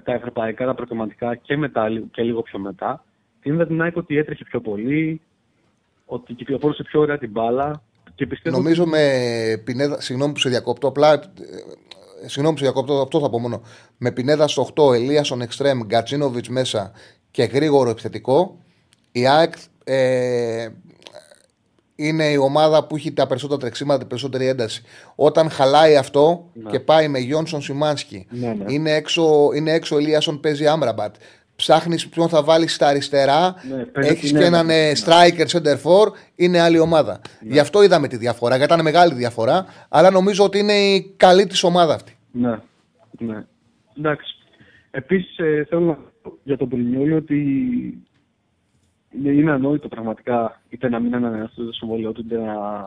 τα 0.05 0.13
ευρωπαϊκά, 0.13 0.67
τα 0.67 0.75
προκριματικά 0.75 1.35
και 1.35 1.57
μετά 1.57 1.89
λίγο- 1.89 2.07
και 2.11 2.23
λίγο 2.23 2.43
πιο 2.43 2.59
μετά, 2.59 3.05
την 3.41 3.67
την 3.67 3.83
ΑΕΚ 3.83 3.97
ότι 3.97 4.17
έτρεχε 4.17 4.45
πιο 4.45 4.61
πολύ, 4.61 5.21
ότι 6.07 6.35
κυκλοφόρησε 6.35 6.83
πιο 6.83 7.01
ωραία 7.01 7.19
την 7.19 7.31
μπάλα. 7.31 7.83
Και 8.15 8.27
πιστεύω 8.27 8.57
Νομίζω 8.57 8.87
με 8.87 9.01
Πινέδα, 9.65 10.01
συγγνώμη 10.01 10.33
που 10.33 10.39
σε 10.39 10.49
διακόπτω, 10.49 10.89
απλά. 10.89 11.13
ε, 11.13 11.21
Συγγνώμη 12.29 12.53
που 12.57 12.65
σε 12.65 12.71
διακόπτω, 12.71 13.01
αυτό 13.01 13.21
θα 13.21 13.31
πω 13.31 13.39
μόνο. 13.39 13.63
Με 13.99 14.13
Πινέδα 14.13 14.49
στο 14.49 14.63
8, 14.63 14.93
Ελίασον 14.95 15.41
Εξτρέμ, 15.41 15.81
Γκατσίνοβιτς 15.85 16.49
μέσα 16.49 16.93
και 17.31 17.43
γρήγορο 17.43 17.91
επιθετικό, 17.91 18.59
η 19.13 19.27
ΑΕΚ 19.29 19.53
ε, 19.85 20.69
είναι 22.07 22.25
η 22.25 22.37
ομάδα 22.37 22.87
που 22.87 22.97
έχει 22.97 23.13
τα 23.13 23.27
περισσότερα 23.27 23.61
τρεξίματα, 23.61 23.99
την 23.99 24.09
περισσότερη 24.09 24.47
ένταση. 24.47 24.83
Όταν 25.15 25.51
χαλάει 25.51 25.97
αυτό 25.97 26.51
και 26.71 26.81
πάει 26.81 27.09
με 27.09 27.19
Γιόνσον 27.19 27.63
Σιμάνσκι, 27.63 28.27
Ναι, 28.31 28.47
ναι. 28.53 28.65
είναι 28.73 28.91
έξω, 28.91 29.51
είναι 29.55 29.73
έξω 29.73 29.95
ο 29.95 29.99
Ελίασον 29.99 30.41
παίζει 30.41 30.67
Άμραμπατ. 30.67 31.15
Ψάχνεις 31.57 32.09
ποιον 32.09 32.29
θα 32.29 32.43
βάλεις 32.43 32.75
στα 32.75 32.87
αριστερά. 32.87 33.55
Ναι, 33.77 33.85
παίζει 33.85 34.09
Έχεις 34.11 34.29
την 34.31 34.39
και 34.39 34.45
ένα. 34.45 34.59
έναν 34.59 34.71
ε, 34.71 34.93
striker 35.05 35.47
center 35.47 35.75
for, 35.83 36.13
είναι 36.35 36.61
άλλη 36.61 36.79
ομάδα. 36.79 37.21
Ναι. 37.41 37.53
Γι' 37.53 37.59
αυτό 37.59 37.83
είδαμε 37.83 38.09
τη 38.09 38.17
διαφορά. 38.17 38.57
Γιατί 38.57 38.73
ήταν 38.73 38.85
μεγάλη 38.85 39.15
διαφορά, 39.15 39.67
αλλά 39.89 40.11
νομίζω 40.11 40.45
ότι 40.45 40.59
είναι 40.59 40.73
η 40.73 41.13
καλή 41.17 41.47
της 41.47 41.63
ομάδα 41.63 41.95
αυτή. 41.95 42.17
Ναι, 42.33 42.59
ναι. 43.19 43.45
Εντάξει. 43.99 44.37
Επίσης, 44.91 45.39
ε, 45.39 45.67
θέλω 45.69 45.81
να 45.81 45.95
πω 46.23 46.39
για 46.43 46.57
τον 46.57 46.69
Πρινιόλη 46.69 47.13
ότι 47.13 47.37
είναι, 49.17 49.31
είναι 49.31 49.51
ανόητο 49.51 49.89
πραγματικά 49.89 50.61
είτε 50.69 50.89
να 50.89 50.99
μην 51.01 51.15
ανανεώσει 51.15 51.55
το 51.55 51.73
συμβόλαιο 51.73 52.13
του, 52.13 52.21
είτε 52.21 52.39
να, 52.39 52.85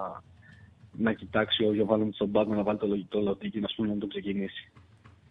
να 0.92 1.14
κοιτάξει 1.14 1.66
ο 1.66 1.74
Γιωβάνο 1.74 2.10
στον 2.12 2.32
πάγκο 2.32 2.54
να 2.54 2.64
βάλει 2.64 2.78
το 2.78 2.88
λογικό 2.88 3.20
λαοτίκι 3.20 3.60
να, 3.60 3.68
πούμε, 3.76 3.88
να 3.88 3.98
τον 3.98 4.10
ξεκινήσει. 4.10 4.72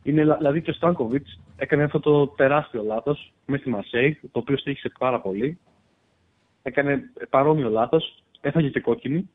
Είναι, 0.03 0.25
λα- 0.25 0.37
δηλαδή 0.37 0.63
και 0.63 0.71
ο 0.71 0.75
Στάνκοβιτς 0.75 1.41
έκανε 1.57 1.83
αυτό 1.83 2.01
το 2.01 2.27
τεράστιο 2.27 2.83
λάθος 2.83 3.33
μέσα 3.47 3.61
στη 3.63 3.71
Μασέη, 3.71 4.21
το 4.33 4.39
οποίο 4.39 4.57
στήχησε 4.57 4.93
πάρα 4.99 5.21
πολύ. 5.21 5.59
Έκανε 6.63 7.03
παρόμοιο 7.31 7.69
λάθος, 7.69 8.23
έφαγε 8.41 8.69
και 8.69 8.81
κόκκινη 8.81 9.31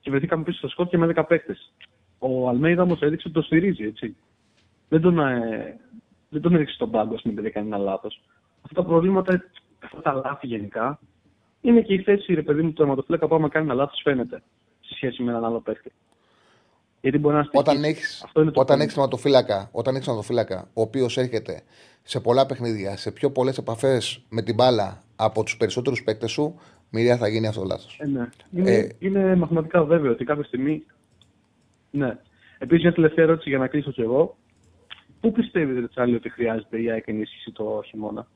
και 0.00 0.10
βρεθήκαμε 0.10 0.42
πίσω 0.42 0.58
στο 0.58 0.68
σκορ 0.68 0.88
και 0.88 0.98
με 0.98 1.12
10 1.16 1.24
παίκτες. 1.28 1.72
Ο 2.18 2.48
Αλμέιδα 2.48 2.82
όμως 2.82 3.00
έδειξε 3.00 3.28
ότι 3.28 3.36
το 3.36 3.42
στηρίζει, 3.42 3.84
έτσι. 3.84 4.16
Δεν 4.88 5.00
τον, 5.00 5.18
ε, 5.18 5.80
δεν 6.28 6.40
τον 6.40 6.54
έδειξε 6.54 6.74
στον 6.74 6.90
πάγκο, 6.90 7.14
ας 7.14 7.20
πούμε, 7.22 7.34
επειδή 7.34 7.48
έκανε 7.48 7.66
ένα 7.66 7.78
λάθος. 7.78 8.20
Αυτά 8.62 8.82
τα 8.82 8.88
προβλήματα, 8.88 9.44
αυτά 9.84 10.00
τα 10.02 10.12
λάθη 10.12 10.46
γενικά, 10.46 10.98
είναι 11.60 11.80
και 11.80 11.94
η 11.94 12.02
θέση, 12.02 12.34
ρε 12.34 12.42
παιδί 12.42 12.62
μου, 12.62 12.68
του 12.68 12.74
τερματοφύλακα 12.74 13.26
που 13.28 13.34
άμα 13.34 13.48
κάνει 13.48 13.64
ένα 13.64 13.74
λάθος 13.74 14.00
φαίνεται 14.04 14.42
σε 14.80 14.94
σχέση 14.94 15.22
με 15.22 15.30
έναν 15.30 15.44
άλλο 15.44 15.60
παίκτη. 15.60 15.92
Γιατί 17.00 17.18
μπορεί 17.18 17.34
να 17.34 17.42
στοιχήσει. 17.42 17.62
Όταν 17.70 17.84
έχει 17.84 18.02
Αυτό 18.24 18.40
είναι 18.40 18.50
το 18.50 18.60
όταν 18.60 18.66
πρόβλημα. 18.66 18.82
έχεις 18.82 18.94
τερματοφύλακα, 18.94 19.68
όταν 19.72 19.94
έχεις 19.94 20.06
τερματοφύλακα, 20.06 20.68
ο 20.74 20.80
οποίος 20.80 21.16
έρχεται 21.16 21.62
σε 22.02 22.20
πολλά 22.20 22.46
παιχνίδια, 22.46 22.96
σε 22.96 23.10
πιο 23.12 23.30
πολλές 23.30 23.58
επαφές 23.58 24.22
με 24.28 24.42
την 24.42 24.54
μπάλα 24.54 25.02
από 25.16 25.42
τους 25.42 25.56
περισσότερους 25.56 26.02
παίκτες 26.04 26.30
σου, 26.30 26.58
μοιραία 26.90 27.16
θα 27.16 27.28
γίνει 27.28 27.46
αυτό 27.46 27.60
το 27.60 27.66
λάθος. 27.66 27.96
Ε, 28.00 28.06
ναι. 28.06 28.28
Είναι, 28.52 28.70
Ε, 28.70 28.88
είναι 28.98 29.36
μαθηματικά 29.36 29.84
βέβαιο 29.84 30.12
ότι 30.12 30.24
κάποια 30.24 30.44
στιγμή. 30.44 30.84
Ναι. 31.90 32.18
Επίσης, 32.58 32.82
μια 32.84 32.92
τελευταία 32.92 33.24
ερώτηση 33.24 33.48
για 33.48 33.58
να 33.58 33.66
κλείσω 33.66 33.90
κι 33.90 34.00
εγώ. 34.00 34.36
Πού 35.20 35.32
πιστεύετε, 35.32 35.88
Τσάλι, 35.88 36.14
ότι 36.14 36.28
χρειάζεται 36.30 36.82
η 36.82 36.90
ΑΕΚ 36.90 37.08
ενίσχυση 37.08 37.52
το 37.52 37.82
χειμώνα, 37.86 38.26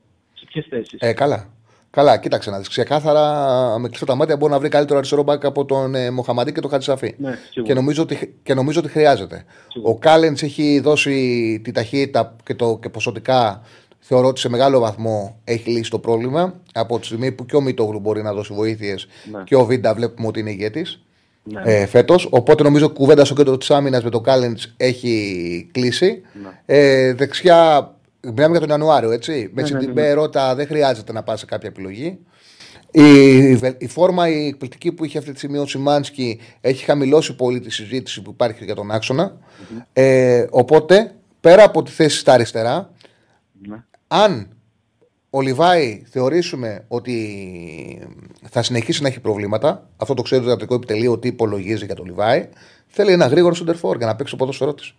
σε 0.45 0.51
ποιες 0.51 0.65
θέσεις; 0.69 0.99
Ε, 0.99 1.13
καλά. 1.13 1.49
Καλά, 1.89 2.17
κοίταξε 2.17 2.49
να 2.49 2.57
δεις. 2.57 2.67
Ξεκάθαρα 2.67 3.79
με 3.79 3.87
κλειστά 3.87 4.05
τα 4.05 4.15
μάτια 4.15 4.37
μπορεί 4.37 4.51
να 4.51 4.59
βρει 4.59 4.69
καλύτερο 4.69 4.97
αριστερό 4.97 5.23
μπακ 5.23 5.45
από 5.45 5.65
τον 5.65 5.95
ε, 5.95 6.11
Μοχαμαντή 6.11 6.51
και 6.51 6.59
τον 6.59 6.69
Χατζησαφή. 6.69 7.15
Ναι, 7.17 7.37
σίγουρα. 7.51 7.73
και, 7.73 7.73
νομίζω 7.79 8.01
ότι, 8.01 8.35
και 8.43 8.53
νομίζω 8.53 8.79
ότι 8.79 8.89
χρειάζεται. 8.89 9.43
Σίγουρα. 9.71 9.91
Ο 9.93 9.97
Κάλεντς 9.97 10.43
έχει 10.43 10.79
δώσει 10.79 11.61
τη 11.63 11.71
ταχύτητα 11.71 12.35
και, 12.43 12.55
το, 12.55 12.79
και 12.81 12.89
ποσοτικά 12.89 13.61
θεωρώ 13.99 14.27
ότι 14.27 14.39
σε 14.39 14.49
μεγάλο 14.49 14.79
βαθμό 14.79 15.39
έχει 15.43 15.69
λύσει 15.69 15.89
το 15.89 15.99
πρόβλημα. 15.99 16.53
Από 16.73 16.99
τη 16.99 17.05
στιγμή 17.05 17.31
που 17.31 17.45
και 17.45 17.55
ο 17.55 17.61
Μίτογλου 17.61 17.99
μπορεί 17.99 18.21
να 18.21 18.33
δώσει 18.33 18.53
βοήθειες 18.53 19.07
Ναι. 19.31 19.43
και 19.43 19.55
ο 19.55 19.65
Βίντα 19.65 19.93
βλέπουμε 19.93 20.27
ότι 20.27 20.39
είναι 20.39 20.51
ηγέτης 20.51 20.99
Ναι. 21.43 21.61
ε, 21.65 21.85
φέτος. 21.85 22.27
Οπότε 22.31 22.63
νομίζω 22.63 22.85
ότι 22.85 22.93
η 22.93 22.97
κουβέντα 22.97 23.25
στο 23.25 23.33
κέντρο 23.35 23.57
της 23.57 23.71
άμυνας 23.71 24.03
με 24.03 24.09
τον 24.09 24.23
Κάλεντς 24.23 24.73
έχει 24.77 25.69
κλείσει. 25.71 26.21
Ναι. 26.43 26.49
Ε, 26.65 27.13
δεξιά, 27.13 27.94
μιλάμε 28.33 28.57
για 28.57 28.59
τον 28.59 28.69
Ιανουάριο, 28.69 29.11
έτσι. 29.11 29.31
με 29.31 29.61
ναι, 29.61 29.69
ναι, 29.69 29.77
Τσιντιμπέ, 29.77 30.01
ναι. 30.01 30.13
Ρώτα 30.13 30.55
δεν 30.55 30.67
χρειάζεται 30.67 31.11
να 31.11 31.23
πάει 31.23 31.37
σε 31.37 31.45
κάποια 31.45 31.69
επιλογή. 31.69 32.19
Η, 32.91 33.49
η 33.77 33.87
φόρμα 33.87 34.29
η 34.29 34.47
εκπληκτική 34.47 34.91
που 34.91 35.05
είχε 35.05 35.17
αυτή 35.17 35.31
τη 35.31 35.37
στιγμή 35.37 35.57
ο 35.57 35.65
Σιμάνσκι 35.65 36.39
έχει 36.61 36.83
χαμηλώσει 36.83 37.35
πολύ 37.35 37.59
τη 37.59 37.69
συζήτηση 37.71 38.21
που 38.21 38.29
υπάρχει 38.29 38.65
για 38.65 38.75
τον 38.75 38.91
αξονα 38.91 39.37
Ε, 39.93 40.45
οπότε, 40.49 41.15
πέρα 41.41 41.63
από 41.63 41.83
τη 41.83 41.91
θέση 41.91 42.17
στα 42.17 42.33
αριστερά, 42.33 42.91
Ναι. 43.67 43.83
αν 44.07 44.47
ο 45.29 45.41
Λιβάη 45.41 46.03
θεωρήσουμε 46.09 46.83
ότι 46.87 48.09
θα 48.49 48.63
συνεχίσει 48.63 49.01
να 49.01 49.07
έχει 49.07 49.19
προβλήματα, 49.19 49.89
αυτό 49.97 50.13
το 50.13 50.21
ξέρει 50.21 50.41
το 50.41 50.47
διατρικό 50.47 50.75
επιτελείο 50.75 51.19
τι 51.19 51.27
υπολογίζει 51.27 51.85
για 51.85 51.95
τον 51.95 52.05
Λιβάη, 52.05 52.49
θέλει 52.87 53.11
ένα 53.11 53.27
γρήγορο 53.27 53.53
σεντερφόρ 53.53 53.97
για 53.97 54.05
να 54.05 54.15
παίξει 54.15 54.31
το 54.31 54.37
ποδόσφαιρό 54.37 54.73
της. 54.73 54.95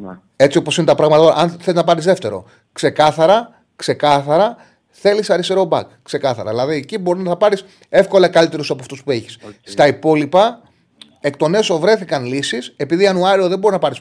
Ναι. 0.00 0.18
Έτσι 0.36 0.58
όπως 0.58 0.76
είναι 0.76 0.86
τα 0.86 0.94
πράγματα, 0.94 1.22
τώρα, 1.22 1.34
αν 1.36 1.50
θέλει 1.50 1.76
να 1.76 1.84
πάρεις 1.84 2.04
δεύτερο, 2.04 2.44
ξεκάθαρα, 2.72 3.62
ξεκάθαρα 3.76 4.56
θέλεις 4.88 5.30
αριστερό 5.30 5.64
μπακ. 5.64 5.88
Ξεκάθαρα. 6.02 6.50
Δηλαδή 6.50 6.74
εκεί 6.76 6.98
μπορεί 6.98 7.22
να 7.22 7.36
πάρεις 7.36 7.64
εύκολα 7.88 8.28
καλύτερους 8.28 8.70
από 8.70 8.80
αυτούς 8.80 9.04
που 9.04 9.10
έχεις. 9.10 9.38
Στα 9.62 9.86
υπόλοιπα, 9.86 10.62
εκ 11.20 11.36
των 11.36 11.54
έσω 11.54 11.78
βρέθηκαν 11.78 12.24
λύσεις. 12.24 12.74
Επειδή 12.76 13.02
Ιανουάριο 13.02 13.48
δεν 13.48 13.58
μπορεί 13.58 13.74
να 13.74 13.80
πάρεις 13.80 14.00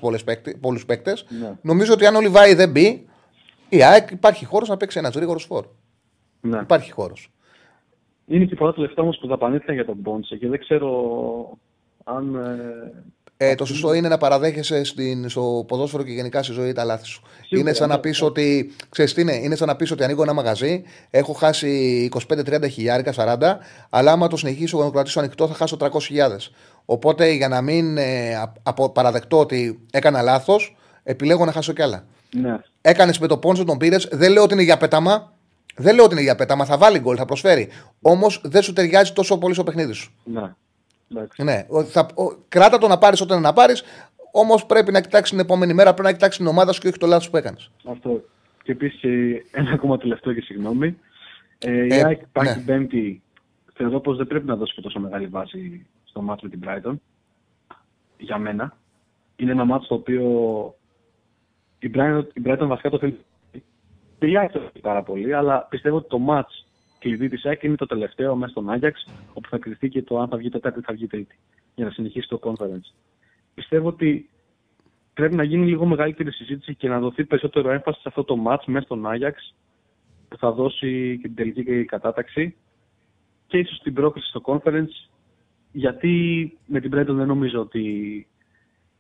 πολλούς 0.60 0.86
παίκτες, 0.86 1.26
Ναι. 1.42 1.54
νομίζω 1.62 1.94
ότι 1.94 2.06
αν 2.06 2.16
ο 2.16 2.20
Λιβάη 2.22 2.54
δεν 2.54 2.70
μπει, 2.70 3.08
η 3.70 3.84
ΑΕΚ 3.84 4.12
υπάρχει 4.12 4.46
χώρος 4.46 4.70
να 4.70 4.78
παίξει 4.78 4.98
ένας 5.00 5.16
γρήγορος 5.16 5.44
φόρ. 5.46 5.66
Ναι. 6.42 6.60
Υπάρχει 6.60 6.92
χώρος. 6.92 7.30
Είναι 8.26 8.46
και 8.46 8.56
πολλά 8.56 8.74
τα 8.74 8.82
λεφτά 8.82 9.02
όμως 9.02 9.18
που 9.22 9.28
δαπανήθηκαν 9.28 9.76
για 9.76 9.86
τον 9.86 9.96
Μπόντσε 9.98 10.36
και 10.36 10.48
δεν 10.48 10.60
ξέρω 10.60 10.90
αν. 12.04 12.36
ε, 12.36 13.04
Ε, 13.38 13.56
το 13.56 13.66
σωστό 13.66 13.94
είναι 13.94 14.08
να 14.08 14.18
παραδέχεσαι 14.18 14.84
στην, 14.84 15.30
στο 15.30 15.64
ποδόσφαιρο 15.68 16.04
και 16.04 16.12
γενικά 16.12 16.44
στη 16.44 16.54
ζωή 16.54 16.72
τα 16.74 16.84
λάθη 16.84 17.06
σου. 17.06 17.22
Σίγουρα, 17.48 17.60
είναι 17.60 17.74
σαν 17.74 17.90
να 17.90 17.96
ναι, 17.96 18.02
πεις 18.02 18.22
ναι. 18.22 18.28
ότι. 18.28 18.72
Ξέρεις 18.90 19.14
τι 19.14 19.22
είναι, 19.22 19.36
είναι 19.36 19.56
σαν 19.56 19.68
να 19.68 19.76
πεις 19.76 19.92
ότι 19.92 20.04
ανοίγω 20.04 20.24
ένα 20.24 20.34
μαγαζί, 20.34 20.84
έχω 21.10 21.34
χάσει 21.34 22.10
25-30 22.30 22.70
χιλιάρικα, 22.72 23.14
40, 23.16 23.38
αλλά 23.90 24.12
άμα 24.12 24.28
το 24.28 24.38
συνεχίσω 24.38 24.78
να 24.78 24.84
το 24.84 24.92
κρατήσω 24.92 25.20
ανοιχτό 25.20 25.48
θα 25.48 25.54
χάσω 25.54 25.78
300 25.80 25.90
χιλιάδες. 26.02 26.52
Οπότε 26.86 27.32
για 27.32 27.48
να 27.48 27.62
μην 27.62 27.98
ε, 27.98 28.36
απ- 28.42 28.56
απο- 28.64 28.90
παραδεχτώ 28.90 29.40
ότι 29.40 29.80
έκανα 29.92 30.22
λάθος, 30.22 30.76
επιλέγω 31.04 31.46
να 31.46 31.52
χάσω 31.52 31.74
κι 31.74 31.82
άλλα. 31.82 32.06
Ναι. 32.32 32.58
Έκανες 32.82 33.20
με 33.20 33.28
το 33.28 33.38
πόνσο, 33.38 33.64
τον 33.64 33.78
πήρες. 33.78 34.08
Δεν 34.12 34.32
λέω 34.32 34.44
ότι 34.44 34.54
είναι 34.54 34.64
για 34.64 34.78
πέταμα. 34.78 35.34
Δεν 35.76 35.96
λέω 35.96 36.04
ότι 36.04 36.14
είναι 36.14 36.24
για 36.24 36.36
πέταμα. 36.36 36.66
Θα 36.66 36.78
βάλει 36.78 37.00
γκολ, 37.00 37.16
θα 37.20 37.26
προσφέρει. 37.26 37.68
Όμως 38.02 38.42
δεν 38.44 38.62
σου 38.62 38.74
ταιριάζει 38.74 39.12
τόσο 39.14 39.38
πολύ 39.38 39.54
στο 39.54 39.64
παιχνίδι 39.64 39.94
σου. 39.94 40.12
Ναι. 40.24 40.54
Εντάξει. 41.12 41.44
Ναι. 41.44 41.66
Ο- 41.70 41.84
Θα, 41.84 42.00
ο, 42.16 42.24
κράτα 42.48 42.78
το 42.78 42.88
να 42.88 42.98
πάρεις 42.98 43.22
όταν 43.22 43.38
είναι 43.38 43.48
να 43.48 43.54
πάρεις. 43.54 43.84
Όμως 44.32 44.66
πρέπει 44.66 44.92
να 44.92 45.02
κοιτάξεις 45.02 45.30
την 45.30 45.40
επόμενη 45.40 45.74
μέρα, 45.74 45.94
πρέπει 45.94 46.08
να 46.08 46.14
κοιτάξεις 46.14 46.38
την 46.40 46.48
ομάδα 46.48 46.72
σου 46.72 46.82
και 46.82 46.88
όχι 46.88 46.98
το 46.98 47.06
λάθος 47.08 47.30
που 47.30 47.38
έκανες. 47.38 47.72
Αυτό. 47.90 48.24
Και 48.64 48.72
επίσης 48.72 49.00
και 49.00 49.46
ένα 49.52 49.72
ακόμα 49.72 49.98
τελευταίο 49.98 50.34
και 50.34 50.42
συγγνώμη. 50.42 50.98
Ε, 51.60 51.86
η 51.86 51.94
Ε, 51.94 52.04
ΑΕΚ 52.04 52.22
πάει 52.32 52.46
ναι. 52.48 52.54
την 52.54 52.66
Πέμπτη. 52.66 53.22
Θεωρώ 53.74 54.00
πω 54.00 54.16
δεν 54.16 54.28
πρέπει 54.28 54.46
να 54.46 54.56
δώσει 54.56 54.74
και 54.76 54.82
τόσο 54.82 55.00
μεγάλη 55.00 55.28
βάση 55.28 55.86
στο 56.04 56.22
μάτσο 56.22 56.48
με 56.50 56.58
την 56.58 56.60
Brighton. 56.66 56.94
Για 58.18 58.38
μένα. 58.38 58.78
Είναι 59.36 59.52
ένα 59.52 59.66
μάτσο 59.66 59.88
το 59.88 59.94
οποίο 59.96 60.24
η 61.80 61.92
Brighton, 61.96 62.24
η 62.34 62.42
Brighton 62.46 62.66
βασικά 62.68 62.90
το 62.90 62.98
θέλει. 62.98 63.20
Και 64.20 64.28
η 64.28 64.38
ΑΕΚ 64.38 64.52
το 64.52 64.60
θέλει 64.60 64.82
πάρα 64.82 65.04
πολύ, 65.04 65.34
αλλά 65.34 65.62
πιστεύω 65.70 65.96
ότι 65.98 66.08
το 66.10 66.18
μάτς 66.20 66.65
κλειδί 67.06 67.30
της 67.30 67.46
ΑΕΚ 67.46 67.64
είναι 67.64 67.76
το 67.76 67.86
τελευταίο 67.86 68.36
μέσα 68.36 68.52
στον 68.52 68.70
Άγιαξ, 68.70 69.08
όπου 69.34 69.50
θα 69.50 69.58
κρυφτεί 69.58 69.90
και 69.90 70.02
το 70.02 70.20
αν 70.20 70.28
θα 70.28 70.38
βγει 70.38 70.50
Τετάρτη 70.50 70.80
ή 70.80 70.82
θα 70.82 70.94
βγει 70.94 71.08
Τρίτη. 71.08 71.40
Για 71.76 71.86
να 71.86 71.92
συνεχίσει 71.92 72.28
το 72.28 72.40
conference. 72.44 72.94
Πιστεύω 73.54 73.88
ότι 73.88 74.30
πρέπει 75.14 75.36
να 75.36 75.44
γίνει 75.44 75.66
λίγο 75.66 75.86
μεγαλύτερη 75.86 76.32
συζήτηση 76.32 76.76
και 76.76 76.88
να 76.88 77.00
δοθεί 77.00 77.26
περισσότερο 77.26 77.72
έμφαση 77.72 78.00
σε 78.00 78.08
αυτό 78.08 78.24
το 78.24 78.44
match 78.48 78.64
μέσα 78.66 78.86
στον 78.86 79.08
Άγιαξ 79.08 79.56
που 80.28 80.38
θα 80.38 80.52
δώσει 80.52 81.20
και 81.22 81.28
την 81.28 81.36
τελική 81.36 81.86
κατάταξη 81.86 82.56
και 83.48 83.58
ίσως 83.58 83.80
την 83.80 83.94
πρόκληση 83.94 84.30
στο 84.30 84.42
conference 84.46 85.10
γιατί 85.72 86.58
με 86.66 86.80
την 86.80 86.92
Brighton 86.94 87.16
δεν 87.16 87.28
νομίζω 87.28 87.60
ότι 87.60 88.28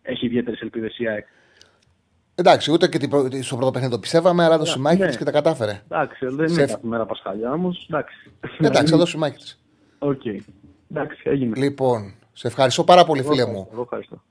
έχει 0.01 0.25
ιδιαίτερες 0.25 0.59
ελπίδες 0.59 0.97
η 0.97 1.07
ΑΕΚ. 1.07 1.25
Εντάξει, 2.35 2.71
ούτε 2.71 2.87
και 2.87 2.97
την 2.97 3.09
πρω- 3.09 3.43
στο 3.43 3.55
πρώτο 3.55 3.71
παιχνίδι 3.71 3.93
το 3.93 3.99
πιστεύαμε, 3.99 4.43
αλλά 4.43 4.55
έδωσε 4.55 4.75
Ναι, 4.77 4.81
μάχη 4.83 4.97
ναι. 4.99 5.07
της 5.07 5.17
και 5.17 5.23
τα 5.23 5.31
κατάφερε. 5.31 5.81
Εντάξει, 5.89 6.25
δεν 6.25 6.47
Σε- 6.49 6.53
είναι 6.61 6.65
κάθε 6.71 6.87
μέρα 6.87 7.05
Πασχαλιά 7.05 7.51
όμως. 7.51 7.87
Εντάξει. 7.89 8.31
Εντάξει, 8.59 8.91
θα 8.91 8.97
δώσει 8.97 9.17
μάχη 9.17 9.35
της. 9.37 9.59
Οκ. 9.99 10.21
Εντάξει, 10.91 11.21
έγινε. 11.23 11.55
Λοιπόν, 11.57 12.13
σε 12.33 12.47
ευχαριστώ 12.47 12.83
πάρα 12.83 13.05
πολύ, 13.05 13.21
φίλε 13.23 13.45
μου. 13.45 13.67
Εγώ 13.71 13.81
ευχαριστώ. 13.81 14.21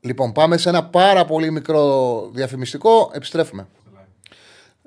Λοιπόν, 0.00 0.32
πάμε 0.32 0.56
σε 0.56 0.68
ένα 0.68 0.84
πάρα 0.84 1.24
πολύ 1.24 1.50
μικρό 1.50 2.20
διαφημιστικό. 2.32 3.10
Επιστρέφουμε. 3.14 3.66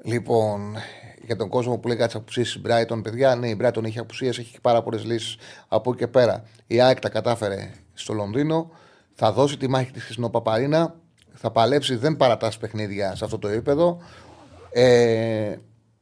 Λοιπόν, 0.03 0.76
για 1.26 1.36
τον 1.36 1.49
κόσμο 1.49 1.78
που 1.78 1.88
λέει 1.88 1.97
κάτι 1.97 2.18
απουσίες 2.18 2.51
τη 2.53 2.61
Brighton, 2.68 3.03
παιδιά, 3.03 3.36
ναι, 3.36 3.47
η 3.49 3.57
Brighton 3.61 3.84
έχει 3.84 3.99
απουσίες, 3.99 4.38
έχει 4.38 4.61
πάρα 4.61 4.82
πολλές 4.82 5.03
λύσεις 5.05 5.38
από 5.68 5.89
εκεί 5.89 5.99
και 5.99 6.07
πέρα. 6.07 6.43
Η 6.68 6.82
ΑΕΚ 6.82 6.99
τα 6.99 7.09
κατάφερε 7.09 7.72
στο 7.93 8.14
Λονδίνο. 8.14 8.72
Θα 9.14 9.32
δώσει 9.32 9.57
τη 9.57 9.68
μάχη 9.70 9.91
της 9.91 10.03
στην 10.11 10.30
Παπαρίνα. 10.32 10.95
Θα 11.46 11.52
παλέψει, 11.52 11.96
δεν 11.96 12.18
παρατάσει 12.18 12.60
παιχνίδια 12.60 13.16
σε 13.16 13.26
αυτό 13.26 13.39
το 13.39 13.48
επίπεδο. 13.48 13.98
Ε, 14.72 15.56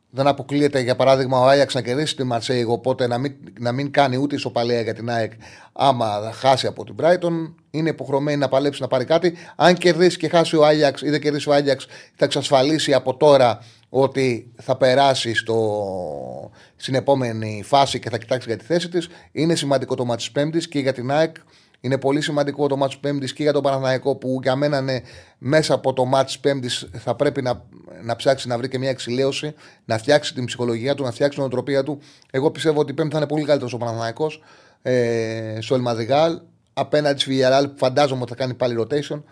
δεν 0.10 0.28
αποκλείεται 0.28 0.80
για 0.80 0.96
παράδειγμα 0.96 1.40
ο 1.40 1.48
Άγιαξ 1.48 1.74
να 1.74 1.82
κερδίσει 1.82 2.16
τη 2.16 2.24
Μαρσέη, 2.24 2.64
οπότε 2.68 3.08
να 3.08 3.18
μην, 3.18 3.34
να 3.60 3.72
μην 3.72 3.92
κάνει 3.92 4.18
ούτε 4.18 4.36
ισοπαλία 4.36 4.82
για 4.82 4.94
την 4.94 5.10
ΑΕΚ 5.10 5.32
άμα 5.74 6.32
χάσει 6.34 6.68
από 6.68 6.84
την 6.86 6.96
Brighton. 7.02 7.54
Είναι 7.72 7.90
υποχρεωμένη 7.90 8.38
να 8.38 8.48
παλέψει 8.48 8.82
να 8.82 8.88
πάρει 8.88 9.06
κάτι. 9.06 9.34
Αν 9.56 9.76
κερδίσει 9.76 10.18
και 10.18 10.30
χάσει 10.30 10.56
ο 10.56 10.66
Άγιαξ 10.66 11.02
ή 11.02 11.10
δεν 11.10 11.22
κερδίσει 11.22 11.50
ο 11.50 11.54
Άγιαξ, 11.54 11.88
θα 12.16 12.26
εξασφαλίσει 12.26 12.94
από 12.94 13.18
τώρα 13.18 13.64
ότι 13.90 14.52
θα 14.62 14.78
περάσει 14.78 15.36
στο, 15.36 16.52
στην 16.76 16.96
επόμενη 16.96 17.64
φάση 17.66 18.00
και 18.00 18.10
θα 18.10 18.18
κοιτάξει 18.18 18.48
για 18.48 18.58
τη 18.58 18.66
θέση 18.66 18.90
της. 18.90 19.10
Είναι 19.32 19.56
σημαντικό 19.56 19.96
το 19.96 20.06
μάτι 20.06 20.18
της 20.18 20.32
Πέμπτης 20.32 20.68
και 20.68 20.80
για 20.80 20.94
την 20.94 21.12
ΑΕΚ. 21.12 21.36
Είναι 21.82 21.98
πολύ 21.98 22.22
σημαντικό 22.22 22.68
το 22.68 22.78
μάτι 22.78 22.98
Πέμπτης 23.00 23.34
και 23.34 23.44
για 23.44 23.54
τον 23.54 23.64
Παναθηναϊκό 23.64 24.16
που 24.16 24.40
για 24.42 24.56
μένα 24.56 24.78
είναι 24.78 25.02
μέσα 25.38 25.74
από 25.74 25.94
το 25.94 26.06
μάτι 26.06 26.38
Πέμπτης 26.42 26.90
θα 26.94 27.16
πρέπει 27.16 27.42
να, 27.42 27.66
να 28.04 28.16
ψάξει 28.16 28.48
να 28.48 28.58
βρει 28.58 28.68
και 28.68 28.78
μια 28.78 28.90
εξηλαίωση, 28.90 29.54
να 29.86 29.98
φτιάξει 29.98 30.34
την 30.34 30.46
ψυχολογία 30.46 30.96
του, 30.96 31.04
να 31.04 31.12
φτιάξει 31.12 31.38
την 31.38 31.48
οτροπία 31.48 31.84
του. 31.84 32.00
Εγώ 32.32 32.52
πιστεύω 32.52 32.80
ότι 32.80 32.92
η 32.92 32.94
Πέμπτη 32.94 33.12
θα 33.12 33.18
είναι 33.18 33.28
πολύ 33.28 33.46
καλύτερος 33.46 33.74
ο 33.74 33.78
Παναθηναϊκός 33.78 34.42
ε, 34.82 35.58
στο 35.62 35.76
Ελμαδιγάλ 35.76 36.40
απέναντι 36.74 37.20
στη 37.20 37.40
Villarreal 37.40 37.66
που 37.70 37.78
φαντάζομαι 37.78 38.22
ότι 38.22 38.30
θα 38.30 38.38
κάνει 38.38 38.54
πάλι 38.54 38.76
rotation. 38.80 39.24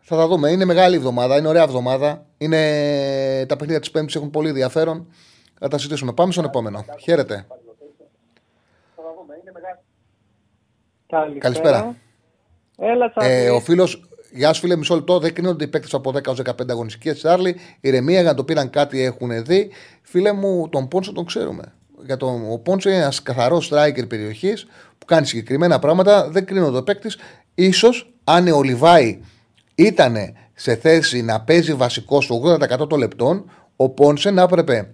Θα 0.00 0.16
τα 0.16 0.26
δούμε. 0.26 0.50
Είναι 0.50 0.64
μεγάλη 0.64 0.96
εβδομάδα, 0.96 1.36
είναι 1.36 1.48
ωραία 1.48 1.62
εβδομάδα. 1.62 2.26
Είναι... 2.38 2.58
Τα 3.48 3.56
παιχνίδια 3.56 3.80
της 3.80 3.90
Πέμπτης 3.90 4.14
έχουν 4.14 4.30
πολύ 4.30 4.48
ενδιαφέρον. 4.48 5.06
Θα 5.58 5.68
τα 5.68 5.78
συζητήσουμε. 5.78 6.12
Πάμε 6.12 6.32
στον 6.32 6.44
επόμενο. 6.44 6.84
Χαίρετε. 7.00 7.46
Καλησπέρα. 11.38 11.96
Έλα, 12.78 13.10
Τσάρλι. 13.10 13.32
Ε, 13.32 13.50
ο 13.50 13.60
φίλος, 13.60 14.08
γεια 14.32 14.52
σου 14.52 14.60
φίλε, 14.60 14.76
μισό 14.76 14.94
λεπτό. 14.94 15.18
Δεν 15.18 15.34
κρίνονται 15.34 15.64
οι 15.64 15.68
παίκτες 15.68 15.94
από 15.94 16.10
10 16.10 16.26
έως 16.26 16.38
15 16.38 16.70
αγωνιστικές. 16.70 17.18
Τσάρλι, 17.18 17.56
ηρεμία 17.80 18.20
για 18.20 18.30
να 18.30 18.36
το 18.36 18.44
πήραν 18.44 18.70
κάτι 18.70 19.02
έχουν 19.02 19.44
δει. 19.44 19.70
Φίλε 20.02 20.32
μου, 20.32 20.68
τον 20.68 20.88
Πόνσο 20.88 21.12
τον 21.12 21.24
ξέρουμε. 21.24 21.62
Για 22.04 22.16
τον, 22.16 22.52
ο 22.52 22.58
Πόνσο 22.58 22.88
είναι 22.88 22.98
ένας 22.98 23.22
καθαρός 23.22 23.72
striker 23.72 24.08
περιοχής 24.08 24.66
που 24.98 25.06
κάνει 25.06 25.26
συγκεκριμένα 25.26 25.78
πράγματα. 25.78 26.28
Δεν 26.30 26.44
κρίνονται 26.44 26.78
ο 26.78 26.82
παίκτης. 26.82 27.16
σω 27.72 27.88
αν 28.24 28.48
ο 28.48 28.62
Λιβάη 28.62 29.20
ήταν 29.74 30.16
σε 30.54 30.74
θέση 30.76 31.22
να 31.22 31.40
παίζει 31.40 31.74
βασικό 31.74 32.20
στο 32.20 32.42
80% 32.82 32.88
των 32.88 32.98
λεπτών, 32.98 33.50
ο 33.76 33.88
Πόνσε 33.88 34.30
να 34.30 34.42
έπρεπε 34.42 34.90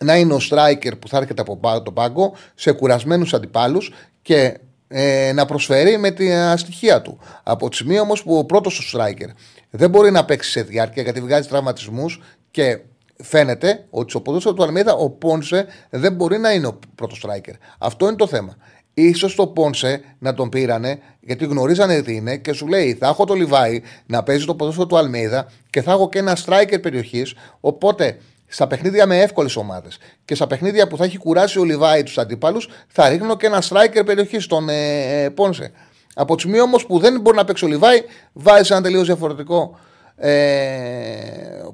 να 0.00 0.16
είναι 0.16 0.34
ο 0.34 0.38
striker 0.50 0.92
που 0.98 1.08
θα 1.08 1.16
έρχεται 1.16 1.40
από 1.40 1.56
πά- 1.56 1.82
το 1.82 1.92
πάγκο 1.92 2.34
σε 2.54 2.72
κουρασμένους 2.72 3.34
αντιπάλους 3.34 3.92
και 4.22 4.58
ε, 4.94 5.32
να 5.32 5.44
προσφέρει 5.44 5.98
με 5.98 6.10
τη 6.10 6.30
ε, 6.30 6.56
στοιχεία 6.56 7.02
του. 7.02 7.18
Από 7.42 7.68
τη 7.68 7.74
στιγμή 7.74 7.98
όμως 7.98 8.22
που 8.22 8.38
ο 8.38 8.44
πρώτος 8.44 8.74
του 8.74 8.98
striker 8.98 9.28
δεν 9.70 9.90
μπορεί 9.90 10.10
να 10.10 10.24
παίξει 10.24 10.50
σε 10.50 10.62
διάρκεια 10.62 11.02
γιατί 11.02 11.20
βγάζει 11.20 11.48
τραυματισμούς 11.48 12.20
και 12.50 12.78
φαίνεται 13.22 13.86
ότι 13.90 14.10
στο 14.10 14.20
ποδόσφαιρο 14.20 14.54
του 14.54 14.62
Αλμίδα 14.62 14.94
ο 14.94 15.10
Πόνσε 15.10 15.66
δεν 15.90 16.12
μπορεί 16.12 16.38
να 16.38 16.52
είναι 16.52 16.66
ο 16.66 16.78
πρώτος 16.94 17.24
striker. 17.26 17.54
Αυτό 17.78 18.06
είναι 18.06 18.16
το 18.16 18.26
θέμα. 18.26 18.56
Ίσως 18.94 19.34
το 19.34 19.46
Πόνσε 19.46 20.00
να 20.18 20.34
τον 20.34 20.48
πήρανε 20.48 20.98
γιατί 21.20 21.44
γνωρίζανε 21.44 22.02
τι 22.02 22.14
είναι 22.14 22.36
και 22.36 22.52
σου 22.52 22.66
λέει 22.66 22.94
θα 22.94 23.08
έχω 23.08 23.24
το 23.24 23.34
Λιβάη 23.34 23.82
να 24.06 24.22
παίζει 24.22 24.44
το 24.44 24.54
ποδόσφαιρο 24.54 24.86
του 24.86 24.96
Αλμίδα 24.96 25.46
και 25.70 25.82
θα 25.82 25.92
έχω 25.92 26.08
και 26.08 26.18
ένα 26.18 26.36
striker 26.46 26.82
περιοχής. 26.82 27.34
Οπότε 27.60 28.18
στα 28.52 28.66
παιχνίδια 28.66 29.06
με 29.06 29.20
εύκολες 29.20 29.56
ομάδες 29.56 29.98
και 30.24 30.34
στα 30.34 30.46
παιχνίδια 30.46 30.86
που 30.86 30.96
θα 30.96 31.04
έχει 31.04 31.18
κουράσει 31.18 31.58
ο 31.58 31.64
Λιβάη 31.64 32.02
τους 32.02 32.18
αντιπάλους, 32.18 32.68
θα 32.88 33.08
ρίχνω 33.08 33.36
και 33.36 33.46
ένα 33.46 33.62
striker 33.68 34.02
περιοχής 34.06 34.44
στον 34.44 34.68
ε, 34.68 35.22
ε, 35.24 35.28
Πόνσε. 35.28 35.72
Από 36.14 36.34
τη 36.34 36.40
στιγμή 36.40 36.60
όμως 36.60 36.86
που 36.86 36.98
δεν 36.98 37.20
μπορεί 37.20 37.36
να 37.36 37.44
παίξει 37.44 37.64
ο 37.64 37.68
Λιβάη, 37.68 38.02
βάζει 38.32 38.72
ένα 38.72 38.82
τελείως 38.82 39.06
διαφορετικό 39.06 39.78
ε, 40.16 40.32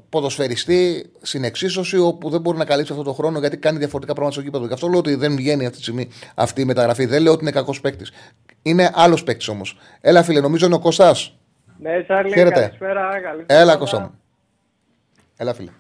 ποδοσφαιριστή 0.09 1.11
στην 1.21 1.45
εξίσωση 1.45 1.99
όπου 1.99 2.31
δεν 2.31 2.41
μπορεί 2.41 2.59
να 2.59 2.65
καλύψει 2.65 2.93
αυτό 2.93 3.05
το 3.05 3.13
χρόνο 3.13 3.39
γιατί 3.39 3.57
κάνει 3.57 3.79
διαφορετικά 3.79 4.13
πράγματα 4.15 4.35
στο 4.35 4.45
γήπεδο. 4.45 4.67
Γι' 4.67 4.73
αυτό 4.73 4.89
λέω 4.89 4.99
ότι 4.99 5.15
δεν 5.15 5.37
βγαίνει 5.37 5.65
αυτή 5.65 5.77
τη 5.77 5.83
στιγμή 5.83 6.09
αυτή 6.35 6.61
η 6.61 6.65
μεταγραφή. 6.65 7.07
Δεν 7.07 7.23
λέω 7.23 7.33
ότι 7.33 7.43
είναι 7.43 7.51
κακός 7.51 7.81
παίκτης. 7.81 8.13
Είναι 8.63 8.91
άλλος 8.95 9.25
παίκτης 9.25 9.49
όμως. 9.49 9.79
Έλα, 10.01 10.23
φίλε, 10.23 10.41
νομίζω 10.41 10.67
είναι 10.67 10.75
ο 10.75 10.79
Κωστά. 10.79 11.15
Ναι, 11.79 12.03
Τσάρλι, 12.03 12.33
Χαίρετε. 12.33 12.61
καλησπέρα. 12.61 13.21
καλή 13.21 13.45
Έλα, 13.47 13.61
εβδομάδα. 13.61 13.77
Κωστά 13.79 14.01
μου. 14.01 14.11
Έλα, 15.37 15.55
φίλε. 15.55 15.71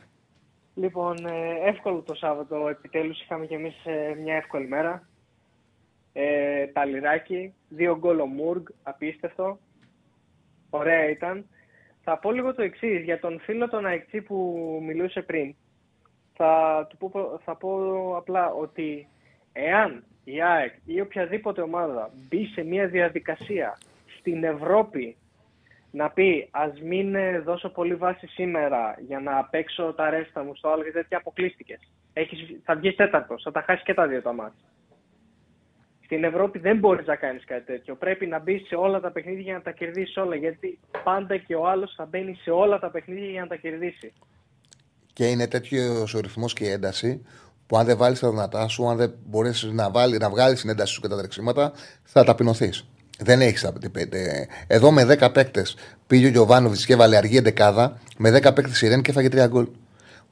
Λοιπόν, 0.78 1.26
ε, 1.26 1.68
εύκολο 1.68 2.02
το 2.02 2.14
Σάββατο. 2.14 2.68
Επιτέλους 2.68 3.22
είχαμε 3.22 3.46
κι 3.46 3.54
εμείς 3.54 3.84
ε, 3.84 4.14
μια 4.22 4.34
εύκολη 4.34 4.68
μέρα. 4.68 5.08
Ε, 6.12 6.66
ταλιράκι, 6.66 7.54
δύο 7.68 7.98
γκολ 7.98 8.20
ο 8.20 8.26
Μουργκ, 8.26 8.66
απίστευτο. 8.82 9.58
Ωραία 10.70 11.08
ήταν. 11.10 11.46
Θα 12.02 12.18
πω 12.18 12.32
λίγο 12.32 12.54
το 12.54 12.62
εξής 12.62 13.02
για 13.02 13.20
τον 13.20 13.40
φίλο 13.40 13.68
τον 13.68 13.86
Αεξή 13.86 14.20
που 14.22 14.78
μιλούσε 14.82 15.22
πριν. 15.22 15.54
Θα, 16.34 16.86
του 16.88 16.96
πω, 16.96 17.40
θα 17.44 17.56
πω 17.56 17.70
απλά 18.16 18.52
ότι 18.52 19.08
εάν 19.52 20.04
η 20.24 20.42
ΑΕΚ 20.42 20.72
ή 20.84 21.00
οποιαδήποτε 21.00 21.60
ομάδα 21.60 22.10
μπει 22.28 22.44
σε 22.46 22.62
μια 22.62 22.86
διαδικασία 22.86 23.78
στην 24.18 24.44
Ευρώπη 24.44 25.16
να 25.90 26.10
πει 26.10 26.48
ας 26.50 26.80
μην 26.80 27.14
ε, 27.14 27.38
δώσω 27.38 27.68
πολύ 27.68 27.94
βάση 27.94 28.26
σήμερα 28.26 28.94
για 29.06 29.20
να 29.20 29.44
παίξω 29.44 29.92
τα 29.96 30.10
ρέστα 30.10 30.44
μου 30.44 30.54
στο 30.54 30.68
άλλο 30.68 30.82
και 30.82 30.92
τέτοια 30.92 31.18
αποκλείστηκες. 31.18 31.78
Έχεις, 32.12 32.60
θα 32.64 32.74
βγεις 32.76 32.96
τέταρτος, 32.96 33.42
θα 33.42 33.50
τα 33.50 33.62
χάσεις 33.66 33.84
και 33.84 33.94
τα 33.94 34.06
δύο 34.06 34.22
τα 34.22 34.32
μάτια. 34.32 34.68
Στην 36.04 36.24
Ευρώπη 36.24 36.58
δεν 36.58 36.78
μπορείς 36.78 37.06
να 37.06 37.16
κάνεις 37.16 37.44
κάτι 37.44 37.64
τέτοιο. 37.64 37.94
Πρέπει 37.94 38.26
να 38.26 38.38
μπεις 38.38 38.66
σε 38.66 38.74
όλα 38.74 39.00
τα 39.00 39.10
παιχνίδια 39.10 39.40
για 39.40 39.54
να 39.54 39.62
τα 39.62 39.70
κερδίσεις 39.70 40.16
όλα. 40.16 40.34
Γιατί 40.34 40.78
πάντα 41.04 41.36
και 41.36 41.54
ο 41.54 41.68
άλλος 41.68 41.94
θα 41.96 42.06
μπαίνει 42.06 42.34
σε 42.34 42.50
όλα 42.50 42.78
τα 42.78 42.90
παιχνίδια 42.90 43.30
για 43.30 43.40
να 43.40 43.46
τα 43.46 43.56
κερδίσει. 43.56 44.12
Και 45.12 45.26
είναι 45.26 45.46
τέτοιος 45.48 46.14
ο 46.14 46.20
ρυθμός 46.20 46.52
και 46.52 46.64
η 46.64 46.68
ένταση 46.68 47.26
που 47.66 47.76
αν 47.76 47.86
δεν 47.86 47.96
βάλεις 47.96 48.20
τα 48.20 48.30
δυνατά 48.30 48.68
σου, 48.68 48.88
αν 48.88 48.96
δεν 48.96 49.14
μπορέσεις 49.26 49.72
να, 49.72 49.90
βάλει, 49.90 50.18
να 50.18 50.30
βγάλεις 50.30 50.60
την 50.60 50.70
ένταση 50.70 50.92
σου 50.92 51.00
και 51.00 51.08
τα 51.08 51.16
τρεξίματα, 51.16 51.72
θα 52.02 52.24
ταπεινωθείς. 52.24 52.88
Δεν 53.18 53.40
έχεις 53.40 53.70
Εδώ 54.66 54.90
με 54.90 55.16
10 55.20 55.32
παίκτες 55.32 55.76
πήγε 56.06 56.26
ο 56.26 56.28
Γιωβάνοβιτς 56.28 56.86
και 56.86 56.92
έβαλε 56.92 57.16
αργή 57.16 57.36
εντεκάδα. 57.36 58.00
Με 58.16 58.30
10 58.30 58.54
παίκτες 58.54 58.82
η 58.82 58.88
Ρεν 58.88 59.02
και 59.02 59.10
έφαγε 59.10 59.28
3 59.28 59.48
γκολ. 59.48 59.68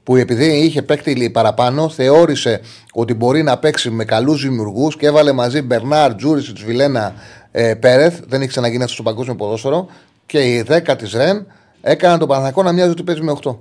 Που 0.02 0.16
επειδή 0.16 0.44
είχε 0.44 0.82
παίκτη 0.82 1.30
παραπάνω, 1.30 1.88
θεώρησε 1.88 2.60
ότι 2.92 3.14
μπορεί 3.14 3.42
να 3.42 3.58
παίξει 3.58 3.90
με 3.90 4.04
καλούς 4.04 4.42
δημιουργούς 4.42 4.96
και 4.96 5.06
έβαλε 5.06 5.32
μαζί 5.32 5.62
Μπερνάρ, 5.62 6.14
Τζούρισιτς, 6.14 6.62
Βιλένα, 6.62 7.14
ε, 7.52 7.74
Πέρεθ. 7.74 8.20
Δεν 8.26 8.40
έχει 8.40 8.48
ξαναγίνει 8.48 8.82
αυτός 8.82 8.94
στο 8.94 9.02
παγκόσμιο 9.02 9.36
ποδόσφαιρο. 9.36 9.88
Και 10.26 10.38
οι 10.38 10.62
10 10.62 10.96
της 10.96 11.12
Ρεν 11.12 11.46
έκαναν 11.80 12.18
τον 12.18 12.28
Παναθηναϊκό 12.28 12.62
να 12.62 12.72
μοιάζει 12.72 12.90
ότι 12.90 13.02
παίζει 13.02 13.22
με 13.22 13.32
8. 13.42 13.56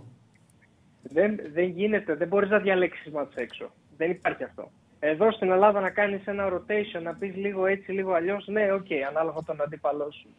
Δεν, 1.02 1.40
δεν 1.54 1.66
γίνεται, 1.66 2.16
δεν 2.16 2.28
μπορείς 2.28 2.50
να 2.50 2.60
διαλέξεις 2.60 3.12
ματς 3.12 3.36
έξω. 3.36 3.72
Δεν 3.98 4.10
υπάρχει 4.10 4.44
αυτό. 4.44 4.72
Εδώ 5.08 5.32
στην 5.32 5.52
Ελλάδα 5.52 5.80
να 5.80 5.90
κάνεις 5.90 6.26
ένα 6.26 6.50
rotation, 6.54 7.02
να 7.02 7.14
πεις 7.14 7.36
λίγο 7.36 7.66
έτσι, 7.66 7.92
λίγο 7.92 8.14
αλλιώς, 8.14 8.48
ναι, 8.48 8.72
OK, 8.72 8.86
okay, 8.90 9.02
ανάλογα 9.10 9.44
τον 9.46 9.62
αντίπαλό 9.62 10.12
σου. 10.12 10.30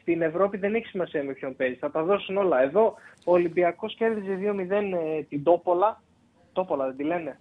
Στην 0.00 0.22
Ευρώπη 0.22 0.56
δεν 0.56 0.74
έχει 0.74 0.86
σημασία 0.86 1.24
με 1.24 1.32
ποιον 1.32 1.56
παίζεις. 1.56 1.78
Θα 1.78 1.90
τα 1.90 2.02
δώσουν 2.02 2.36
όλα. 2.36 2.62
Εδώ 2.62 2.94
ο 3.24 3.32
Ολυμπιακός 3.32 3.94
κέρδιζε 3.94 4.38
2-0 4.40 4.70
ε, 4.70 5.22
την 5.22 5.42
Τόπολα. 5.42 6.02
Τόπολα 6.52 6.86
δεν 6.86 6.96
τη 6.96 7.02
λένε; 7.02 7.40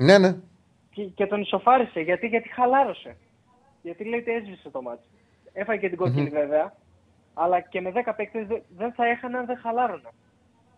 Ναι, 0.00 0.18
ναι. 0.18 0.36
Και, 0.90 1.02
και 1.04 1.26
τον 1.26 1.40
ισοφάρισε. 1.40 2.00
Γιατί, 2.00 2.26
γιατί 2.26 2.48
χαλάρωσε. 2.48 3.16
Γιατί 3.82 4.04
λέει 4.04 4.20
ότι 4.20 4.30
έσβησε 4.30 4.70
το 4.70 4.82
ματς. 4.82 5.06
Έφαγε 5.52 5.80
και 5.80 5.88
την 5.88 5.96
κόκκινη 5.98 6.28
βέβαια. 6.28 6.74
Αλλά 7.34 7.60
και 7.60 7.80
με 7.80 7.92
10 7.94 8.12
παίκτες 8.16 8.46
δεν 8.76 8.92
θα 8.92 9.06
έχανε 9.06 9.38
αν 9.38 9.46
δεν 9.46 9.56
χαλάρωνε. 9.56 10.10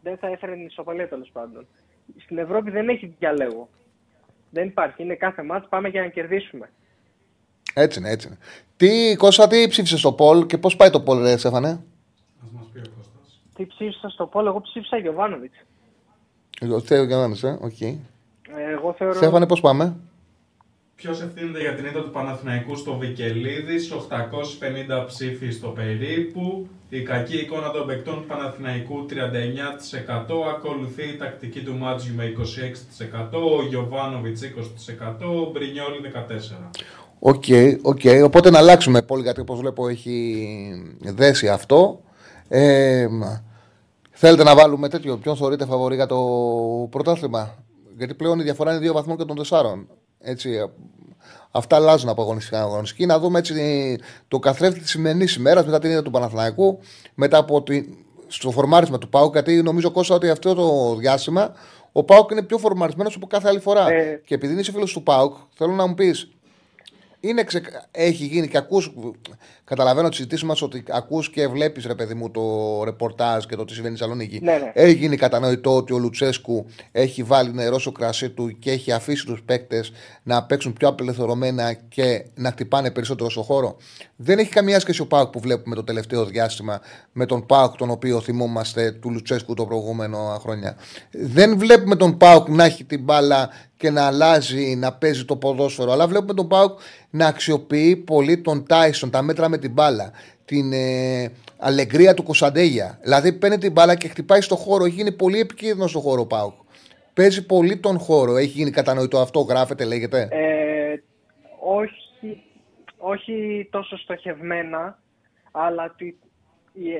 Δεν 0.03 0.17
θα 0.17 0.27
έφερε 0.27 0.53
την 0.53 0.67
ισοπαλία 0.67 1.09
τέλος 1.09 1.31
πάντων. 1.33 1.67
Στην 2.17 2.39
Ευρώπη 2.39 2.71
δεν 2.71 2.89
έχει 2.89 3.15
διαλέγω. 3.19 3.69
Δεν 4.55 4.67
υπάρχει. 4.67 5.03
Είναι 5.03 5.15
κάθε 5.15 5.43
ματς 5.43 5.69
πάμε 5.69 5.89
για 5.89 6.01
να 6.01 6.09
κερδίσουμε. 6.09 6.71
Έτσι 7.75 7.99
είναι, 7.99 8.11
έτσι 8.11 8.27
είναι. 8.27 8.37
Τι, 8.77 9.17
Κώστα, 9.17 9.47
τι 9.47 9.69
ψήφισες 9.69 9.99
στο 9.99 10.13
poll 10.13 10.47
και 10.47 10.59
πώς 10.59 10.77
πάει 10.77 10.91
το 10.91 11.01
poll, 11.01 11.23
ρε 11.23 11.37
Στέφανε; 11.37 11.85
Τι 13.55 13.67
ψήφισα 13.67 14.09
στο 14.09 14.27
poll, 14.27 14.47
εγώ 14.47 14.61
ψήφισα 14.61 14.99
Γιοβάνοβιτς. 14.99 15.57
Εγώ 16.61 16.81
θέλω 16.81 17.05
Γιοβάνοβιτς, 17.05 17.43
ε, 17.43 17.59
οκ. 17.61 17.81
Εγώ 18.73 18.93
θεωρώ. 18.93 19.15
Στέφανε, 19.15 19.47
πώς 19.47 19.61
πάμε; 19.61 19.97
Ποιος 20.97 21.23
ευθύνεται 21.23 21.61
για 21.61 21.75
την 21.75 21.85
ήττα 21.85 22.03
του 22.03 22.11
Παναθηναϊκού 22.11 22.77
στο 22.77 22.97
Βικελίδη, 22.97 23.77
850 25.01 25.07
ψήφοι 25.07 25.51
στο 25.51 25.69
περίπου. 25.69 26.69
Η 26.89 27.03
κακή 27.03 27.37
εικόνα 27.37 27.71
των 27.71 27.87
παικτών 27.87 28.15
του 28.15 28.27
Παναθηναϊκού 28.27 29.07
39%. 29.11 29.15
Ακολουθεί 30.55 31.03
η 31.03 31.17
τακτική 31.17 31.61
του 31.61 31.75
Μάντζιου 31.75 32.15
με 32.15 32.33
26%. 33.33 33.41
Ο 33.59 33.67
Γιοβάνοβιτς 33.69 34.41
20%. 34.43 34.47
Ο 35.21 35.51
Μπρινιόλη 35.51 36.01
14%. 36.01 36.71
OK, 37.19 37.45
okay, 37.49 37.77
okay. 37.83 38.23
οπότε 38.25 38.51
να 38.51 38.59
αλλάξουμε 38.59 39.03
πολύ 39.03 39.23
γιατί 39.23 39.41
όπως 39.41 39.59
βλέπω 39.59 39.89
έχει 39.89 40.47
δέσει 41.01 41.49
αυτό. 41.49 42.01
Ε, 42.49 43.07
θέλετε 44.11 44.43
να 44.43 44.55
βάλουμε 44.55 44.89
τέτοιο, 44.89 45.17
ποιον 45.17 45.37
θεωρείτε 45.37 45.67
φαβορή 45.67 45.95
για 45.95 46.07
το 46.07 46.19
πρωτάθλημα; 46.91 47.55
Γιατί 47.97 48.15
πλέον 48.15 48.41
η 48.41 48.43
διαφορά 48.43 48.71
είναι 48.71 48.81
δύο 48.81 48.93
βαθμών 48.93 49.17
και 49.17 49.25
των 49.25 49.37
τεσσάρων. 49.37 49.87
Έτσι, 50.23 50.71
αυτά 51.51 51.77
αλλάζουν 51.77 52.09
από 52.09 52.23
αγωνιστικά 52.23 52.61
αγωνιστική. 52.61 53.07
Να 53.07 53.19
δούμε 53.19 53.39
έτσι 53.39 53.99
το 54.29 54.39
καθρέφτη 54.39 54.81
της 54.81 54.91
σημερινής 54.91 55.35
ημέρας 55.35 55.65
μετά 55.65 55.79
την 55.79 55.91
ίδια 55.91 56.03
του 56.03 56.11
Παναθηναϊκού, 56.11 56.79
μετά 57.15 57.39
από 57.39 57.63
τη, 57.63 57.85
στο 58.27 58.51
φορμάρισμα 58.51 58.99
του 58.99 59.09
Πάουκ. 59.09 59.33
Γιατί 59.33 59.63
νομίζω 59.63 59.91
Κώστα 59.91 60.15
ότι 60.15 60.29
αυτό 60.29 60.55
το 60.55 60.95
διάστημα 60.95 61.55
ο 61.93 62.05
Πάουκ 62.05 62.31
είναι 62.31 62.43
πιο 62.43 62.59
φορμαρισμένος 62.59 63.15
από 63.15 63.27
κάθε 63.27 63.49
άλλη 63.49 63.61
φορά. 63.61 63.91
Ε... 63.91 64.23
Και 64.25 64.35
επειδή 64.35 64.61
είσαι 64.61 64.73
φίλο 64.73 64.85
του 64.85 65.03
Πάουκ, 65.03 65.37
θέλω 65.55 65.73
να 65.73 65.87
μου 65.87 65.95
πεις, 65.95 66.29
είναι 67.21 67.45
ξε... 67.45 67.63
έχει 67.91 68.25
γίνει 68.25 68.49
και 68.49 68.57
ακούς, 68.57 68.93
καταλαβαίνω 69.73 70.09
τη 70.09 70.15
συζήτηση 70.15 70.45
μας 70.45 70.63
ότι 70.63 70.85
ακούς 70.91 71.31
και 71.31 71.49
βλέπεις 71.49 71.87
ρε 71.87 71.95
παιδί 71.95 72.15
μου 72.15 72.31
το 72.31 72.43
ρεπορτάζ 72.85 73.45
και 73.45 73.57
το 73.57 73.65
τι 73.65 73.73
συμβαίνει 73.73 73.97
στη 73.97 74.05
Σαλονίκη. 74.05 74.41
Ναι, 74.43 74.53
ναι. 74.53 74.73
Έχει 74.75 74.95
γίνει 74.95 75.17
κατανοητό 75.17 75.77
ότι 75.77 75.93
ο 75.93 75.99
Λουτσέσκου 75.99 76.67
έχει 76.93 77.23
βάλει 77.23 77.53
νερό 77.53 77.79
στο 77.79 77.93
κρασί 77.93 78.31
του 78.31 78.59
και 78.59 78.71
έχει 78.71 78.93
αφήσει 78.93 79.27
τους 79.27 79.43
παίκτες 79.43 79.93
να 80.23 80.45
παίξουν 80.45 80.73
πιο 80.73 80.89
απελευθερωμένα 80.89 81.73
και 81.73 82.25
να 82.35 82.51
χτυπάνε 82.51 82.91
περισσότερο 82.91 83.31
στο 83.31 83.43
χώρο. 83.43 83.77
Δεν 84.17 84.39
έχει 84.39 84.51
καμία 84.51 84.81
σχέση 84.81 85.01
ο 85.01 85.07
Πάουκ 85.07 85.31
που 85.31 85.41
βλέπουμε 85.41 85.75
το 85.75 85.85
τελευταίο 85.85 86.25
διάστημα 86.25 86.81
με 87.13 87.27
τον 87.27 87.47
Πάουκ 87.47 87.77
τον 87.77 87.91
οποίο 87.91 88.21
θυμόμαστε 88.21 88.91
του 88.91 89.11
Λουτσέσκου 89.11 89.55
το 89.55 89.67
προηγούμενο 89.67 90.39
χρόνια. 90.41 90.77
Δεν 91.11 91.59
βλέπουμε 91.59 91.97
τον 91.97 92.17
Πάουκ 92.17 92.49
να 92.49 92.65
έχει 92.65 92.85
την 92.85 93.03
μπάλα 93.03 93.51
και 93.77 93.91
να 93.91 94.07
αλλάζει, 94.07 94.77
να 94.77 94.93
παίζει 94.93 95.25
το 95.25 95.37
ποδόσφαιρο. 95.37 95.93
Αλλά 95.93 96.07
βλέπουμε 96.07 96.35
τον 96.35 96.49
Πάουκ 96.49 96.79
να 97.11 97.27
αξιοποιεί 97.27 97.97
πολύ 97.97 98.39
τον 98.39 98.67
Τάισον, 98.67 99.11
τα 99.11 99.23
μέτρα 99.23 99.49
με 99.49 99.59
την 99.63 99.73
μπάλα, 99.73 100.13
την 100.45 100.73
ε, 100.73 101.33
αλεγκρία 101.59 102.15
του 102.15 102.23
Κωνσταντέγια. 102.23 102.99
Δηλαδή 103.03 103.33
παίρνει 103.33 103.59
την 103.59 103.73
μπάλα 103.73 103.95
και 103.95 104.09
χτυπάει 104.09 104.41
στο 104.41 104.57
χώρο. 104.57 104.85
Έχει 104.85 104.95
γίνει 104.95 105.13
πολύ 105.13 105.41
επικίνδυνο 105.41 105.87
στο 105.87 106.01
χώρο 106.01 106.21
ο 106.21 106.27
Πάουκ. 106.27 106.53
Παίζει 107.15 107.47
πολύ 107.47 107.77
τον 107.77 107.99
χώρο. 107.99 108.37
Έχει 108.37 108.49
γίνει 108.59 108.71
κατανοητό 108.71 109.19
αυτό, 109.19 109.41
γράφεται, 109.41 109.85
λέγεται. 109.85 110.29
Ε, 110.31 110.95
όχι, 111.61 112.43
όχι 112.97 113.69
τόσο 113.71 113.97
στοχευμένα, 113.97 114.99
αλλά 115.51 115.95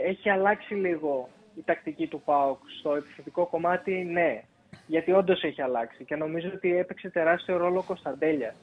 έχει 0.07 0.31
αλλάξει 0.31 0.75
λίγο 0.75 1.29
η 1.55 1.63
τακτική 1.65 2.07
του 2.07 2.23
ΠΑΟΚ 2.25 2.59
στο 2.81 2.95
επιθετικό 2.95 3.47
κομμάτι, 3.47 3.93
ναι 3.93 4.43
γιατί 4.87 5.13
όντως 5.13 5.43
έχει 5.43 5.63
αλλάξει 5.63 6.05
και 6.05 6.17
νομίζω 6.17 6.51
ότι 6.55 6.77
έπαιξε 6.77 7.09
τεράστιο 7.09 7.57
ρόλο 7.57 7.79
ο 7.79 7.83
Κωνσταντέλια. 7.83 8.55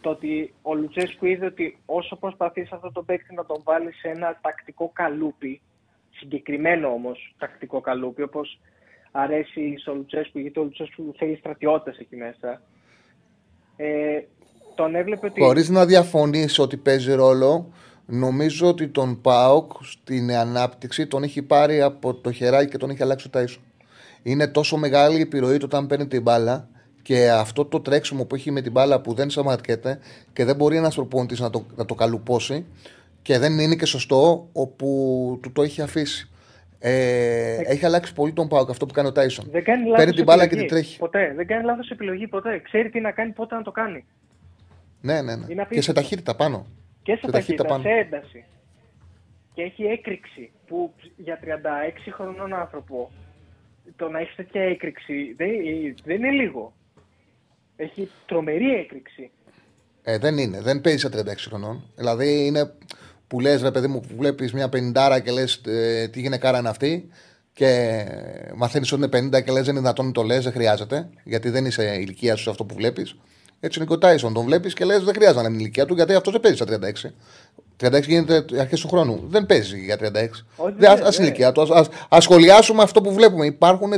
Το 0.00 0.10
ότι 0.10 0.54
ο 0.62 0.74
Λουτσέσκου 0.74 1.26
είδε 1.26 1.46
ότι 1.46 1.78
όσο 1.86 2.16
προσπαθείς 2.16 2.72
αυτό 2.72 2.92
το 2.92 3.02
παίκτη 3.02 3.34
να 3.34 3.46
τον 3.46 3.60
βάλεις 3.64 3.96
σε 3.96 4.08
ένα 4.08 4.38
τακτικό 4.40 4.90
καλούπι, 4.94 5.60
συγκεκριμένο 6.10 6.88
όμως 6.88 7.34
τακτικό 7.38 7.80
καλούπι, 7.80 8.22
όπως 8.22 8.60
αρέσει 9.10 9.74
στο 9.78 9.94
Λουτσέσκου, 9.94 10.38
γιατί 10.38 10.58
ο 10.58 10.62
Λουτσέσκου 10.62 11.14
θέλει 11.16 11.36
στρατιώτες 11.36 11.98
εκεί 11.98 12.16
μέσα. 12.16 12.62
Ε, 13.76 14.20
τον 14.74 14.94
έβλεπε 14.94 15.26
ότι. 15.26 15.40
Χωρίς 15.40 15.68
να 15.68 15.86
διαφωνήσει 15.86 16.60
ότι 16.60 16.76
παίζει 16.76 17.12
ρόλο, 17.12 17.72
νομίζω 18.06 18.68
ότι 18.68 18.88
τον 18.88 19.20
Πάοκ 19.20 19.72
στην 19.82 20.32
ανάπτυξη 20.32 21.06
τον 21.06 21.22
έχει 21.22 21.42
πάρει 21.42 21.82
από 21.82 22.14
το 22.14 22.32
χεράκι 22.32 22.70
και 22.70 22.78
τον 22.78 22.90
έχει 22.90 23.02
αλλάξει 23.02 23.26
ο 23.26 23.30
Τάισον 23.30 23.62
είναι 24.22 24.46
τόσο 24.46 24.76
μεγάλη 24.76 25.18
η 25.18 25.20
επιρροή 25.20 25.56
του 25.56 25.64
όταν 25.64 25.86
παίρνει 25.86 26.06
την 26.06 26.22
μπάλα 26.22 26.68
και 27.08 27.30
αυτό 27.30 27.64
το 27.64 27.80
τρέξιμο 27.80 28.24
που 28.24 28.34
έχει 28.34 28.50
με 28.50 28.60
την 28.60 28.72
μπάλα 28.72 29.00
που 29.00 29.14
δεν 29.14 29.30
σταματιέται 29.30 29.98
και 30.32 30.44
δεν 30.44 30.56
μπορεί 30.56 30.76
ένας 30.76 30.94
προπονητής 30.94 31.40
να 31.40 31.50
το, 31.50 31.66
να 31.76 31.84
το 31.84 31.94
καλουπώσει 31.94 32.66
και 33.22 33.38
δεν 33.38 33.58
είναι 33.58 33.74
και 33.74 33.86
σωστό 33.86 34.48
όπου 34.52 34.86
του 35.42 35.52
το 35.52 35.62
έχει 35.62 35.82
αφήσει. 35.82 36.30
Ε, 36.78 37.56
έχει 37.64 37.86
αλλάξει 37.86 38.14
πολύ 38.14 38.32
τον 38.32 38.48
Πάοκ 38.48 38.70
αυτό 38.70 38.86
που 38.86 38.92
κάνει 38.92 39.08
ο 39.08 39.12
Τάισον. 39.12 39.48
Δεν 39.50 39.64
κάνει 39.64 39.90
Παίρνει 39.90 40.12
την 40.12 40.24
μπάλα 40.24 40.46
και 40.46 40.56
την 40.56 40.68
τρέχει. 40.68 40.98
Ποτέ. 40.98 41.32
Δεν 41.36 41.46
κάνει 41.46 41.64
λάθος 41.64 41.90
επιλογή 41.90 42.26
ποτέ. 42.26 42.58
Ξέρει 42.58 42.90
τι 42.90 43.00
να 43.00 43.10
κάνει, 43.10 43.32
πότε 43.32 43.54
να 43.54 43.62
το 43.62 43.70
κάνει. 43.70 44.04
Ναι, 45.00 45.22
ναι, 45.22 45.36
ναι. 45.36 45.64
Και 45.70 45.80
σε 45.80 45.92
ταχύτητα 45.92 46.36
πάνω. 46.36 46.66
Και 47.02 47.14
σε, 47.14 47.20
σε 47.24 47.30
ταχύτητα, 47.30 47.64
πάνω. 47.64 47.82
σε 47.82 47.88
ένταση. 47.88 48.44
Και 49.54 49.62
έχει 49.62 49.82
έκρηξη 49.84 50.50
που 50.66 50.94
για 51.16 51.38
36 51.44 51.46
χρονών 52.12 52.54
άνθρωπο 52.54 53.10
το 53.96 54.08
να 54.08 54.18
έχεις 54.18 54.34
τέτοια 54.34 54.62
έκρηξη 54.62 55.34
δεν, 55.36 55.48
δεν 56.04 56.16
είναι 56.16 56.30
λίγο. 56.30 56.72
Έχει 57.80 58.10
τρομερή 58.26 58.74
έκρηξη. 58.74 59.30
Ε, 60.02 60.18
δεν 60.18 60.38
είναι. 60.38 60.60
Δεν 60.60 60.80
παίζει 60.80 60.98
σε 60.98 61.08
36 61.08 61.46
χρονών. 61.48 61.84
Δηλαδή 61.96 62.46
είναι 62.46 62.72
που 63.26 63.40
λες, 63.40 63.62
ρε 63.62 63.70
παιδί 63.70 63.86
μου, 63.86 64.00
που 64.00 64.16
βλέπεις 64.16 64.52
μια 64.52 64.68
πενιντάρα 64.68 65.20
και 65.20 65.30
λες 65.30 65.60
ε, 65.66 66.08
τι 66.08 66.20
γυναικάρα 66.20 66.58
είναι 66.58 66.68
αυτή. 66.68 67.08
Και 67.52 68.04
μαθαίνεις 68.54 68.92
ότι 68.92 69.18
είναι 69.18 69.38
50 69.38 69.42
και 69.42 69.52
λες 69.52 69.64
δεν 69.64 69.70
είναι 69.70 69.80
δυνατόν 69.80 70.06
να 70.06 70.12
το 70.12 70.22
λες, 70.22 70.44
δεν 70.44 70.52
χρειάζεται. 70.52 71.08
Γιατί 71.24 71.50
δεν 71.50 71.64
είσαι 71.64 71.96
ηλικία 72.00 72.36
σου 72.36 72.50
αυτό 72.50 72.64
που 72.64 72.74
βλέπεις. 72.74 73.16
Έτσι 73.60 73.78
είναι 73.78 73.88
και 73.88 73.94
ο 73.94 73.98
Τάισον. 73.98 74.32
Τον 74.32 74.44
βλέπεις 74.44 74.74
και 74.74 74.84
λες 74.84 75.04
δεν 75.04 75.14
χρειάζεται 75.14 75.42
να 75.42 75.48
είναι 75.48 75.56
ηλικία 75.56 75.86
του 75.86 75.94
γιατί 75.94 76.14
αυτός 76.14 76.32
δεν 76.32 76.40
παίζει 76.40 76.56
στα 76.56 76.66
36. 76.66 77.90
36 77.96 78.02
γίνεται 78.06 78.44
αρχές 78.60 78.80
του 78.80 78.88
χρόνου. 78.88 79.24
Δεν 79.26 79.46
παίζει 79.46 79.84
για 79.84 79.96
36. 79.96 80.44
Α 81.04 81.08
ηλικία 81.18 81.52
του. 81.52 81.74
Α 82.08 82.20
σχολιάσουμε 82.20 82.82
αυτό 82.82 83.00
που 83.00 83.12
βλέπουμε. 83.12 83.46
Υπάρχουν 83.46 83.92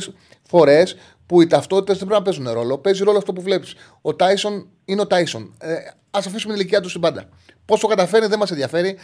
φορές 0.48 0.96
που 1.30 1.42
οι 1.42 1.46
ταυτότητες 1.46 1.98
δεν 1.98 2.06
πρέπει 2.08 2.22
να 2.22 2.30
παίζουν 2.30 2.52
ρόλο. 2.52 2.78
Παίζει 2.78 3.04
ρόλο 3.04 3.18
αυτό 3.18 3.32
που 3.32 3.42
βλέπεις. 3.42 3.74
Ο 4.02 4.14
Τάισον 4.14 4.68
είναι 4.84 5.00
ο 5.00 5.06
Τάισον. 5.06 5.54
Ε, 5.60 5.74
Α 6.10 6.18
αφήσουμε 6.18 6.52
την 6.52 6.60
ηλικία 6.60 6.80
του 6.80 6.88
στην 6.88 7.00
πάντα. 7.00 7.28
Πώ 7.64 7.78
το 7.78 7.86
καταφέρει 7.86 8.26
δεν 8.26 8.38
μας 8.38 8.50
ενδιαφέρει. 8.50 8.96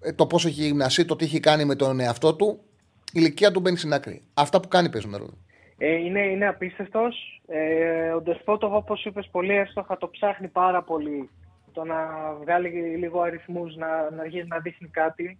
Ε, 0.00 0.12
το 0.12 0.26
πόσο 0.26 0.48
έχει 0.48 0.62
γυμναστεί, 0.62 1.04
το 1.04 1.16
τι 1.16 1.24
έχει 1.24 1.40
κάνει 1.40 1.64
με 1.64 1.74
τον 1.74 2.00
εαυτό 2.00 2.34
του. 2.34 2.60
Η 3.06 3.10
ηλικία 3.12 3.50
του 3.50 3.60
μπαίνει 3.60 3.76
στην 3.76 3.92
άκρη. 3.92 4.22
Αυτά 4.34 4.60
που 4.60 4.68
κάνει 4.68 4.88
παίζουν 4.90 5.16
ρόλο. 5.16 5.38
Ε, 5.78 5.94
είναι, 5.94 6.20
είναι 6.20 6.46
απίστευτος. 6.48 7.42
Ε, 7.46 8.10
ο 8.10 8.20
Ντεσπότοβ, 8.20 8.74
όπως 8.74 9.04
είπες 9.04 9.28
πολύ 9.30 9.56
εύστοχα, 9.56 9.96
το 9.96 10.08
ψάχνει 10.08 10.48
πάρα 10.48 10.82
πολύ 10.82 11.30
το 11.72 11.84
να 11.84 11.96
βγάλει 12.40 12.68
λίγο 12.98 13.20
αριθμούς, 13.20 13.76
να, 13.76 14.10
να 14.10 14.22
αρχίσει 14.22 14.46
να 14.46 14.58
δείχνει 14.58 14.88
κάτι. 14.88 15.38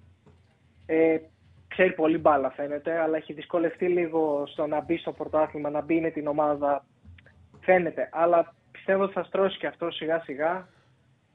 Ε, 0.86 1.16
ξέρει 1.72 1.92
πολύ 1.92 2.18
μπάλα 2.18 2.50
φαίνεται, 2.50 2.98
αλλά 2.98 3.16
έχει 3.16 3.32
δυσκολευτεί 3.32 3.86
λίγο 3.86 4.44
στο 4.46 4.66
να 4.66 4.80
μπει 4.80 4.96
στο 4.96 5.12
πρωτάθλημα, 5.12 5.70
να 5.70 5.80
μπει 5.80 6.00
με 6.00 6.10
την 6.10 6.26
ομάδα. 6.26 6.84
Φαίνεται, 7.60 8.08
αλλά 8.12 8.54
πιστεύω 8.70 9.02
ότι 9.02 9.12
θα 9.12 9.22
στρώσει 9.22 9.58
και 9.58 9.66
αυτό 9.66 9.90
σιγά 9.90 10.20
σιγά 10.24 10.68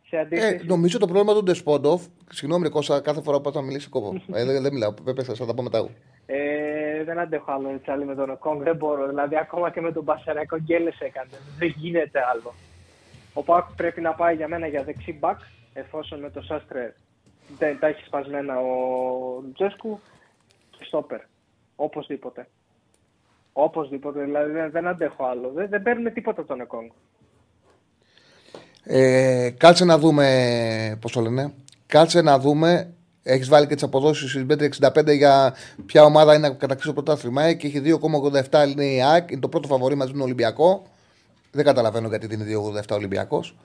Σε 0.10 0.18
αντίθεση. 0.18 0.60
Ε, 0.62 0.66
νομίζω 0.66 1.00
το 1.00 1.08
πρόβλημα 1.08 1.34
του 1.34 1.44
Ντεσπόντοφ. 1.44 2.06
Συγγνώμη, 2.30 2.70
Κώστα, 2.70 3.02
κάθε 3.02 3.22
φορά 3.22 3.42
που 3.42 3.52
θα 3.52 3.62
μιλήσει 3.62 3.90
κόβω. 3.90 4.14
ε, 4.34 4.46
δεν, 4.46 4.62
δεν 4.62 4.74
μιλάω. 4.74 4.94
Πέπε, 5.04 5.24
θα 5.24 5.46
τα 5.46 5.54
πω 5.54 5.64
μετά 5.64 5.78
εγώ. 5.78 5.90
Ε, 6.26 7.04
δεν 7.04 7.20
αντέχω 7.20 7.52
άλλο 7.52 7.80
Τσάρλι 7.82 8.06
με 8.06 8.16
τον 8.16 8.30
Οκόγκ. 8.30 8.62
Δεν 8.62 8.76
μπορώ. 8.76 9.08
Δηλαδή, 9.08 9.38
ακόμα 9.38 9.70
και 9.72 9.82
με 9.82 9.92
τον 9.92 10.06
Πασεράκο 10.06 10.58
γκελ 10.58 10.92
έκανε. 11.00 11.30
Δεν 11.58 11.74
γίνεται 11.78 12.20
άλλο. 12.32 12.54
Ο 13.34 13.44
Πάκ 13.44 13.66
πρέπει 13.76 14.02
να 14.02 14.14
πάει 14.14 14.36
για 14.36 14.48
μένα 14.48 14.68
για 14.68 14.84
δεξί 14.84 15.18
μπακ, 15.20 15.40
εφόσον 15.74 16.20
με 16.20 16.30
το 16.30 16.42
Σάστρε 16.42 16.94
δεν 17.58 17.80
τα 17.80 17.88
έχει 17.88 18.04
σπασμένα 18.06 18.60
ο 18.60 18.74
Λουτσέσκου 19.46 20.00
και 20.00 20.17
στόπερ. 20.86 21.20
Οπωσδήποτε. 21.76 22.48
Οπωσδήποτε. 23.54 24.24
Δηλαδή 24.24 24.52
δεν, 24.52 24.72
δεν 24.72 24.88
αντέχω 24.88 25.26
άλλο. 25.26 25.52
Δεν, 25.56 25.70
δεν 25.70 25.82
παίρνουν 25.82 26.14
τίποτα 26.14 26.46
τον 26.46 26.62
Εκόγκ. 26.62 26.90
Ε, 28.84 29.50
κάτσε 29.58 29.86
να 29.86 29.98
δούμε. 29.98 30.98
Πώς 31.02 31.12
το 31.12 31.22
λένε. 31.22 31.54
Κάτσε 31.86 32.22
να 32.22 32.40
δούμε. 32.40 32.92
Έχεις 33.24 33.50
βάλει 33.50 33.68
και 33.68 33.74
τις 33.74 33.84
αποδόσεις 33.84 34.30
στην 34.30 34.48
565 34.50 35.16
για 35.16 35.56
ποια 35.86 36.04
ομάδα 36.04 36.36
είναι 36.36 36.48
να 36.48 36.54
κατακτήσει 36.54 36.88
το 36.88 36.94
πρωτάθλημα 36.94 37.54
και 37.54 37.68
έχει 37.68 37.82
2,87 38.52 38.68
είναι 38.68 38.86
η 38.86 39.02
ΑΕΚ. 39.02 39.32
Είναι 39.32 39.40
το 39.40 39.50
πρώτο 39.50 39.68
φαβορή 39.68 39.96
μαζί 39.96 40.12
με 40.12 40.18
τον 40.18 40.26
Ολυμπιακό. 40.26 40.84
Δεν 41.52 41.66
καταλαβαίνω 41.66 42.08
γιατί 42.08 42.34
είναι 42.34 42.46
2,87 42.88 42.96
Ολυμπιακός. 42.96 43.56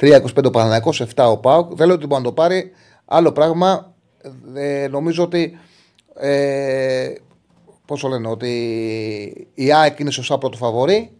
3,25 0.00 0.44
ο 0.44 0.50
Παναναναϊκό, 0.50 0.92
7 0.98 1.06
ο 1.16 1.38
Πάουκ. 1.38 1.74
Δεν 1.74 1.86
λέω 1.86 1.96
ότι 1.96 2.06
μπορεί 2.06 2.22
να 2.22 2.28
το 2.28 2.34
πάρει. 2.34 2.70
Άλλο 3.04 3.32
πράγμα. 3.32 3.94
Ε, 4.54 4.88
νομίζω 4.90 5.22
ότι. 5.22 5.58
Ε, 6.16 7.12
Πώς 7.86 8.00
το 8.00 8.08
λένε, 8.08 8.28
ότι 8.28 8.50
η 9.54 9.72
ΑΕΚ 9.72 9.98
είναι 9.98 10.10
σωστά 10.10 10.38
πρώτο 10.38 10.56
φαβορή. 10.56 11.10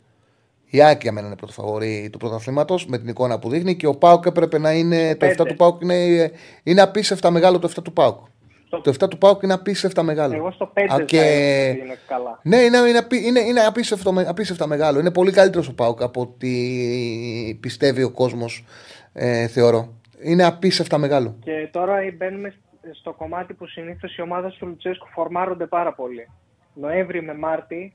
Η 0.67 0.83
ΑΕΚ 0.83 1.03
για 1.03 1.13
μένα 1.13 1.27
είναι 1.27 1.37
πρώτο 1.37 1.53
φαβορή 1.53 2.09
του 2.13 2.19
πρωταθλήματος 2.19 2.87
με 2.87 2.99
την 2.99 3.09
εικόνα 3.09 3.39
που 3.39 3.49
δείχνει 3.49 3.77
και 3.77 3.87
ο 3.87 3.95
Πάουκ 3.95 4.27
έπρεπε 4.27 4.59
να 4.59 4.73
είναι. 4.73 5.15
Το 5.17 5.27
7 5.27 5.29
Πέντε. 5.37 5.45
του 5.51 5.57
Πάουκ 5.57 5.83
είναι, 5.83 6.31
είναι 6.63 6.81
απίστευτα 6.81 7.31
μεγάλο 7.31 7.59
το 7.59 7.69
7 7.77 7.83
του 7.83 7.93
Πάουκ. 7.93 8.17
Στο- 8.67 8.81
Το 8.81 8.91
7 8.91 9.09
του 9.09 9.19
ΠΑΟΚ 9.19 9.43
είναι 9.43 9.53
απίστευτα 9.53 10.03
μεγάλο. 10.03 10.35
Εγώ 10.35 10.51
στο 10.51 10.71
5 10.75 10.93
Α, 10.93 10.97
θα 10.97 11.03
και- 11.03 11.19
έλεγα 11.21 11.71
ότι 11.71 11.81
είναι 11.81 11.99
καλά. 12.09 12.41
Ναι, 12.43 12.57
είναι, 12.57 12.77
είναι, 12.79 12.99
απί- 12.99 13.25
είναι, 13.27 13.41
είναι 13.41 13.61
απίστευτο, 13.61 14.13
με- 14.13 14.27
απίστευτα 14.29 14.67
μεγάλο. 14.67 14.99
Είναι 15.01 15.11
πολύ 15.11 15.33
καλύτερος 15.33 15.69
ο 15.69 15.75
ΠΑΟΚ 15.75 16.03
από 16.03 16.21
ό,τι 16.21 16.49
πιστεύει 17.61 18.03
ο 18.03 18.11
κόσμος, 18.11 18.65
ε, 19.13 19.47
θεωρώ. 19.47 19.93
Είναι 20.23 20.45
απίστευτα 20.45 20.99
μεγάλο. 20.99 21.37
Και 21.45 21.69
τώρα 21.73 21.95
μπαίνουμε 22.17 22.55
στο 22.93 23.13
κομμάτι 23.13 23.55
που 23.55 23.67
συνήθως 23.67 24.17
οι 24.17 24.21
ομάδες 24.21 24.49
του 24.59 24.67
Λουτσέσκου 24.67 25.07
φορμάρονται 25.09 25.67
πάρα 25.67 25.93
πολύ. 25.93 26.29
Νοέμβρη 26.75 27.23
με 27.23 27.35
Μάρτη 27.35 27.95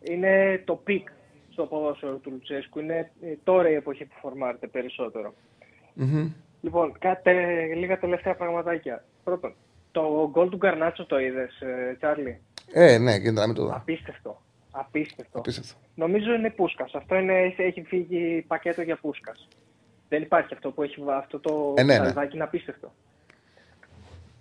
είναι 0.00 0.62
το 0.64 0.74
peak 0.74 1.08
στο 1.52 1.66
ποδόσφαιρο 1.66 2.16
του 2.16 2.30
Λουτσέσκου. 2.30 2.78
Είναι 2.78 3.10
ε, 3.22 3.32
τώρα 3.44 3.70
η 3.70 3.74
εποχή 3.74 4.04
που 4.04 4.14
φορμάρεται 4.20 4.66
περισσότερο. 4.66 5.34
Μμμ. 5.94 6.32
Λοιπόν, 6.60 6.98
κάτε, 6.98 7.32
λίγα 7.74 7.98
τελευταία 7.98 8.34
πραγματάκια. 8.34 9.04
Πρώτον, 9.24 9.54
το 9.92 10.28
γκολ 10.30 10.48
του 10.48 10.56
Γκαρνάτσο 10.56 11.06
το 11.06 11.18
είδες, 11.18 11.62
Τσάρλι; 11.98 12.40
Ε, 12.72 12.98
ναι, 12.98 13.12
γίνεται 13.14 13.40
να 13.40 13.46
μην 13.46 13.54
το 13.56 13.64
δω. 13.64 13.72
Απίστευτο. 13.74 14.40
Απίστευτο. 14.70 15.38
Απίστευτο. 15.38 15.74
Νομίζω 15.94 16.32
είναι 16.34 16.50
Πούσκας. 16.50 16.94
Αυτό 16.94 17.14
είναι, 17.14 17.54
έχει 17.56 17.82
φύγει 17.82 18.44
πακέτο 18.46 18.82
για 18.82 18.96
Πούσκας. 18.96 19.48
Δεν 20.08 20.22
υπάρχει 20.22 20.54
αυτό 20.54 20.70
που 20.70 20.82
έχει 20.82 21.00
βα- 21.02 21.16
αυτό 21.16 21.38
το 21.40 21.74
Ε, 21.76 21.82
ναι, 21.82 21.92
ναι. 21.92 21.98
ψαλιδάκι, 22.00 22.34
είναι 22.34 22.44
απίστευτο. 22.44 22.92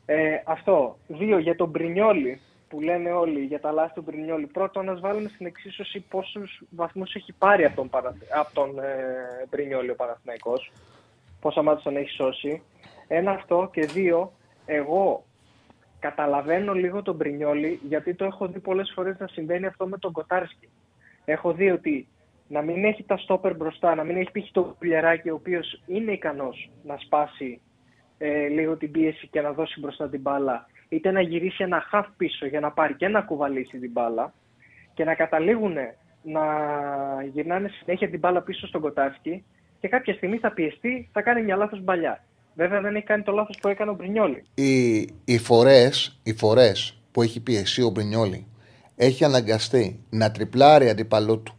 Ε, 0.06 0.42
αυτό. 0.46 0.98
Δύο, 1.08 1.38
για 1.38 1.56
τον 1.56 1.70
Μπρινιόλι 1.70 2.42
που 2.70 2.82
λένε 2.82 3.12
όλοι 3.12 3.40
για 3.40 3.60
τα 3.60 3.72
λάθη 3.72 3.94
του 3.94 4.02
Μπρινιόλι. 4.02 4.46
Πρώτον, 4.46 4.86
να 4.86 4.96
βάλουμε 4.96 5.30
στην 5.30 5.46
εξίσωση 5.46 6.00
πόσους 6.00 6.62
βαθμούς 6.70 7.14
έχει 7.14 7.34
πάρει 7.34 7.66
από 7.66 7.76
τον, 7.76 7.90
Παρα... 7.90 8.16
από 8.36 8.54
τον 8.54 8.80
ε, 8.80 9.46
Μπρινιόλι 9.50 9.90
ο 9.90 9.96
Παναθηναϊκός. 9.96 10.72
Πόσα 11.42 11.62
μάτια 11.62 11.84
τον 11.84 11.98
έχει 11.98 12.10
σώσει. 12.10 12.62
Ένα 13.08 13.32
αυτό 13.32 13.70
και 13.74 13.86
δύο, 13.86 14.32
εγώ 14.66 15.24
καταλαβαίνω 16.00 16.74
λίγο 16.74 17.02
τον 17.02 17.16
Μπρινιόλι 17.16 17.80
γιατί 17.88 18.14
το 18.14 18.26
έχω 18.26 18.48
δει 18.48 18.60
πολλές 18.60 18.92
φορές 18.96 19.18
να 19.20 19.28
συμβαίνει 19.28 19.66
αυτό 19.66 19.88
με 19.88 19.98
τον 19.98 20.12
Κοτάρσκι. 20.12 20.70
Έχω 21.26 21.54
δει 21.54 21.72
ότι 21.72 22.08
να 22.48 22.62
μην 22.62 22.86
έχει 22.86 23.04
τα 23.04 23.18
στόπερ 23.18 23.56
μπροστά, 23.56 23.96
να 23.96 24.04
μην 24.04 24.18
έχει 24.18 24.32
π.χ. 24.32 24.52
το 24.52 24.76
πουλιαράκι 24.80 25.30
ο 25.30 25.36
οποίος 25.36 25.82
είναι 25.88 26.12
ικανός 26.12 26.70
να 26.84 26.98
σπάσει 26.98 27.62
ε, 28.18 28.48
λίγο 28.48 28.78
την 28.78 28.92
πίεση 28.92 29.28
και 29.28 29.42
να 29.42 29.52
δώσει 29.52 29.80
μπροστά 29.80 30.10
την 30.10 30.22
μπάλα 30.22 30.68
είτε 30.90 31.12
να 31.12 31.22
γυρίσει 31.22 31.64
ένα 31.64 31.86
χαφ 31.90 32.08
πίσω 32.18 32.46
για 32.46 32.60
να 32.60 32.72
πάρει 32.72 32.94
και 32.94 33.08
να 33.08 33.22
κουβαλήσει 33.22 33.78
την 33.78 33.92
μπάλα 33.92 34.34
και 34.94 35.04
να 35.04 35.14
καταλήγουν 35.16 35.76
να 36.24 36.44
γυρνάνε 37.32 37.70
συνέχεια 37.70 38.10
την 38.10 38.20
μπάλα 38.20 38.42
πίσω 38.42 38.68
στον 38.68 38.82
Κοτάρσκι 38.82 39.44
και 39.80 39.88
κάποια 39.88 40.14
στιγμή 40.14 40.38
θα 40.38 40.52
πιεστεί, 40.52 41.10
θα 41.12 41.22
κάνει 41.22 41.44
μια 41.44 41.56
λάθος 41.56 41.84
μπαλιά. 41.84 42.24
Βέβαια 42.56 42.82
δεν 42.82 42.96
έχει 42.96 43.06
κάνει 43.06 43.24
το 43.24 43.32
λάθος 43.32 43.58
που 43.62 43.68
έκανε 43.68 43.92
ο 43.92 43.94
Μπρινιόλι. 43.94 44.46
οι, 44.56 45.00
οι 45.26 45.38
φορές, 45.38 46.20
οι 46.24 46.34
φορές 46.34 47.02
που 47.12 47.22
έχει 47.22 47.42
πιεσεί 47.42 47.82
ο 47.82 47.90
Μπρινιόλη 47.90 48.48
έχει 48.96 49.24
αναγκαστεί 49.24 50.00
να 50.10 50.32
τριπλάρει 50.32 50.90
αντίπαλό 50.90 51.38
του 51.38 51.58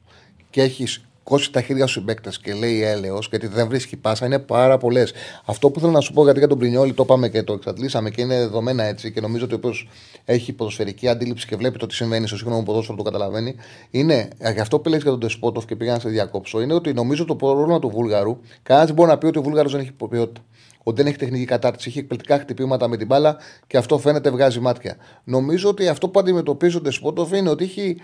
και 0.51 0.63
έχεις 0.63 1.09
κόσει 1.25 1.53
τα 1.53 1.61
χέρια 1.61 1.87
σου 1.87 2.05
παίκτες 2.05 2.39
και 2.39 2.55
λέει 2.55 2.83
έλεος 2.83 3.27
γιατί 3.31 3.47
δεν 3.47 3.69
βρίσκει 3.69 3.97
πάσα 3.97 4.27
είναι 4.27 4.39
πάρα 4.39 4.79
πολλές. 4.79 5.13
Αυτό 5.45 5.71
που 5.71 5.81
θέλω 5.81 5.93
να 5.93 6.01
σου 6.01 6.13
πω 6.13 6.25
γιατί 6.25 6.39
για 6.39 6.49
τον 6.49 6.59
Μπρινιόλη 6.59 6.93
το 6.93 7.03
είπαμε 7.03 7.29
και 7.29 7.43
το 7.43 7.53
εξαντλήσαμε 7.53 8.11
και 8.11 8.21
είναι 8.21 8.39
δεδομένα 8.39 8.83
έτσι 8.83 9.13
και 9.13 9.21
νομίζω 9.21 9.45
ότι 9.45 9.55
όποιος 9.55 9.89
έχει 10.25 10.53
ποδοσφαιρική 10.53 11.09
αντίληψη 11.09 11.47
και 11.47 11.57
βλέπει 11.57 11.79
το 11.79 11.87
τι 11.87 11.95
συμβαίνει 11.95 12.27
στο 12.27 12.37
σύγχρονο 12.37 12.63
ποδόσφαιρο 12.63 12.97
το 12.97 13.03
καταλαβαίνει. 13.03 13.55
Είναι 13.91 14.29
ε, 14.39 14.53
για 14.53 14.63
αυτό 14.63 14.79
που 14.79 14.89
λες 14.89 15.03
για 15.03 15.11
τον 15.11 15.21
Τεσπότοφ 15.21 15.65
και 15.65 15.77
πήγα 15.77 15.93
να 15.93 15.99
σε 15.99 16.09
διακόψω 16.09 16.61
είναι 16.61 16.75
ότι 16.75 16.93
νομίζω 16.93 17.25
το 17.25 17.35
πρόβλημα 17.35 17.79
του 17.79 17.89
Βούλγαρου 17.89 18.39
κανένας 18.63 18.87
δεν 18.89 18.97
μπορεί 18.97 19.11
να 19.11 19.19
πει 19.19 19.27
ότι 19.27 19.39
ο 19.39 19.43
Βούλγαρος 19.43 19.73
δεν 19.73 19.81
έχει 19.81 19.93
ποιότητα 19.93 20.41
ότι 20.85 20.97
δεν 20.97 21.07
έχει 21.07 21.17
τεχνική 21.19 21.45
κατάρτιση, 21.45 21.89
έχει 21.89 21.99
εκπληκτικά 21.99 22.39
χτυπήματα 22.39 22.89
με 22.89 22.97
την 22.97 23.07
μπάλα 23.07 23.37
και 23.67 23.77
αυτό 23.77 23.99
φαίνεται 23.99 24.31
βγάζει 24.31 24.61
μάτια. 24.61 24.97
Νομίζω 25.25 25.69
ότι 25.69 25.89
αυτό 25.89 26.09
που 26.09 26.21
αντιμετωπίζει 26.21 26.77
ο 26.77 26.81
Ντεσπότοφ 26.81 27.33
είναι 27.33 27.49
ότι 27.49 27.65
έχει 27.65 27.97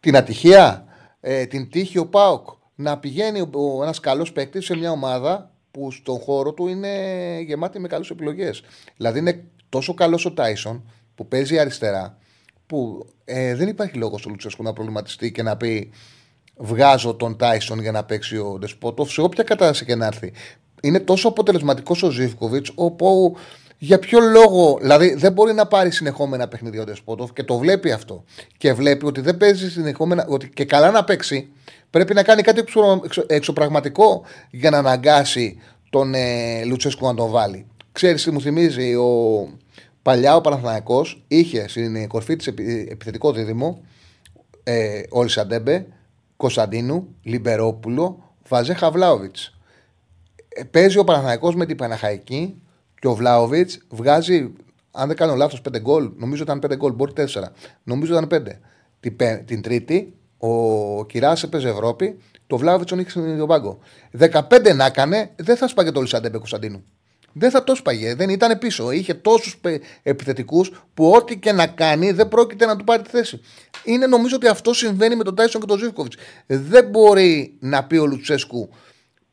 την 0.00 0.16
ατυχία, 0.16 0.84
ε, 1.20 1.46
την 1.46 1.70
τύχη 1.70 1.98
ο 1.98 2.06
Πάοκ 2.06 2.48
να 2.82 2.98
πηγαίνει 2.98 3.50
ένας 3.82 4.00
καλός 4.00 4.32
παίκτης 4.32 4.64
σε 4.64 4.76
μια 4.76 4.90
ομάδα 4.90 5.50
που 5.70 5.90
στον 5.90 6.18
χώρο 6.18 6.52
του 6.52 6.66
είναι 6.66 6.88
γεμάτη 7.46 7.78
με 7.78 7.88
καλέ 7.88 8.06
επιλογές. 8.10 8.62
Δηλαδή 8.96 9.18
είναι 9.18 9.44
τόσο 9.68 9.94
καλός 9.94 10.24
ο 10.24 10.32
Τάισον 10.32 10.90
που 11.14 11.28
παίζει 11.28 11.58
αριστερά, 11.58 12.18
που 12.66 13.06
ε, 13.24 13.54
δεν 13.54 13.68
υπάρχει 13.68 13.96
λόγος 13.96 14.20
στο 14.20 14.28
Λουτσέσκου 14.28 14.62
να 14.62 14.72
προβληματιστεί 14.72 15.32
και 15.32 15.42
να 15.42 15.56
πει 15.56 15.90
βγάζω 16.56 17.14
τον 17.14 17.36
Τάισον 17.36 17.80
για 17.80 17.92
να 17.92 18.04
παίξει 18.04 18.36
ο 18.36 18.56
Ντεσπότοφ 18.58 19.10
σε 19.10 19.20
όποια 19.20 19.44
κατάσταση 19.44 19.84
και 19.84 19.94
να 19.94 20.06
έρθει. 20.06 20.32
Είναι 20.82 21.00
τόσο 21.00 21.28
αποτελεσματικός 21.28 22.02
ο 22.02 22.10
Ζήφκοβιτς, 22.10 22.72
όπου 22.74 23.36
για 23.78 23.98
ποιο 23.98 24.20
λόγο, 24.20 24.78
δηλαδή 24.80 25.14
δεν 25.14 25.32
μπορεί 25.32 25.52
να 25.52 25.66
πάρει 25.66 25.90
συνεχόμενα 25.90 26.48
παιχνίδια 26.48 26.82
ο 26.82 26.84
Ντεσπότοφ 26.84 27.32
και 27.32 27.42
το 27.42 27.58
βλέπει 27.58 27.92
αυτό. 27.92 28.24
Και 28.56 28.72
βλέπει 28.72 29.06
ότι 29.06 29.20
δεν 29.20 29.36
παίζει 29.36 29.70
συνεχόμενα, 29.70 30.26
ότι 30.28 30.48
και 30.48 30.64
καλά 30.64 30.90
να 30.90 31.04
παίξει, 31.04 31.52
πρέπει 31.92 32.14
να 32.14 32.22
κάνει 32.22 32.42
κάτι 32.42 32.60
εξω, 32.60 33.00
εξω- 33.04 33.24
εξωπραγματικό 33.32 34.24
για 34.50 34.70
να 34.70 34.78
αναγκάσει 34.78 35.58
τον 35.90 36.14
ε, 36.14 36.64
Λουτσέσκου 36.64 37.06
να 37.06 37.14
τον 37.14 37.30
βάλει. 37.30 37.66
Ξέρεις 37.92 38.22
τι 38.22 38.30
μου 38.30 38.40
θυμίζει, 38.40 38.94
ο, 38.94 39.48
παλιά 40.02 40.36
ο 40.36 40.40
Παναθηναϊκός 40.40 41.24
είχε 41.28 41.68
στην 41.68 42.08
κορφή 42.08 42.36
της 42.36 42.46
επι, 42.46 42.88
επιθετικό 42.90 43.32
δίδυμο 43.32 43.82
ε, 44.64 45.00
Ολισαντέμπε, 45.08 45.86
Κωνσταντίνου, 46.36 47.08
Λιμπερόπουλο, 47.22 48.34
Βαζέχα, 48.48 48.74
Βλάοβιτς. 48.74 49.54
Ε, 50.48 50.62
παίζει 50.64 50.98
ο 50.98 51.04
Παναθηναϊκός 51.04 51.54
με 51.54 51.66
την 51.66 51.76
Παναχαϊκή 51.76 52.62
και 53.00 53.06
ο 53.06 53.14
Βλάοβιτς 53.14 53.78
βγάζει, 53.88 54.52
αν 54.90 55.06
δεν 55.08 55.16
κάνω 55.16 55.34
λάθος, 55.34 55.60
5 55.60 55.80
γκολ. 55.80 56.10
Νομίζω 56.16 56.42
ήταν 56.42 56.60
5 56.66 56.76
γκολ, 56.76 56.92
μπορεί 56.92 57.12
4. 57.16 57.24
Νομίζω 57.82 58.12
ήταν 58.12 58.28
5. 58.46 58.58
Την, 59.00 59.16
πέ- 59.16 59.44
την 59.44 59.62
Τρίτη, 59.62 60.14
ο 60.44 61.04
Κυράστας 61.04 61.42
έπαιζε 61.42 61.68
Ευρώπη, 61.68 62.18
το 62.46 62.56
Βλάοβιτς 62.56 62.88
τον 62.88 62.98
είχε 62.98 63.10
στον 63.10 63.46
πάγκο. 63.46 63.78
15 64.18 64.74
να 64.74 64.84
έκανε, 64.84 65.30
δεν 65.36 65.56
θα 65.56 65.68
σπάγε 65.68 65.90
το 65.90 65.98
Ολισαντέμπε 65.98 66.38
Κωνσταντίνου. 66.38 66.84
Δεν 67.32 67.50
θα 67.50 67.64
το 67.64 67.74
σπάγε, 67.74 68.14
δεν 68.14 68.28
ήταν 68.28 68.58
πίσω. 68.58 68.90
Είχε 68.90 69.14
τόσους 69.14 69.60
επιθετικούς 70.02 70.84
που 70.94 71.10
ό,τι 71.10 71.38
και 71.38 71.52
να 71.52 71.66
κάνει 71.66 72.12
δεν 72.12 72.28
πρόκειται 72.28 72.66
να 72.66 72.76
του 72.76 72.84
πάρει 72.84 73.02
τη 73.02 73.10
θέση. 73.10 73.40
Είναι 73.84 74.06
νομίζω 74.06 74.36
ότι 74.36 74.46
αυτό 74.46 74.72
συμβαίνει 74.72 75.16
με 75.16 75.24
τον 75.24 75.34
Τάισον 75.34 75.60
και 75.60 75.66
τον 75.66 75.78
Ζίβκοβιτς. 75.78 76.16
Δεν 76.46 76.88
μπορεί 76.88 77.56
να 77.60 77.84
πει 77.84 77.96
ο 77.96 78.06
Λουτσέσκου 78.06 78.68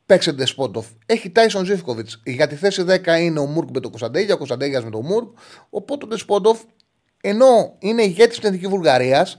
παίξε 0.06 0.32
Ντεσπότοφ. 0.32 0.86
Έχει 1.06 1.30
Τάισον 1.30 1.64
Ζίβκοβιτς. 1.64 2.22
Για 2.24 2.46
τη 2.46 2.54
θέση 2.54 2.84
10 2.88 3.20
είναι 3.20 3.40
ο 3.40 3.46
Μουργκ 3.46 3.68
με 3.72 3.80
τον 3.80 3.90
Κωνσταντέγια, 3.90 4.34
ο 4.34 4.36
Κωνσταντέγιας 4.36 4.84
με 4.84 4.90
τον 4.90 5.06
Μουργκ. 5.06 5.28
Οπότε 5.70 6.04
ο 6.04 6.08
Ντεσπότοφ, 6.08 6.60
ενώ 7.20 7.76
είναι 7.78 8.02
ηγέτης 8.02 8.36
στην 8.36 8.48
Εθνική 8.48 8.66
Βουλγαρίας, 8.66 9.38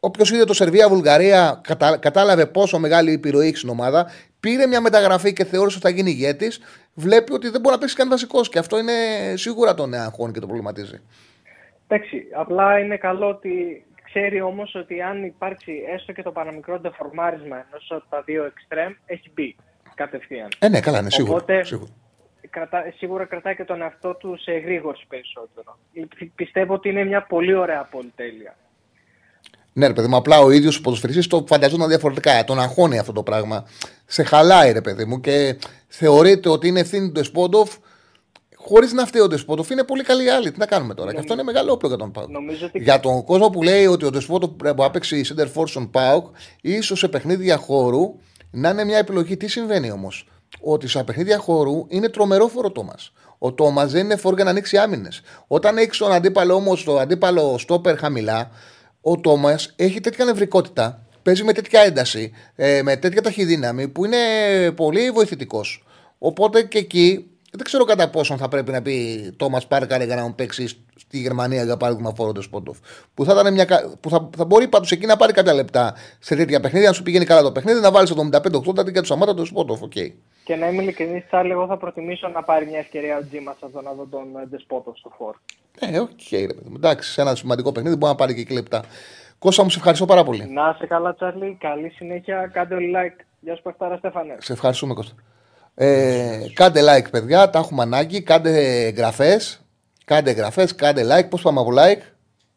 Όποιος 0.00 0.30
είδε 0.30 0.44
το 0.44 0.52
Σερβία-Βουλγαρία 0.54 1.60
κατα... 1.62 1.98
κατάλαβε 1.98 2.46
πόσο 2.46 2.78
μεγάλη 2.78 3.12
επιρροή 3.12 3.46
έχει 3.46 3.56
στην 3.56 3.68
ομάδα. 3.68 4.10
Πήρε 4.40 4.66
μια 4.66 4.80
μεταγραφή 4.80 5.32
και 5.32 5.44
θεώρησε 5.44 5.76
ότι 5.76 5.86
θα 5.86 5.92
γίνει 5.92 6.10
ηγέτης. 6.10 6.60
Βλέπει 6.94 7.32
ότι 7.32 7.48
δεν 7.48 7.60
μπορεί 7.60 7.74
να 7.74 7.80
παίξει 7.80 7.96
καν 7.96 8.08
βασικό. 8.08 8.40
Και 8.40 8.58
αυτό 8.58 8.78
είναι 8.78 8.92
σίγουρα 9.34 9.74
τον 9.74 9.94
αγχώνει 9.94 10.32
και 10.32 10.38
τον 10.38 10.48
προβληματίζει. 10.48 11.00
Εντάξει, 11.88 12.22
απλά 12.36 12.78
είναι 12.78 12.96
καλό 12.96 13.28
ότι 13.28 13.84
ξέρει 14.04 14.40
όμως 14.40 14.74
ότι 14.74 15.02
αν 15.02 15.24
υπάρξει 15.24 15.72
έστω 15.94 16.12
και 16.12 16.22
το 16.22 16.30
παραμικρό 16.32 16.78
ντεφορμάρισμα 16.80 17.56
ενός 17.68 17.86
από 17.90 18.04
τα 18.10 18.22
δύο 18.22 18.44
εξτρέμ, 18.44 18.92
έχει 19.06 19.30
μπει. 19.34 19.56
κατευθείαν. 19.94 20.48
Ε, 20.58 20.68
ναι, 20.68 20.80
καλά, 20.80 21.02
ναι, 21.02 21.10
σίγουρα. 21.10 21.34
Οπότε- 21.36 21.64
σίγουρα. 21.64 21.90
Κρατά, 22.50 22.84
σίγουρα 22.96 23.24
κρατάει 23.24 23.56
και 23.56 23.64
τον 23.64 23.80
εαυτό 23.82 24.14
του 24.14 24.36
σε 24.40 24.52
γρήγορση 24.52 25.04
περισσότερο. 25.08 25.78
Πι- 26.18 26.30
Πιστεύω 26.34 26.74
ότι 26.74 26.88
είναι 26.88 27.04
μια 27.04 27.22
πολύ 27.22 27.54
ωραία 27.54 27.82
πολυτέλεια. 27.90 28.56
Ναι, 29.78 29.86
ρε 29.86 29.92
παιδί 29.92 30.08
μου, 30.08 30.16
απλά 30.16 30.40
ο 30.40 30.50
ίδιος 30.50 30.76
ο 30.76 30.80
ποδοσφαιριστής 30.80 31.26
το 31.26 31.44
φανταζόταν 31.48 31.88
διαφορετικά. 31.88 32.44
Τον 32.44 32.60
αγχώνει 32.60 32.98
αυτό 32.98 33.12
το 33.12 33.22
πράγμα. 33.22 33.64
Σε 34.06 34.22
χαλάει, 34.22 34.72
ρε 34.72 34.80
παιδί 34.80 35.04
μου, 35.04 35.20
και 35.20 35.56
θεωρείται 35.88 36.48
ότι 36.48 36.68
είναι 36.68 36.80
ευθύνη 36.80 37.06
του 37.06 37.12
Ντεσπόντοφ 37.12 37.74
χωρίς 38.54 38.92
να 38.92 39.06
φταίει 39.06 39.22
ο 39.22 39.28
Ντεσπόντοφ. 39.28 39.70
Είναι 39.70 39.84
πολύ 39.84 40.02
καλή 40.02 40.30
άλλη. 40.30 40.50
Τι 40.50 40.58
να 40.58 40.66
κάνουμε 40.66 40.94
τώρα. 40.94 41.12
Και 41.12 41.18
αυτό 41.18 41.32
είναι 41.32 41.42
μεγάλο 41.42 41.72
όπλο 41.72 41.88
για 41.88 41.98
τον 41.98 42.12
Πάουκ. 42.12 42.30
Νομίζω 42.30 42.66
ότι 42.66 42.78
Για 42.78 43.00
τον 43.00 43.24
κόσμο 43.24 43.50
που 43.50 43.62
λέει 43.62 43.86
ότι 43.86 44.04
ο 44.04 44.10
Ντεσπόντοφ 44.10 44.50
πρέπει 44.50 44.80
να 44.80 44.90
παίξει 44.90 45.24
center 45.28 45.46
for 45.54 45.68
στον 45.68 45.90
Πάουκ, 45.90 46.26
ίσως 46.60 46.98
σε 46.98 47.08
παιχνίδια 47.08 47.56
χώρου 47.56 48.14
να 48.50 48.68
είναι 48.68 48.84
μια 48.84 48.98
επιλογή. 48.98 49.36
Τι 49.36 49.48
συμβαίνει 49.48 49.90
όμως; 49.90 50.28
Ότι 50.60 50.88
σε 50.88 51.04
παιχνίδια 51.04 51.38
χώρου 51.38 51.86
είναι 51.88 52.08
τρομερό 52.08 52.48
φόρο 52.48 52.70
Τόμας. 52.70 53.12
Ο 53.38 53.52
Τόμας 53.52 53.92
δεν 53.92 54.04
είναι 54.04 54.16
φόρ 54.16 54.34
για 54.34 54.44
να 54.44 54.50
ανοίξει 54.50 54.76
άμυνες. 54.76 55.20
Όταν 55.46 55.76
έχει 55.78 55.90
τον 55.98 56.12
αντίπαλο 56.12 56.54
όμως, 56.54 56.84
το 56.84 56.98
αντίπαλο 56.98 57.58
στόπερ 57.58 57.98
χαμηλά, 57.98 58.50
ο 59.08 59.20
Τόμας 59.20 59.72
έχει 59.76 60.00
τέτοια 60.00 60.24
νευρικότητα, 60.24 61.02
παίζει 61.22 61.44
με 61.44 61.52
τέτοια 61.52 61.80
ένταση, 61.80 62.32
ε, 62.54 62.82
με 62.82 62.96
τέτοια 62.96 63.22
ταχυδύναμη 63.22 63.88
που 63.88 64.04
είναι 64.04 64.16
πολύ 64.76 65.10
βοηθητικός. 65.10 65.84
Οπότε 66.18 66.62
και 66.62 66.78
εκεί 66.78 67.26
δεν 67.52 67.64
ξέρω 67.64 67.84
κατά 67.84 68.08
πόσον 68.10 68.36
θα 68.38 68.48
πρέπει 68.48 68.72
να 68.72 68.82
πει 68.82 68.94
Τόμας 69.36 69.66
Πάρκαρ 69.66 70.02
για 70.02 70.16
να 70.16 70.22
μου 70.22 70.34
παίξει 70.34 70.68
στη 70.96 71.18
Γερμανία 71.18 71.64
για 71.64 71.76
παράδειγμα 71.76 72.12
φόρο 72.16 72.42
Σπότοφ. 72.42 72.78
Που 73.14 73.24
θα, 73.24 73.32
ήταν 73.40 73.52
μια, 73.52 73.64
κα- 73.64 73.96
που 74.00 74.10
θα, 74.10 74.28
θα 74.36 74.44
μπορεί 74.44 74.68
πάντως 74.68 74.90
εκεί 74.92 75.06
να 75.06 75.16
πάρει 75.16 75.32
κάποια 75.32 75.54
λεπτά 75.54 75.94
σε 76.18 76.36
τέτοια 76.36 76.60
παιχνίδια, 76.60 76.88
αν 76.88 76.94
σου 76.94 77.02
πηγαίνει 77.02 77.24
καλά 77.24 77.42
το 77.42 77.52
παιχνίδι, 77.52 77.80
να 77.80 77.90
βάλεις 77.90 78.12
75-80 78.12 78.78
αντί 78.78 78.90
για 78.90 79.00
του 79.00 79.06
Σαμάτα 79.06 79.34
του 79.34 79.44
Σπότοφ. 79.46 79.82
οκ. 79.82 79.92
Και 80.46 80.56
να 80.56 80.68
είμαι 80.68 80.82
ειλικρινής, 80.82 81.26
Τσάρλι, 81.26 81.50
εγώ 81.50 81.66
θα 81.66 81.76
προτιμήσω 81.76 82.28
να 82.28 82.42
πάρει 82.42 82.66
μια 82.66 82.78
ευκαιρία 82.78 83.16
ο 83.16 83.24
Τζίμας 83.28 83.50
από 83.50 83.72
το 83.72 83.82
να 83.82 83.92
δω 83.92 84.06
τον 84.06 84.36
ε, 84.42 84.46
Ντεσπότοφ 84.46 84.92
στο 84.96 85.10
φορ. 85.16 85.34
Ε, 85.80 85.98
οκ, 85.98 86.10
ρε 86.30 86.46
παιδί 86.46 86.68
μου. 86.68 86.76
Εντάξει, 86.76 87.12
σε 87.12 87.20
ένα 87.20 87.34
σημαντικό 87.34 87.72
παιχνίδι 87.72 87.96
μπορεί 87.96 88.12
να 88.12 88.18
πάρει 88.18 88.34
και 88.34 88.40
εκεί 88.40 88.52
λεπτά. 88.52 88.84
Κώστα 89.38 89.62
μου, 89.62 89.70
σε 89.70 89.78
ευχαριστώ 89.78 90.04
πάρα 90.04 90.24
πολύ. 90.24 90.46
Να 90.48 90.74
είσαι 90.74 90.86
καλά, 90.86 91.14
Τσάρλι. 91.14 91.56
Καλή 91.60 91.88
συνέχεια. 91.88 92.50
Κάντε 92.52 92.74
όλοι 92.74 92.92
like. 92.96 93.24
Γεια 93.40 93.56
σου, 93.56 93.62
Παχτάρα 93.62 93.96
Στέφανε. 93.96 94.36
Σε 94.38 94.52
ευχαριστούμε, 94.52 94.94
Κώστα. 94.94 95.14
Ε, 95.74 96.40
κάντε 96.54 96.80
like, 96.82 97.10
παιδιά, 97.10 97.50
τα 97.50 97.58
έχουμε 97.58 97.82
ανάγκη. 97.82 98.22
Κάντε 98.22 98.84
εγγραφές. 98.86 99.64
Κάντε 100.04 100.30
εγγραφές, 100.30 100.74
κάντε 100.74 101.02
like. 101.18 101.28
Πώς 101.28 101.42
πάμε 101.42 101.60
από 101.60 101.70
like, 101.70 102.02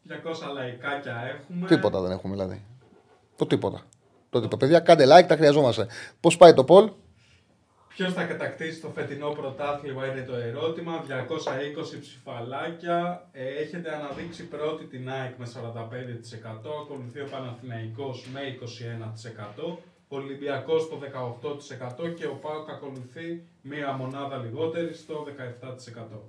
200 0.08 0.54
λαϊκάκια 0.54 1.14
έχουμε. 1.34 1.66
τίποτα 1.66 2.00
δεν 2.00 2.10
έχουμε 2.10 2.34
δηλαδή. 2.34 2.62
Το 3.36 3.46
τίποτα. 3.46 3.80
Το 4.30 4.40
τίποτα. 4.40 4.56
Παιδιά, 4.56 4.80
κάντε 4.80 5.04
like, 5.04 5.26
τα 5.26 5.36
χρειαζόμαστε. 5.36 5.86
Πώς 6.20 6.36
πάει 6.36 6.54
το 6.54 6.64
poll, 6.68 6.88
Ποιος 7.94 8.12
θα 8.12 8.24
κατακτήσει 8.24 8.80
το 8.80 8.88
φετινό 8.88 9.28
πρωτάθλημα 9.28 10.06
είναι 10.06 10.22
το 10.22 10.34
ερώτημα. 10.34 11.04
220 11.08 12.00
ψηφαλάκια. 12.00 13.28
Ε, 13.32 13.44
έχετε 13.62 13.94
αναδείξει 13.94 14.42
πρώτη 14.44 14.84
την 14.84 15.10
ΑΕΚ 15.10 15.32
με 15.38 15.46
45%. 15.46 15.52
Ακολουθεί 16.82 17.20
ο 17.20 17.28
Παναθηναϊκός 17.30 18.26
με 18.32 18.40
21%. 18.40 19.78
Ο 20.08 20.16
Ολυμπιακός 20.16 20.88
το 20.88 20.98
18% 22.02 22.14
και 22.16 22.26
ο 22.26 22.34
ΠΑΟΚ 22.42 22.70
ακολουθεί 22.70 23.42
μία 23.62 23.92
μονάδα 23.92 24.36
λιγότερη 24.36 24.94
στο 24.94 25.26
17%. 25.26 26.20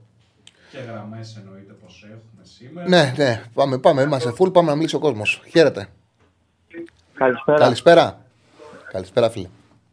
Και 0.71 0.77
γραμμές 0.77 1.37
εννοείται 1.37 1.73
πως 1.73 2.03
έχουμε 2.03 2.43
σήμερα. 2.43 2.87
Ναι, 2.87 3.13
ναι, 3.17 3.43
πάμε, 3.53 3.77
πάμε. 3.77 4.01
Είμαστε 4.01 4.33
full, 4.37 4.53
πάμε 4.53 4.69
να 4.69 4.75
μιλήσει 4.75 4.95
ο 4.95 4.99
κόσμος. 4.99 5.41
Χαίρετε. 5.49 5.87
Καλησπέρα. 7.13 7.57
Καλησπέρα. 7.57 8.25
Καλησπέρα, 8.91 9.29
φίλε. 9.29 9.47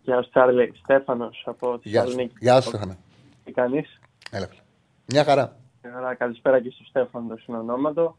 Γεια 0.09 0.23
σου, 0.23 0.29
Τσάρλι. 0.31 0.73
Στέφανος 0.83 1.43
από 1.47 1.79
Γεια 1.83 2.01
σου. 2.01 2.07
Θεσσαλονίκη. 2.07 2.35
Γεια 2.41 2.61
σου, 2.61 2.69
Στέφανε. 2.69 2.97
Τι 3.45 3.53
κάνεις; 3.53 3.99
Έλα, 4.31 4.47
φίλε. 4.47 4.61
Μια 5.07 5.25
χαρά. 5.25 5.57
Καλά, 5.81 6.15
καλησπέρα 6.15 6.61
και 6.61 6.71
στο 6.71 6.85
Στέφανο 6.85 7.29
το 7.29 7.37
συνονόματο. 7.37 8.17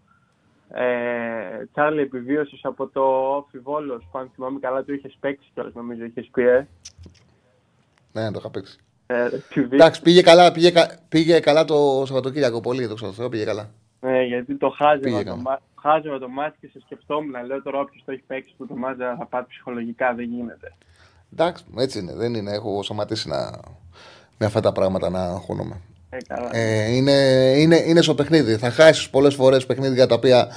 Ε, 0.73 1.65
Τσάρλι, 1.71 2.01
επιβίωσες 2.01 2.59
από 2.63 2.87
το 2.87 3.01
Όφι 3.35 3.59
Βόλος, 3.59 4.07
που 4.11 4.17
αν 4.17 4.31
θυμάμαι 4.35 4.59
καλά 4.59 4.83
του 4.83 4.93
είχες 4.93 5.17
παίξει 5.19 5.49
κιόλας, 5.53 5.73
νομίζω 5.73 6.03
είχες 6.03 6.29
πει, 6.33 6.43
ε. 6.47 6.67
Ναι, 8.11 8.31
το 8.31 8.37
είχα 8.39 8.49
παίξει. 8.49 8.77
ε 9.07 9.27
TV. 9.55 9.71
Εντάξει, 9.71 10.01
πήγε 10.01 10.21
καλά, 10.21 10.51
πήγε, 10.51 10.71
κα- 10.71 10.97
πήγε 11.09 11.39
καλά 11.39 11.65
το 11.65 12.03
Σαββατοκύριακο. 12.05 12.59
Πολύ, 12.59 12.87
το 12.87 12.93
ξέρω, 12.93 13.29
πήγε 13.29 13.43
καλά. 13.45 13.69
Ναι, 13.99 14.21
γιατί 14.23 14.55
το 14.57 14.69
χάζευα 14.69 14.99
Πήγε 15.03 15.17
το, 15.17 15.23
καλά. 15.23 15.41
μα... 15.41 15.59
χάζευα 15.81 16.19
το 16.19 16.27
μάτι 16.29 16.57
και 16.61 16.67
σε 16.67 16.79
σκεφτόμουν. 16.79 17.45
Λέω 17.45 17.61
τώρα 17.61 17.79
όποιος 17.79 18.03
το 18.05 18.11
έχει 18.11 18.23
παίξει 18.27 18.53
που 18.57 18.67
το 18.67 18.75
μάζα 18.75 19.15
θα 19.17 19.25
πάει 19.25 19.43
ψυχολογικά, 19.47 20.13
δεν 20.13 20.25
γίνεται. 20.25 20.73
Εντάξει, 21.33 21.63
έτσι 21.77 21.99
είναι. 21.99 22.13
Δεν 22.15 22.33
είναι. 22.33 22.51
Έχω 22.51 22.83
σταματήσει 22.83 23.27
να... 23.27 23.59
με 24.37 24.45
αυτά 24.45 24.59
τα 24.59 24.71
πράγματα 24.71 25.09
να 25.09 25.21
αγχώνομαι. 25.23 25.81
Ε, 26.09 26.17
καλά. 26.27 26.49
Ε, 26.55 26.95
είναι, 26.95 27.11
είναι, 27.57 27.83
είναι 27.85 28.01
στο 28.01 28.15
παιχνίδι. 28.15 28.55
Θα 28.55 28.71
χάσεις 28.71 29.09
πολλές 29.09 29.35
φορές 29.35 29.65
παιχνίδια 29.65 30.07
τα 30.07 30.15
οποία 30.15 30.47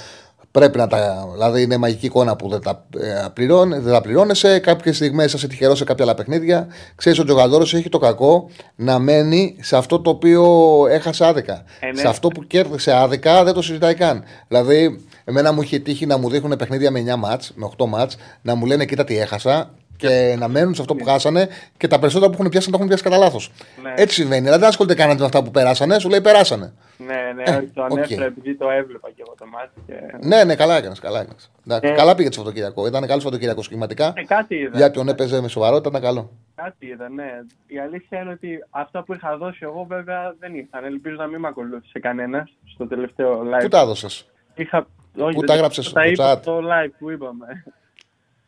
πρέπει 0.50 0.78
να 0.78 0.86
τα. 0.86 1.28
Δηλαδή 1.32 1.62
είναι 1.62 1.76
μαγική 1.76 2.06
εικόνα 2.06 2.36
που 2.36 2.48
δεν 2.48 2.60
τα, 2.60 2.86
ε, 2.98 3.26
πληρώνε, 3.32 3.80
δεν 3.80 3.92
τα 3.92 4.00
πληρώνεσαι. 4.00 4.58
Κάποιες 4.58 4.96
στιγμές 4.96 5.32
θα 5.32 5.38
σε 5.38 5.46
τυχερός 5.46 5.78
σε 5.78 5.84
κάποια 5.84 6.04
άλλα 6.04 6.14
παιχνίδια. 6.14 6.66
Ξέρεις 6.94 7.18
ότι 7.18 7.30
ο 7.30 7.34
Τζογαδόρο 7.34 7.62
έχει 7.62 7.88
το 7.88 7.98
κακό 7.98 8.50
να 8.76 8.98
μένει 8.98 9.56
σε 9.60 9.76
αυτό 9.76 10.00
το 10.00 10.10
οποίο 10.10 10.44
έχασε 10.90 11.24
άδικα. 11.24 11.64
Ε, 11.80 11.86
ναι. 11.86 12.00
Σε 12.00 12.08
αυτό 12.08 12.28
που 12.28 12.46
κέρδισε 12.46 12.92
άδικα 12.92 13.44
δεν 13.44 13.54
το 13.54 13.62
συζητάει 13.62 13.94
καν. 13.94 14.24
Δηλαδή, 14.48 15.04
εμένα 15.24 15.52
μου 15.52 15.62
είχε 15.62 15.78
τύχει 15.78 16.06
να 16.06 16.18
μου 16.18 16.30
δείχνουν 16.30 16.56
παιχνίδια 16.56 16.90
με 16.90 17.04
9 17.14 17.16
μάτς, 17.16 17.52
με 17.54 17.70
8 17.78 17.86
μάτς, 17.86 18.16
να 18.42 18.54
μου 18.54 18.66
λένε 18.66 18.84
κοίτα 18.84 19.04
τι 19.04 19.18
έχασα 19.18 19.70
και 19.96 20.34
να 20.38 20.48
μένουν 20.48 20.74
σε 20.74 20.80
αυτό 20.80 20.94
που 20.94 21.04
χάσανε 21.04 21.48
και 21.76 21.86
τα 21.86 21.98
περισσότερα 21.98 22.30
που 22.30 22.36
έχουν 22.38 22.50
πιάσει 22.50 22.66
να 22.66 22.72
τα 22.72 22.76
έχουν 22.78 22.88
πιάσει 22.88 23.02
κατά 23.02 23.16
λάθος. 23.16 23.50
Ναι. 23.82 23.94
Έτσι 23.96 24.14
συμβαίνει. 24.14 24.40
Δηλαδή 24.40 24.60
δεν 24.60 24.68
ασχολείται 24.68 24.94
κανένας 24.94 25.20
με 25.20 25.26
αυτά 25.26 25.42
που 25.42 25.50
περάσανε, 25.50 25.98
σου 25.98 26.08
λέει 26.08 26.20
περάσανε. 26.20 26.72
Ναι, 27.06 27.32
ναι, 27.34 27.42
Ε, 27.42 27.56
όχι, 27.56 27.66
το 27.74 27.82
οκ. 27.82 27.90
ανέφερα 27.92 28.24
επειδή 28.24 28.54
το 28.56 28.70
έβλεπα 28.70 29.08
και 29.10 29.22
εγώ 29.26 29.34
το 29.38 29.46
μάτι. 29.46 29.70
Και... 29.86 30.26
Ναι, 30.28 30.44
ναι, 30.44 30.54
καλά 30.54 30.76
έκανες. 30.76 30.98
Καλά, 30.98 31.20
έκανες. 31.20 31.50
Εντάξει, 31.66 31.90
Ε. 31.90 31.94
καλά 31.94 32.14
πήγε 32.14 32.28
το 32.28 32.34
Σαββατοκύριακο. 32.34 32.86
Ήταν 32.86 33.00
καλός 33.06 33.22
Σαββατοκύριακος 33.22 33.64
στοιχηματικά. 33.64 34.12
Ε, 34.16 34.22
κάτι 34.24 34.54
είδα. 34.54 34.76
Για 34.78 34.90
ποιον 34.90 35.08
έπαιζε 35.08 35.40
με 35.40 35.48
σοβαρότητα 35.48 35.88
ήταν 35.88 36.02
καλό. 36.02 36.30
Κάτι 36.54 36.86
είδα, 36.86 37.08
ναι. 37.08 37.24
Η 37.66 37.78
αλήθεια 37.78 38.20
είναι 38.20 38.30
ότι 38.30 38.48
αυτά 38.70 39.02
που 39.04 39.14
είχα 39.14 39.36
δώσει 39.36 39.58
εγώ 39.62 39.84
βέβαια 39.88 40.34
δεν 40.38 40.54
ήρθαν. 40.54 40.84
Ελπίζω 40.84 41.14
να 41.18 41.26
μην 41.26 41.40
με 41.40 41.48
ακολούθησε 41.48 41.98
κανένας 41.98 42.50
στο 42.74 42.86
τελευταίο 42.86 43.40
live. 43.42 43.62
Πού 43.62 43.68
τα 43.68 43.80
έδωσες; 43.80 44.30
Είχα... 44.54 44.86
Όχι, 45.16 45.32
Πού 45.34 45.38
δεν- 45.38 45.46
τα 45.48 45.54
έγραψες 45.54 45.84
Τα 45.92 46.00
στο 46.00 46.08
είπα 46.10 46.34
chat? 46.34 46.40
στο 46.40 46.58
live 46.58 46.90
που 46.98 47.10
είπαμε. 47.10 47.64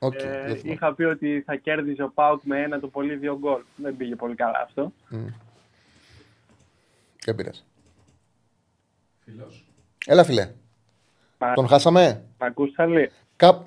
Οκ, 0.04 0.14
Ε, 0.14 0.18
δεν 0.46 0.56
θυμάμαι. 0.56 0.72
είχα 0.74 0.94
πει 0.94 1.02
ότι 1.04 1.42
θα 1.46 1.54
κέρδιζε 1.56 2.02
ο 2.02 2.10
ΠΑΟΚ 2.14 2.40
με 2.44 2.62
ένα 2.62 2.80
το 2.80 2.88
πολύ 2.88 3.14
δύο 3.16 3.38
γκολ. 3.38 3.62
Δεν 3.76 3.96
πήγε 3.96 4.16
πολύ 4.16 4.34
καλά 4.34 4.60
αυτό. 4.64 4.92
Δεν 7.24 7.34
πειράζει. 7.34 7.62
Φιλός. 9.24 9.64
Έλα, 10.06 10.24
φιλέ. 10.24 10.50
Μα, 11.38 11.52
Τον 11.52 11.68
χάσαμε; 11.68 12.24
μ' 12.38 12.44
ακούς, 12.44 12.72
Τσάρλυ; 12.72 13.10
Κάπ... 13.36 13.64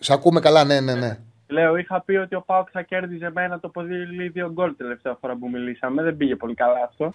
Σ' 0.00 0.10
ακούμε 0.10 0.40
καλά, 0.40 0.64
ναι, 0.64 0.80
ναι, 0.80 0.94
ναι. 0.94 1.18
Λέω, 1.46 1.76
είχα 1.76 2.00
πει 2.02 2.16
ότι 2.16 2.34
ο 2.34 2.40
ΠΑΟΚ 2.42 2.68
θα 2.72 2.82
κέρδιζε 2.82 3.30
με 3.30 3.42
ένα 3.44 3.60
το 3.60 3.68
πολύ 3.68 4.28
δύο 4.28 4.50
γκολ 4.52 4.76
τελευταία 4.76 5.14
φορά 5.20 5.36
που 5.36 5.48
μιλήσαμε. 5.50 6.02
Δεν 6.02 6.16
πήγε 6.16 6.36
πολύ 6.36 6.54
καλά 6.54 6.82
αυτό. 6.84 7.14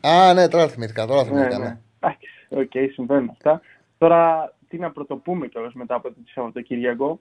Α, 0.00 0.32
ναι, 0.34 0.48
τώρα 0.48 0.68
θυμήθηκα. 0.68 1.06
Τώρα 1.06 1.22
Ναι, 1.22 1.28
θυμήθηκα, 1.28 1.58
ναι. 1.58 1.64
ναι. 1.64 1.78
Εντάξει, 2.00 2.28
οκ, 2.48 2.92
συμβαίνουν 2.92 3.28
αυτά. 3.30 3.60
Τώρα, 3.98 4.52
τι 4.68 4.78
να 4.78 4.90
πρωτοπούμε 4.90 5.46
κιόλας 5.46 5.72
μετά 5.74 5.94
από 5.94 6.08
το 6.08 6.16
Σαββατοκύριακο. 6.34 7.20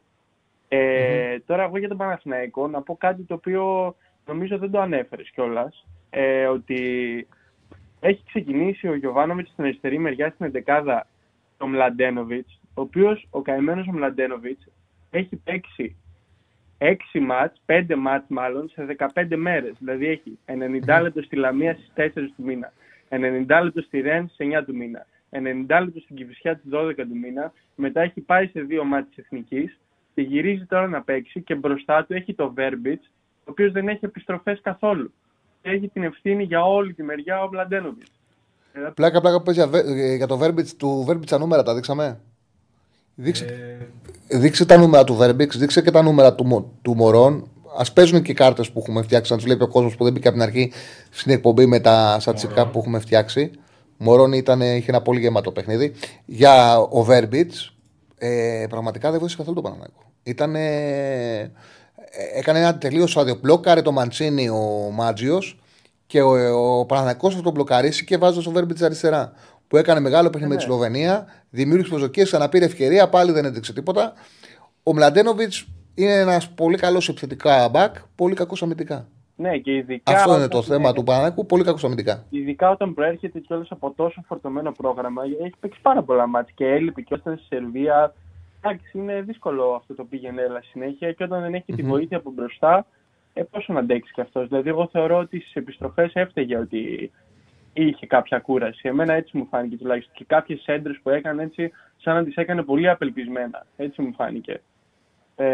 Ε, 0.75 1.39
Τώρα, 1.39 1.63
εγώ 1.63 1.77
για 1.77 1.87
τον 1.87 1.97
Παναθηναϊκό 1.97 2.67
να 2.67 2.81
πω 2.81 2.95
κάτι 2.95 3.23
το 3.23 3.33
οποίο 3.33 3.95
νομίζω 4.25 4.57
δεν 4.57 4.71
το 4.71 4.79
ανέφερες 4.79 5.29
κιόλας. 5.29 5.85
Ε, 6.09 6.45
ότι 6.45 7.27
έχει 7.99 8.23
ξεκινήσει 8.25 8.87
ο 8.87 8.95
Γιοβάνοβιτς 8.95 9.49
στην 9.49 9.63
αριστερή 9.63 9.97
μεριά 9.97 10.29
στην 10.29 10.45
εντεκάδα 10.45 11.07
τον 11.57 11.69
Μλαντένοβιτς, 11.69 12.59
ο 12.73 12.81
οποίος 12.81 13.27
ο 13.29 13.41
καημένος 13.41 13.87
ο 13.87 13.91
Μλαντένοβιτς 13.91 14.67
έχει 15.09 15.35
παίξει 15.35 15.95
6 16.77 17.19
μάτς, 17.19 17.61
5 17.65 17.95
μάτς 17.95 18.25
μάλλον, 18.27 18.69
σε 18.69 18.85
15 18.85 19.35
μέρες. 19.35 19.75
Δηλαδή 19.79 20.07
έχει 20.07 20.39
90 20.45 21.01
λεπτό 21.01 21.21
στη 21.21 21.35
Λαμία 21.35 21.73
στις 21.73 21.91
4 21.95 22.33
του 22.35 22.43
μήνα, 22.43 22.73
90 23.09 23.63
λεπτό 23.63 23.81
στη 23.81 24.01
Ρεν 24.01 24.27
στις 24.27 24.47
9 24.47 24.63
του 24.65 24.75
μήνα, 24.75 25.05
90 25.29 25.79
λεπτό 25.83 25.99
στην 25.99 26.15
Κηφισιά 26.15 26.53
στις 26.53 26.71
12 26.71 26.95
του 26.95 27.17
μήνα, 27.17 27.53
μετά 27.75 28.01
έχει 28.01 28.21
πάει 28.21 28.47
σε 28.47 28.61
δύο 28.61 28.83
μάτς 28.83 29.07
της 29.07 29.17
Εθνικής 29.17 29.77
και 30.15 30.21
γυρίζει 30.21 30.65
τώρα 30.65 30.87
να 30.87 31.01
παίξει 31.01 31.41
και 31.41 31.55
μπροστά 31.55 32.05
του 32.05 32.13
έχει 32.13 32.33
το 32.33 32.51
Βέρμπιτς, 32.53 33.11
ο 33.39 33.51
οποίος 33.51 33.71
δεν 33.71 33.87
έχει 33.87 34.05
επιστροφές 34.05 34.59
καθόλου. 34.61 35.13
Και 35.61 35.69
έχει 35.69 35.87
την 35.87 36.03
ευθύνη 36.03 36.43
για 36.43 36.63
όλη 36.65 36.93
τη 36.93 37.03
μεριά 37.03 37.43
ο 37.43 37.47
Βλαντένοβιτς. 37.47 38.11
Πλάκα, 38.93 39.21
πλάκα 39.21 39.37
που 39.37 39.43
παίζει 39.43 39.59
για 39.59 39.69
βε- 39.69 39.85
ε, 39.87 40.15
για 40.15 40.27
το 40.27 40.39
Verbitz, 40.43 40.67
του 40.77 41.05
Verbitz 41.09 41.25
τα 41.25 41.37
νούμερα 41.37 41.63
τα 41.63 41.73
δείξαμε; 41.75 42.19
Δείξε, 43.15 43.45
Ε, 44.27 44.37
δείξε 44.37 44.65
τα 44.65 44.77
νούμερα 44.77 45.03
του 45.03 45.17
Verbix, 45.21 45.47
δείξε 45.55 45.81
και 45.81 45.91
τα 45.91 46.01
νούμερα 46.01 46.35
του, 46.35 46.45
Μο- 46.45 46.71
του 46.81 46.95
Μωρών. 46.95 47.47
Α 47.77 47.91
παίζουν 47.93 48.21
και 48.21 48.31
οι 48.31 48.33
κάρτες 48.33 48.71
που 48.71 48.79
έχουμε 48.79 49.01
φτιάξει, 49.01 49.31
να 49.31 49.37
τους 49.37 49.45
βλέπει 49.47 49.63
ο 49.63 49.67
κόσμος 49.67 49.95
που 49.95 50.03
δεν 50.03 50.13
μπήκε 50.13 50.27
από 50.27 50.37
την 50.37 50.45
αρχή 50.45 50.71
στην 51.09 51.31
εκπομπή 51.31 51.65
με 51.65 51.79
τα 51.79 52.17
στατιστικά 52.19 52.53
Μωρών. 52.55 52.71
που 52.71 52.79
έχουμε 52.79 52.99
φτιάξει. 52.99 53.51
Μωρών 53.97 54.33
ήταν, 54.33 54.61
είχε 54.61 54.85
ένα 54.91 55.01
πολύ 55.01 55.19
γεμάτο 55.19 55.51
παιχνίδι. 55.51 55.93
Για 56.25 56.77
ο 56.77 57.05
Verbitz, 57.09 57.72
ε, 58.25 58.65
πραγματικά 58.69 59.09
δεν 59.09 59.19
βοήθησε 59.19 59.37
καθόλου 59.37 59.61
τον 59.61 59.63
Παναναναϊκό. 59.63 60.11
Ήταν. 60.23 60.55
ε, 60.55 61.51
έκανε 62.35 62.59
ένα 62.59 62.77
τελείως 62.77 63.17
άδειο. 63.17 63.35
Μπλόκαρε 63.35 63.81
το 63.81 63.91
Μαντσίνη 63.91 64.49
ο 64.49 64.89
Μάτζιος 64.93 65.59
και 66.07 66.21
ο, 66.21 66.79
ο 66.79 66.85
Παναγιακό 66.85 67.27
αυτό 67.27 67.41
τον 67.41 67.51
μπλοκαρίσει 67.51 68.05
και 68.05 68.17
βάζει 68.17 68.41
το 68.41 68.51
Βέρμπιτς 68.51 68.81
αριστερά. 68.81 69.33
Που 69.67 69.77
έκανε 69.77 69.99
μεγάλο 69.99 70.29
παιχνίδι 70.29 70.53
με 70.53 70.59
τη 70.59 70.65
Ναι. 70.65 70.69
Σλοβενία, 70.69 71.25
δημιούργησε 71.49 71.89
προσδοκίες, 71.89 72.27
ξαναπήρε 72.27 72.65
ευκαιρία, 72.65 73.09
πάλι 73.09 73.31
δεν 73.31 73.45
έδειξε 73.45 73.73
τίποτα. 73.73 74.13
Ο 74.83 74.93
Μλαντένοβιτς 74.93 75.67
είναι 75.93 76.13
ένας 76.13 76.49
πολύ 76.49 76.77
καλός 76.77 77.09
επιθετικά 77.09 77.69
μπακ, 77.69 77.95
πολύ 78.15 78.35
κακός 78.35 78.63
αμυντικά. 78.63 79.07
Ναι, 79.35 79.57
και 79.57 79.73
ειδικά. 79.75 80.11
Αυτό 80.11 80.29
είναι 80.29 80.37
όταν- 80.37 80.49
το 80.49 80.61
θέμα 80.61 80.87
ναι, 80.89 80.93
του 80.95 81.03
Παναγιακού, 81.03 81.45
πολύ 81.45 81.63
κακό 81.63 81.79
αμυντικά. 81.83 82.23
Ειδικά 82.29 82.69
όταν 82.69 82.93
προέρχεται 82.93 83.39
κιόλα 83.39 83.65
από 83.69 83.91
τόσο 83.95 84.23
φορτωμένο 84.27 84.71
πρόγραμμα, 84.71 85.23
έχει 85.23 85.53
παίξει 85.59 85.79
πάρα 85.81 86.03
πολλά 86.03 86.27
μάτια 86.27 86.53
και 86.55 86.65
έλειπε 86.67 87.01
και 87.01 87.13
όταν 87.13 87.37
στη 87.37 87.45
Σερβία. 87.45 88.13
Εντάξει, 88.61 88.97
είναι 88.97 89.21
δύσκολο 89.21 89.73
αυτό 89.73 89.93
το 89.95 90.03
πήγαινε 90.03 90.41
έλα 90.41 90.61
συνέχεια 90.61 91.11
και 91.11 91.23
όταν 91.23 91.41
δεν 91.41 91.53
έχει 91.53 91.73
τη 91.73 91.81
Μμμ. 91.83 91.89
βοήθεια 91.89 92.17
από 92.17 92.31
μπροστά, 92.31 92.85
ε, 93.33 93.43
πόσο 93.43 93.73
να 93.73 93.79
αντέξει 93.79 94.13
κι 94.13 94.21
αυτός. 94.21 94.47
Δηλαδή, 94.47 94.69
εγώ 94.69 94.87
θεωρώ 94.91 95.17
ότι 95.17 95.39
στις 95.39 95.53
επιστροφές 95.53 96.13
έφταιγε 96.13 96.57
ότι 96.57 97.11
είχε 97.73 98.07
κάποια 98.07 98.39
κούραση. 98.39 98.87
Εμένα 98.87 99.13
έτσι 99.13 99.37
μου 99.37 99.47
φάνηκε 99.49 99.77
τουλάχιστον. 99.77 100.13
Και 100.15 100.25
κάποιες 100.27 100.63
έντρες 100.65 100.99
που 101.03 101.09
έκανε 101.09 101.43
έτσι, 101.43 101.71
σαν 101.97 102.15
να 102.15 102.23
τις 102.23 102.35
έκανε 102.35 102.63
πολύ 102.63 102.89
απελπισμένα. 102.89 103.65
Έτσι 103.77 104.01
μου 104.01 104.13
φάνηκε. 104.13 104.61
Ε, 105.35 105.45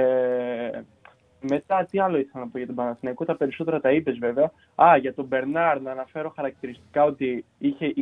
μετά, 1.42 1.88
τι 1.92 2.00
άλλο 2.00 2.18
ήθελα 2.18 2.44
να 2.44 2.50
πω 2.50 2.58
για 2.58 2.68
τον 2.68 2.76
Παναθηναϊκό, 2.76 3.26
τα 3.26 3.36
περισσότερα 3.36 3.80
τα 3.80 3.92
είπες 3.92 4.18
βέβαια. 4.18 4.52
Α, 4.76 4.98
για 4.98 5.14
τον 5.14 5.26
Μπερνάρ 5.26 5.82
να 5.82 5.92
αναφέρω 5.92 6.34
χαρακτηριστικά 6.36 7.04
ότι 7.04 7.46
είχε 7.58 7.94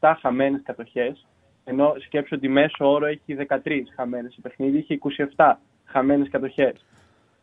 27 0.00 0.14
χαμένες 0.20 0.60
κατοχές. 0.64 1.26
Ενώ 1.64 1.94
σκέψω 1.98 2.36
ότι 2.36 2.48
μέσο 2.48 2.92
όρο 2.92 3.06
έχει 3.06 3.36
13 3.48 3.58
χαμένες 3.96 4.32
σε 4.32 4.40
παιχνίδι, 4.40 4.78
είχε 4.78 4.98
27 5.36 5.52
χαμένες 5.84 6.28
κατοχές. 6.30 6.84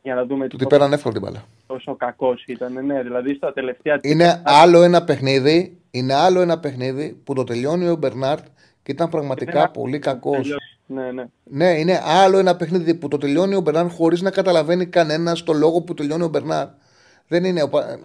Για 0.01 0.15
να 0.15 0.25
δούμε 0.25 0.43
Του 0.43 0.49
τι 0.49 0.57
την 0.57 0.67
πέραν 0.67 0.93
εύκολα 0.93 1.13
την 1.13 1.23
μπάλα. 1.23 1.43
τόσο 1.67 1.95
κακός 1.95 2.43
ήταν. 2.45 2.85
Ναι, 2.85 3.01
δηλαδή 3.01 3.33
στα 3.35 3.53
τελευταία. 3.53 3.99
Είναι 4.01 4.41
άλλο 4.45 4.81
ένα 4.83 5.03
παιχνίδι, 5.03 5.77
είναι 5.91 6.13
άλλο 6.13 6.41
ένα 6.41 6.59
παιχνίδι 6.59 7.21
που 7.23 7.33
το 7.33 7.43
τελειώνει 7.43 7.87
ο 7.87 7.95
Μπερνάρτ 7.95 8.45
και 8.83 8.91
ήταν 8.91 9.09
πραγματικά 9.09 9.59
Δεν 9.59 9.71
πολύ 9.71 9.99
κακός. 9.99 10.55
Ναι, 10.85 11.11
ναι. 11.11 11.23
Ναι, 11.43 11.69
είναι 11.79 12.01
άλλο 12.05 12.37
ένα 12.37 12.55
παιχνίδι 12.55 12.93
που 12.93 13.07
το 13.07 13.17
τελειώνει 13.17 13.55
ο 13.55 13.61
Μπερνάρ 13.61 13.87
χωρίς 13.89 14.21
να 14.21 14.29
καταλαβαίνει 14.31 14.85
κανένας 14.85 15.43
το 15.43 15.53
λόγο 15.53 15.81
που 15.81 15.93
τελειώνει 15.93 16.23
ο 16.23 16.27
Μπερνάρ. 16.27 16.67
Δεν 17.27 17.43
είναι. 17.43 17.61
ο 17.63 17.69
Πα- 17.69 17.89
ε, 17.89 17.97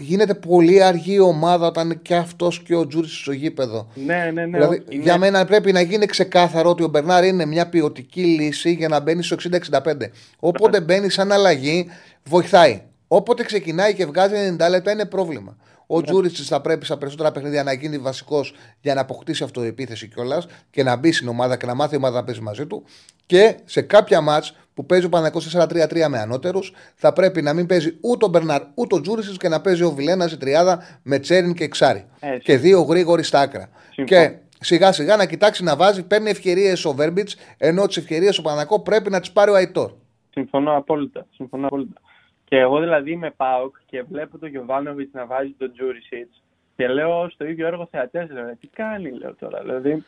Γίνεται 0.00 0.34
πολύ 0.34 0.82
αργή 0.82 1.12
η 1.14 1.18
ομάδα 1.18 1.66
όταν 1.66 1.84
είναι 1.86 1.98
και 2.02 2.14
αυτός 2.14 2.62
και 2.62 2.74
ο 2.74 2.86
Τζούρι 2.86 3.08
στο 3.08 3.32
γήπεδο. 3.32 3.88
Ναι, 3.94 4.30
ναι, 4.34 4.46
ναι. 4.46 4.58
δηλαδή, 4.58 4.82
είναι- 4.88 5.02
για 5.02 5.18
μένα 5.18 5.44
πρέπει 5.44 5.72
να 5.72 5.80
γίνει 5.80 6.06
ξεκάθαρο 6.06 6.70
ότι 6.70 6.82
ο 6.82 6.88
Μπερνάρ 6.88 7.24
είναι 7.24 7.44
μια 7.46 7.68
ποιοτική 7.68 8.22
λύση 8.24 8.70
για 8.72 8.88
να 8.88 9.00
μπαίνει 9.00 9.22
στο 9.22 9.34
60-65. 9.34 10.10
Όποτε 10.40 10.80
μπαίνει 10.80 11.10
σαν 11.10 11.32
αλλαγή, 11.32 11.86
βοηθάει. 12.24 12.82
Όποτε 13.08 13.42
ξεκινάει 13.42 13.94
και 13.94 14.06
βγάζει 14.06 14.34
90 14.58 14.68
λεπτά 14.70 14.90
είναι 14.90 15.04
πρόβλημα. 15.04 15.56
Ο 15.92 16.00
ναι. 16.00 16.06
Τζούρισι 16.06 16.42
θα 16.42 16.60
πρέπει 16.60 16.84
στα 16.84 16.98
περισσότερα 16.98 17.32
παιχνίδια 17.32 17.62
να 17.62 17.72
γίνει 17.72 17.98
βασικός 17.98 18.54
για 18.80 18.94
να 18.94 19.00
αποκτήσει 19.00 19.44
αυτοεπίθεση 19.44 20.08
κιόλας 20.08 20.46
και 20.70 20.82
να 20.82 20.96
μπει 20.96 21.12
στην 21.12 21.28
ομάδα 21.28 21.56
και 21.56 21.66
να 21.66 21.74
μάθει 21.74 21.94
η 21.94 21.96
ομάδα 21.96 22.16
να 22.16 22.24
παίζει 22.24 22.40
μαζί 22.40 22.66
του. 22.66 22.84
Και 23.26 23.56
σε 23.64 23.82
κάποια 23.82 24.20
μάτς 24.20 24.56
που 24.74 24.86
παίζει 24.86 25.06
ο 25.06 25.08
Παναγικό 25.08 25.40
4-3-3 25.52 26.06
με 26.08 26.18
ανώτερους, 26.18 26.72
θα 26.94 27.12
πρέπει 27.12 27.42
να 27.42 27.52
μην 27.52 27.66
παίζει 27.66 27.96
ούτε 28.00 28.24
ο 28.24 28.28
Μπερνάρ 28.28 28.62
ούτε 28.74 28.94
ο 28.94 29.00
Τζούρισι 29.00 29.36
και 29.36 29.48
να 29.48 29.60
παίζει 29.60 29.82
ο 29.82 29.90
Βιλένα 29.90 30.28
η 30.32 30.36
τριάδα 30.36 30.82
με 31.02 31.18
Τσέριν 31.18 31.54
και 31.54 31.68
Ξάρι. 31.68 32.04
Έτσι. 32.20 32.44
Και 32.44 32.56
δύο 32.56 32.80
γρήγοροι 32.80 33.22
στα 33.22 33.40
άκρα. 33.40 33.68
Συμφωνώ. 33.92 34.06
Και 34.06 34.36
σιγά 34.60 34.92
σιγά 34.92 35.16
να 35.16 35.26
κοιτάξει 35.26 35.64
να 35.64 35.76
βάζει, 35.76 36.02
παίρνει 36.02 36.30
ευκαιρίες 36.30 36.84
ο 36.84 36.92
Βέρμπιτς, 36.92 37.36
ενώ 37.58 37.86
τις 37.86 37.96
ευκαιρίες 37.96 38.38
ο 38.38 38.42
Παναγικό 38.42 38.80
πρέπει 38.80 39.10
να 39.10 39.20
τις 39.20 39.32
πάρει 39.32 39.50
ο 39.50 39.54
Αϊτόρ. 39.54 39.92
Συμφωνώ 40.30 40.76
απόλυτα. 40.76 41.26
Συμφωνώ 41.34 41.66
απόλυτα. 41.66 42.00
Και 42.50 42.58
εγώ 42.58 42.80
δηλαδή 42.80 43.10
είμαι 43.10 43.30
ΠΑΟΚ 43.30 43.76
και 43.86 44.02
βλέπω 44.02 44.38
τον 44.38 44.48
Γιωβάνοβιτς 44.48 45.12
να 45.12 45.26
βάζει 45.26 45.54
τον 45.58 45.72
Τζούρισιτς 45.72 46.42
και 46.76 46.88
λέω 46.88 47.28
στο 47.30 47.44
ίδιο 47.44 47.66
έργο 47.66 47.86
θεατές, 47.90 48.30
λέω, 48.30 48.46
«Ε, 48.46 48.56
τι 48.60 48.66
κάνει, 48.66 49.10
λέω 49.10 49.34
τώρα. 49.34 49.60
Δηλαδή, 49.60 50.04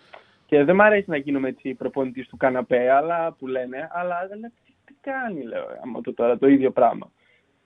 και 0.46 0.64
δεν 0.64 0.74
μ' 0.74 0.80
αρέσει 0.80 1.10
να 1.10 1.16
γίνομαι 1.16 1.48
έτσι 1.48 1.74
προπονητής 1.74 2.28
του 2.28 2.36
καναπέ, 2.36 2.90
αλλά 2.90 3.32
που 3.32 3.46
λένε, 3.46 3.88
αλλά 3.92 4.28
λέω, 4.28 4.50
τι, 4.64 4.72
τι 4.84 4.94
κάνει, 5.00 5.42
λέω, 5.42 5.66
άμα 5.84 6.00
το 6.00 6.14
τώρα 6.14 6.38
το 6.38 6.46
ίδιο 6.46 6.70
πράγμα. 6.70 7.10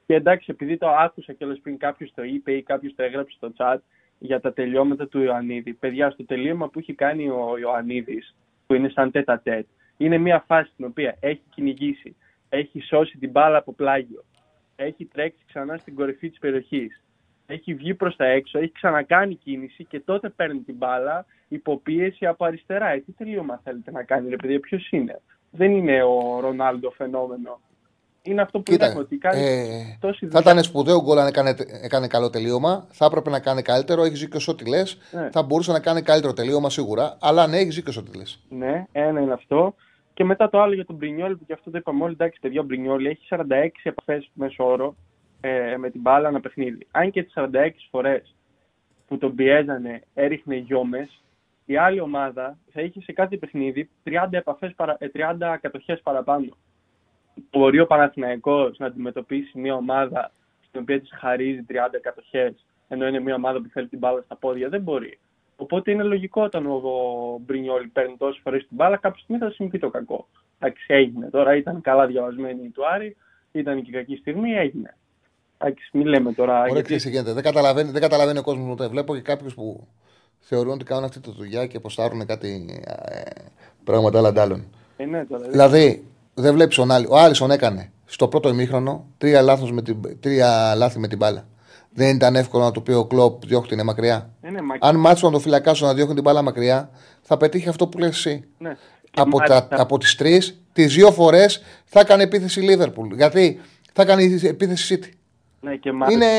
Και 0.06 0.14
εντάξει, 0.14 0.46
επειδή 0.50 0.76
το 0.76 0.88
άκουσα 0.88 1.32
κιόλας 1.32 1.60
πριν 1.60 1.78
κάποιος 1.78 2.12
το 2.14 2.22
είπε 2.22 2.52
ή 2.52 2.62
κάποιος 2.62 2.94
το 2.94 3.02
έγραψε 3.02 3.36
στο 3.36 3.52
chat 3.56 3.78
για 4.18 4.40
τα 4.40 4.52
τελειώματα 4.52 5.08
του 5.08 5.20
Ιωαννίδη. 5.20 5.72
Παιδιά, 5.72 6.10
στο 6.10 6.24
τελείωμα 6.24 6.68
που 6.68 6.78
έχει 6.78 6.94
κάνει 6.94 7.28
ο 7.28 7.58
Ιωαννίδης, 7.60 8.36
που 8.66 8.74
είναι 8.74 8.88
σαν 8.88 9.10
τέτα 9.10 9.40
τέτ, 9.40 9.66
είναι 9.96 10.18
μια 10.18 10.44
φάση 10.46 10.70
στην 10.72 10.84
οποία 10.84 11.16
έχει 11.20 11.42
κυνηγήσει, 11.54 12.16
έχει 12.48 12.80
σώσει 12.80 13.18
την 13.18 13.30
μπάλα 13.30 13.58
από 13.58 13.72
πλάγιο, 13.72 14.24
έχει 14.76 15.04
τρέξει 15.04 15.44
ξανά 15.46 15.76
στην 15.76 15.94
κορυφή 15.94 16.28
της 16.28 16.38
περιοχής, 16.38 17.02
έχει 17.46 17.74
βγει 17.74 17.94
προς 17.94 18.16
τα 18.16 18.24
έξω, 18.24 18.58
έχει 18.58 18.72
ξανακάνει 18.72 19.34
κίνηση 19.34 19.84
και 19.84 20.00
τότε 20.00 20.28
παίρνει 20.28 20.60
την 20.60 20.74
μπάλα 20.74 21.26
υποπίεση 21.48 22.26
από 22.26 22.44
αριστερά. 22.44 22.88
Ε, 22.88 22.98
τι 22.98 23.12
τελείωμα 23.12 23.60
θέλετε 23.64 23.90
να 23.90 24.02
κάνει, 24.02 24.28
ρε 24.28 24.36
παιδιά, 24.36 24.60
ποιος 24.60 24.90
είναι; 24.90 25.20
Δεν 25.50 25.70
είναι 25.70 26.02
ο 26.02 26.40
Ρονάλντο 26.40 26.90
φαινόμενο. 26.90 27.60
Είναι 28.22 28.42
αυτό 28.42 28.58
που 28.60 28.70
Κοίτα, 28.70 28.86
είδαμε 28.86 29.00
ότι 29.00 29.16
κάνει 29.16 29.40
ε, 29.44 29.96
τόση 30.00 30.26
θα 30.26 30.26
δουλειά. 30.26 30.40
ήταν 30.40 30.62
σπουδαίο 30.62 31.02
γκολ 31.02 31.18
αν 31.18 31.26
έκανε, 31.26 31.54
έκανε 31.82 32.06
καλό 32.06 32.30
τελείωμα. 32.30 32.86
Θα 32.90 33.04
έπρεπε 33.04 33.30
να 33.30 33.40
κάνει 33.40 33.62
καλύτερο. 33.62 34.02
Έχεις 34.04 34.20
δίκιο 34.20 34.40
σε 34.40 34.50
ό,τι 34.50 34.68
λες. 34.68 34.98
Ναι. 35.10 35.28
Θα 35.32 35.42
μπορούσε 35.42 35.72
να 35.72 35.80
κάνει 35.80 36.02
καλύτερο 36.02 36.32
τελείωμα 36.32 36.70
σίγουρα. 36.70 37.16
Αλλά 37.20 37.46
ναι, 37.46 37.56
έχεις 37.58 37.74
δίκιο 37.74 37.92
σε 37.92 37.98
ό,τι 37.98 38.16
λες. 38.16 38.40
Ναι, 38.48 38.84
ένα 38.92 39.20
είναι 39.20 39.32
αυτό. 39.32 39.74
Και 40.16 40.24
μετά 40.24 40.50
το 40.50 40.60
άλλο 40.60 40.74
για 40.74 40.84
τον 40.84 40.96
Μπρινιόλ, 40.96 41.36
που 41.36 41.44
και 41.46 41.52
αυτό 41.52 41.70
το 41.70 41.78
είπαμε 41.78 42.02
όλοι, 42.02 42.12
εντάξει, 42.12 42.40
παιδιά, 42.40 42.60
ο 42.60 42.64
Μπρινιόλ 42.64 43.06
έχει 43.06 43.26
46 43.28 43.68
επαφές 43.82 44.30
μέσω 44.32 44.64
όρο 44.66 44.96
ε, 45.40 45.76
με 45.76 45.90
την 45.90 46.00
μπάλα 46.00 46.28
ένα 46.28 46.40
παιχνίδι. 46.40 46.86
Αν 46.90 47.10
και 47.10 47.22
τις 47.22 47.32
46 47.36 47.70
φορές 47.90 48.34
που 49.06 49.18
τον 49.18 49.34
πιέζανε 49.34 50.02
έριχνε 50.14 50.56
γιόμες, 50.56 51.22
η 51.64 51.76
άλλη 51.76 52.00
ομάδα 52.00 52.58
θα 52.72 52.80
είχε 52.80 53.00
σε 53.00 53.12
κάθε 53.12 53.36
παιχνίδι 53.36 53.90
30, 54.04 54.28
επαφές 54.30 54.74
παρα, 54.74 54.96
ε, 54.98 55.08
30 55.14 55.58
κατοχές 55.60 56.00
παραπάνω. 56.02 56.56
Μπορεί 57.50 57.80
ο 57.80 57.86
Παναθηναϊκός 57.86 58.78
να 58.78 58.86
αντιμετωπίσει 58.86 59.58
μια 59.58 59.74
ομάδα 59.74 60.32
στην 60.68 60.80
οποία 60.80 61.00
της 61.00 61.10
χαρίζει 61.12 61.62
30 61.68 62.00
κατοχές, 62.02 62.66
ενώ 62.88 63.06
είναι 63.06 63.20
μια 63.20 63.34
ομάδα 63.34 63.60
που 63.60 63.68
θέλει 63.68 63.88
την 63.88 63.98
μπάλα 63.98 64.22
στα 64.22 64.36
πόδια. 64.36 64.68
Δεν 64.68 64.82
μπορεί. 64.82 65.18
Οπότε 65.66 65.90
είναι 65.90 66.02
λογικό 66.02 66.42
όταν 66.42 66.66
ο, 66.66 66.74
ο 66.74 67.38
Μπρινιόλ 67.46 67.86
παίρνει 67.92 68.16
τόσες 68.18 68.40
φορές 68.42 68.60
την 68.60 68.76
μπάλα, 68.76 68.96
κάποια 68.96 69.22
στιγμή 69.22 69.42
θα 69.42 69.50
συμβεί 69.50 69.78
το 69.78 69.90
κακό. 69.90 70.28
Εντάξει, 70.58 70.84
έγινε. 70.88 71.28
Τώρα 71.30 71.56
ήταν 71.56 71.80
καλά 71.80 72.06
διαβασμένη 72.06 72.64
η 72.64 72.68
του 72.68 72.82
Άρη, 72.94 73.16
ήταν 73.52 73.82
και 73.82 73.90
κακή 73.90 74.16
στιγμή, 74.16 74.52
έγινε. 74.52 74.96
Εντάξει, 75.58 75.90
μην 75.92 76.06
λέμε 76.06 76.32
τώρα. 76.32 76.60
Ωραία, 76.60 76.72
γιατί- 76.72 76.96
τι 76.96 77.08
γίνεται. 77.10 77.32
Δεν 77.32 77.42
καταλαβαίνει, 77.42 77.90
δεν 77.90 78.00
καταλαβαίνει 78.00 78.38
ο 78.38 78.42
κόσμος 78.42 78.68
ποτέ. 78.68 78.88
Βλέπω 78.88 79.14
και 79.14 79.20
κάποιου 79.20 79.50
που 79.54 79.86
θεωρούν 80.38 80.72
ότι 80.72 80.84
κάνουν 80.84 81.04
αυτή 81.04 81.20
τη 81.20 81.30
δουλειά 81.30 81.66
και 81.66 81.76
αποστάρουν 81.76 82.26
κάτι 82.26 82.80
ε, 82.84 83.20
πράγματα 83.84 84.18
άλλα 84.18 84.28
αντάλλων. 84.28 84.64
Ε, 84.96 85.04
ναι, 85.04 85.24
τώρα, 85.24 85.48
Δηλαδή, 85.48 86.04
δεν 86.34 86.54
βλέπεις 86.54 86.76
τον 86.76 86.90
Άλλη. 86.90 87.06
Ο 87.08 87.16
Άλισον 87.16 87.50
έκανε 87.50 87.90
στο 88.04 88.28
πρώτο 88.28 88.48
ημίχρονο 88.48 89.06
τρία, 89.18 89.42
λάθος 89.42 89.72
με 89.72 89.82
την, 89.82 90.20
τρία 90.20 90.74
λάθη 90.76 90.98
με 90.98 91.08
την 91.08 91.18
μπάλα. 91.18 91.46
Δεν 91.98 92.16
ήταν 92.16 92.36
εύκολο 92.36 92.64
να 92.64 92.70
του 92.70 92.82
πει 92.82 92.92
ο 92.92 93.04
Κλοπ 93.04 93.46
διώχνει 93.46 93.76
την 93.76 93.84
μακριά. 93.84 94.30
Ε, 94.40 94.50
ναι, 94.50 94.60
μα... 94.62 94.74
Αν 94.80 94.96
μάτσον 94.96 95.32
τον 95.32 95.40
φυλακά 95.40 95.74
σου 95.74 95.84
να 95.84 95.94
διώχνει 95.94 96.14
την 96.14 96.22
μπάλα 96.22 96.42
μακριά, 96.42 96.90
θα 97.22 97.36
πετύχει 97.36 97.68
αυτό 97.68 97.86
που 97.86 97.98
λες 97.98 98.08
εσύ. 98.08 98.44
ναι. 98.58 98.76
Και 99.10 99.20
Από, 99.22 99.36
μάλιστα- 99.38 99.66
τα, 99.68 99.80
από 99.82 99.98
τις 99.98 100.14
τρεις, 100.14 100.60
τις 100.72 100.94
δύο 100.94 101.10
φορές 101.12 101.62
θα 101.84 102.00
έκανε 102.00 102.22
επίθεση 102.22 102.60
Λίβερπουλ. 102.60 103.14
Γιατί 103.14 103.60
θα 103.92 104.04
κάνει 104.04 104.40
επίθεση 104.42 104.98
City. 105.02 105.08
Ναι, 105.60 105.76
και 105.76 105.92
μάλιστα. 105.92 106.24
Είναι, 106.26 106.32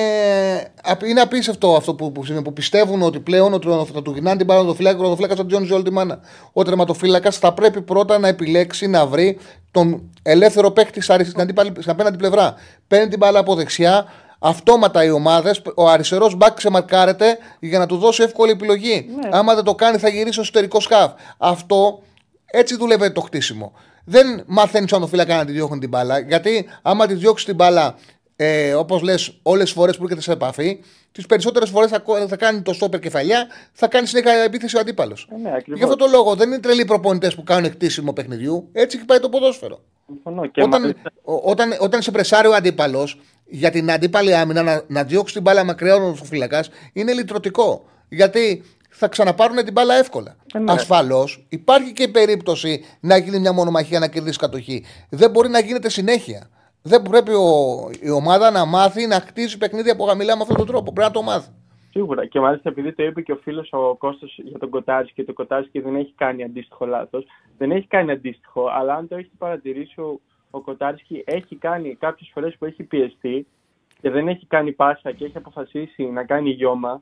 απ- 0.84 1.06
είναι 1.08 1.22
απίστευτο 1.22 1.76
αυτό 1.76 1.96
που, 1.96 2.12
που, 2.12 2.24
συμβαίνει, 2.26 2.46
που 2.46 2.54
πιστεύουν 2.54 3.02
ότι 3.02 3.20
πλέον 3.20 3.54
ότι 3.54 3.68
θα 3.94 4.02
του 4.02 4.12
γυρνάνε 4.12 4.38
την 4.38 4.46
μπάλα 4.46 4.64
το 4.66 4.74
φυλάκι, 4.74 5.04
ο 5.04 5.16
φυλάκα 5.16 5.36
θα 5.36 5.46
τζιώνει 5.46 5.72
όλη 5.72 5.84
τη 5.84 5.92
μάνα. 5.92 6.20
Ο 6.54 6.64
τερματοφύλακας 6.64 7.38
θα 7.38 7.54
πρέπει 7.54 7.82
πρώτα 7.82 8.18
να 8.18 8.28
επιλέξει 8.28 8.88
να 8.88 9.06
βρει 9.06 9.38
τον 9.72 10.10
ελεύθερο 10.22 10.72
παίκτη 10.72 11.02
στα 11.02 11.14
αρισ- 11.14 11.30
στην, 11.30 11.42
αντίπαλη- 11.42 11.78
στην 11.80 11.92
απέναντι 11.92 12.18
πλευρά. 12.18 12.54
Παίρνει 12.88 13.08
την 13.08 13.18
μπάλα 13.18 13.40
από 13.40 13.56
δεξιά, 13.56 14.06
αυτόματα 14.40 15.04
οι 15.04 15.10
ομάδες, 15.10 15.62
ο 15.76 15.88
αριστερός 15.90 16.36
μπακ 16.36 16.54
ξεμαρκάρεται 16.54 17.38
για 17.60 17.80
να 17.80 17.86
του 17.86 17.98
δώσει 17.98 18.24
εύκολη 18.24 18.52
επιλογή. 18.52 19.10
Ναι. 19.22 19.30
Άμα 19.32 19.56
δεν 19.56 19.64
το 19.64 19.76
κάνει, 19.76 19.98
θα 19.98 20.10
γυρίσει 20.10 20.32
στο 20.32 20.42
εσωτερικός 20.42 20.84
σκάφ. 20.84 21.12
Αυτό 21.38 22.02
έτσι 22.46 22.78
δουλεύει 22.78 23.12
το 23.12 23.22
χτίσιμο. 23.22 23.74
Δεν 24.06 24.44
μαθαίνεις 24.46 24.90
σαν 24.90 25.02
το 25.02 25.08
φύλακα 25.08 25.36
να 25.38 25.46
τη 25.46 25.52
διώχνει 25.52 25.80
την 25.80 25.90
μπάλα. 25.90 26.20
Γιατί 26.20 26.66
άμα 26.82 27.08
τη 27.08 27.14
διώξεις 27.14 27.46
την 27.46 27.56
μπάλα, 27.56 27.96
ε, 28.36 28.74
όπως 28.74 29.02
λες, 29.02 29.38
όλες 29.44 29.64
τις 29.64 29.74
φορές 29.74 29.98
που 29.98 30.04
έρχεται 30.04 30.22
σε 30.22 30.32
επαφή, 30.32 30.80
τις 31.12 31.26
περισσότερες 31.26 31.70
φορές 31.70 31.90
θα, 31.90 32.00
κο- 32.00 32.28
θα 32.28 32.36
κάνει 32.36 32.62
το 32.62 32.74
στόπερ 32.74 33.00
κεφαλιά, 33.00 33.48
θα 33.74 33.88
κάνει 33.88 34.08
συνέχεια 34.08 34.32
επίθεση 34.34 34.78
ο 34.78 34.80
αντίπαλος. 34.80 35.28
Ε, 35.32 35.36
ναι, 35.38 35.50
ακριβώς. 35.56 35.78
Γι' 35.78 35.84
αυτό 35.84 35.96
το 35.96 36.06
λόγο 36.08 36.36
δεν 36.36 36.48
είναι 36.48 36.60
τρελοί 36.60 36.86
προπονητές 36.86 37.36
που 37.36 37.44
κάνουν 37.44 37.72
χτίσιμο 37.72 38.14
παιχνιδιού. 38.14 38.70
Έτσι 38.74 38.98
έχει 38.98 39.06
πάει 39.06 39.20
το 39.20 39.30
ποδόσφαιρο. 39.30 39.80
Συμφωνώ. 40.06 40.46
Και 40.46 40.62
Όταν, 40.64 40.82
μάλιστα- 40.82 41.12
ο- 41.24 41.50
όταν, 41.52 41.76
όταν 41.80 42.02
σε 42.02 42.12
πρεσάρει 42.12 42.48
ο 42.48 42.54
αντίπαλος 42.54 43.20
για 43.50 43.70
την 43.72 43.92
αντίπαλη 43.92 44.36
άμυνα 44.36 44.64
να, 44.64 44.84
να 44.88 45.04
διώξει 45.04 45.34
την 45.34 45.42
μπάλα 45.44 45.64
μακριά 45.64 45.96
ο 45.96 46.16
φύλακα 46.16 46.64
είναι 46.94 47.14
λυτρωτικό. 47.14 47.86
Γιατί 48.10 48.64
θα 48.90 49.08
ξαναπάρουν 49.08 49.56
την 49.56 49.74
μπάλα 49.74 49.94
εύκολα. 49.94 50.36
Ε, 50.54 50.60
ναι. 50.60 50.72
Ασφαλώς 50.72 51.46
υπάρχει 51.50 51.94
και 51.94 52.04
η 52.04 52.08
περίπτωση 52.08 52.86
να 53.00 53.18
γίνει 53.18 53.40
μια 53.40 53.54
μονομαχία 53.54 54.00
να 54.00 54.08
κερδίσει 54.08 54.38
κατοχή. 54.38 54.84
Δεν 55.10 55.32
μπορεί 55.32 55.50
να 55.50 55.60
γίνεται 55.60 55.90
συνέχεια. 55.90 56.50
δεν 56.82 57.02
πρέπει 57.02 57.32
ο, 57.32 57.90
η 58.02 58.10
ομάδα 58.10 58.52
να 58.52 58.66
μάθει 58.66 59.08
να 59.08 59.16
χτίζει 59.16 59.58
παιχνίδι 59.58 59.90
από 59.90 60.06
χαμηλά 60.06 60.36
με 60.36 60.42
αυτόν 60.42 60.58
τον 60.58 60.66
τρόπο. 60.66 60.94
Πρέπει 60.94 61.08
να 61.08 61.14
το 61.14 61.22
μάθει. 61.22 61.50
Σίγουρα. 61.90 62.26
Και 62.26 62.40
μάλιστα 62.40 62.70
επειδή 62.70 62.94
το 62.94 63.04
είπε 63.04 63.22
και 63.22 63.32
ο 63.32 63.40
φίλος 63.44 63.70
ο 63.72 63.96
Κώστας 63.96 64.36
για 64.38 64.60
τον 64.60 64.70
Κοτάρσκι 64.70 65.14
και 65.14 65.24
το 65.24 65.34
Κοτάρσκι 65.34 65.80
δεν 65.80 65.96
έχει 65.96 66.14
κάνει 66.18 66.44
αντίστοιχο 66.44 66.86
λάθος. 66.86 67.26
Δεν 67.58 67.72
έχει 67.72 67.88
κάνει 67.88 68.12
αντίστοιχο, 68.12 68.70
αλλά 68.78 68.94
αν 68.94 69.08
το 69.08 69.16
έχει 69.16 69.32
παρατηρήσει 69.38 70.02
ο, 70.02 70.20
ο 70.58 70.62
Κοτάρσκι 70.62 71.24
έχει 71.26 71.56
κάνει 71.56 71.96
κάποιες 72.00 72.30
φορές 72.34 72.56
που 72.58 72.66
έχει 72.66 72.84
πιεστεί 72.84 73.48
και 74.02 74.10
δεν 74.10 74.28
έχει 74.28 74.46
κάνει 74.46 74.72
πάσα 74.72 75.12
και 75.12 75.26
έχει 75.26 75.38
αποφασίσει 75.38 76.04
να 76.04 76.24
κάνει 76.24 76.50
γιώμα. 76.50 77.02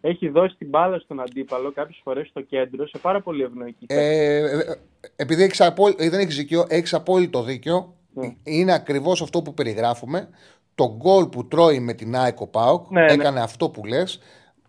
Έχει 0.00 0.28
δώσει 0.28 0.56
την 0.56 0.68
μπάλα 0.68 0.98
στον 0.98 1.20
αντίπαλο 1.20 1.72
κάποιες 1.72 2.00
φορές 2.02 2.28
στο 2.28 2.40
κέντρο 2.40 2.86
σε 2.86 2.98
πάρα 2.98 3.20
πολύ 3.20 3.42
ευνοϊκή. 3.42 3.86
Ε, 3.88 4.36
ε, 4.36 4.78
επειδή 5.16 5.42
έχεις 5.42 5.60
απόλυ... 5.60 5.94
ε, 5.98 6.08
δεν 6.08 6.20
έχεις 6.20 6.36
δίκιο, 6.36 6.64
έχεις 6.68 6.94
απόλυτο 6.94 7.42
δίκιο. 7.42 7.94
Ναι. 8.14 8.34
Είναι 8.42 8.72
ακριβώς 8.72 9.22
αυτό 9.22 9.42
που 9.42 9.54
περιγράφουμε. 9.54 10.28
Το 10.74 10.96
γκολ 10.96 11.26
που 11.26 11.48
τρώει 11.48 11.80
με 11.80 11.92
την 11.92 12.16
ΑΕΚ 12.16 12.40
ο 12.40 12.46
Πάοκ 12.46 12.90
Ναι, 12.90 13.00
ναι. 13.00 13.12
έκανε 13.12 13.40
αυτό 13.40 13.70
που 13.70 13.84
λες. 13.84 14.20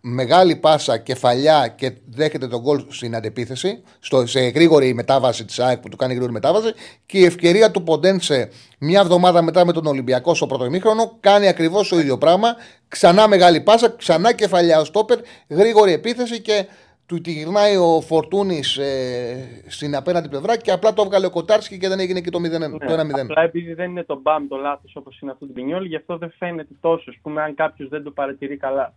Μεγάλη 0.08 0.56
πάσα, 0.56 0.98
κεφαλιά 0.98 1.68
και 1.68 1.92
δέχεται 2.06 2.48
τον 2.48 2.60
γκολ 2.60 2.84
στην 2.88 3.16
αντεπίθεση. 3.16 3.82
Στο, 3.98 4.26
σε 4.26 4.40
γρήγορη 4.40 4.94
μετάβαση 4.94 5.44
της 5.44 5.58
ΑΕΚ 5.58 5.78
που 5.78 5.88
του 5.88 5.96
κάνει 5.96 6.12
γρήγορη 6.12 6.32
μετάβαση. 6.32 6.72
Και 7.06 7.18
η 7.18 7.24
ευκαιρία 7.24 7.70
του 7.70 7.82
Ποντένσε 7.82 8.50
μια 8.78 9.00
εβδομάδα 9.00 9.42
μετά 9.42 9.64
με 9.66 9.72
τον 9.72 9.86
Ολυμπιακό 9.86 10.34
στο 10.34 10.46
πρώτο 10.46 10.64
ημίχρονο 10.64 11.16
κάνει 11.20 11.48
ακριβώς 11.48 11.88
το 11.88 11.98
ίδιο 11.98 12.18
πράγμα. 12.18 12.48
Ξανά 12.88 13.28
μεγάλη 13.28 13.60
πάσα, 13.60 13.88
ξανά 13.88 14.32
κεφαλιά 14.32 14.80
ο 14.80 14.84
Στόπερ, 14.84 15.18
γρήγορη 15.48 15.92
επίθεση 15.92 16.40
και 16.40 16.66
του 17.06 17.20
τη 17.20 17.30
γυρνάει 17.30 17.76
ο 17.76 18.00
Φορτούνης 18.00 18.76
ε, 18.76 19.62
στην 19.66 19.96
απέναντι 19.96 20.28
πλευρά 20.28 20.56
και 20.56 20.70
απλά 20.70 20.92
το 20.92 21.02
έβγαλε 21.02 21.26
ο 21.26 21.30
Κοτάρσκι 21.30 21.78
και 21.78 21.88
δεν 21.88 22.00
έγινε 22.00 22.20
και 22.20 22.30
το 22.30 22.38
0 22.38 22.42
Ναι, 22.42 22.58
το 22.58 23.00
1-0. 23.00 23.20
Απλά 23.20 23.42
επειδή 23.42 23.74
δεν 23.74 23.90
είναι 23.90 24.04
το 24.04 24.18
μπαμ 24.22 24.48
το 24.48 24.56
λάθος 24.56 24.92
όπως 24.96 25.20
είναι 25.20 25.30
αυτό 25.30 25.46
του 25.46 25.52
Πινιόλ, 25.52 25.84
γι' 25.84 25.96
αυτό 25.96 26.18
δεν 26.18 26.32
φαίνεται 26.38 26.74
τόσο. 26.80 27.10
Α 27.10 27.14
πούμε, 27.22 27.42
αν 27.42 27.54
κάποιος 27.54 27.88
δεν 27.88 28.02
το 28.02 28.10
παρατηρεί 28.10 28.56
καλά. 28.56 28.94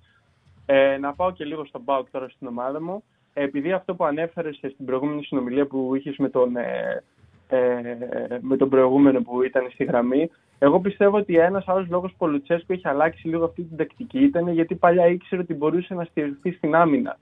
Ε, 0.72 0.98
να 0.98 1.14
πάω 1.14 1.32
και 1.32 1.46
λίγο 1.46 1.66
στον 1.66 1.84
Πάοκ 1.84 2.10
τώρα 2.10 2.30
στην 2.30 2.48
ομάδα 2.48 2.82
μου. 2.82 3.04
Ε, 3.34 3.44
επειδή 3.44 3.72
αυτό 3.72 3.96
που 3.96 4.06
ανέφερες 4.06 4.56
στην 4.56 4.86
προηγούμενη 4.86 5.24
συνομιλία 5.24 5.66
που 5.66 5.96
είχες 5.96 6.18
με 6.18 6.30
τον, 6.30 6.56
ε, 6.58 7.04
ε, 7.48 7.98
με 8.42 8.58
τον 8.58 8.70
προηγούμενο 8.70 9.22
που 9.22 9.44
ήταν 9.44 9.70
στη 9.74 9.84
γραμμή, 9.84 10.30
εγώ 10.60 10.80
πιστεύω 10.80 11.18
ότι 11.18 11.38
ένας 11.38 11.68
άλλος 11.68 11.88
λόγος 11.90 12.12
που 12.12 12.26
ο 12.26 12.28
Λουτσέσκο 12.28 12.74
έχει 12.74 12.88
αλλάξει 12.88 13.28
λίγο 13.28 13.46
αυτή 13.46 13.64
την 13.64 13.78
τακτική 13.78 14.20
ήταν 14.20 14.48
γιατί 14.48 14.76
παλιά 14.76 15.08
ήξερε 15.08 15.42
ότι 15.42 15.54
μπορούσε 15.54 15.94
να 15.94 16.04
στηριχθεί 16.04 16.52
στην 16.52 16.76
άμυνα. 16.76 17.18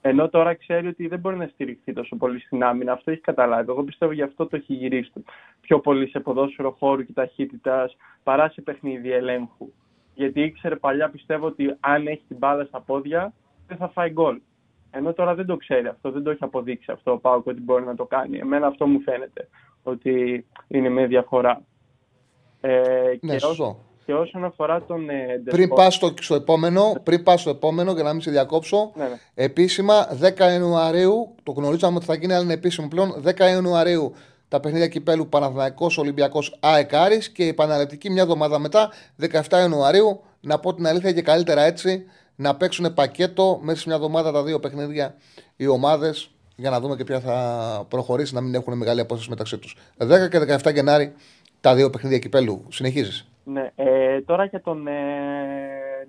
Ενώ 0.00 0.28
τώρα 0.28 0.54
ξέρει 0.54 0.86
ότι 0.86 1.06
δεν 1.08 1.18
μπορεί 1.18 1.36
να 1.36 1.46
στηριχθεί 1.46 1.92
τόσο 1.92 2.16
πολύ 2.16 2.40
στην 2.40 2.62
άμυνα. 2.64 2.92
Αυτό 2.92 3.10
έχει 3.10 3.20
καταλάβει. 3.20 3.70
Εγώ 3.70 3.84
πιστεύω 3.84 4.12
γι' 4.12 4.22
αυτό 4.22 4.46
το 4.46 4.56
έχει 4.56 4.74
γυρίσει 4.74 5.10
του. 5.12 5.24
Πιο 5.60 5.80
πολύ 5.80 6.08
σε 6.08 6.20
ποδόσφαιρο 6.20 6.76
χώρου 6.78 7.04
και 7.06 7.12
ταχύτητας 7.12 7.96
παρά 8.22 8.48
σε 8.48 8.60
παιχνίδι 8.60 9.12
ελέγχου. 9.12 9.68
Γιατί 10.18 10.40
ήξερε 10.42 10.76
παλιά, 10.76 11.10
πιστεύω 11.10 11.46
ότι 11.46 11.76
αν 11.80 12.06
έχει 12.06 12.22
την 12.28 12.36
μπάλα 12.36 12.64
στα 12.64 12.80
πόδια 12.80 13.32
δεν 13.66 13.76
θα 13.76 13.88
φάει 13.88 14.10
γκολ. 14.10 14.40
Ενώ 14.90 15.12
τώρα 15.12 15.34
δεν 15.34 15.46
το 15.46 15.56
ξέρει 15.56 15.86
αυτό, 15.86 16.10
δεν 16.10 16.22
το 16.22 16.30
έχει 16.30 16.44
αποδείξει 16.44 16.90
αυτό 16.92 17.12
ο 17.12 17.18
Πάουκ 17.18 17.46
ότι 17.46 17.60
μπορεί 17.60 17.84
να 17.84 17.94
το 17.94 18.04
κάνει. 18.04 18.38
Εμένα 18.38 18.66
αυτό 18.66 18.86
μου 18.86 19.00
φαίνεται 19.00 19.48
ότι 19.82 20.44
είναι 20.68 20.88
με 20.88 21.06
διαφορά. 21.06 21.62
Ε, 22.60 22.80
Ναι, 23.20 23.32
και, 23.32 23.38
σωστό. 23.38 23.64
όσο- 23.64 23.76
και 24.04 24.14
όσον 24.14 24.44
αφορά 24.44 24.82
τον 24.82 25.08
ε, 25.10 25.14
Πριν 25.26 25.42
Ντεσπότ- 25.44 25.74
πας 25.80 25.94
στο, 25.94 26.12
στο 26.20 26.34
επόμενο, 26.34 26.92
πριν 27.02 27.22
πας 27.22 27.40
στο 27.40 27.50
επόμενο, 27.50 27.92
για 27.92 28.02
να 28.02 28.12
μην 28.12 28.20
σε 28.20 28.30
διακόψω, 28.30 28.92
Ναι, 28.96 29.04
ναι. 29.04 29.14
επίσημα 29.34 29.94
10 30.20 30.50
Ιανουαρίου, 30.50 31.34
το 31.42 31.52
γνωρίζαμε 31.52 31.96
ότι 31.96 32.04
θα 32.04 32.14
γίνει, 32.14 32.32
αλλά 32.32 32.42
είναι 32.44 32.52
επίσημο 32.52 32.88
πλέον, 32.88 33.22
10 33.24 33.48
Ιανουαρίου 33.50 34.14
τα 34.48 34.60
παιχνίδια 34.60 34.88
κυπέλου 34.88 35.28
Παναθηναϊκός 35.28 35.98
Ολυμπιακός 35.98 36.56
ΑΕΚ 36.60 36.94
Άρης 36.94 37.30
και 37.30 37.44
η 37.44 37.48
επαναληπτική 37.48 38.10
μια 38.10 38.22
εβδομάδα 38.22 38.58
μετά, 38.58 38.90
17 39.20 39.40
Ιανουαρίου, 39.50 40.20
να 40.40 40.58
πω 40.58 40.74
την 40.74 40.86
αλήθεια 40.86 41.12
και 41.12 41.22
καλύτερα 41.22 41.62
έτσι, 41.62 42.04
να 42.36 42.56
παίξουν 42.56 42.94
πακέτο 42.94 43.58
μέσα 43.62 43.80
σε 43.80 43.84
μια 43.86 43.96
εβδομάδα 43.96 44.32
τα 44.32 44.42
δύο 44.42 44.60
παιχνίδια 44.60 45.14
οι 45.56 45.66
ομάδες 45.66 46.30
για 46.56 46.70
να 46.70 46.80
δούμε 46.80 46.96
και 46.96 47.04
ποια 47.04 47.20
θα 47.20 47.86
προχωρήσει, 47.88 48.34
να 48.34 48.40
μην 48.40 48.54
έχουν 48.54 48.76
μεγάλη 48.76 49.00
απόσταση 49.00 49.30
μεταξύ 49.30 49.58
τους. 49.58 49.76
10 49.98 50.28
και 50.30 50.58
17 50.64 50.72
Γενάρη 50.74 51.14
τα 51.60 51.74
δύο 51.74 51.90
παιχνίδια 51.90 52.18
κυπέλου. 52.18 52.66
Συνεχίζεις. 52.68 53.28
Ναι, 53.44 53.70
ε, 53.74 54.20
τώρα 54.20 54.44
για 54.44 54.60
τον 54.60 54.86
ε, 54.86 54.92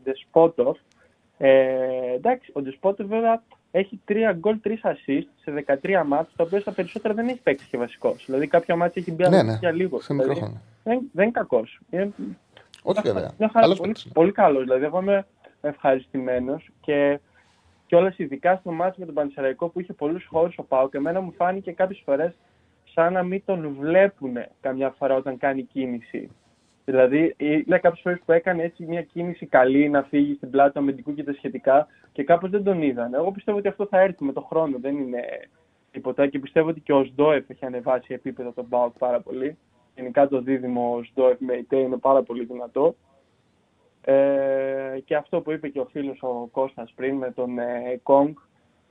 Ντεσπότοφ. 0.03 0.78
Ε, 1.38 1.60
εντάξει, 2.16 2.52
ο 2.53 2.61
Ντεσπότοφ 2.61 3.07
βέβαια 3.07 3.44
έχει 3.72 4.02
3 4.08 4.34
γκολ, 4.38 4.60
3 4.64 4.68
assist 4.84 5.26
σε 5.41 5.52
13 5.82 6.04
μάτς, 6.06 6.36
τα 6.36 6.44
οποία 6.44 6.60
στα 6.60 6.72
περισσότερα 6.72 7.14
δεν 7.14 7.28
έχει 7.28 7.40
παίξει 7.41 7.68
και 7.70 7.78
βασικός. 7.78 8.24
Δηλαδή 8.26 8.48
κάποια 8.48 8.76
μάτς 8.76 8.96
έχει 8.96 9.12
μπει 9.12 9.22
Ναι, 9.24 9.28
αλλά 9.38 9.44
ναι, 9.44 9.58
για 9.60 9.72
λίγο. 9.72 10.00
σε 10.02 10.14
Δηλαδή, 10.14 10.30
μικρό 10.30 10.46
χρόνο. 10.46 10.62
δεν, 10.84 11.00
δεν 11.14 11.24
είναι 11.24 11.32
κακός. 11.32 11.80
Είναι, 11.90 12.12
Όχι 12.84 13.00
μια- 13.04 13.14
βέβαια. 13.14 13.32
μια 13.38 13.48
χαρά, 13.50 13.62
Καλός 13.62 13.78
πολύ, 13.78 13.88
παίκτης 13.88 14.04
είναι. 14.06 14.14
πολύ 14.14 14.32
καλός. 14.32 14.64
Δηλαδή 14.64 14.86
εγώ 14.86 15.00
είμαι 15.02 15.26
ευχαριστημένος 15.62 16.70
και 16.82 17.20
κιόλας 17.88 18.18
ειδικά 18.18 18.56
στο 18.56 18.72
μάτς 18.72 18.98
με 18.98 19.06
τον 19.06 19.14
Πανσεραϊκό 19.14 19.68
που 19.70 19.80
είχε 19.80 19.94
πολλούς 19.94 20.26
χώρους 20.26 20.58
ο 20.58 20.64
Πάο 20.64 20.90
και 20.90 20.98
εμένα 20.98 21.22
μου 21.22 21.32
φάνηκε 21.38 21.72
κάποιες 21.72 22.02
φορές 22.06 22.32
σαν 22.94 23.14
να 23.14 23.24
μην 23.24 23.41
τον 23.46 23.76
βλέπουν 23.80 24.34
καμιά 24.62 24.90
φορά 24.98 25.16
όταν 25.16 25.38
κάνει 25.38 25.64
κίνηση. 25.64 26.30
Δηλαδή, 26.85 27.35
είδα 27.38 27.77
κάποιε 27.77 28.01
φορές 28.01 28.19
που 28.26 28.31
έκανε 28.31 28.64
έτσι 28.64 28.85
μια 28.85 29.01
κίνηση 29.01 29.45
καλή 29.45 29.89
να 29.89 30.03
φύγει 30.03 30.34
στην 30.35 30.49
πλάτη 30.49 30.73
του 30.73 30.80
αμυντικού 30.80 31.14
και 31.14 31.23
τα 31.23 31.34
σχετικά 31.34 31.88
και 32.11 32.23
κάπως 32.23 32.49
δεν 32.49 32.64
τον 32.64 32.81
είδαν. 32.81 33.14
Εγώ 33.14 33.31
πιστεύω 33.31 33.57
ότι 33.57 33.68
αυτό 33.68 33.85
θα 33.85 33.99
έρθει 33.99 34.23
με 34.23 34.34
τον 34.34 34.43
χρόνο, 34.43 34.77
δεν 34.80 34.97
είναι 34.97 35.22
τίποτα 35.91 36.27
και 36.27 36.39
πιστεύω 36.39 36.69
ότι 36.69 36.80
και 36.80 36.93
ο 36.93 37.03
Σντόεφ 37.03 37.49
έχει 37.49 37.65
ανεβάσει 37.65 38.14
επίπεδο 38.14 38.51
τον 38.51 38.65
Μπάουκ 38.68 38.97
πάρα 38.97 39.19
πολύ. 39.22 39.57
Γενικά 39.95 40.27
το 40.27 40.41
δίδυμο 40.41 41.03
Σντόεφ 41.03 41.39
με 41.39 41.53
ΙΤΕ 41.53 41.77
είναι 41.77 41.97
πάρα 41.97 42.23
πολύ 42.23 42.45
δυνατό. 42.45 42.95
Ε, 44.01 44.99
και 45.06 45.15
αυτό 45.15 45.41
που 45.41 45.51
είπε 45.51 45.68
και 45.68 45.80
ο 45.80 45.85
φίλος 45.85 46.22
ο 46.22 46.47
Κώστας 46.51 46.93
πριν 46.95 47.15
με 47.15 47.31
τον 47.31 47.60
ε, 47.60 47.99
Κόγκ, 48.03 48.35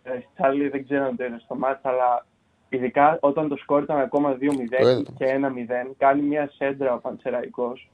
ε, 0.03 0.11
στη 0.11 0.29
Τσάλι 0.35 0.69
δεν 0.69 0.85
ξέρω 0.85 1.05
αν 1.05 1.17
το 1.17 1.25
είδες 1.25 1.43
στο 1.43 1.55
μάτς, 1.55 1.85
αλλά 1.85 2.27
ειδικά 2.69 3.19
όταν 3.21 3.49
το 3.49 3.57
σκόρ 3.57 3.83
ήταν 3.83 3.99
ακόμα 3.99 4.33
2-0 4.33 4.37
Το 4.39 4.89
είδα 4.89 5.03
το 5.03 5.13
και 5.17 5.41
1-0, 5.89 5.95
κάνει 5.99 6.23
μια 6.23 6.51
σέντρα 6.55 6.95
ο 6.95 6.99
Παντσεραϊκός. 6.99 7.91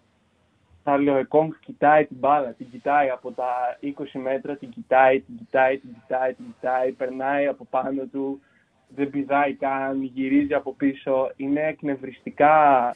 Θα 0.83 0.99
λέω, 0.99 1.19
ο 1.19 1.27
Κόγκ 1.29 1.51
κοιτάει 1.61 2.07
την 2.07 2.17
μπάλα, 2.17 2.53
την 2.53 2.71
κοιτάει 2.71 3.09
από 3.09 3.33
τα 3.33 3.79
20 3.83 4.21
μέτρα, 4.23 4.57
την 4.57 4.69
κοιτάει, 4.69 5.21
την 5.21 5.37
κοιτάει, 5.37 5.79
την 5.79 5.95
κοιτάει, 5.95 6.35
την 6.35 6.45
κοιτάει, 6.45 6.93
περνάει 6.93 7.47
από 7.47 7.67
πάνω 7.71 8.03
του, 8.13 8.41
δεν 8.89 9.11
πηδάει 9.11 9.55
καν, 9.55 10.03
γυρίζει 10.03 10.55
από 10.55 10.75
πίσω. 10.75 11.33
Είναι 11.37 11.61
εκνευριστικά, 11.61 12.95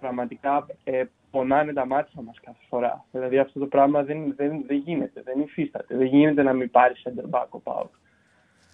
πραγματικά 0.00 0.66
ε, 0.84 1.04
πονάνε 1.30 1.72
τα 1.72 1.86
μάτια 1.86 2.22
μας 2.22 2.40
κάθε 2.40 2.64
φορά. 2.68 3.04
Δηλαδή 3.10 3.38
αυτό 3.38 3.58
το 3.58 3.66
πράγμα 3.66 4.02
δεν, 4.02 4.34
δεν, 4.36 4.64
δεν 4.66 4.76
γίνεται, 4.76 5.22
δεν 5.24 5.40
υφίσταται. 5.40 5.96
Δεν 5.96 6.06
γίνεται 6.06 6.42
να 6.42 6.52
μην 6.52 6.70
πάρει 6.70 6.94
center 7.04 7.38
back 7.38 7.46
ο 7.48 7.58
Πάουκ. 7.58 7.94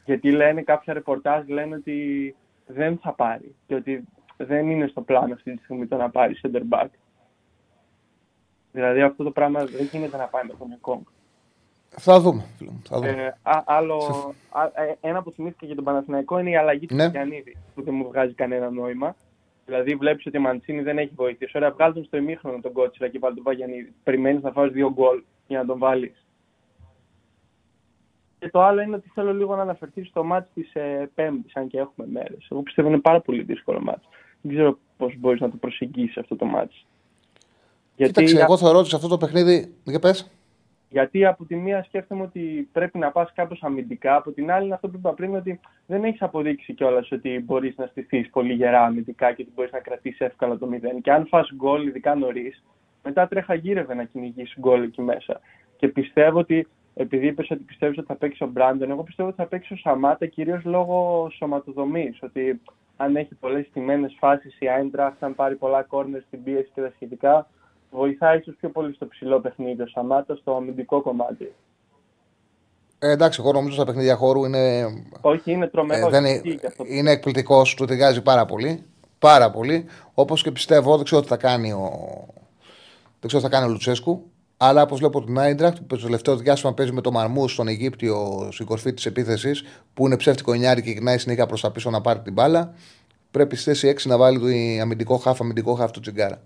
Γιατί 0.04 0.30
λένε 0.30 0.62
κάποια 0.62 0.92
ρεπορτάζ 0.92 1.46
λένε 1.46 1.74
ότι 1.74 2.34
δεν 2.66 2.98
θα 2.98 3.12
πάρει 3.12 3.54
και 3.66 3.74
ότι 3.74 4.04
δεν 4.36 4.70
είναι 4.70 4.86
στο 4.86 5.00
πλάνο 5.00 5.34
αυτή 5.34 5.56
τη 5.56 5.62
στιγμή 5.62 5.86
το 5.86 5.96
να 5.96 6.10
πάρει 6.10 6.40
center 6.42 6.62
back. 6.70 6.86
Δηλαδή 8.72 9.00
αυτό 9.02 9.24
το 9.24 9.30
πράγμα 9.30 9.64
δεν 9.64 9.84
γίνεται 9.92 10.16
να 10.16 10.24
πάει 10.26 10.42
με 10.46 10.54
τον 10.58 10.72
Εκόνγκ. 10.72 11.02
Θα 11.98 12.20
δούμε. 12.20 12.44
φίλε 12.56 12.70
μου, 12.70 12.82
Θα 12.88 12.96
δούμε. 12.96 13.08
Ε, 13.10 13.26
α- 13.42 13.62
άλλο, 13.66 13.96
α, 14.50 14.64
ε, 14.82 14.96
ένα 15.00 15.22
που 15.22 15.30
θυμήθηκα 15.30 15.66
για 15.66 15.74
τον 15.74 15.84
Παναθηναϊκό 15.84 16.38
είναι 16.38 16.50
η 16.50 16.56
αλλαγή 16.56 16.86
του 16.86 16.94
Ναι. 16.94 17.06
Γιαννίδη, 17.06 17.56
που 17.74 17.82
δεν 17.82 17.94
μου 17.94 18.06
βγάζει 18.08 18.34
κανένα 18.34 18.70
νόημα. 18.70 19.16
Δηλαδή, 19.66 19.94
βλέπεις 19.94 20.26
ότι 20.26 20.36
ο 20.36 20.40
Μαντσίνη 20.40 20.82
δεν 20.82 20.98
έχει 20.98 21.12
βοηθήσει. 21.16 21.52
Ωραία, 21.56 21.70
βγάλει 21.70 21.94
τον 21.94 22.04
στο 22.04 22.16
ημίχρονο 22.16 22.60
τον 22.60 22.72
Κότσιρα 22.72 23.08
και 23.08 23.18
βάλει 23.18 23.34
τον 23.34 23.44
Παγιανίδη. 23.44 23.92
Περιμένεις 24.04 24.42
να 24.42 24.50
φάει 24.50 24.68
δύο 24.68 24.92
γκολ 24.92 25.22
για 25.46 25.58
να 25.58 25.66
τον 25.66 25.78
βάλεις. 25.78 26.25
Και 28.46 28.52
το 28.52 28.62
άλλο 28.62 28.80
είναι 28.80 28.96
ότι 28.96 29.10
θέλω 29.14 29.34
λίγο 29.34 29.56
να 29.56 29.62
αναφερθείς 29.62 30.08
στο 30.08 30.24
μάτι 30.24 30.48
της 30.54 30.74
ε, 30.74 31.10
Πέμπτης, 31.14 31.56
αν 31.56 31.66
και 31.66 31.78
έχουμε 31.78 32.06
μέρες. 32.12 32.46
Εγώ 32.50 32.62
πιστεύω 32.62 32.88
είναι 32.88 32.98
πάρα 32.98 33.20
πολύ 33.20 33.42
δύσκολο 33.42 33.80
μάτι. 33.80 34.06
Δεν 34.40 34.52
ξέρω 34.52 34.78
πώς 34.96 35.14
μπορείς 35.18 35.40
να 35.40 35.50
το 35.50 35.56
προσεγγίσεις 35.56 36.16
αυτό 36.16 36.36
το 36.36 36.44
μάτι. 36.44 36.74
Κοίταξε, 37.96 38.40
εγώ 38.40 38.56
θεωρώ 38.56 38.78
ότι 38.78 38.88
σε 38.88 38.96
αυτό 38.96 39.08
το 39.08 39.16
παιχνίδι. 39.16 39.74
Για 39.84 39.98
πες. 39.98 40.30
Γιατί 40.88 41.26
από 41.26 41.44
τη 41.44 41.56
μία 41.56 41.82
σκέφτομαι 41.82 42.22
ότι 42.22 42.68
πρέπει 42.72 42.98
να 42.98 43.10
πας 43.10 43.32
κάπως 43.34 43.62
αμυντικά, 43.62 44.16
από 44.16 44.30
την 44.30 44.50
άλλη 44.50 44.64
είναι 44.64 44.74
αυτό 44.74 44.88
που 44.88 44.96
είπα 44.96 45.12
πριν 45.12 45.34
ότι 45.34 45.60
δεν 45.86 46.04
έχεις 46.04 46.22
αποδείξει 46.22 46.74
κιόλας 46.74 47.12
ότι 47.12 47.42
μπορείς 47.44 47.76
να 47.76 47.86
στηθείς 47.86 48.30
πολύ 48.30 48.52
γερά 48.52 48.82
αμυντικά 48.84 49.32
και 49.32 49.42
ότι 49.42 49.52
μπορείς 49.54 49.72
να 49.72 49.78
κρατήσεις 49.78 50.20
εύκολα 50.20 50.58
το 50.58 50.68
0. 50.72 51.00
Και 51.02 51.12
αν 51.12 51.26
φας 51.26 51.52
γκολ, 51.54 51.86
ειδικά 51.86 52.14
νωρίς, 52.14 52.62
μετά 53.02 53.28
τρέχα 53.28 53.54
γύρευε 53.54 53.94
να 53.94 54.04
κυνηγήσεις 54.04 54.56
γκολ 54.58 54.82
εκεί 54.82 55.02
μέσα. 55.02 55.40
Και 55.76 55.88
πιστεύω 55.88 56.38
ότι, 56.38 56.66
επειδή 56.98 57.26
είπες 57.26 57.50
ότι 57.50 57.62
πιστεύεις 57.62 57.98
ότι 57.98 58.06
θα 58.06 58.14
παίξει 58.14 58.42
ο 58.42 58.46
Μπράντον, 58.46 58.90
εγώ 58.90 59.02
πιστεύω 59.02 59.28
ότι 59.28 59.38
θα 59.38 59.46
παίξει 59.46 59.72
ο 59.72 59.76
Σαμάτα 59.76 60.26
κυρίως 60.26 60.64
λόγω 60.64 61.28
σωματοδομής. 61.36 62.18
Ότι 62.22 62.60
αν 62.96 63.16
έχει 63.16 63.34
πολλές 63.34 63.66
τιμένε 63.72 64.08
φάσεις 64.18 64.56
η 64.58 64.68
Άιντραχτ, 64.68 65.24
αν 65.24 65.34
πάρει 65.34 65.54
πολλά 65.54 65.82
κόρνερ 65.82 66.22
στην 66.22 66.42
πίεση 66.42 66.70
και 66.74 66.80
τα 66.80 66.92
σχετικά, 66.94 67.48
βοηθάει 67.90 68.38
ίσως 68.38 68.54
πιο 68.60 68.68
πολύ 68.68 68.94
στο 68.94 69.06
ψηλό 69.06 69.40
παιχνίδι 69.40 69.82
ο 69.82 69.86
Σαμάτα, 69.86 70.34
στο 70.34 70.56
αμυντικό 70.56 71.02
κομμάτι. 71.02 71.52
Ε, 72.98 73.10
εντάξει, 73.10 73.40
εγώ 73.42 73.52
νομίζω 73.52 73.74
στα 73.74 73.84
παιχνίδια 73.84 74.16
χώρου 74.16 74.44
είναι. 74.44 74.84
Όχι, 75.20 75.52
είναι 75.52 75.66
τρομερός. 75.66 76.06
Ε, 76.06 76.10
δεν 76.10 76.24
ισχύει 76.24 76.48
είναι, 76.48 76.56
και 76.56 76.66
αυτό. 76.66 76.84
είναι 76.86 77.10
εκπληκτικός, 77.10 77.74
του 77.74 77.84
ταιριάζει 77.84 78.22
πάρα 78.22 78.44
πολύ. 78.44 78.82
Πάρα 79.18 79.50
πολύ. 79.50 79.84
Όπως 80.14 80.42
και 80.42 80.50
πιστεύω, 80.50 80.96
δεν 80.96 81.04
ξέρω 81.04 81.20
τι 81.20 81.28
θα 81.28 81.36
κάνει 81.36 81.72
ο, 81.72 81.90
Δεν 83.20 83.28
ξέρω 83.28 83.42
τι 83.42 83.48
θα 83.48 83.56
κάνει 83.56 83.66
ο 83.66 83.70
Λουτσέσκου. 83.72 84.30
Αλλά 84.56 84.82
όπως 84.82 84.98
βλέπω 84.98 85.24
την 85.24 85.38
Άιντραχτ, 85.38 85.76
που 85.76 85.96
το 85.96 86.02
τελευταίο 86.02 86.36
διάστημα 86.36 86.74
παίζει 86.74 86.92
με 86.92 87.00
το 87.00 87.12
Μαρμούς 87.12 87.52
στον 87.52 87.68
Αιγύπτιο 87.68 88.48
στην 88.52 88.66
κορφή 88.66 88.94
της 88.94 89.06
επίθεσης, 89.06 89.64
που 89.94 90.06
είναι 90.06 90.16
ψεύτικο 90.16 90.54
νιάρι 90.54 90.82
και 90.82 90.90
γυρνάει 90.90 91.18
συνέχεια 91.18 91.46
προς 91.46 91.60
τα 91.60 91.70
πίσω 91.70 91.90
να 91.90 92.00
πάρει 92.00 92.20
την 92.20 92.32
μπάλα, 92.32 92.74
πρέπει 93.30 93.56
στη 93.56 93.64
θέση 93.64 93.94
6 93.96 94.08
να 94.08 94.16
βάλει 94.16 94.38
το 94.38 94.46
αμυντικό 94.82 95.16
χάφ, 95.16 95.40
αμυντικό 95.40 95.74
χάφ 95.74 95.90
του 95.90 96.00
Τσιγκάρα. 96.00 96.42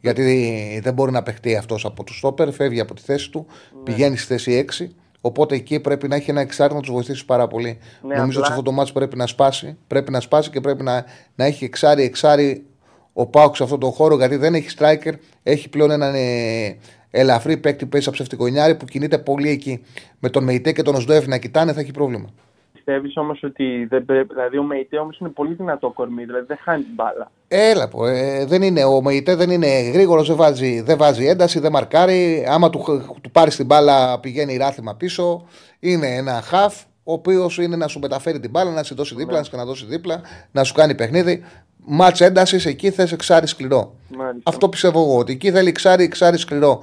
Γιατί 0.00 0.80
δεν 0.82 0.94
μπορεί 0.94 1.12
να 1.12 1.22
παιχτεί 1.22 1.56
αυτός 1.56 1.84
από 1.84 2.04
το 2.04 2.12
στόπερ, 2.12 2.52
φεύγει 2.52 2.80
από 2.80 2.94
τη 2.94 3.02
θέση 3.02 3.30
του, 3.30 3.46
ναι. 3.48 3.82
πηγαίνει 3.82 4.16
στη 4.16 4.26
θέση 4.26 4.64
6. 4.78 4.86
Οπότε 5.20 5.54
εκεί 5.54 5.80
πρέπει 5.80 6.08
να 6.08 6.16
έχει 6.16 6.30
ένα 6.30 6.40
εξάρτητο 6.40 6.78
να 6.78 6.86
τους 6.86 6.94
βοηθήσει 6.94 7.24
πάρα 7.24 7.48
πολύ. 7.48 7.78
Ναι, 8.02 8.14
Νομίζω 8.16 8.38
απλά... 8.38 8.40
ότι 8.40 8.50
αυτό 8.50 8.62
το 8.62 8.72
μάτσο 8.72 8.92
πρέπει 8.92 9.16
να 9.16 9.26
σπάσει. 9.26 9.76
Πρέπει 9.86 10.10
να 10.10 10.20
σπάσει 10.20 10.50
και 10.50 10.60
πρέπει 10.60 10.82
να, 10.82 11.04
να 11.34 11.44
έχει 11.44 11.64
εξάρι, 11.64 12.02
εξάρι 12.02 12.66
ο 13.12 13.26
Πάουκ 13.26 13.56
σε 13.56 13.62
αυτόν 13.62 13.80
τον 13.80 13.90
χώρο 13.90 14.16
γιατί 14.16 14.36
δεν 14.36 14.54
έχει 14.54 14.68
striker. 14.78 15.12
Έχει 15.42 15.68
πλέον 15.68 15.90
έναν 15.90 16.14
ε, 16.14 16.76
ελαφρύ 17.16 17.56
παίκτη 17.56 17.84
που 17.84 17.90
παίζει 17.90 18.10
ψευτικονιάρη 18.10 18.74
που 18.74 18.84
κινείται 18.84 19.18
πολύ 19.18 19.48
εκεί. 19.48 19.84
Με 20.18 20.28
τον 20.28 20.44
Μεϊτέ 20.44 20.72
και 20.72 20.82
τον 20.82 20.94
Οσδόεφ 20.94 21.26
να 21.26 21.38
κοιτάνε 21.38 21.72
θα 21.72 21.80
έχει 21.80 21.90
πρόβλημα. 21.90 22.28
Πιστεύεις 22.72 23.16
όμως 23.16 23.42
ότι 23.42 23.86
δεν 23.90 24.04
πρέπει. 24.04 24.34
Δηλαδή 24.34 24.58
ο 24.58 24.62
Μεϊτέ 24.62 24.98
όμως 24.98 25.18
είναι 25.18 25.28
πολύ 25.28 25.54
δυνατό 25.54 25.90
κορμί, 25.90 26.24
δηλαδή 26.24 26.46
δεν 26.46 26.58
χάνει 26.60 26.82
την 26.82 26.94
μπάλα. 26.94 27.30
Έλα 27.48 27.88
πω. 27.88 28.06
Ε, 28.06 28.44
δεν 28.44 28.62
είναι, 28.62 28.84
ο 28.84 29.02
Μεϊτέ 29.02 29.34
δεν 29.34 29.50
είναι 29.50 29.90
γρήγορος, 29.90 30.28
δεν 30.28 30.36
βάζει, 30.36 30.80
δεν 30.80 30.96
βάζει 30.96 31.26
ένταση, 31.26 31.60
δεν 31.60 31.72
μαρκάρει. 31.72 32.46
Άμα 32.48 32.70
του, 32.70 33.04
του 33.20 33.30
πάρεις 33.30 33.56
την 33.56 33.66
μπάλα 33.66 34.20
πηγαίνει 34.20 34.56
ράθιμα 34.56 34.94
πίσω. 34.94 35.44
Είναι 35.80 36.06
ένα 36.06 36.40
χαφ 36.40 36.82
ο 37.08 37.12
οποίος 37.12 37.58
είναι 37.58 37.76
να 37.76 37.88
σου 37.88 37.98
μεταφέρει 37.98 38.40
την 38.40 38.50
μπάλα, 38.50 38.70
να 38.70 38.82
σε 38.82 38.94
δώσει 38.94 39.14
δίπλα, 39.14 39.32
ναι. 39.32 39.38
να 39.38 39.44
σου 39.44 39.66
δώσει 39.66 39.84
δίπλα, 39.86 40.20
να 40.52 40.64
σου 40.64 40.74
κάνει 40.74 40.94
παιχνίδι. 40.94 41.44
Μάτς 41.86 42.20
έντασης, 42.20 42.66
εκεί 42.66 42.90
θες 42.90 43.12
εξάρι 43.12 43.46
σκληρό. 43.46 43.94
Μάλιστα. 44.16 44.50
Αυτό 44.50 44.68
πιστεύω 44.68 45.02
εγώ. 45.02 45.18
Ότι 45.18 45.32
εκεί 45.32 45.50
θέλει 45.50 45.68
εξάρι, 45.68 46.04
εξάρι 46.04 46.38
σκληρό. 46.38 46.82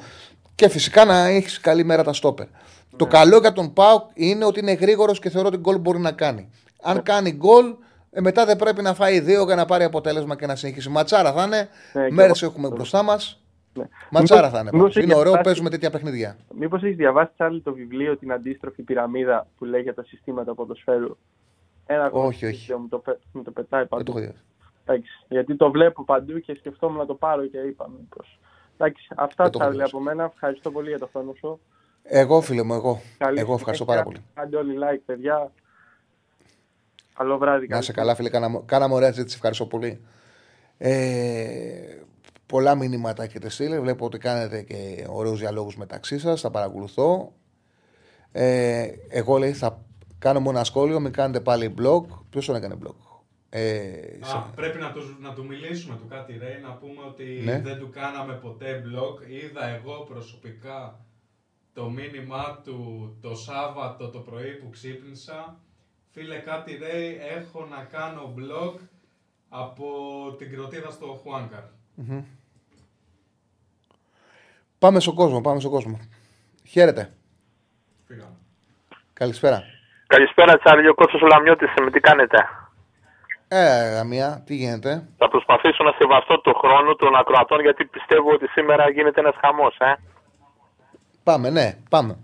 Και 0.56 0.70
φυσικά 0.70 1.06
να 1.06 1.26
έχεις 1.28 1.60
καλή 1.60 1.84
μέρα 1.84 2.04
τα 2.04 2.14
στόπερ. 2.14 2.48
Ναι. 2.48 2.98
Το 2.98 3.06
καλό 3.06 3.38
για 3.38 3.54
τον 3.54 3.74
Πάουκ 3.74 4.10
είναι 4.14 4.46
ότι 4.46 4.60
είναι 4.60 4.74
γρήγορος 4.74 5.20
και 5.20 5.30
θεωρώ 5.30 5.48
ότι 5.48 5.58
γκολ 5.58 5.78
μπορεί 5.78 6.00
να 6.00 6.12
κάνει. 6.12 6.50
Αν 6.82 6.96
ναι. 6.96 7.02
κάνει 7.02 7.32
γκολ, 7.32 7.76
ε, 8.12 8.22
μετά 8.22 8.46
δεν 8.46 8.58
πρέπει 8.58 8.82
να 8.82 8.94
φάει 8.94 9.20
δύο 9.20 9.44
για 9.44 9.56
να 9.56 9.66
πάρει 9.66 9.84
αποτέλεσμα 9.84 10.36
και 10.36 10.46
να 10.46 10.56
συνεχίσει. 10.56 10.90
Ματσάρα 10.90 11.34
θα 11.34 11.44
είναι. 11.44 11.70
Ναι, 11.94 12.12
Μέρες 12.12 12.42
έχουμε 12.42 12.70
μπροστά 12.70 13.04
μας. 13.04 13.44
Ναι. 13.74 13.84
Ματσάρα 14.12 14.50
θα 14.50 14.60
είναι. 14.60 14.70
Μήπως 14.74 14.96
είναι 14.96 15.16
ωραίο, 15.16 15.42
παίζουμε 15.44 15.70
τέτοια 15.70 15.90
παιχνίδια. 15.90 16.38
Μήπως 16.56 16.84
έχεις 16.84 16.96
διαβάσει 16.96 17.32
άλλη 17.38 17.62
το 17.62 17.74
βιβλίο 17.74 18.18
Την 18.18 18.32
αντίστροφη 18.32 18.82
πυραμίδα 18.82 19.48
που 19.58 19.66
λέει 19.66 19.82
για 19.82 19.94
τα 19.94 20.04
συστήματα 20.04 20.54
ποδοσφαίρου. 20.54 21.18
Ένα 21.86 22.10
όχι, 22.12 22.46
όχι. 22.46 22.74
Μου 22.74 22.88
το, 22.88 23.02
μου 23.32 23.44
το 23.44 23.52
πετάει 23.52 23.86
παντού. 23.86 24.14
γιατί 25.28 25.56
το 25.56 25.72
βλέπω 25.72 26.04
παντού 26.04 26.40
και 26.40 26.56
σκεφτόμουν 26.56 26.98
να 26.98 27.06
το 27.06 27.14
πάρω 27.14 27.46
και 27.46 27.58
είπα 27.58 27.90
μήπως. 27.90 28.40
Εντάξει, 28.86 29.08
αυτά 29.16 29.50
θα 29.58 29.70
λέει 29.70 29.86
από 29.86 30.00
μένα. 30.00 30.24
Ευχαριστώ 30.24 30.72
πολύ 30.72 30.90
για 30.90 31.00
το 31.00 31.10
χρόνο 31.12 31.34
σου. 31.34 31.60
Εγώ, 32.04 32.42
φίλε 32.42 32.64
μου, 32.64 32.74
εγώ. 32.74 33.02
Καλή 33.18 33.40
εγώ 33.40 33.54
ευχαριστώ 33.54 33.86
πάρα 33.86 34.04
πολύ. 34.04 34.24
Κάντε 34.34 34.58
όλοι 34.58 34.78
like, 34.80 35.02
παιδιά. 35.06 35.52
Καλό 37.14 37.38
βράδυ. 37.38 37.68
Να 37.68 37.82
σε 37.82 37.92
καλά, 37.92 38.16
φίλε. 38.16 38.30
Κάναμε 38.66 38.94
ωραία 38.94 39.08
έτσι. 39.08 39.24
Ευχαριστώ 39.36 39.66
πολύ. 39.66 40.02
Ε, 40.78 40.94
πολλά 42.46 42.76
μηνύματα 42.76 43.24
έχετε 43.24 43.50
στείλει. 43.50 43.80
Βλέπω 43.80 44.06
ότι 44.06 44.18
κάνετε 44.18 44.62
και 44.62 45.06
ωραίους 45.10 45.40
διαλόγους 45.40 45.78
μεταξύ 45.78 46.20
σας. 46.20 46.42
Θα 46.42 46.52
παρακολουθώ. 46.52 47.34
Ε, 48.32 48.88
εγώ 49.10 49.38
λέει 49.38 49.54
θα 49.54 49.82
κάνω 50.20 50.40
μόνο 50.40 50.58
ένα 50.58 50.66
σχόλιο. 50.66 51.00
Μην 51.00 51.12
κάνετε 51.12 51.40
πάλι 51.40 51.74
blog. 51.82 52.04
Ποιος 52.30 52.46
τον 52.46 52.56
έκανε 52.56 52.78
blog; 52.84 52.96
Ε, 53.56 54.20
Α, 54.22 54.40
πρέπει 54.56 54.80
να, 54.80 54.92
τους, 54.92 55.20
να 55.20 55.34
του 55.34 55.46
μιλήσουμε 55.46 55.96
του 55.96 56.08
κάτι 56.10 56.38
Ρέι, 56.38 56.62
να 56.62 56.70
πούμε 56.70 57.02
ότι 57.08 57.42
ναι. 57.44 57.60
δεν 57.60 57.78
του 57.80 57.90
κάναμε 57.90 58.34
ποτέ 58.34 58.84
blog. 58.86 59.30
Είδα 59.30 59.68
εγώ 59.68 60.08
προσωπικά 60.10 61.00
το 61.74 61.90
μήνυμά 61.90 62.62
του 62.64 62.78
το 63.22 63.36
Σάββατο 63.36 64.10
το 64.10 64.20
πρωί 64.20 64.52
που 64.52 64.70
ξύπνησα. 64.70 65.60
Φίλε 66.12 66.38
κάτι 66.38 66.76
Ρέι, 66.76 67.20
έχω 67.38 67.66
να 67.66 67.84
κάνω 67.84 68.34
blog 68.38 68.80
από 69.50 69.88
την 70.38 70.52
κροτίδα 70.52 70.90
στο 70.90 71.06
χουανκαρ 71.06 71.64
Πάμε 74.80 75.00
στον 75.00 75.16
κόσμο, 75.16 75.42
πάμε 75.42 75.60
στον 75.60 75.72
κόσμο. 75.72 76.00
Χαίρετε. 76.68 77.14
Φύγαμε. 78.08 78.36
Καλησπέρα. 79.14 79.64
Καλησπέρα 80.08 80.58
Τσάρλι, 80.58 80.88
ο 80.88 80.94
Κώστας 80.94 81.22
Λαμιώτης, 81.22 81.74
με 81.84 81.92
τι 81.92 82.00
κάνετε; 82.00 82.38
Ε, 83.56 83.96
Γαμία, 83.96 84.44
τι 84.46 84.54
γίνεται; 84.56 84.92
Θα 85.18 85.28
προσπαθήσω 85.30 85.84
να 85.84 85.92
σεβαστώ 85.98 86.42
το 86.42 86.54
χρόνο 86.54 86.96
των 86.96 87.16
ακροατών 87.16 87.60
γιατί 87.62 87.86
πιστεύω 87.86 88.32
ότι 88.32 88.48
σήμερα 88.48 88.90
γίνεται 88.90 89.20
ένας 89.20 89.36
χαμός, 89.42 89.76
ε. 89.80 89.94
Πάμε, 91.24 91.50
ναι, 91.50 91.68
πάμε. 91.90 92.20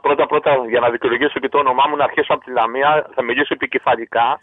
πρώτα 0.00 0.26
πρώτα 0.26 0.50
για 0.68 0.80
να 0.80 0.90
δικαιολογήσω 0.90 1.38
και 1.40 1.48
το 1.48 1.58
όνομά 1.58 1.84
μου 1.88 1.96
να 1.96 2.04
αρχίσω 2.04 2.32
από 2.34 2.44
τη 2.44 2.50
Λαμία, 2.50 3.06
θα 3.14 3.22
μιλήσω 3.22 3.54
επικεφαλικά. 3.54 4.40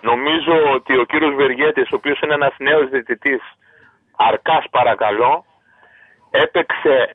Νομίζω 0.00 0.54
ότι 0.74 0.98
ο 0.98 1.04
κύριος 1.04 1.34
Βεργέτης, 1.34 1.90
ο 1.92 1.96
οποίος 1.96 2.20
είναι 2.20 2.34
ένας 2.34 2.54
νέος 2.58 2.88
διαιτητής, 2.88 3.42
αρκάς 4.16 4.64
παρακαλώ, 4.70 5.44
έπαιξε 6.30 7.14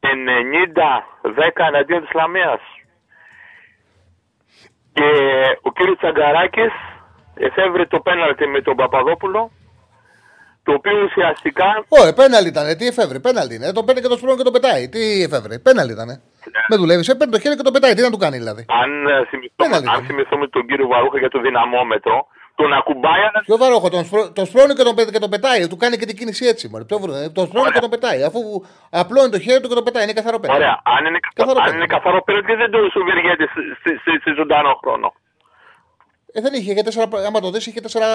90-10 0.00 1.66
εναντίον 1.66 2.00
της 2.00 2.12
Λαμίας. 2.12 2.60
Και 4.98 5.10
ο 5.62 5.70
κύριος 5.76 5.96
Τσαγκαράκης 5.96 6.74
εφεύρε 7.34 7.84
το 7.86 7.98
πέναλτι 8.00 8.46
με 8.46 8.60
τον 8.62 8.76
Παπαδόπουλο 8.76 9.50
το 10.68 10.72
οποίο 10.78 10.96
ουσιαστικά. 11.08 11.68
Όχι, 11.88 12.12
πέναλτι 12.20 12.48
ήταν. 12.54 12.66
Τι 12.78 12.86
εφεύρε, 12.92 13.18
πέναλτι 13.26 13.54
είναι. 13.54 13.72
Το 13.72 13.82
παίρνει 13.84 14.00
και 14.02 14.10
το 14.12 14.16
σπρώχνει 14.16 14.38
και 14.40 14.48
το 14.50 14.54
πετάει. 14.56 14.82
Τι 14.94 15.02
εφεύρε, 15.26 15.54
πέναλτι 15.66 15.92
ήταν. 15.98 16.08
Ναι. 16.54 16.62
Με 16.70 16.76
δουλεύει, 16.80 17.04
ε, 17.10 17.14
παίρνει 17.18 17.32
το 17.36 17.40
χέρι 17.42 17.56
και 17.56 17.66
το 17.68 17.74
πετάει. 17.76 17.94
Τι 17.94 18.02
να 18.06 18.10
του 18.14 18.20
κάνει 18.24 18.36
δηλαδή. 18.42 18.62
Αν 18.82 18.90
ε, 19.06 19.14
θυμηθούμε, 19.30 19.76
αν 19.94 20.00
θυμηθούμε 20.08 20.46
τον 20.54 20.62
κύριο 20.68 20.86
Βαρούχα 20.92 21.18
για 21.18 21.30
το 21.34 21.40
δυναμόμετρο, 21.46 22.16
τον 22.60 22.72
ακουμπάει. 22.72 23.20
Ποιο 23.44 23.56
Βαρούχα, 23.56 23.88
τον, 23.88 24.04
σπρώ, 24.04 24.32
τον 24.32 24.46
σπρώχνει 24.46 24.74
και 24.74 24.82
τον, 24.82 24.94
και 25.14 25.18
τον 25.24 25.30
πετάει. 25.30 25.68
Του 25.68 25.76
κάνει 25.76 25.96
και 25.96 26.06
την 26.06 26.16
κίνηση 26.16 26.46
έτσι. 26.46 26.64
Μωρέ. 26.68 26.84
Τον 27.36 27.46
σπρώχνει 27.46 27.72
και 27.72 27.84
τον 27.86 27.90
πετάει. 27.90 28.20
Αφού 28.28 28.40
απλώνει 28.90 29.30
το 29.30 29.38
χέρι 29.44 29.60
του 29.60 29.68
και 29.68 29.74
τον 29.74 29.84
πετάει. 29.84 30.02
Είναι 30.04 30.12
καθαρό 30.12 30.38
πέναλτι. 30.38 30.62
Ωραία. 30.62 30.80
Αν 30.94 31.04
είναι 31.06 31.18
καθαρό, 31.36 31.60
αν 31.66 31.74
είναι 31.76 31.86
καθαρό 31.86 32.22
πέναλτι, 32.22 32.54
δεν 32.54 32.70
το 32.70 32.78
σου 32.92 33.00
σε 34.24 34.34
ζωντανό 34.38 34.72
χρόνο; 34.82 35.08
Ε, 36.32 36.40
δεν 36.40 36.52
είχε, 36.54 36.72
είχε 36.72 36.82
τέσσερα, 36.82 37.08
άμα 37.26 37.40
το 37.40 37.50
δεις, 37.50 37.66
είχε 37.66 37.80
τέσσερα, 37.80 38.08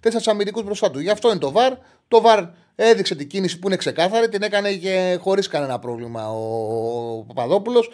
τέσσερα 0.00 0.24
αμυντικούς 0.30 0.62
μπροστά 0.64 0.90
του. 0.90 1.00
Γι' 1.00 1.10
αυτό 1.10 1.30
είναι 1.30 1.38
το 1.38 1.50
βαρ. 1.52 1.72
Το 2.08 2.20
βαρ 2.20 2.40
έδειξε 2.84 3.14
την 3.14 3.28
κίνηση 3.28 3.58
που 3.58 3.66
είναι 3.66 3.76
ξεκάθαρη, 3.76 4.28
την 4.28 4.42
έκανε 4.42 4.72
και 4.72 5.18
χωρίς 5.20 5.48
κανένα 5.48 5.78
πρόβλημα 5.78 6.28
ο 6.28 7.24
Παπαδόπουλος. 7.26 7.90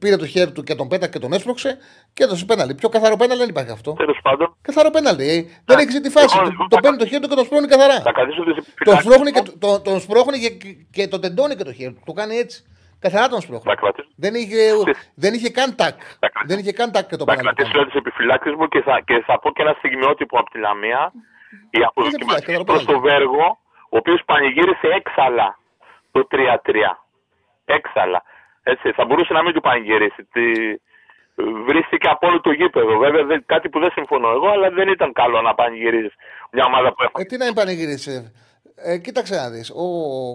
Πήρε 0.00 0.16
το 0.16 0.26
χέρι 0.26 0.52
του 0.52 0.62
και 0.62 0.74
τον 0.74 0.88
πέταξε 0.88 1.10
και 1.10 1.18
τον 1.18 1.32
έσπρωξε 1.32 1.78
και 2.12 2.24
έδωσε 2.24 2.44
πέναλτι. 2.44 2.74
Πιο 2.74 2.88
καθαρό 2.88 3.16
πέναλτι 3.16 3.40
δεν 3.40 3.48
υπάρχει 3.48 3.70
αυτό. 3.70 3.92
Τέλος 3.92 4.18
πάντων. 4.22 4.56
Καθαρό 4.62 4.90
πέναλτι. 4.90 5.24
Ε. 5.28 5.62
Δεν 5.64 5.78
έχει 5.78 6.00
τη 6.00 6.10
φάση. 6.10 6.38
Το 6.68 6.76
παίρνει 6.82 6.98
το 6.98 7.06
χέρι 7.06 7.22
του 7.22 7.28
και 7.28 7.34
τον 7.34 7.44
σπρώχνει 7.44 7.66
καθαρά. 7.66 8.02
Τον 8.84 8.98
σπρώχνει 9.00 9.30
και, 9.30 9.42
το, 9.58 9.80
τον 9.80 10.00
σπρώχνει 10.00 10.38
και, 10.38 10.50
και 10.90 11.08
το 11.08 11.18
τεντώνει 11.18 11.54
και 11.54 11.64
το 11.64 11.72
χέρι 11.72 11.92
του. 11.92 12.02
Το 12.04 12.12
κάνει 12.12 12.36
έτσι. 12.36 12.64
Καθαρά 12.98 13.28
τον 13.28 13.40
σπρώχνει. 13.40 13.72
Δεν 14.16 14.34
είχε, 14.34 14.58
δεν 15.14 15.34
είχε 15.34 15.50
καν 15.50 15.74
τάκ. 15.74 16.00
Δεν 16.46 16.58
είχε 16.58 16.72
καν 16.72 16.92
τάκ 16.92 17.08
και 17.08 17.16
το 17.16 17.24
Θα 17.24 17.36
κρατήσω 17.36 17.84
τις 17.84 17.94
επιφυλάξεις 17.94 18.54
μου 18.58 18.68
και 18.68 18.80
θα, 18.80 19.00
και 19.04 19.22
θα 19.26 19.38
πω 19.38 19.52
και 19.52 19.62
ένα 19.62 19.74
στιγμιότυπο 19.78 20.38
από 20.38 20.50
τη 20.50 20.58
Λαμία. 20.58 21.12
Η 21.70 21.80
αποδοκιμασία 21.88 22.64
προς 22.64 22.84
το 22.84 23.00
Βέργο, 23.00 23.58
ο 23.94 23.96
οποίος 23.96 24.22
πανηγύρισε 24.24 24.86
έξαλα 25.00 25.58
το 26.12 26.26
3-3. 26.30 26.36
Έξαλα. 27.64 28.22
Έτσι, 28.62 28.92
θα 28.92 29.04
μπορούσε 29.04 29.32
να 29.32 29.42
μην 29.42 29.52
του 29.54 29.60
πανηγυρίσει. 29.60 30.22
Τι... 30.32 30.42
Βρίσκεται 31.66 32.08
από 32.10 32.26
όλο 32.26 32.40
το 32.40 32.50
γήπεδο. 32.50 32.98
Βέβαια 32.98 33.42
κάτι 33.46 33.68
που 33.68 33.78
δεν 33.80 33.90
συμφωνώ 33.90 34.28
εγώ, 34.30 34.48
αλλά 34.48 34.70
δεν 34.70 34.88
ήταν 34.88 35.12
καλό 35.12 35.40
να 35.40 35.54
πανηγυρίσει 35.54 36.14
μια 36.50 36.64
ομάδα 36.64 36.88
που 36.94 37.02
έχω. 37.02 37.12
Ε, 37.16 37.24
τι 37.24 37.36
να 37.36 37.44
μην 37.44 37.54
πανηγυρίσει. 37.54 38.32
Ε, 38.76 38.98
κοίταξε 38.98 39.34
να 39.34 39.50
δεις. 39.50 39.70
Ο, 39.70 39.86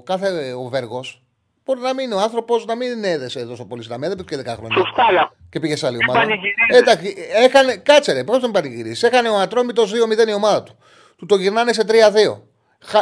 κάθε 0.03 0.53
ο 0.53 0.63
Βέργος 0.67 1.21
Μπορεί 1.65 1.79
να 1.79 1.93
μην 1.93 2.11
ο 2.11 2.19
άνθρωπος 2.19 2.65
να 2.65 2.75
μην 2.75 3.03
έδεσε 3.03 3.45
τόσο 3.45 3.65
πολύ 3.65 3.83
στα 3.83 3.97
μέτρα, 3.97 4.23
και 4.23 4.37
10 4.37 4.45
χρόνια. 4.57 4.77
Σωστά, 4.77 5.33
Και 5.49 5.59
πήγε 5.59 5.75
σε 5.75 5.87
άλλη 5.87 5.97
ομάδα. 6.07 6.27
Εντάξει, 6.67 7.15
έκανε, 7.45 7.77
κάτσε 7.77 8.13
ρε, 8.13 8.23
πώς 8.23 8.39
τον 8.39 8.51
πανηγυρίσει. 8.51 9.05
Έκανε 9.05 9.29
ο 9.29 9.35
Ατρόμητος 9.39 9.91
2-0 10.25 10.27
η 10.27 10.33
ομάδα 10.33 10.63
του. 10.63 10.77
Του 11.17 11.25
το 11.25 11.35
γυρνάνε 11.35 11.73
σε 11.73 11.85
3-2 11.87 12.48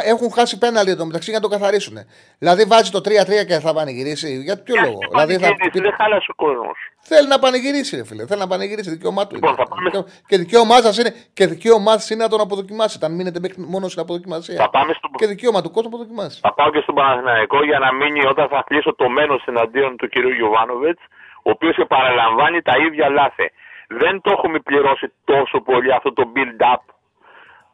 έχουν 0.04 0.32
χάσει 0.32 0.58
πέναλτι 0.58 0.90
εδώ 0.90 1.04
μεταξύ 1.06 1.30
για 1.30 1.38
να 1.40 1.48
το 1.48 1.54
καθαρίσουν. 1.54 1.96
Δηλαδή 2.38 2.64
βάζει 2.64 2.90
το 2.90 2.98
3-3 2.98 3.46
και 3.46 3.58
θα 3.58 3.72
πανηγυρίσει. 3.74 4.28
Για 4.46 4.62
ποιο 4.62 4.74
και 4.74 4.80
λόγο; 4.80 4.98
Δηλαδή 5.10 5.38
θα... 5.38 5.48
Δεν 5.72 5.94
χάλασε 5.98 6.26
ο 6.30 6.34
κόσμος. 6.34 6.76
Θέλει 7.00 7.28
να 7.28 7.38
πανηγυρίσει, 7.38 7.96
ρε 7.96 8.04
φίλε. 8.04 8.26
Θέλει 8.26 8.40
να 8.40 8.46
πανηγυρίσει. 8.46 8.90
Δικαίωμά 8.90 9.26
του. 9.26 9.34
Λοιπόν, 9.34 9.54
πάμε... 9.54 10.04
Και 10.26 10.36
δικαίωμά 10.38 10.76
σας 10.76 10.98
είναι, 10.98 11.14
και 11.32 11.46
δικαίωμά 11.46 11.94
είναι 12.10 12.22
να 12.22 12.28
τον 12.28 12.40
αποδοκιμάσει. 12.40 12.98
Αν 13.02 13.12
μείνετε 13.12 13.38
μόνος 13.56 13.90
στην 13.90 14.02
αποδοκιμασία. 14.02 14.56
Θα 14.56 14.70
πάμε 14.70 14.92
στο... 14.92 15.08
Και 15.16 15.26
δικαίωμα 15.26 15.60
του 15.62 15.70
κόσμου 15.70 15.88
αποδοκιμάσει. 15.88 16.38
Θα 16.42 16.54
πάω 16.54 16.70
και 16.70 16.80
στον 16.80 16.94
Παναθηναϊκό 16.94 17.64
για 17.64 17.78
να 17.78 17.92
μείνει 17.92 18.26
όταν 18.26 18.48
θα 18.48 18.64
κλείσω 18.66 18.94
το 18.94 19.08
μένος 19.08 19.44
εναντίον 19.46 19.96
του 19.96 20.08
κυρίου 20.08 20.30
Γιωβάνοβετ, 20.30 20.98
ο 21.42 21.50
οποίος 21.50 21.76
επαναλαμβάνει 21.76 22.62
τα 22.62 22.74
ίδια 22.86 23.08
λάθη. 23.08 23.52
Δεν 23.88 24.20
το 24.20 24.30
έχουμε 24.30 24.58
πληρώσει 24.58 25.12
τόσο 25.24 25.60
πολύ 25.60 25.92
αυτό 25.92 26.12
το 26.12 26.32
build-up 26.34 26.82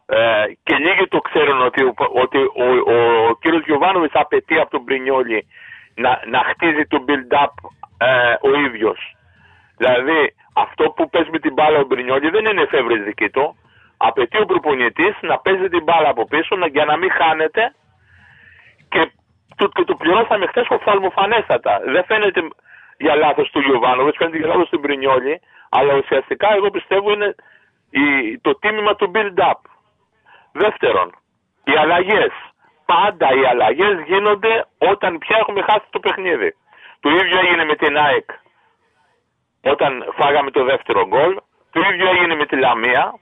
ε, 0.06 0.44
και 0.62 0.76
λίγοι 0.76 1.06
το 1.08 1.18
ξέρουν 1.18 1.62
ότι, 1.62 1.82
ότι 2.22 2.38
ο, 2.38 2.64
ο, 2.86 3.28
ο 3.28 3.34
κύριος 3.40 3.64
Γιωβάνοβης 3.64 4.10
απαιτεί 4.12 4.58
από 4.58 4.70
τον 4.70 4.82
Μπρινιόλη 4.82 5.46
να, 5.94 6.22
να 6.26 6.38
χτίζει 6.38 6.86
το 6.86 7.04
build-up 7.06 7.52
ε, 7.98 8.34
ο 8.40 8.54
ίδιος. 8.54 9.16
Δηλαδή 9.76 10.34
αυτό 10.54 10.90
που 10.90 11.10
παίζει 11.10 11.30
με 11.30 11.38
την 11.38 11.52
μπάλα 11.52 11.78
ο 11.78 11.84
Μπρινιόλη 11.84 12.30
δεν 12.30 12.44
είναι 12.44 12.62
εφεύρεση 12.62 13.02
δική 13.02 13.30
του. 13.30 13.56
Απαιτεί 13.96 14.40
ο 14.40 14.44
προπονητής 14.44 15.14
να 15.20 15.38
παίζει 15.38 15.68
την 15.68 15.82
μπάλα 15.82 16.08
από 16.08 16.26
πίσω 16.26 16.56
για 16.72 16.84
να 16.84 16.96
μην 16.96 17.10
χάνεται 17.10 17.74
και 18.88 19.10
του, 19.56 19.68
και 19.68 19.84
του 19.84 19.96
πληρώσαμε 19.96 20.46
χθες 20.46 20.66
οφθαλμοφανέστατα. 20.68 21.80
Δεν 21.84 22.04
φαίνεται 22.04 22.40
για 22.98 23.14
λάθος 23.14 23.50
του 23.50 23.60
Γιωβάνοβιτς, 23.60 24.16
φαίνεται 24.16 24.36
για 24.36 24.46
λάθος 24.46 24.68
του 24.68 24.78
Μπρινιόλη, 24.78 25.40
αλλά 25.70 25.94
ουσιαστικά 25.94 26.54
εγώ 26.54 26.70
πιστεύω 26.70 27.12
είναι 27.12 27.34
η, 27.90 28.38
το 28.38 28.58
τίμημα 28.58 28.96
του 28.96 29.10
build-up. 29.14 29.60
Δεύτερον, 30.62 31.08
οι 31.64 31.76
αλλαγές. 31.76 32.32
Πάντα 32.86 33.28
οι 33.34 33.44
αλλαγές 33.46 33.94
γίνονται 34.06 34.66
όταν 34.78 35.18
πια 35.18 35.36
έχουμε 35.40 35.62
χάσει 35.62 35.86
το 35.90 36.00
παιχνίδι. 36.00 36.54
Το 37.00 37.10
ίδιο 37.10 37.38
έγινε 37.38 37.64
με 37.64 37.76
την 37.76 37.96
ΑΕΚ 37.98 38.30
όταν 39.72 40.12
φάγαμε 40.18 40.50
το 40.50 40.64
δεύτερο 40.64 41.06
γκολ. 41.06 41.32
Το 41.72 41.80
ίδιο 41.90 42.08
έγινε 42.08 42.34
με 42.34 42.46
τη 42.46 42.56
Λαμία. 42.56 43.14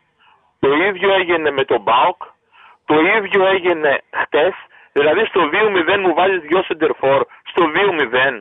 Το 0.60 0.72
ίδιο 0.72 1.12
έγινε 1.12 1.50
με 1.50 1.64
τον 1.64 1.80
Μπάουκ. 1.80 2.22
Το 2.84 3.00
ίδιο 3.00 3.46
έγινε 3.46 4.00
χτες. 4.20 4.54
Δηλαδή 4.92 5.24
στο 5.24 5.50
2-0 5.52 5.98
μου 5.98 6.14
βάζει 6.14 6.38
δυο 6.38 6.62
σεντερφόρ. 6.62 7.20
Στο 7.44 7.62
2-0. 7.74 8.40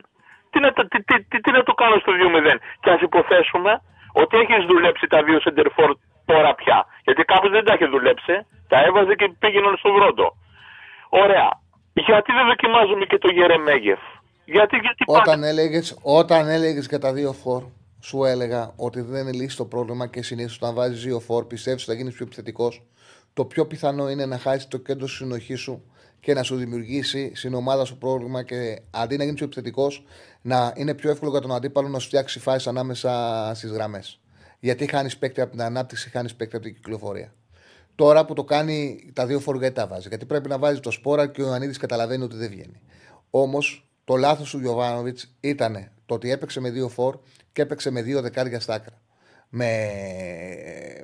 Τι 0.50 0.60
να, 0.60 0.72
τι, 0.72 1.04
τι, 1.04 1.24
τι, 1.28 1.40
τι 1.40 1.50
να 1.50 1.62
το 1.62 1.72
κάνω 1.72 1.96
στο 1.98 2.12
2-0. 2.12 2.56
Και 2.80 2.90
ας 2.90 3.00
υποθέσουμε 3.00 3.80
ότι 4.12 4.36
έχεις 4.36 4.64
δουλέψει 4.64 5.06
τα 5.06 5.22
δύο 5.22 5.40
σεντερφόρ 5.40 5.94
τώρα 6.24 6.54
πια. 6.54 6.86
Γιατί 7.04 7.22
κάποιος 7.22 7.52
δεν 7.52 7.64
τα 7.64 7.72
έχει 7.72 7.86
δουλέψει. 7.86 8.46
Τα 8.68 8.78
έβαζε 8.86 9.14
και 9.14 9.28
πήγαιναν 9.38 9.76
στο 9.76 9.92
βρόντο. 9.92 10.36
Ωραία. 11.08 11.48
Γιατί 11.92 12.32
δεν 12.32 12.46
δοκιμάζουμε 12.46 13.04
και 13.04 13.18
το 13.18 13.28
Γερεμέγεφ. 13.28 14.00
Γιατί, 14.44 14.76
γιατί 14.76 15.04
όταν, 15.06 15.42
έλεγες, 15.42 15.98
όταν 16.02 16.48
έλεγες 16.48 16.88
και 16.88 16.98
τα 16.98 17.12
δύο 17.12 17.32
φόρ, 17.32 17.62
σου 18.00 18.24
έλεγα 18.24 18.72
ότι 18.76 19.00
δεν 19.00 19.20
είναι 19.20 19.32
λύση 19.32 19.56
το 19.56 19.64
πρόβλημα 19.64 20.06
και 20.06 20.22
συνήθως 20.22 20.56
όταν 20.56 20.74
βάζεις 20.74 21.02
δύο 21.02 21.20
φόρ, 21.20 21.44
πιστεύεις 21.44 21.82
ότι 21.82 21.90
θα 21.90 21.96
γίνεις 21.96 22.14
πιο 22.14 22.24
επιθετικός. 22.26 22.82
Το 23.34 23.44
πιο 23.44 23.66
πιθανό 23.66 24.10
είναι 24.10 24.26
να 24.26 24.38
χάσεις 24.38 24.68
το 24.68 24.78
κέντρο 24.78 25.06
τη 25.06 25.12
συνοχή 25.12 25.54
σου 25.54 25.84
και 26.20 26.34
να 26.34 26.42
σου 26.42 26.56
δημιουργήσει 26.56 27.32
στην 27.34 27.54
ομάδα 27.54 27.84
σου 27.84 27.98
πρόβλημα 27.98 28.42
και 28.42 28.82
αντί 28.90 29.16
να 29.16 29.22
γίνεις 29.24 29.38
πιο 29.38 29.46
επιθετικός, 29.46 30.04
να 30.42 30.72
είναι 30.76 30.94
πιο 30.94 31.10
εύκολο 31.10 31.30
για 31.30 31.40
τον 31.40 31.52
αντίπαλο 31.52 31.88
να 31.88 31.98
σου 31.98 32.06
φτιάξει 32.06 32.40
φάσεις 32.40 32.66
ανάμεσα 32.66 33.10
στις 33.54 33.70
γραμμές. 33.70 34.20
Γιατί 34.64 34.86
χάνεις 34.86 35.18
παίκτη 35.18 35.40
από 35.40 35.50
την 35.50 35.62
ανάπτυξη, 35.62 36.10
χάνεις 36.10 36.34
παίκτη 36.34 36.56
από 36.56 36.64
την 36.64 36.74
κυκλοφορία. 36.74 37.34
Τώρα 37.94 38.24
που 38.24 38.34
το 38.34 38.44
κάνει 38.44 39.10
τα 39.12 39.26
δύο 39.26 39.40
φόρ, 39.40 39.58
γιατί 39.58 39.74
τα 39.74 39.86
βάζει. 39.86 40.08
Γιατί 40.08 40.26
πρέπει 40.26 40.48
να 40.48 40.58
βάζει 40.58 40.80
το 40.80 40.90
σπόρα 40.90 41.26
και 41.26 41.42
ο 41.42 41.52
Ανίδη 41.52 41.78
καταλαβαίνει 41.78 42.22
ότι 42.22 42.36
δεν 42.36 42.50
βγαίνει. 42.50 42.80
Όμως 43.30 43.90
το 44.04 44.16
λάθος 44.16 44.50
του 44.50 44.58
Γιωβάνοβιτς 44.58 45.34
ήταν 45.40 45.90
το 46.06 46.14
ότι 46.14 46.30
έπαιξε 46.30 46.60
με 46.60 46.70
δύο 46.70 46.88
φόρ 46.88 47.18
και 47.52 47.62
έπαιξε 47.62 47.90
με 47.90 48.02
δύο 48.02 48.20
δεκάρια 48.20 48.60
στα 48.60 48.74
άκρα. 48.74 49.00
Με, 49.48 49.88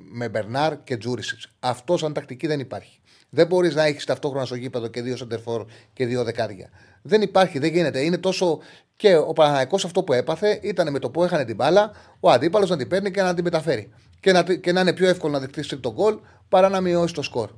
με 0.01 0.29
Μπερνάρ 0.29 0.83
και 0.85 0.97
Τζούρισιτς. 0.97 1.57
Αυτός 1.61 2.01
σαν 2.01 2.13
τακτική 2.13 2.47
δεν 2.47 2.61
υπάρχει. 2.61 3.01
Δεν 3.31 3.47
μπορείς 3.47 3.75
να 3.75 3.85
έχεις 3.85 4.05
ταυτόχρονα 4.05 4.45
στο 4.45 4.55
γήπεδο 4.55 4.89
και 4.89 5.03
δύο 5.03 5.17
σεντερφόρ 5.17 5.67
και 5.93 6.07
δύο 6.07 6.25
δεκάρια. 6.25 6.71
Δεν 7.03 7.23
υπάρχει, 7.23 7.59
δεν 7.59 7.73
γίνεται. 7.73 8.01
Είναι 8.01 8.19
τόσο. 8.19 8.61
Και 8.99 9.17
ο 9.17 9.33
Παναγιακό 9.33 9.77
αυτό 9.77 10.03
που 10.03 10.13
έπαθε 10.13 10.59
ήταν 10.63 10.91
με 10.91 10.99
το 10.99 11.11
που 11.11 11.25
έχανε 11.25 11.45
την 11.45 11.55
μπάλα, 11.55 11.91
ο 12.21 12.31
αντίπαλος 12.31 12.71
να 12.71 12.77
την 12.77 12.89
παίρνει 12.89 13.11
και 13.11 13.23
να 13.23 13.35
την 13.35 13.45
μεταφέρει. 13.45 13.91
Και 14.21 14.33
να, 14.33 14.43
και 14.43 14.73
να 14.73 14.81
είναι 14.81 14.93
πιο 14.93 15.09
εύκολο 15.09 15.33
να 15.33 15.39
δεχτείς 15.39 15.81
τον 15.81 15.93
γκολ 15.93 16.19
παρά 16.49 16.69
να 16.69 16.81
μειώσεις 16.81 17.13
το 17.13 17.23
σκορ. 17.23 17.51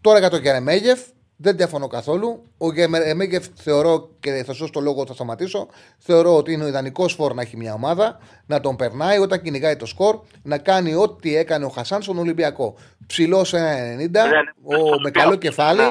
Τώρα 0.00 0.18
για 0.18 0.30
τον 0.30 0.42
Κερεμέγεφ, 0.42 1.00
δεν 1.36 1.56
διαφωνώ 1.56 1.86
καθόλου. 1.86 2.42
Ο 2.58 2.72
Γεμέγεφ 2.72 3.46
θεωρώ 3.54 4.10
και 4.20 4.44
θα 4.46 4.52
σου 4.52 4.70
το 4.70 4.80
λόγο 4.80 5.06
θα 5.06 5.12
σταματήσω. 5.12 5.68
Θεωρώ 5.98 6.36
ότι 6.36 6.52
είναι 6.52 6.64
ο 6.64 6.66
ιδανικός 6.66 7.12
φόρ 7.12 7.34
να 7.34 7.42
έχει 7.42 7.56
μια 7.56 7.74
ομάδα, 7.74 8.18
να 8.46 8.60
τον 8.60 8.76
περνάει 8.76 9.18
όταν 9.18 9.42
κυνηγάει 9.42 9.76
το 9.76 9.86
σκορ, 9.86 10.20
να 10.42 10.58
κάνει 10.58 10.94
ό,τι 10.94 11.36
έκανε 11.36 11.64
ο 11.64 11.68
Χασάν 11.68 12.02
στον 12.02 12.18
Ολυμπιακό. 12.18 12.74
Ψηλός 13.06 13.48
σε 13.48 13.58
1,90, 13.58 14.16
ο, 14.62 15.00
με 15.02 15.10
καλό 15.10 15.36
κεφάλι, 15.36 15.82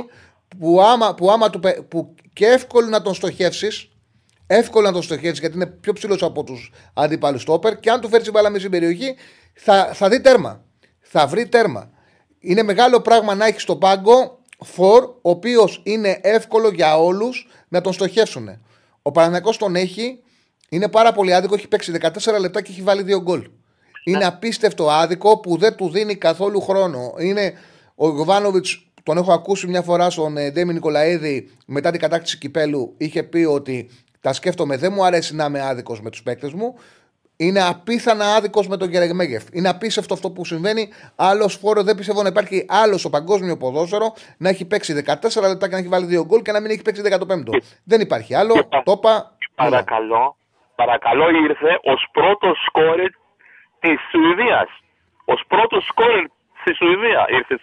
που 0.58 0.82
άμα, 0.82 1.14
που 1.14 1.32
άμα 1.32 1.50
του, 1.50 1.60
που 1.88 2.16
και 2.34 2.46
εύκολο 2.46 2.88
να 2.88 3.02
τον 3.02 3.14
στοχεύσεις, 3.14 3.90
εύκολο 4.52 4.86
να 4.86 4.94
τον 4.94 5.02
στοχεύσεις 5.02 5.40
γιατί 5.40 5.56
είναι 5.56 5.66
πιο 5.66 5.94
ψηλός 5.94 6.24
από 6.24 6.44
τους 6.44 6.72
αντίπαλους 6.94 7.42
στόπερ 7.42 7.80
και 7.80 7.92
αν 7.92 8.02
του 8.02 8.10
φέρεις 8.10 8.24
την 8.24 8.34
μπάλα 8.34 8.50
μέσα 8.50 8.60
στην 8.60 8.72
περιοχή 8.72 9.16
θα, 9.54 9.90
θα 9.94 10.10
δει 10.10 10.22
τέρμα. 10.22 10.64
Θα 11.00 11.28
βρει 11.28 11.48
τέρμα. 11.48 11.90
Είναι 12.40 12.64
μεγάλο 12.64 13.02
πράγμα 13.02 13.36
να 13.36 13.46
έχεις 13.46 13.62
στον 13.62 13.80
πάγκο 13.80 14.40
φορ, 14.60 15.04
ο 15.04 15.30
οποίος 15.30 15.82
είναι 15.84 16.20
εύκολο 16.22 16.70
για 16.70 17.00
όλους 17.00 17.48
να 17.68 17.82
τον 17.82 17.94
στοχεύσουν. 17.94 18.62
Ο 19.02 19.12
Παναγιακό 19.12 19.52
τον 19.52 19.76
έχει, 19.76 20.20
είναι 20.70 20.88
πάρα 20.88 21.12
πολύ 21.12 21.34
άδικο, 21.34 21.56
έχει 21.56 21.68
παίξει 21.68 21.92
14 22.02 22.40
λεπτά 22.40 22.62
και 22.62 22.72
έχει 22.72 22.82
βάλει 22.82 23.04
δύο 23.04 23.22
γκολ. 23.22 23.50
Είναι 24.04 24.26
απίστευτο 24.26 24.90
άδικο 24.90 25.40
που 25.40 25.58
δεν 25.58 25.76
του 25.76 25.90
δίνει 25.90 26.16
καθόλου 26.16 26.62
χρόνο. 26.62 27.14
Είναι 27.20 27.54
ο 27.96 28.10
Γιωβάνοβιτς, 28.10 28.86
τον 29.04 29.18
έχω 29.18 29.34
ακούσει 29.34 29.68
μια 29.68 29.82
φορά 29.82 30.10
στον 30.10 30.38
ε, 30.38 30.52
Ντέμι 30.52 30.74
Νικολαίδη 30.74 31.52
μετά 31.66 31.92
την 31.92 32.00
κατάκτηση 32.00 32.38
κυπέλου, 32.38 32.94
είχε 32.98 33.24
πει 33.24 33.44
ότι 33.44 33.90
τα 34.22 34.34
σκέφτομαι, 34.34 34.78
δεν 34.78 34.92
μου 34.96 35.06
αρέσει 35.06 35.36
να 35.36 35.46
είμαι 35.46 35.62
άδικος 35.62 36.02
με 36.02 36.10
τους 36.10 36.24
παίκτες 36.24 36.54
μου. 36.54 36.76
Είναι 37.38 37.62
απίθανα 37.64 38.26
άδικος 38.36 38.68
με 38.68 38.78
τον 38.78 38.90
Γερεμέγεφ. 38.90 39.44
Είναι 39.52 39.70
απίστευτο 39.70 40.14
αυτό 40.14 40.32
που 40.32 40.46
συμβαίνει. 40.46 40.90
Άλλο 41.16 41.48
φόρο 41.48 41.84
δεν 41.84 41.96
πιστεύω 41.96 42.22
να 42.22 42.30
υπάρχει 42.30 42.66
άλλος 42.70 43.00
στο 43.00 43.10
παγκόσμιο 43.10 43.58
ποδόσφαιρο 43.58 44.14
να 44.38 44.50
έχει 44.50 44.66
παίξει 44.66 45.04
14 45.08 45.48
λεπτά 45.48 45.68
και 45.68 45.74
να 45.74 45.78
έχει 45.78 45.88
βάλει 45.88 46.06
δύο 46.06 46.26
γκολ 46.26 46.42
και 46.42 46.52
να 46.52 46.60
μην 46.60 46.72
έχει 46.72 46.82
παίξει 46.82 47.02
15ο. 47.06 47.54
Δεν 47.84 48.02
υπάρχει 48.02 48.36
άλλο. 48.36 48.54
Το 48.84 48.92
είπα. 48.92 49.38
Παρακαλώ, 49.56 50.36
παρακαλώ 50.76 51.30
ήρθε 51.30 51.80
ως 51.84 52.08
πρώτος 52.12 52.58
σκόρερ 52.66 53.12
της 53.80 54.00
Σουηδίας. 54.12 54.70
Ω 55.26 55.36
πρώτος 55.48 55.86
σκόρερ 55.86 56.26
στη 56.62 56.74
Σουηδίας. 56.76 57.26
Ήρθε 57.30 57.56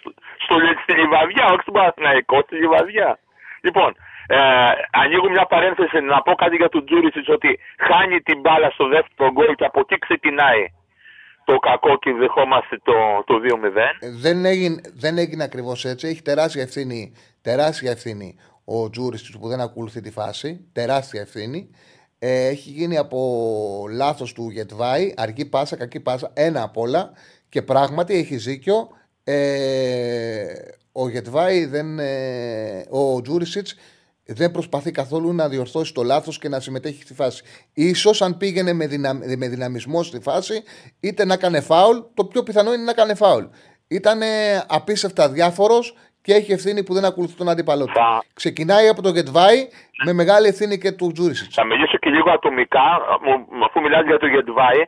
στο, 0.43 0.55
στη 0.83 0.93
Λιβαδιά, 0.93 1.45
όχι 1.45 1.61
στον 1.61 1.73
Παναθηναϊκό, 1.73 2.41
στη 2.45 2.55
Λιβαδιά. 2.55 3.19
Λοιπόν, 3.61 3.95
ε, 4.27 4.37
ανοίγω 4.91 5.29
μια 5.29 5.45
παρένθεση 5.45 5.99
να 5.99 6.21
πω 6.21 6.33
κάτι 6.33 6.55
για 6.55 6.69
τον 6.69 6.85
Τζούρισιτς 6.85 7.29
ότι 7.29 7.59
χάνει 7.77 8.21
την 8.21 8.39
μπάλα 8.39 8.69
στο 8.69 8.87
δεύτερο 8.87 9.31
γκολ 9.31 9.55
και 9.55 9.65
από 9.65 9.79
εκεί 9.79 9.97
ξεκινάει 9.97 10.63
το 11.45 11.57
κακό 11.57 11.97
και 11.97 12.11
δεχόμαστε 12.13 12.79
το, 12.83 12.93
το 13.25 13.35
2-0. 13.43 13.77
Ε, 13.99 14.09
δεν 14.21 14.45
έγινε, 14.45 14.81
δεν 14.93 15.17
έγινε 15.17 15.43
ακριβώς 15.43 15.85
έτσι. 15.85 16.07
Έχει 16.07 16.21
τεράστια 16.21 16.61
ευθύνη, 16.61 17.13
τεράστια 17.41 17.91
ευθύνη 17.91 18.39
ο 18.65 18.89
Τζούρισιτς 18.89 19.37
που 19.37 19.47
δεν 19.47 19.61
ακολουθεί 19.61 20.01
τη 20.01 20.11
φάση. 20.11 20.67
Τεράστια 20.71 21.21
ευθύνη. 21.21 21.69
Ε, 22.19 22.47
έχει 22.47 22.69
γίνει 22.69 22.97
από 22.97 23.19
λάθος 23.91 24.33
του 24.33 24.49
Γετβάη, 24.49 25.13
αργή 25.17 25.45
πάσα, 25.45 25.75
κακή 25.75 25.99
πάσα, 25.99 26.31
ένα 26.33 26.63
απ' 26.63 26.77
όλα. 26.77 27.11
Και 27.49 27.61
πράγματι 27.61 28.13
έχει 28.13 28.37
ζήκιο. 28.37 28.89
Ε, 29.23 30.45
ο 30.91 31.09
Γετβάη 31.09 31.65
δεν. 31.65 31.99
Ε, 31.99 32.85
ο 32.89 33.21
Τζούρισιτς 33.21 33.75
δεν 34.27 34.51
προσπαθεί 34.51 34.91
καθόλου 34.91 35.33
να 35.33 35.49
διορθώσει 35.49 35.93
το 35.93 36.03
λάθος 36.03 36.39
και 36.39 36.49
να 36.49 36.59
συμμετέχει 36.59 37.01
στη 37.01 37.13
φάση. 37.13 37.43
σω 37.95 38.25
αν 38.25 38.37
πήγαινε 38.37 38.73
με, 38.73 38.87
με 39.37 39.47
δυναμισμό 39.47 40.03
στη 40.03 40.21
φάση, 40.21 40.63
είτε 40.99 41.25
να 41.25 41.37
κάνει 41.37 41.61
φάουλ, 41.61 41.97
το 42.13 42.25
πιο 42.25 42.43
πιθανό 42.43 42.73
είναι 42.73 42.83
να 42.83 42.93
κάνει 42.93 43.15
φάουλ. 43.15 43.43
Ήταν 43.87 44.19
απίστευτα 44.67 45.29
διάφορος 45.29 45.95
και 46.21 46.33
έχει 46.33 46.51
ευθύνη 46.51 46.83
που 46.83 46.93
δεν 46.93 47.05
ακολουθεί 47.05 47.35
τον 47.37 47.49
αντίπαλό 47.49 47.85
του. 47.85 47.99
Ξεκινάει 48.33 48.87
από 48.87 49.01
τον 49.01 49.13
Γετβάη 49.13 49.67
με 50.05 50.13
μεγάλη 50.13 50.47
ευθύνη 50.47 50.77
και 50.77 50.91
του 50.91 51.11
Τζούρισιτς. 51.11 51.55
Θα 51.55 51.65
μιλήσω 51.65 51.97
και 51.97 52.09
λίγο 52.09 52.29
ατομικά, 52.31 52.87
αφού 53.65 53.81
μιλάτε 53.81 54.07
για 54.07 54.19
τον 54.19 54.29
Γετβάη, 54.29 54.81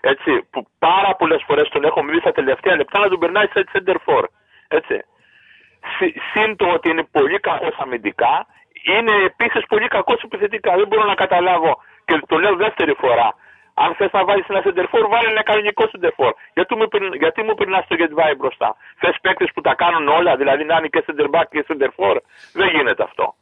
έτσι, 0.00 0.30
που 0.50 0.66
πάρα 0.78 1.16
πολλές 1.16 1.42
φορές 1.46 1.68
τον 1.68 1.84
έχω 1.84 2.02
μιλήσει 2.02 2.20
στα 2.20 2.32
τελευταία 2.32 2.76
λεπτά 2.76 2.98
να 2.98 3.08
τον 3.08 3.18
περνάει 3.18 3.46
σε 3.46 3.64
center 3.72 3.96
for. 4.06 4.24
Έτσι. 4.68 4.96
Συν 6.32 6.56
το 6.56 6.66
ότι 6.66 6.88
είναι 6.90 7.04
πολύ 7.10 7.40
κακός 7.40 7.76
αμυντικά, 7.78 8.46
είναι 8.82 9.12
επίσης 9.24 9.64
πολύ 9.66 9.88
κακό 9.88 10.14
επιθετικά. 10.24 10.76
Δεν 10.76 10.86
μπορώ 10.86 11.04
να 11.04 11.14
καταλάβω 11.14 11.82
και 12.04 12.20
το 12.26 12.38
λέω 12.38 12.54
δεύτερη 12.56 12.94
φορά. 12.94 13.34
Αν 13.74 13.94
θες 13.94 14.12
να 14.12 14.24
βάλεις 14.24 14.46
ένα 14.48 14.60
σεντερφόρ, 14.60 15.08
βάλει 15.08 15.28
ένα 15.28 15.42
κανονικό 15.42 15.88
σεντερφόρ. 15.88 16.32
Γιατί 16.54 16.74
μου, 16.76 16.86
γιατί 17.12 17.42
μου 17.42 17.54
περνά 17.54 17.84
το 17.88 17.94
Γετβάη 17.94 18.34
μπροστά; 18.34 18.76
Θες 18.96 19.16
παίκτες 19.20 19.50
που 19.54 19.60
τα 19.60 19.74
κάνουν 19.74 20.08
όλα, 20.08 20.36
δηλαδή 20.36 20.64
να 20.64 20.76
είναι 20.76 20.88
και 20.88 21.02
σεντερμπάκ 21.06 21.48
και 21.48 21.64
σεντερφόρ. 21.66 22.16
Δεν 22.52 22.68
γίνεται 22.68 23.02
αυτό. 23.02 23.34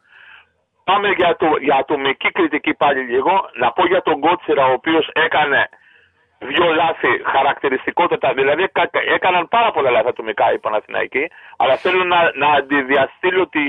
Πάμε 0.85 1.09
για, 1.09 1.37
το, 1.37 1.57
για 1.61 1.77
ατομική 1.77 2.31
κριτική 2.31 2.75
πάλι 2.75 3.01
λίγο. 3.01 3.51
Να 3.55 3.73
πω 3.73 3.87
για 3.87 4.03
τον 4.03 4.21
Κότσιρα, 4.21 4.67
ο 4.67 4.73
οποίος 4.73 5.11
έκανε 5.12 5.69
δύο 6.39 6.73
λάθη 6.75 7.23
χαρακτηριστικότητα. 7.25 8.33
Δηλαδή 8.33 8.71
έκαναν 9.15 9.49
πάρα 9.49 9.71
πολλά 9.71 9.91
λάθη 9.91 10.09
ατομικά 10.09 10.53
οι 10.53 10.59
Παναθηναϊκοί. 10.59 11.31
Αλλά 11.57 11.77
θέλω 11.77 12.05
να, 12.05 12.31
να 12.35 12.49
αντιδιαστήλω 12.49 13.49
τη, 13.49 13.61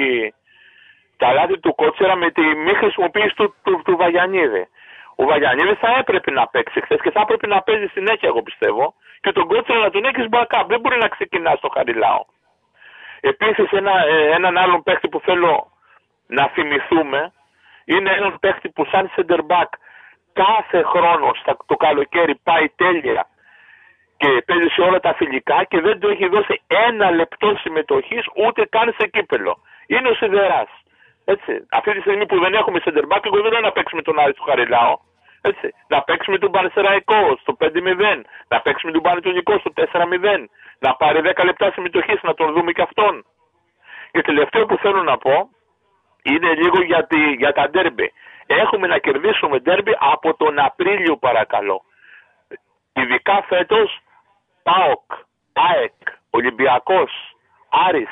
τα 1.22 1.34
λάθη 1.34 1.60
του 1.60 1.76
Κότσερα 1.76 2.16
με 2.16 2.30
τη 2.32 2.42
μη 2.42 2.74
χρησιμοποίηση 2.74 3.36
του, 3.36 3.56
του, 3.64 3.82
του 3.86 3.96
Βαγιανίδη. 3.98 4.64
Ο 5.16 5.24
Βαγιανίδης 5.26 5.78
θα 5.80 5.96
έπρεπε 6.00 6.32
να 6.32 6.48
παίξει 6.48 6.82
χθες 6.82 7.00
και 7.02 7.12
θα 7.12 7.22
έπρεπε 7.22 7.48
να 7.48 7.62
παίζει 7.62 7.88
συνέχεια, 7.88 8.28
εγώ 8.32 8.42
πιστεύω, 8.42 8.94
και 9.22 9.32
τον 9.32 9.48
Κότσερα 9.48 9.80
να 9.80 9.90
τον 9.90 10.04
έχεις 10.06 10.30
μπακά. 10.30 10.64
Δεν 10.68 10.80
μπορεί 10.80 10.98
να 10.98 11.08
ξεκινάς 11.08 11.58
στο 11.58 11.70
Χαριλάο. 11.76 12.24
Επίσης, 13.20 13.72
ένα, 13.72 14.06
ε, 14.08 14.32
έναν 14.38 14.58
άλλον 14.58 14.84
παίχτη 14.84 15.08
που 15.10 15.20
θέλω 15.20 15.72
να 16.28 16.48
θυμηθούμε 16.48 17.32
είναι 17.86 18.12
έναν 18.12 18.40
παίχτη 18.40 18.70
που 18.70 18.86
σαν 18.92 19.12
center 19.16 19.42
back 19.52 19.70
κάθε 20.34 20.82
χρόνο 20.82 21.32
στα, 21.40 21.58
το 21.66 21.76
καλοκαίρι 21.76 22.36
πάει 22.44 22.70
τέλεια 22.70 23.28
και 24.18 24.44
παίζει 24.46 24.68
σε 24.68 24.82
όλα 24.82 25.00
τα 25.00 25.14
φιλικά 25.14 25.64
και 25.64 25.80
δεν 25.82 26.00
του 26.00 26.10
έχει 26.10 26.28
δώσει 26.28 26.62
ένα 26.68 27.12
λεπτό 27.12 27.56
συμμετοχής 27.62 28.26
ούτε 28.36 28.66
καν 28.66 28.96
σε 28.98 29.08
κύπελο. 29.08 29.58
Είναι 29.88 30.10
ο 30.10 30.14
Σιδεράς. 30.14 30.70
Έτσι. 31.34 31.54
Αυτή 31.72 31.92
τη 31.94 32.00
στιγμή 32.00 32.26
που 32.26 32.40
δεν 32.40 32.54
έχουμε 32.54 32.80
center 32.86 33.06
back, 33.12 33.24
εγώ 33.24 33.42
δεν 33.42 33.52
λέω 33.52 33.62
να 33.62 33.72
παίξουμε 33.72 34.02
τον 34.02 34.20
Άρη 34.20 34.34
του 34.34 34.44
Χαριλάου. 34.44 35.00
Έτσι. 35.42 35.68
Να 35.88 36.02
παίξουμε 36.02 36.38
τον 36.38 36.52
Πανεσαιραϊκό 36.52 37.38
στο 37.42 37.58
5-0. 37.60 38.22
Να 38.48 38.62
παίξουμε 38.62 38.92
τον 38.92 39.02
Πανετονικό 39.02 39.58
στο 39.60 39.72
4-0. 39.76 40.46
Να 40.80 40.96
πάρει 40.96 41.22
10 41.24 41.44
λεπτά 41.46 41.72
συμμετοχής, 41.72 42.22
να 42.22 42.34
τον 42.34 42.54
δούμε 42.54 42.72
και 42.72 42.82
αυτόν. 42.82 43.26
Και 44.12 44.22
τελευταίο 44.22 44.66
που 44.66 44.78
θέλω 44.78 45.04
να 45.04 45.18
πω 45.18 45.50
είναι 46.24 46.54
λίγο 46.54 46.82
για, 46.82 47.06
τη, 47.06 47.32
για 47.32 47.52
τα 47.54 47.70
ντέρμπι. 47.70 48.14
Έχουμε 48.46 48.88
να 48.88 48.98
κερδίσουμε 48.98 49.60
ντέρμπι 49.60 49.96
από 50.00 50.34
τον 50.36 50.60
Απρίλιο 50.60 51.18
παρακαλώ. 51.18 51.82
Ειδικά 52.94 53.44
φέτος 53.48 54.00
ΠΑΟΚ, 54.64 55.12
ΑΕΚ, 55.54 55.94
Ολυμπιακός, 56.30 57.12
Άρης. 57.88 58.10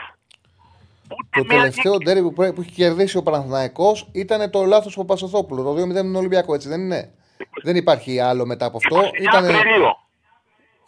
Το 1.30 1.46
τελευταίο 1.46 1.98
ντέρμπι 1.98 2.22
που, 2.22 2.34
που 2.34 2.62
έχει 2.62 2.72
κερδίσει 2.72 3.18
ο 3.18 3.24
Παναθηναϊκός 3.24 4.10
ήταν 4.14 4.52
το 4.52 4.64
λάθος 4.64 4.94
του 4.94 5.00
Παπασοθόπουλου. 5.00 5.64
Το 5.64 5.72
2-0 5.72 5.78
είναι 5.78 6.18
Ολυμπιακό, 6.18 6.54
έτσι 6.54 6.70
δεν 6.70 6.80
είναι; 6.80 7.14
Δεν 7.64 7.76
υπάρχει 7.76 8.20
άλλο 8.20 8.46
μετά 8.46 8.66
από 8.66 8.78
αυτό. 8.78 9.10
Ήταν 9.20 9.46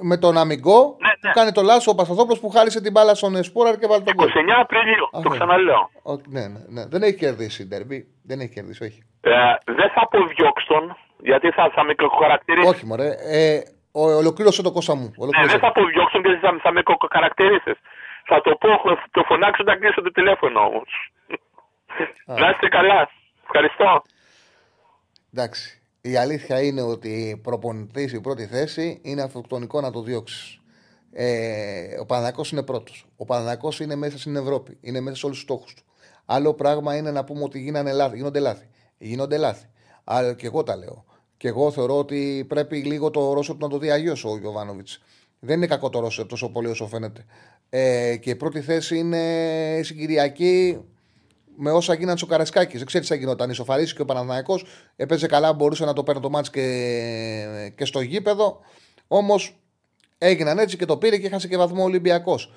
με 0.01 0.17
τον 0.17 0.37
Αμυγκό 0.37 0.97
ναι, 0.99 1.07
ναι. 1.07 1.15
που 1.21 1.29
κάνει 1.33 1.51
το 1.51 1.61
λάθος 1.61 1.87
ο 1.87 1.95
Πασταθόπουλο 1.95 2.37
που 2.41 2.49
χάρισε 2.49 2.81
την 2.81 2.91
μπάλα 2.91 3.15
στον 3.15 3.43
Σπόραρ 3.43 3.77
και 3.77 3.87
βάλει 3.87 4.03
τον 4.03 4.15
κόλπο. 4.15 4.39
29 4.39 4.43
Απριλίου, 4.59 5.09
το 5.23 5.29
ξαναλέω. 5.29 5.89
Ο, 6.03 6.11
ναι, 6.27 6.47
ναι, 6.47 6.59
ναι. 6.67 6.85
Δεν 6.85 7.01
έχει 7.01 7.15
κερδίσει 7.15 7.61
η 7.61 7.65
Ντέρμπι. 7.65 8.07
Δεν 8.23 8.39
έχει 8.39 8.53
κερδίσει, 8.53 8.83
όχι. 8.83 9.03
Ε, 9.21 9.31
δεν 9.65 9.89
θα 9.93 10.01
αποδιώξω 10.01 10.67
τον, 10.67 10.97
γιατί 11.19 11.51
θα, 11.51 11.71
θα 11.75 11.83
μικροκαρακτηρίσει. 11.83 12.67
Όχι, 12.67 12.85
μωρέ. 12.85 13.09
Ε, 13.19 13.61
ο, 13.91 14.01
ολοκλήρωσε 14.21 14.61
το 14.61 14.71
κόστα 14.71 14.95
μου. 14.95 15.13
Ναι, 15.17 15.47
δεν 15.47 15.59
θα 15.59 15.67
αποδειώξω 15.67 16.19
γιατί 16.19 16.39
θα, 16.39 16.59
θα 16.61 16.71
μικροκαρακτηρίσει. 16.71 17.73
Θα 18.33 18.41
το 18.41 18.55
πω, 18.55 18.69
το 19.11 19.23
φωνάξω 19.23 19.61
όταν 19.63 19.79
κλείσω 19.79 20.01
το 20.01 20.11
τηλέφωνο 20.11 20.59
όμως. 20.59 21.11
Να 22.25 22.49
είστε 22.49 22.67
καλά. 22.67 23.09
Ευχαριστώ. 23.43 24.01
Εντάξει. 25.33 25.81
Η 26.01 26.15
αλήθεια 26.15 26.61
είναι 26.61 26.81
ότι 26.81 27.39
προπονητής 27.43 28.13
η 28.13 28.21
πρώτη 28.21 28.45
θέση 28.45 29.01
είναι 29.03 29.21
αυτοκτονικό 29.21 29.81
να 29.81 29.91
το 29.91 30.01
διώξεις. 30.01 30.59
Ε, 31.11 31.99
ο 31.99 32.05
Παναγιακό 32.05 32.43
είναι 32.51 32.63
πρώτος. 32.63 33.05
Ο 33.17 33.25
Παναγιακό 33.25 33.69
είναι 33.81 33.95
μέσα 33.95 34.17
στην 34.19 34.35
Ευρώπη. 34.35 34.77
Είναι 34.81 34.99
μέσα 34.99 35.15
σε 35.15 35.25
όλους 35.25 35.37
τους 35.37 35.47
στόχους 35.47 35.73
του. 35.73 35.83
Άλλο 36.25 36.53
πράγμα 36.53 36.95
είναι 36.95 37.11
να 37.11 37.23
πούμε 37.23 37.43
ότι 37.43 37.59
γίνανε 37.59 37.91
λάθη. 37.91 38.15
γίνονται 38.15 38.39
λάθη. 38.39 38.69
Γίνονται 38.97 39.37
λάθη. 39.37 39.69
Αλλά 40.03 40.33
και 40.33 40.45
εγώ 40.45 40.63
τα 40.63 40.75
λέω. 40.75 41.05
Και 41.37 41.47
εγώ 41.47 41.71
θεωρώ 41.71 41.97
ότι 41.97 42.45
πρέπει 42.49 42.77
λίγο 42.77 43.09
το 43.09 43.33
ρόσο 43.33 43.53
του 43.53 43.59
να 43.61 43.69
το 43.69 43.77
δει 43.77 43.91
αγίο 43.91 44.15
ο 44.23 44.37
Γιωβάνοβιτς. 44.37 45.03
Δεν 45.39 45.57
είναι 45.57 45.67
κακό 45.67 45.89
το 45.89 45.99
ρόσο 45.99 46.25
τόσο 46.25 46.51
πολύ 46.51 46.67
όσο 46.67 46.87
φαίνεται. 46.87 47.25
Ε, 47.73 48.15
και 48.15 48.29
η 48.29 48.35
πρώτη 48.35 48.61
θέση 48.61 48.97
είναι 48.97 49.19
συγκυριακή 49.83 50.79
με 51.55 51.71
όσα 51.71 51.93
γίνανε 51.93 52.17
στο 52.17 52.25
Καρασκάκη. 52.25 52.77
Δεν 52.77 52.85
ξέρεις 52.85 53.07
τι 53.07 53.13
θα 53.13 53.19
γινόταν. 53.19 53.49
Ισοφαρίσει 53.49 53.95
και 53.95 54.01
ο 54.01 54.05
Παναναναϊκό 54.05 54.59
έπαιζε 54.95 55.27
καλά, 55.27 55.53
μπορούσε 55.53 55.85
να 55.85 55.93
το 55.93 56.03
παίρνει 56.03 56.21
το 56.21 56.29
μάτς 56.29 56.49
και, 56.49 57.71
και 57.75 57.85
στο 57.85 58.01
γήπεδο. 58.01 58.59
Όμως 59.07 59.55
έγιναν 60.17 60.59
έτσι 60.59 60.77
και 60.77 60.85
το 60.85 60.97
πήρε 60.97 61.17
και 61.17 61.27
έχασε 61.27 61.47
και 61.47 61.57
βαθμό 61.57 61.83
Ολυμπιακός. 61.83 62.53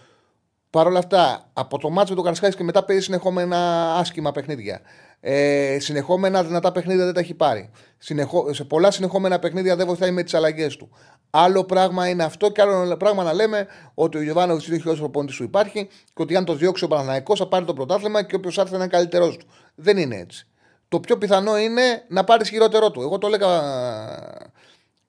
Παρ' 0.70 0.86
όλα 0.86 0.98
αυτά, 0.98 1.50
από 1.52 1.78
το 1.78 1.90
μάτς 1.90 2.08
με 2.08 2.14
τον 2.14 2.24
Καρασκάκη 2.24 2.56
και 2.56 2.64
μετά 2.64 2.84
παίζει 2.84 3.02
συνεχόμενα 3.02 3.92
άσχημα 3.94 4.32
παιχνίδια. 4.32 4.80
Ε, 5.26 5.78
συνεχόμενα 5.80 6.44
δυνατά 6.44 6.72
παιχνίδια 6.72 7.04
δεν 7.04 7.14
τα 7.14 7.20
έχει 7.20 7.34
πάρει. 7.34 7.70
Συνεχώ, 7.98 8.52
σε 8.52 8.64
πολλά 8.64 8.90
συνεχόμενα 8.90 9.38
παιχνίδια 9.38 9.76
δεν 9.76 9.86
βοηθάει 9.86 10.10
με 10.10 10.22
τις 10.22 10.34
αλλαγές 10.34 10.76
του. 10.76 10.90
Άλλο 11.30 11.64
πράγμα 11.64 12.08
είναι 12.08 12.24
αυτό 12.24 12.50
και 12.50 12.60
άλλο 12.60 12.96
πράγμα 12.96 13.22
να 13.22 13.32
λέμε 13.32 13.66
ότι 13.94 14.16
ο 14.18 14.22
Γιωβάνοβιτς 14.22 14.66
είναι 14.66 14.74
ο 14.74 14.78
χειρότερος 14.78 15.04
προπονητής 15.04 15.36
σου 15.36 15.42
υπάρχει 15.42 15.88
και 16.14 16.22
ότι 16.22 16.36
αν 16.36 16.44
το 16.44 16.54
διώξει 16.54 16.84
ο 16.84 16.88
Παναναναϊκό 16.88 17.36
θα 17.36 17.48
πάρει 17.48 17.64
το 17.64 17.74
πρωτάθλημα 17.74 18.22
και 18.22 18.36
όποιος 18.36 18.58
άρθει 18.58 18.74
είναι 18.74 18.86
καλύτερός 18.86 19.36
του. 19.36 19.46
Δεν 19.74 19.96
είναι 19.96 20.16
έτσι. 20.16 20.46
Το 20.88 21.00
πιο 21.00 21.18
πιθανό 21.18 21.58
είναι 21.58 22.04
να 22.08 22.24
πάρεις 22.24 22.48
χειρότερό 22.48 22.90
του. 22.90 23.00
Εγώ 23.00 23.18
το 23.18 23.26
έλεγα 23.26 23.60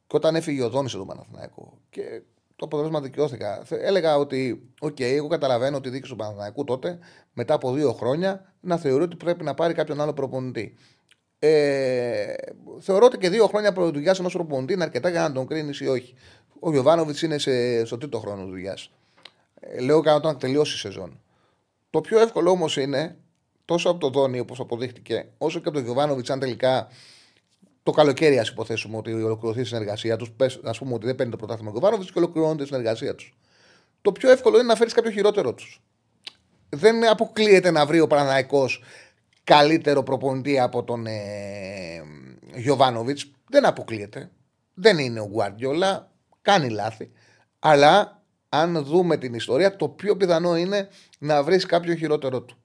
και 0.08 0.16
όταν 0.16 0.36
έφυγε 0.36 0.64
ο 0.64 0.70
Δόνης 0.70 0.92
στον 0.92 1.08
Παναθηναϊκό. 1.08 1.78
Και 1.90 2.02
το 2.56 2.66
αποτέλεσμα 2.66 3.02
δικαιώθηκα. 3.02 3.64
Έλεγα 3.70 4.18
ότι, 4.18 4.70
OK, 4.80 4.96
okay, 4.96 5.02
εγώ 5.02 5.28
καταλαβαίνω 5.28 5.78
ότι 5.78 5.90
διοίκηση 5.90 6.08
του 6.08 6.16
Παναθηναϊκού 6.16 6.64
τότε, 6.64 7.00
μετά 7.34 7.54
από 7.54 7.72
δύο 7.72 7.94
χρόνια, 7.94 8.54
να 8.60 8.78
θεωρεί 8.78 9.04
ότι 9.04 9.16
πρέπει 9.16 9.44
να 9.44 9.54
πάρει 9.54 9.74
κάποιον 9.74 10.02
άλλο 10.02 10.14
προπονητή. 10.14 10.76
Ε, 11.40 12.34
θεωρώ 12.80 13.06
ότι 13.06 13.18
και 13.18 13.30
δύο 13.30 13.48
χρόνια 13.48 13.74
δουλειάς 13.74 14.20
ενός 14.20 14.34
προπονητή 14.34 14.74
είναι 14.74 14.84
αρκετά 14.84 15.10
για 15.10 15.22
να 15.22 15.32
τον 15.32 15.48
κρίνεις 15.48 15.80
ή 15.80 15.88
όχι. 15.88 16.14
Ο 16.60 16.72
Γιοβάνοβιτς 16.72 17.22
είναι 17.22 17.38
σε, 17.38 17.86
στο 17.86 17.98
τρίτο 17.98 18.20
χρόνο 18.20 18.46
δουλειάς. 18.46 18.92
Ε, 19.60 19.80
λέω 19.80 20.02
κατά 20.02 20.16
όταν 20.16 20.38
τελειώσει 20.38 20.76
η 20.76 20.80
σεζόν. 20.80 21.20
Το 21.90 22.02
πιο 22.02 22.20
εύκολο 22.20 22.50
όμως 22.52 22.78
είναι 22.78 23.18
τόσο 23.66 23.90
από 23.90 24.00
το 24.00 24.10
Δόνη 24.10 24.40
όπως 24.40 24.60
αποδείχτηκε, 24.60 25.28
όσο 25.38 25.60
και 25.60 25.68
από 25.68 25.78
τον 25.78 25.86
Γιοβάνοβιτς, 25.86 26.30
αν 26.30 26.40
τελικά 26.40 26.88
το 27.86 27.92
καλοκαίρι, 27.92 28.40
ας 28.40 28.50
υποθέσουμε 28.50 28.98
ότι 28.98 29.14
ολοκληρωθεί 29.14 29.62
η 29.62 29.64
συνεργασία 29.64 30.16
τους, 30.16 30.30
ας 30.64 30.78
πούμε 30.78 30.94
ότι 30.94 31.06
δεν 31.06 31.16
παίρνει 31.16 31.32
το 31.32 31.38
πρωτάθλημα 31.38 31.72
του 31.72 31.78
Γιωβάνοβιτ 31.78 32.12
και 32.14 32.20
ολοκληρώνεται 32.20 32.64
η 32.64 32.66
συνεργασία 32.66 33.16
τους. 33.16 33.38
Το 34.02 34.12
πιο 34.12 34.30
εύκολο 34.30 34.58
είναι 34.58 34.66
να 34.66 34.76
φέρεις 34.76 34.94
κάποιο 34.94 35.12
χειρότερο 35.12 35.54
τους. 35.54 35.82
Δεν 36.70 37.10
αποκλείεται 37.10 37.72
να 37.72 37.86
βρει 37.86 38.00
ο 38.00 38.08
Παναναϊκός 38.08 38.84
καλύτερο 39.44 40.04
προπονητή 40.04 40.60
από 40.60 40.84
τον 40.84 41.06
ε, 41.06 42.04
Γιωβάνοβιτς. 42.56 43.32
Δεν 43.50 43.66
αποκλείεται. 43.66 44.32
Δεν 44.74 44.98
είναι 44.98 45.20
ο 45.20 45.28
Γκουαρδιόλα. 45.28 46.12
Κάνει 46.42 46.70
λάθη. 46.70 47.12
Αλλά 47.60 48.24
αν 48.50 48.84
δούμε 48.84 49.18
την 49.18 49.34
ιστορία, 49.34 49.76
το 49.76 49.90
πιο 49.90 50.16
πιθανό 50.18 50.58
είναι 50.58 50.88
να 51.20 51.44
βρεις 51.44 51.66
κάποιο 51.66 51.96
χειρότερο 51.96 52.42
του. 52.42 52.58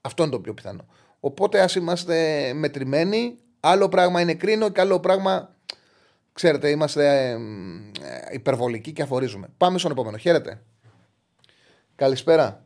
Αυτό 0.00 0.22
είναι 0.22 0.32
το 0.32 0.40
πιο 0.40 0.54
πιθανό. 0.54 0.86
Οπότε 1.20 1.60
ας 1.60 1.74
είμαστε 1.74 2.52
μετρημένοι. 2.54 3.38
Άλλο 3.68 3.88
πράγμα 3.88 4.20
είναι 4.20 4.34
κρίνο 4.34 4.68
και 4.68 4.80
άλλο 4.80 5.00
πράγμα. 5.00 5.54
Ξέρετε, 6.32 6.70
είμαστε 6.70 7.30
ε, 7.30 7.38
υπερβολικοί 8.32 8.92
και 8.92 9.02
αφορίζουμε. 9.02 9.48
Πάμε 9.56 9.78
στον 9.78 9.90
επόμενο. 9.90 10.16
Χαίρετε. 10.16 10.62
Καλησπέρα. 11.96 12.64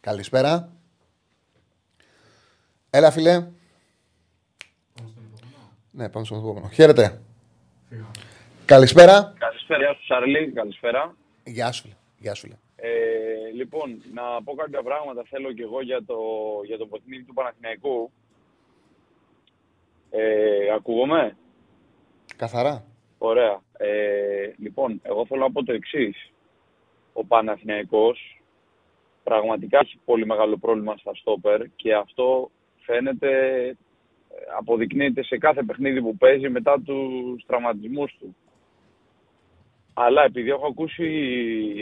Καλησπέρα. 0.00 0.72
Έλα, 2.90 3.10
φιλέ. 3.10 3.46
Ναι, 5.90 6.08
πάμε 6.08 6.24
στον 6.24 6.38
επόμενο. 6.38 6.68
Χαίρετε. 6.68 7.20
Καλησπέρα. 8.64 9.34
Καλησπέρα, 9.38 9.80
γεια 9.80 9.94
σου 9.94 10.04
Σαρλί, 10.04 10.52
καλησπέρα. 10.52 11.16
Γεια 11.44 11.72
σου, 11.72 11.88
γεια 12.18 12.34
σου. 12.34 12.48
Ε, 12.76 12.90
λοιπόν, 13.54 14.02
να 14.14 14.42
πω 14.44 14.54
κάποια 14.54 14.82
πράγματα 14.82 15.22
θέλω 15.28 15.52
και 15.52 15.62
εγώ 15.62 15.82
για 15.82 16.04
το, 16.04 16.16
για 16.66 16.78
το 16.78 16.86
παιχνίδι 16.86 17.22
του 17.22 17.32
Παναθηναϊκού. 17.34 18.10
Ε, 20.14 20.72
ακούγομαι; 20.74 21.36
Καθαρά. 22.36 22.84
Ωραία. 23.18 23.60
Ε, 23.76 24.52
λοιπόν, 24.58 25.00
εγώ 25.02 25.26
θέλω 25.26 25.40
να 25.40 25.52
πω 25.52 25.64
το 25.64 25.72
εξής. 25.72 26.32
Ο 27.12 27.24
Παναθηναϊκός 27.24 28.42
πραγματικά 29.22 29.78
έχει 29.78 29.98
πολύ 30.04 30.26
μεγάλο 30.26 30.58
πρόβλημα 30.58 30.96
στα 30.96 31.14
στόπερ 31.14 31.62
και 31.76 31.94
αυτό 31.94 32.50
φαίνεται, 32.80 33.30
αποδεικνύεται 34.58 35.22
σε 35.22 35.38
κάθε 35.38 35.62
παιχνίδι 35.62 36.02
που 36.02 36.16
παίζει 36.16 36.48
μετά 36.48 36.80
τους 36.84 37.44
τραυματισμούς 37.46 38.16
του. 38.18 38.36
Αλλά 39.94 40.24
επειδή 40.24 40.48
έχω 40.48 40.66
ακούσει 40.66 41.08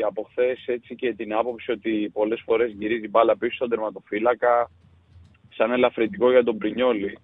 από 0.06 0.22
χθες 0.22 0.64
έτσι 0.66 0.94
και 0.94 1.14
την 1.14 1.34
άποψη 1.34 1.70
ότι 1.70 2.10
πολλές 2.12 2.42
φορές 2.44 2.72
γυρίζει 2.72 3.08
μπάλα 3.08 3.36
πίσω 3.36 3.54
στον 3.54 3.68
τερματοφύλακα 3.68 4.70
σαν 5.48 5.70
ελαφρυντικό 5.70 6.30
για 6.30 6.44
τον 6.44 6.58
Πρινιόλη. 6.58 7.18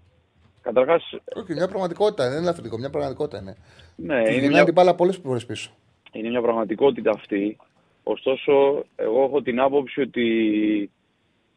Καταρχάς. 0.67 1.03
Όχι, 1.35 1.53
μια 1.53 1.69
πραγματικότητα 1.69 2.23
δεν 2.23 2.33
είναι 2.33 2.43
ελαφρυντικό, 2.43 2.79
μια 2.79 2.91
πραγματικότητα 2.91 3.39
είναι. 3.41 3.57
Ναι, 3.97 4.35
είναι 4.35 4.49
μια... 4.49 4.65
την 4.65 4.73
μπάλα 4.73 4.95
πολλές 4.95 5.17
φορές 5.17 5.47
πίσω. 5.47 5.71
Είναι 6.13 6.29
μια 6.29 6.41
πραγματικότητα 6.41 7.11
αυτή. 7.11 7.57
Ωστόσο, 8.03 8.85
εγώ 8.97 9.25
έχω 9.25 9.43
την 9.43 9.61
άποψη 9.61 10.01
ότι 10.01 10.27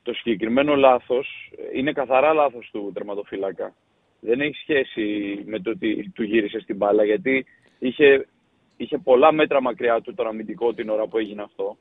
το 0.04 0.14
συγκεκριμένο 0.14 0.76
λάθος 0.76 1.52
είναι 1.74 1.92
καθαρά 1.92 2.34
λάθος 2.34 2.70
του 2.72 2.92
τερματοφύλακα. 2.94 3.74
Δεν 4.20 4.42
έχει 4.42 4.56
σχέση 4.56 5.04
με 5.46 5.60
το 5.60 5.70
ότι 5.70 6.12
του 6.16 6.24
γύρισε 6.24 6.60
στην 6.60 6.76
μπάλα, 6.76 7.04
γιατί 7.04 7.46
είχε, 7.80 8.28
είχε 8.78 8.98
πολλά 8.98 9.32
μέτρα 9.32 9.62
μακριά 9.62 10.02
του 10.02 10.14
τον 10.14 10.28
αμυντικό 10.28 10.74
την 10.74 10.90
ώρα 10.90 11.08
που 11.08 11.18
έγινε 11.18 11.42
αυτό. 11.42 11.78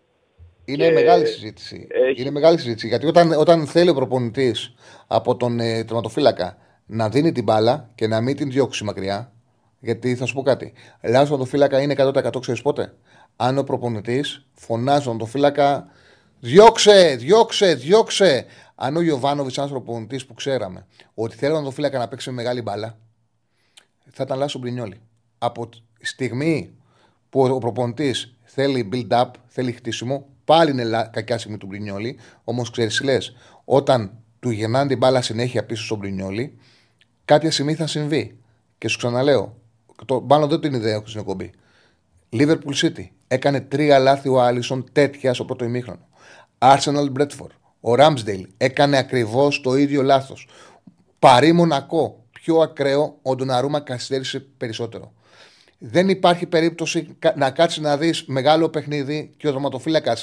Είναι 0.65 0.91
μεγάλη 0.91 1.27
συζήτηση. 1.27 1.87
Είναι 2.17 2.31
μεγάλη 2.31 2.59
συζήτηση. 2.59 2.89
Γιατί 2.89 3.07
όταν, 3.07 3.33
όταν 3.33 3.67
θέλει 3.67 3.91
ο 3.91 3.95
προπονητής 3.95 4.75
από 5.07 5.37
τον 5.37 5.61
ε, 5.61 5.85
τερματοφύλακα 5.85 6.57
να 6.89 7.09
δίνει 7.09 7.33
την 7.33 7.45
μπάλα 7.45 7.91
και 7.95 8.07
να 8.07 8.21
μην 8.21 8.37
την 8.37 8.51
διώξει 8.51 8.85
μακριά. 8.85 9.33
Γιατί 9.81 10.17
θα 10.17 10.27
σου 10.27 10.35
πω 10.35 10.43
κάτι. 10.43 10.73
Λάθο 11.03 11.25
τερματοφύλακα 11.25 11.81
είναι 11.81 11.95
100% 11.97 12.41
ξέρεις 12.41 12.63
πότε; 12.63 12.95
Αν 13.37 13.59
ο 13.59 13.63
προπονητής 13.63 14.47
φωνάζει 14.53 15.05
τον 15.05 15.19
τερματοφύλακα 15.19 15.89
Διώξε, 16.41 17.17
διώξε, 17.19 17.75
διώξε. 17.75 18.47
Αν 18.75 18.97
ο 18.97 19.01
Γιωβάνοβιτ, 19.01 19.59
ένας 19.59 19.71
προπονητής 19.71 20.27
που 20.27 20.35
ξέραμε 20.35 20.87
ότι 21.15 21.37
θέλει 21.37 21.53
να 21.53 21.63
το 21.63 21.71
φύλακα 21.71 21.99
να 21.99 22.09
παίξει 22.09 22.29
με 22.31 22.35
μεγάλη 22.35 22.63
μπάλα, 22.63 22.99
θα 24.11 24.23
ήταν 24.23 24.39
λάθο 24.39 24.59
ο 24.59 24.61
Μπρινιόλη. 24.61 25.01
Από 25.39 25.69
στιγμή 26.01 26.75
που 27.31 27.41
ο 27.41 27.59
προπονητής 27.59 28.37
θέλει 28.43 28.89
build-up, 28.93 29.31
θέλει 29.47 29.73
χτίσιμο, 29.73 30.27
πάλι 30.45 30.71
είναι 30.71 31.11
κακιά 31.13 31.39
στιγμή 31.39 31.59
του 31.59 31.67
Μπρινιόλη. 31.67 32.19
Όμως 32.45 32.71
ξέρεις, 32.71 33.01
λες, 33.03 33.37
όταν 33.65 34.19
του 34.41 34.51
γεννάνε 34.51 34.89
την 34.89 34.99
μπάλα 34.99 35.23
συνέχεια 35.23 35.65
πίσω 35.65 35.85
στον 35.85 35.99
Μπρινιόλη, 35.99 36.59
κάποια 37.29 37.51
στιγμή 37.51 37.75
θα 37.75 37.87
συμβεί. 37.87 38.39
Και 38.79 38.89
σου 38.89 38.99
ξαναλέω, 38.99 39.57
το, 40.07 40.21
μάλλον 40.21 40.49
δεν 40.49 40.61
την 40.61 40.75
ιδέα 40.75 41.03
στην 41.05 41.21
εκπομπή. 41.21 41.51
Liverpool 42.33 42.75
City. 42.75 43.07
Έκανε 43.29 43.61
τρία 43.61 43.99
λάθη 43.99 44.29
ο 44.29 44.41
Άλισον 44.41 44.85
τέτοια 44.93 45.35
στο 45.35 45.45
πρώτο 45.45 45.65
ημίχρονο. 45.65 46.09
Arsenal 46.59 47.13
Bradford. 47.19 47.53
Ο 47.81 47.93
Ramsdale 47.99 48.45
έκανε 48.57 48.97
ακριβώς 48.97 49.61
το 49.61 49.77
ίδιο 49.77 50.03
λάθος. 50.03 50.49
Παρή 51.19 51.53
Μονακό. 51.53 52.25
Πιο 52.33 52.57
ακραίο, 52.61 53.19
ο 53.23 53.35
Ντοναρούμα 53.35 53.81
καθυστέρησε 53.81 54.41
περισσότερο. 54.57 55.13
Δεν 55.79 56.09
υπάρχει 56.09 56.47
περίπτωση 56.47 57.17
να 57.37 57.51
κάτσεις 57.51 57.83
να 57.83 57.97
δεις 57.97 58.25
μεγάλο 58.27 58.69
παιχνίδι 58.69 59.35
και 59.37 59.49
ο 59.49 59.51
δροματοφύλακα 59.51 60.17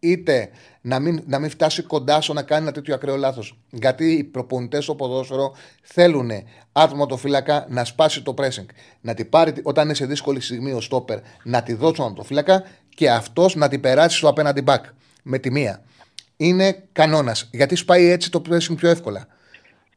είτε 0.00 0.50
να 0.80 0.98
μην, 0.98 1.22
να 1.26 1.38
μην 1.38 1.50
φτάσει 1.50 1.82
κοντά 1.82 2.20
σου 2.20 2.32
να 2.32 2.42
κάνει 2.42 2.62
ένα 2.62 2.72
τέτοιο 2.72 2.94
ακραίο 2.94 3.16
λάθος. 3.16 3.58
Γιατί 3.70 4.12
οι 4.12 4.24
προπονητές 4.24 4.84
στο 4.84 4.94
ποδόσφαιρο 4.94 5.54
θέλουν 5.82 6.30
άτομο 6.72 7.06
το 7.06 7.16
φύλακα 7.16 7.66
να 7.68 7.84
σπάσει 7.84 8.22
το 8.22 8.34
pressing. 8.38 8.66
Να 9.00 9.14
την 9.14 9.28
πάρει 9.28 9.52
όταν 9.62 9.84
είναι 9.84 9.94
σε 9.94 10.06
δύσκολη 10.06 10.40
στιγμή 10.40 10.72
ο 10.72 10.80
στόπερ, 10.80 11.18
να 11.42 11.62
τη 11.62 11.74
δώσει 11.74 12.12
το 12.14 12.22
φύλακα 12.22 12.62
και 12.88 13.10
αυτός 13.10 13.54
να 13.54 13.68
την 13.68 13.80
περάσει 13.80 14.16
στο 14.16 14.28
απέναντι 14.28 14.64
back 14.66 14.80
με 15.22 15.38
τη 15.38 15.50
μία. 15.50 15.82
Είναι 16.36 16.84
κανόνας. 16.92 17.48
Γιατί 17.52 17.74
σπάει 17.74 18.10
έτσι 18.10 18.30
το 18.30 18.42
pressing 18.48 18.76
πιο 18.76 18.88
εύκολα. 18.88 19.26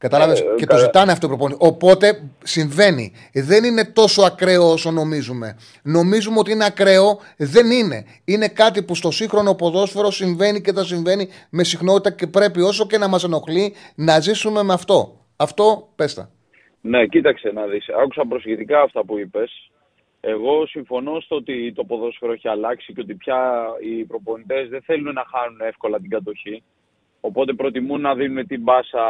Κατάλαβες; 0.02 0.40
Ε, 0.40 0.44
και 0.56 0.66
το 0.66 0.76
ζητάνε 0.76 1.12
αυτό 1.12 1.26
το 1.28 1.36
προπονητή. 1.36 1.66
Οπότε 1.66 2.22
συμβαίνει. 2.42 3.12
Δεν 3.32 3.64
είναι 3.64 3.84
τόσο 3.84 4.22
ακραίο 4.22 4.70
όσο 4.70 4.90
νομίζουμε. 4.90 5.56
Νομίζουμε 5.82 6.38
ότι 6.38 6.50
είναι 6.52 6.64
ακραίο. 6.64 7.18
Δεν 7.36 7.70
είναι. 7.70 8.04
Είναι 8.24 8.48
κάτι 8.48 8.82
που 8.82 8.94
στο 8.94 9.10
σύγχρονο 9.10 9.54
ποδόσφαιρο 9.54 10.10
συμβαίνει 10.10 10.60
και 10.60 10.72
θα 10.72 10.84
συμβαίνει 10.84 11.28
με 11.50 11.64
συχνότητα 11.64 12.10
και 12.10 12.26
πρέπει 12.26 12.60
όσο 12.60 12.86
και 12.86 12.98
να 12.98 13.08
μας 13.08 13.24
ενοχλεί 13.24 13.74
να 13.94 14.20
ζήσουμε 14.20 14.62
με 14.62 14.72
αυτό. 14.72 15.26
Αυτό 15.36 15.88
πέστα. 15.96 16.30
Ναι, 16.80 17.06
κοίταξε 17.06 17.50
να 17.54 17.66
δεις. 17.66 17.86
Άκουσα 18.02 18.22
προσεκτικά 18.28 18.80
αυτά 18.80 19.04
που 19.04 19.18
είπες. 19.18 19.70
Εγώ 20.20 20.66
συμφωνώ 20.66 21.20
στο 21.20 21.36
ότι 21.36 21.72
το 21.72 21.84
ποδόσφαιρο 21.84 22.32
έχει 22.32 22.48
αλλάξει 22.48 22.92
και 22.92 23.00
ότι 23.00 23.14
πια 23.14 23.64
οι 23.80 24.04
προπονητές 24.04 24.68
δεν 24.68 24.82
θέλουν 24.82 25.12
να 25.12 25.24
χάνουν 25.32 25.60
εύκολα 25.60 25.98
την 25.98 26.10
κατοχή. 26.10 26.62
Οπότε 27.20 27.52
προτιμούν 27.52 28.00
να 28.00 28.14
δίνουν 28.14 28.46
την 28.46 28.62
μπάσα 28.62 29.04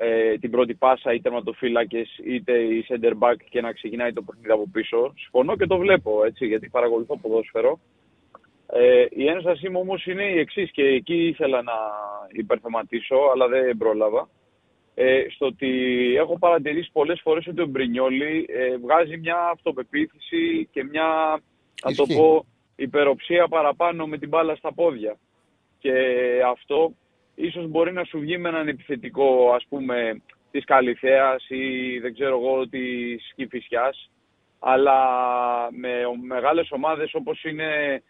ε, 0.00 0.38
την 0.38 0.50
πρώτη 0.50 0.74
πάσα 0.74 1.12
οι 1.12 1.20
τερματοφύλακες 1.20 2.20
είτε 2.24 2.58
η 2.58 2.86
center 2.88 3.12
back 3.18 3.36
και 3.50 3.60
να 3.60 3.72
ξεκινάει 3.72 4.12
το 4.12 4.22
παιχνίδι 4.22 4.50
από 4.50 4.68
πίσω. 4.72 5.14
Συμφωνώ 5.16 5.56
και 5.56 5.66
το 5.66 5.76
βλέπω 5.78 6.24
έτσι, 6.24 6.46
γιατί 6.46 6.68
παρακολουθώ 6.68 7.16
ποδόσφαιρο. 7.18 7.80
Ε, 8.72 9.06
η 9.10 9.26
ένστασή 9.26 9.68
μου 9.68 9.80
όμως 9.80 10.06
είναι 10.06 10.24
η 10.24 10.38
εξής 10.38 10.70
και 10.70 10.82
εκεί 10.82 11.26
ήθελα 11.26 11.62
να 11.62 11.72
υπερθεματίσω, 12.32 13.16
αλλά 13.32 13.48
δεν 13.48 13.76
πρόλαβα. 13.76 14.28
Ε, 14.94 15.26
στο 15.30 15.46
ότι 15.46 15.68
έχω 16.16 16.38
παρατηρήσει 16.38 16.90
πολλές 16.92 17.20
φορές 17.22 17.46
ότι 17.46 17.60
ο 17.60 17.66
Μπρινιόλη 17.66 18.46
ε, 18.48 18.76
βγάζει 18.76 19.16
μια 19.16 19.36
αυτοπεποίθηση 19.52 20.68
και 20.72 20.84
μια, 20.84 21.40
να 21.84 21.94
το 21.94 22.06
πω, 22.16 22.46
υπεροψία 22.76 23.48
παραπάνω 23.48 24.06
με 24.06 24.18
την 24.18 24.28
μπάλα 24.28 24.54
στα 24.54 24.72
πόδια. 24.74 25.16
Και 25.78 25.92
αυτό 26.50 26.92
ίσως 27.38 27.66
μπορεί 27.66 27.92
να 27.92 28.04
σου 28.04 28.18
βγει 28.18 28.38
με 28.38 28.48
έναν 28.48 28.68
επιθετικό 28.68 29.52
ας 29.54 29.66
πούμε 29.68 30.22
της 30.50 30.64
Καλυθέας 30.64 31.46
ή 31.48 31.98
δεν 31.98 32.14
ξέρω 32.14 32.38
εγώ 32.38 32.68
της 32.68 33.32
Κηφισιάς 33.34 34.10
αλλά 34.58 34.98
με 35.70 35.90
μεγάλες 36.26 36.70
ομάδες 36.70 37.14
όπως 37.14 37.44
είναι 37.44 38.02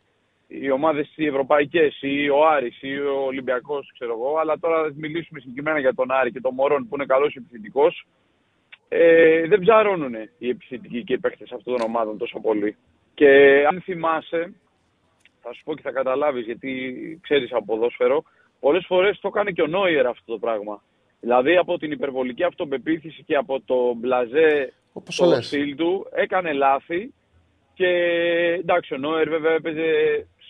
οι 0.48 0.70
ομάδες 0.70 1.12
οι 1.16 1.26
ευρωπαϊκές 1.26 1.98
ή 2.00 2.28
ο 2.28 2.46
Άρης 2.48 2.82
ή 2.82 2.98
ο 2.98 3.24
Ολυμπιακός 3.24 3.90
ξέρω 3.92 4.12
εγώ. 4.12 4.36
Αλλά 4.36 4.59
τώρα 4.59 4.82
θα 4.82 4.92
μιλήσουμε 4.94 5.40
συγκεκριμένα 5.40 5.78
για 5.78 5.94
τον 5.94 6.10
Άρη 6.10 6.32
και 6.32 6.40
τον 6.40 6.55
Μωρόν 6.55 6.88
που 6.88 6.94
είναι 6.94 7.05
καλός 7.05 7.34
επιθετικός. 7.34 8.06
Ε, 8.88 9.46
δεν 9.46 9.60
ψαρώνουν 9.60 10.14
οι 10.38 10.48
επιθετικοί 10.48 11.05
και 11.05 11.12
οι 11.12 11.18
παίχτες 11.18 11.52
αυτών 11.52 11.76
των 11.76 11.86
ομάδων 11.86 12.18
τόσο 12.18 12.40
πολύ. 12.40 12.76
Και 13.14 13.64
αν 13.70 13.80
θυμάσαι 13.80 14.55
θα 15.42 15.52
σου 15.52 15.64
πω 15.64 15.74
και 15.74 15.82
θα 15.82 15.90
καταλάβεις 15.90 16.44
γιατί 16.44 16.70
ξέρεις 17.22 17.52
από 17.52 17.64
ποδόσφαιρο 17.64 18.24
πολλές 18.60 18.85
φορές 18.86 19.18
το 19.20 19.30
κάνει 19.30 19.52
και 19.52 19.62
ο 19.62 19.66
Νόιερ 19.66 20.06
αυτό 20.06 20.32
το 20.32 20.39
πράγμα. 20.39 20.82
Δηλαδή 21.20 21.56
από 21.56 21.78
την 21.78 21.90
υπερβολική 21.90 22.43
αυτοπεποίθηση 22.44 23.22
και 23.22 23.35
από 23.35 23.60
το 23.64 23.94
μπλαζέ 23.97 24.72
το 25.16 25.40
στυλ 25.40 25.76
του 25.76 26.06
έκανε 26.14 26.52
λάθη 26.52 27.12
και 27.74 27.86
εντάξει 28.60 28.94
ο 28.94 28.98
Νόιερ 28.98 29.28
βέβαια 29.28 29.52
έπαιζε 29.52 29.86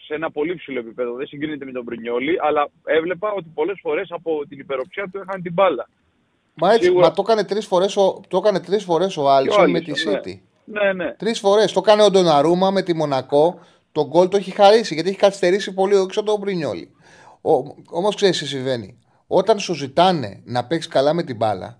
σε 0.06 0.14
ένα 0.14 0.30
πολύ 0.30 0.55
ψηλό 0.55 0.78
επίπεδο, 0.78 1.14
δεν 1.14 1.26
συγκρίνεται 1.26 1.64
με 1.64 1.72
τον 1.72 1.85
Πρινιόλη, 1.85 2.39
αλλά 2.40 2.68
έβλεπα 2.85 3.32
ότι 3.32 3.51
πολλές 3.55 3.78
φορές 3.82 4.10
από 4.10 4.47
την 4.48 4.59
υπεροψία 4.59 5.09
του 5.12 5.18
έκανε 5.18 5.43
την 5.43 5.52
μπάλα. 5.52 5.89
Μα 6.55 6.72
έτσι, 6.72 6.85
Σίγουρα... 6.85 7.06
μα 7.06 7.12
το 7.12 7.22
έκανε 7.26 7.44
τρεις 7.44 7.66
φορές 7.66 7.97
ο, 7.97 8.20
το 8.28 8.36
έκανε 8.36 8.60
τρεις 8.60 8.85
φορές 8.85 9.16
ο 9.16 9.28
Άλισον 9.28 9.70
με 9.70 9.80
τη 9.80 9.93
City. 10.06 10.39
Ναι, 10.64 10.82
ναι. 10.82 10.93
ναι. 10.93 11.14
Τρεις 11.18 11.39
φορές. 11.39 11.72
Το 11.72 11.80
έκανε 11.85 12.02
ο 12.02 12.10
Ντοναρούμα 12.10 12.70
με 12.70 12.82
τη 12.82 12.94
Μονακό. 12.94 13.60
Το 13.93 14.06
γκολ 14.06 14.28
το 14.28 14.36
έχει 14.36 14.51
χαρίσει 14.51 14.94
γιατί 14.94 15.09
έχει 15.09 15.18
καθυστερήσει 15.18 15.74
πολύ 15.74 15.97
έξω 15.97 16.22
τον 16.22 16.40
Πρινιόλη. 16.40 16.90
Όμως 17.90 18.14
ξέρεις 18.14 18.38
τι 18.38 18.46
συμβαίνει. 18.46 18.98
Όταν 19.26 19.58
σου 19.58 19.74
ζητάνε 19.74 20.40
να 20.44 20.64
παίξεις 20.64 20.92
καλά 20.92 21.12
με 21.12 21.22
την 21.22 21.36
μπάλα, 21.36 21.78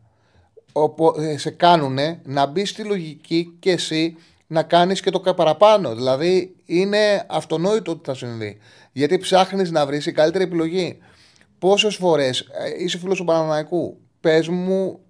ε, 1.19 1.37
σε 1.37 1.51
κάνουν 1.51 1.99
να 2.25 2.47
μπει 2.47 2.65
στη 2.65 2.83
λογική 2.83 3.57
και 3.59 3.71
εσύ 3.71 4.17
να 4.47 4.63
κάνεις 4.63 5.01
και 5.01 5.11
το 5.11 5.21
παραπάνω. 5.21 5.95
Δηλαδή 5.95 6.57
είναι 6.65 7.27
αυτονόητο 7.29 7.91
ότι 7.91 8.01
θα 8.05 8.15
συμβεί. 8.15 8.59
Γιατί 8.93 9.19
ψάχνεις 9.19 9.71
να 9.71 9.87
βρεις 9.87 10.07
η 10.07 10.13
καλύτερη 10.13 10.45
επιλογή. 10.45 10.99
Πόσες 11.59 11.97
φορές 11.97 12.41
ε, 12.41 12.83
είσαι 12.83 12.99
φίλος 12.99 13.19
του 13.19 13.25
Παναναναϊκού, 13.25 13.99
πες 14.21 14.49
μου 14.49 15.01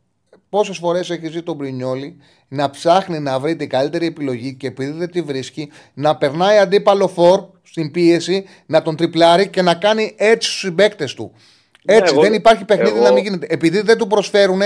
πόσες 0.49 0.77
φορές 0.77 1.11
έχει 1.11 1.29
ζει 1.29 1.43
τον 1.43 1.57
Μπρινιόλη 1.57 2.17
να 2.49 2.71
ψάχνει 2.71 3.19
να 3.19 3.39
βρει 3.39 3.57
την 3.57 3.69
καλύτερη 3.69 4.07
επιλογή 4.07 4.55
και 4.55 4.67
επειδή 4.67 4.91
δεν 4.91 5.11
τη 5.11 5.23
βρίσκει, 5.23 5.71
να 5.95 6.17
περνάει 6.17 6.59
αντίπαλο 6.59 7.09
φόρ 7.09 7.45
στην 7.63 7.91
πίεση, 7.91 8.45
να 8.67 8.83
τον 8.83 8.97
τριπλάρει 8.97 9.49
και 9.49 9.63
να 9.63 9.75
κάνει 9.75 10.15
έτσι 10.17 10.49
στους 10.49 10.61
συμπαίκτες 10.61 11.15
του. 11.15 11.33
Ναι, 11.83 11.95
έτσι, 11.95 12.15
δεν 12.21 12.33
υπάρχει 12.33 12.65
παιχνίδι 12.65 12.97
εγώ... 12.97 13.05
να 13.05 13.13
μην 13.13 13.23
γίνεται. 13.23 13.47
Επειδή 13.51 13.81
δεν 13.81 13.99
του, 13.99 14.07
προσφέρουν, 14.07 14.61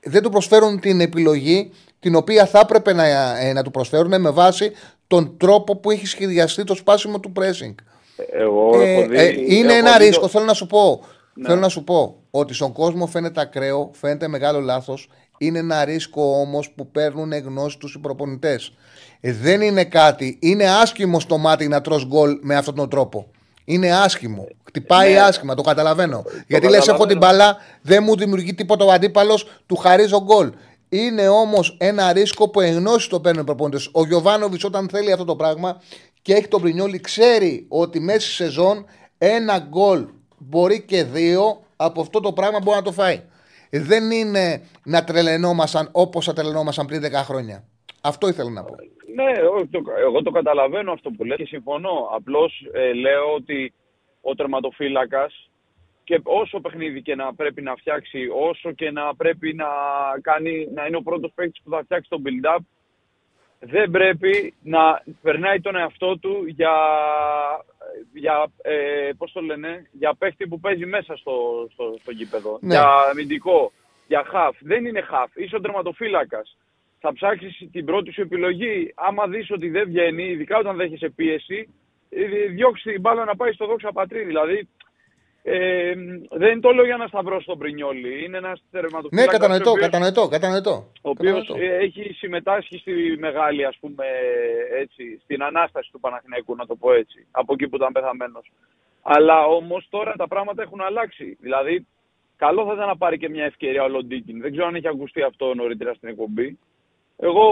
δεν 0.00 0.22
του 0.22 0.30
προσφέρουν 0.30 0.80
την 0.80 1.00
επιλογή 1.00 1.72
την 2.00 2.14
οποία 2.14 2.46
θα 2.46 2.58
έπρεπε 2.58 2.92
να, 2.92 3.04
ε, 3.38 3.52
να 3.52 3.62
του 3.62 3.70
προσφέρουν 3.70 4.20
με 4.20 4.30
βάση 4.30 4.72
τον 5.06 5.36
τρόπο 5.36 5.76
που 5.76 5.90
έχει 5.90 6.06
σχεδιαστεί 6.06 6.64
το 6.64 6.74
σπάσιμο 6.74 7.20
του 7.20 7.32
pressing. 7.36 7.74
Εγώ 8.32 8.80
ε, 8.80 9.06
δει, 9.06 9.16
ε, 9.16 9.34
είναι 9.46 9.72
ένα 9.72 9.98
ρίσκο, 9.98 10.28
θέλω 10.28 10.44
να 10.44 10.54
σου 10.54 10.66
πω. 10.66 11.04
Ναι. 11.38 11.48
Θέλω 11.48 11.60
να 11.60 11.68
σου 11.68 11.84
πω 11.84 12.16
ότι 12.30 12.54
στον 12.54 12.72
κόσμο 12.72 13.06
φαίνεται 13.06 13.40
ακραίο, 13.40 13.90
φαίνεται 13.92 14.28
μεγάλο 14.28 14.60
λάθος. 14.60 15.08
Είναι 15.38 15.58
ένα 15.58 15.84
ρίσκο 15.84 16.40
όμως 16.40 16.70
που 16.70 16.90
παίρνουν 16.90 17.32
γνώση 17.32 17.78
τους 17.78 17.94
οι 17.94 17.98
προπονητές. 17.98 18.72
Ε, 19.20 19.32
δεν 19.32 19.60
είναι 19.60 19.84
κάτι. 19.84 20.38
Είναι 20.40 20.70
άσχημο 20.70 21.20
στο 21.20 21.38
μάτι 21.38 21.68
να 21.68 21.80
τρως 21.80 22.06
γκολ 22.06 22.38
με 22.42 22.54
αυτόν 22.56 22.74
τον 22.74 22.88
τρόπο. 22.88 23.30
Είναι 23.64 23.92
άσχημο. 23.92 24.46
Χτυπάει 24.64 25.12
ναι. 25.12 25.20
άσχημα, 25.20 25.54
το 25.54 25.62
καταλαβαίνω. 25.62 26.24
Γιατί 26.46 26.68
λες: 26.68 26.88
Έχω 26.88 27.06
την 27.06 27.18
μπαλά, 27.18 27.56
δεν 27.82 28.02
μου 28.02 28.16
δημιουργεί 28.16 28.54
τίποτα 28.54 28.84
ο 28.84 28.90
αντίπαλος, 28.90 29.46
του 29.66 29.76
χαρίζω 29.76 30.22
γκολ. 30.22 30.52
Είναι 30.88 31.28
όμως 31.28 31.76
ένα 31.80 32.12
ρίσκο 32.12 32.48
που 32.48 32.60
εγνώσει 32.60 33.08
το 33.08 33.20
παίρνουν 33.20 33.42
οι 33.42 33.46
προπονητές. 33.46 33.88
Ο 33.92 34.06
Γιωβάνοβιτς, 34.06 34.64
όταν 34.64 34.88
θέλει 34.88 35.12
αυτό 35.12 35.24
το 35.24 35.36
πράγμα 35.36 35.80
και 36.22 36.34
έχει 36.34 36.48
τον 36.48 36.60
Πρινιόλι, 36.60 37.00
ξέρει 37.00 37.66
ότι 37.68 38.00
μέσα 38.00 38.20
στη 38.20 38.30
σεζόν 38.30 38.84
ένα 39.18 39.58
γκολ 39.58 40.06
μπορεί 40.38 40.82
και 40.82 41.04
δύο 41.04 41.60
από 41.76 42.00
αυτό 42.00 42.20
το 42.20 42.32
πράγμα 42.32 42.58
μπορεί 42.62 42.76
να 42.76 42.82
το 42.82 42.92
φάει. 42.92 43.22
Δεν 43.70 44.10
είναι 44.10 44.62
να 44.84 45.04
τρελαινόμασταν 45.04 45.88
όπως 45.92 46.24
θα 46.24 46.32
τρελαινόμασταν 46.32 46.86
πριν 46.86 47.02
10 47.04 47.10
χρόνια. 47.12 47.64
Αυτό 48.00 48.28
ήθελα 48.28 48.50
να 48.50 48.64
πω. 48.64 48.74
Ναι, 49.14 49.32
εγώ 50.06 50.22
το 50.22 50.30
καταλαβαίνω 50.30 50.92
αυτό 50.92 51.10
που 51.10 51.24
λέει 51.24 51.36
και 51.36 51.44
συμφωνώ. 51.44 52.08
Απλώς 52.14 52.68
ε, 52.72 52.92
λέω 52.92 53.34
ότι 53.34 53.72
ο 54.20 54.34
τερματοφύλακας 54.34 55.50
και 56.04 56.20
όσο 56.24 56.60
παιχνίδι 56.60 57.02
και 57.02 57.14
να 57.14 57.34
πρέπει 57.34 57.62
να 57.62 57.74
φτιάξει, 57.74 58.28
όσο 58.34 58.72
και 58.72 58.90
να 58.90 59.14
πρέπει 59.14 59.54
να, 59.54 59.66
κάνει, 60.20 60.68
να 60.74 60.86
είναι 60.86 60.96
ο 60.96 61.02
πρώτος 61.02 61.32
παίκτης 61.34 61.62
που 61.62 61.70
θα 61.70 61.82
φτιάξει 61.84 62.08
το 62.10 62.18
build-up, 62.24 62.62
δεν 63.60 63.90
πρέπει 63.90 64.54
να 64.62 65.02
περνάει 65.22 65.60
τον 65.60 65.76
εαυτό 65.76 66.18
του 66.18 66.44
για, 66.46 66.74
για 68.12 68.50
ε, 68.62 69.10
πώς 69.18 69.32
το 69.32 69.40
λένε, 69.40 69.88
για 69.92 70.14
παίχτη 70.18 70.46
που 70.46 70.60
παίζει 70.60 70.86
μέσα 70.86 71.16
στο, 71.16 71.66
στο, 71.72 71.94
στο 72.00 72.10
γήπεδο. 72.10 72.58
Ναι. 72.60 72.74
Για 72.74 72.86
αμυντικό, 73.10 73.72
για 74.06 74.24
χαφ. 74.26 74.56
Δεν 74.60 74.84
είναι 74.84 75.00
χαφ, 75.00 75.30
είσαι 75.34 75.56
ο 75.56 75.60
τερματοφύλακας. 75.60 76.56
Θα 77.00 77.12
ψάξεις 77.12 77.68
την 77.72 77.84
πρώτη 77.84 78.12
σου 78.12 78.20
επιλογή. 78.20 78.92
Άμα 78.94 79.26
δεις 79.26 79.50
ότι 79.50 79.68
δεν 79.68 79.86
βγαίνει, 79.86 80.22
ειδικά 80.22 80.58
όταν 80.58 80.76
δέχεσαι 80.76 81.08
πίεση, 81.08 81.74
ε, 82.10 82.24
διώξεις 82.46 82.92
την 82.92 83.00
μπάλα 83.00 83.24
να 83.24 83.36
πάει 83.36 83.52
στο 83.52 83.66
δόξα 83.66 83.92
πατρί. 83.92 84.24
Δηλαδή, 84.24 84.68
Ε, 85.50 85.94
δεν 86.30 86.60
το 86.60 86.70
λέω 86.70 86.84
για 86.84 86.96
να 86.96 87.06
σταυρώσω 87.06 87.44
τον 87.46 87.58
Πρινιόλη. 87.58 88.24
Είναι 88.24 88.36
ένας 88.36 88.62
τερματοφύλακα. 88.70 89.16
Ναι, 89.16 89.38
κατανοητό, 89.38 89.72
κατανοητό, 89.72 90.28
κατανοητό. 90.28 90.90
Ο 91.02 91.08
οποίος 91.10 91.50
έχει 91.80 92.12
συμμετάσχει 92.12 92.78
στη 92.78 93.16
μεγάλη, 93.18 93.64
ας 93.64 93.76
πούμε, 93.80 94.04
έτσι, 94.80 95.20
στην 95.22 95.42
ανάσταση 95.42 95.88
του 95.92 96.00
Παναθηναϊκού, 96.00 96.54
να 96.54 96.66
το 96.66 96.76
πω 96.76 96.92
έτσι, 96.92 97.26
από 97.30 97.52
εκεί 97.52 97.68
που 97.68 97.76
ήταν 97.76 97.92
πεθαμένος. 97.92 98.50
Αλλά 99.02 99.44
όμως 99.46 99.86
τώρα 99.90 100.12
τα 100.16 100.28
πράγματα 100.28 100.62
έχουν 100.62 100.80
αλλάξει. 100.80 101.36
Δηλαδή, 101.40 101.86
καλό 102.36 102.66
θα 102.66 102.72
ήταν 102.72 102.86
να 102.86 102.96
πάρει 102.96 103.18
και 103.18 103.28
μια 103.28 103.44
ευκαιρία 103.44 103.82
ο 103.82 103.88
Λοντίκιν. 103.88 104.40
Δεν 104.40 104.50
ξέρω 104.50 104.66
αν 104.66 104.74
έχει 104.74 104.88
ακουστεί 104.88 105.22
αυτό 105.22 105.54
νωρίτερα 105.54 105.94
στην 105.94 106.08
εκπομπή. 106.08 106.58
Εγώ 107.20 107.42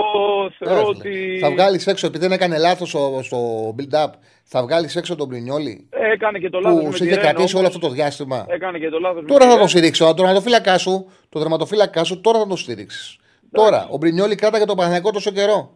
θεωρώ 0.59 0.87
ότι. 0.87 1.39
Θα 1.41 1.51
βγάλεις 1.51 1.87
έξω, 1.87 2.07
επειδή 2.07 2.25
δεν 2.25 2.33
έκανε 2.33 2.59
λάθος 2.59 2.89
στο 3.21 3.75
build-up, 3.79 4.11
θα 4.45 4.63
βγάλεις 4.63 4.97
έξω 4.97 5.17
τον 5.17 5.29
Πρινιόλη. 5.29 5.89
Έκανε 5.91 6.39
και 6.39 6.51
το 6.51 6.61
λάθος. 6.61 6.85
Που 6.85 6.93
σε 6.93 7.05
είχε 7.05 7.17
κρατήσει 7.17 7.57
όλο 7.57 7.67
αυτό 7.67 7.79
το 7.79 7.89
διάστημα. 7.89 8.47
Έκανε 8.49 8.79
και 8.79 8.89
το 8.89 8.99
λάθος. 8.99 9.25
Τώρα 9.27 9.51
θα 9.51 9.59
το 9.59 9.67
στηρίξει. 9.67 10.03
Το 10.05 10.15
τερματοφύλακά 10.15 10.79
σου, 10.79 11.11
το 11.29 11.39
τερματοφύλακά 11.39 12.05
σου, 12.05 12.21
τώρα 12.21 12.39
θα 12.39 12.47
το 12.47 12.57
στηρίξεις. 12.57 13.19
Τώρα, 13.53 13.89
ο 13.91 13.97
Μπρινιόλη 13.97 14.35
κράταγε 14.35 14.65
το 14.65 14.75
Παναγιακό 14.75 15.11
τόσο 15.11 15.31
καιρό. 15.31 15.71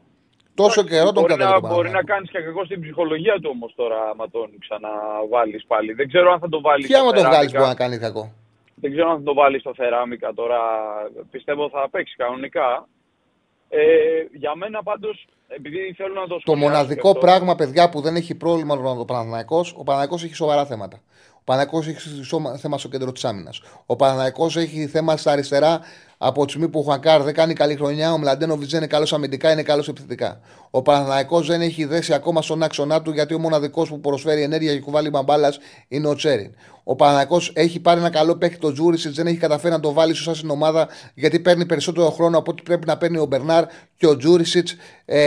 Τόσο 0.54 0.82
καιρό 0.82 1.12
τον 1.12 1.24
κράταγε 1.24 1.60
το 1.60 1.68
Μπορεί 1.68 1.90
να 1.90 2.02
κάνεις 2.02 2.30
και 2.30 2.40
κακό 2.40 2.64
στην 2.64 2.80
ψυχολογία 2.80 3.34
του 3.40 3.50
όμως 3.52 3.72
τώρα, 3.76 3.96
άμα 4.10 4.30
τον 4.30 4.50
ξαναβάλεις 4.58 5.64
πάλι. 5.66 5.92
Δεν 5.92 6.08
ξέρω 6.08 6.32
αν 6.32 6.38
θα 6.38 6.48
το 6.48 6.60
βάλεις. 6.60 6.86
Τι 6.86 6.94
άμα 6.94 7.12
τον 7.12 7.24
βγάλεις 7.24 7.52
μπορεί 7.52 7.66
να 7.66 7.74
κάνει 7.74 7.98
κακό. 7.98 8.32
Δεν 8.74 8.90
ξέρω 8.92 9.10
αν 9.10 9.16
θα 9.16 9.22
το 9.22 9.34
βάλεις 9.34 9.60
στο 9.60 9.74
θεράμικα 9.74 10.32
τώρα. 10.34 10.58
Πιστεύω 11.30 11.68
θα 11.68 11.88
παίξει 11.90 12.14
κανονικά. 12.16 12.88
Ε, 13.72 13.80
για 14.32 14.54
μένα 14.54 14.82
πάντως, 14.82 15.26
επειδή 15.48 15.94
θέλω 15.96 16.14
να 16.14 16.26
το 16.26 16.40
Το 16.44 16.56
μοναδικό 16.56 17.18
πράγμα, 17.18 17.54
παιδιά, 17.54 17.88
που 17.88 18.00
δεν 18.00 18.16
έχει 18.16 18.34
πρόβλημα 18.34 18.74
ο 18.74 19.04
Παναναϊκός, 19.04 19.74
ο 19.76 19.82
Παναναϊκός 19.82 20.24
έχει 20.24 20.34
σοβαρά 20.34 20.66
θέματα. 20.66 21.02
Ο 21.34 21.42
Παναναϊκός 21.44 21.86
έχει 21.86 22.22
θέμα 22.58 22.78
στο 22.78 22.88
κέντρο 22.88 23.12
της 23.12 23.24
άμυνας. 23.24 23.62
Ο 23.86 23.96
Παναναϊκός 23.96 24.56
έχει 24.56 24.86
θέμα 24.86 25.16
στα 25.16 25.32
αριστερά 25.32 25.80
από 26.22 26.44
τη 26.44 26.50
στιγμή 26.50 26.68
που 26.68 26.78
ο 26.78 26.82
Χουανκάρ 26.82 27.22
δεν 27.22 27.34
κάνει 27.34 27.52
καλή 27.52 27.74
χρονιά. 27.74 28.12
Ο 28.12 28.18
Μλαντένο 28.18 28.56
δεν 28.56 28.68
είναι 28.72 28.86
καλός 28.86 29.12
αμυντικά, 29.12 29.52
είναι 29.52 29.62
καλός 29.62 29.88
επιθετικά. 29.88 30.40
Ο 30.70 30.82
Παναναϊκός 30.82 31.46
δεν 31.46 31.60
έχει 31.60 31.84
δέσει 31.84 32.14
ακόμα 32.14 32.42
στον 32.42 32.62
άξονά 32.62 33.02
του 33.02 33.12
γιατί 33.12 33.34
ο 33.34 33.38
μοναδικός 33.38 33.88
που 33.88 34.00
προσφέρει 34.00 34.42
ενέργεια 34.42 34.72
και 34.72 34.80
κουβάλει 34.80 35.10
μπαμπάλας 35.10 35.58
είναι 35.88 36.08
ο 36.08 36.14
Τσέριν. 36.14 36.54
Ο 36.84 36.96
Παναναϊκό 36.96 37.40
έχει 37.52 37.80
πάρει 37.80 38.00
ένα 38.00 38.10
καλό 38.10 38.36
παίχτη 38.36 38.58
το 38.58 38.72
Τζούρισιτς, 38.72 39.16
δεν 39.16 39.26
έχει 39.26 39.36
καταφέρει 39.36 39.72
να 39.72 39.80
το 39.80 39.92
βάλει 39.92 40.14
σωστά 40.14 40.34
στην 40.34 40.50
ομάδα 40.50 40.88
γιατί 41.14 41.40
παίρνει 41.40 41.66
περισσότερο 41.66 42.10
χρόνο 42.10 42.38
από 42.38 42.50
ό,τι 42.50 42.62
πρέπει 42.62 42.86
να 42.86 42.96
παίρνει 42.96 43.18
ο 43.18 43.24
Μπερνάρ 43.26 43.64
και 43.96 44.06
ο 44.06 44.16
Τζούρισιτς 44.16 44.76
ε, 45.04 45.20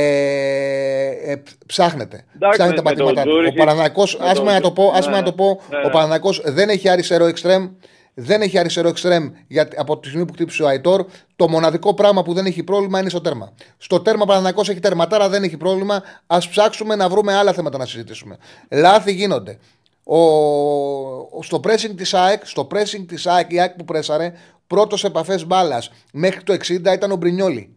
ε, 1.31 1.43
ψάχνεται. 1.65 2.25
Εντάξει, 2.35 2.57
ψάχνεται 2.57 2.81
τα 2.81 2.89
πατήματά 2.89 3.23
του. 3.23 3.31
Ο 3.49 3.53
Παναναϊκό, 3.53 4.03
άσμα 4.19 4.53
να 4.53 4.61
το 4.61 4.71
πω, 4.71 4.91
άσμα 4.95 5.15
να 5.15 5.23
το 5.23 5.33
πω, 5.33 5.59
ο 5.85 5.89
Παναναϊκό 5.89 6.29
δεν 6.43 6.69
έχει 6.69 6.89
αριστερό 6.89 7.25
εξτρέμ. 7.25 7.67
Δεν 8.13 8.41
έχει 8.41 8.57
αριστερό 8.57 8.87
εξτρέμ 8.87 9.29
γιατί 9.47 9.75
από 9.79 9.99
τη 9.99 10.07
στιγμή 10.07 10.25
που 10.25 10.33
χτύπησε 10.33 10.63
ο 10.63 10.67
Αϊτόρ. 10.67 11.05
Το 11.35 11.49
μοναδικό 11.49 11.93
πράγμα 11.93 12.23
που 12.23 12.33
δεν 12.33 12.45
έχει 12.45 12.63
πρόβλημα 12.63 12.99
είναι 12.99 13.09
στο 13.09 13.21
τέρμα. 13.21 13.53
Στο 13.77 13.99
τέρμα 13.99 14.25
Παναναναϊκό 14.25 14.61
έχει 14.61 14.79
τερματάρα, 14.79 15.29
δεν 15.29 15.43
έχει 15.43 15.57
πρόβλημα. 15.57 16.03
Α 16.27 16.37
ψάξουμε 16.37 16.95
να 16.95 17.09
βρούμε 17.09 17.33
άλλα 17.33 17.53
θέματα 17.53 17.77
να 17.77 17.85
συζητήσουμε. 17.85 18.37
Λάθη 18.71 19.11
γίνονται. 19.11 19.57
Ο, 20.03 21.43
στο 21.43 21.59
pressing 21.63 21.93
της 21.95 22.13
ΑΕΚ, 22.13 22.45
στο 22.45 22.67
pressing 22.71 23.05
της 23.07 23.27
ΑΕΚ, 23.27 23.51
η 23.51 23.59
ΑΕΚ 23.59 23.73
που 23.75 23.85
πρέσαρε, 23.85 24.33
πρώτος 24.67 25.03
επαφές 25.03 25.45
μπάλας 25.45 25.91
μέχρι 26.11 26.43
το 26.43 26.53
60 26.53 26.93
ήταν 26.93 27.11
ο 27.11 27.15
Μπρινιόλη. 27.15 27.75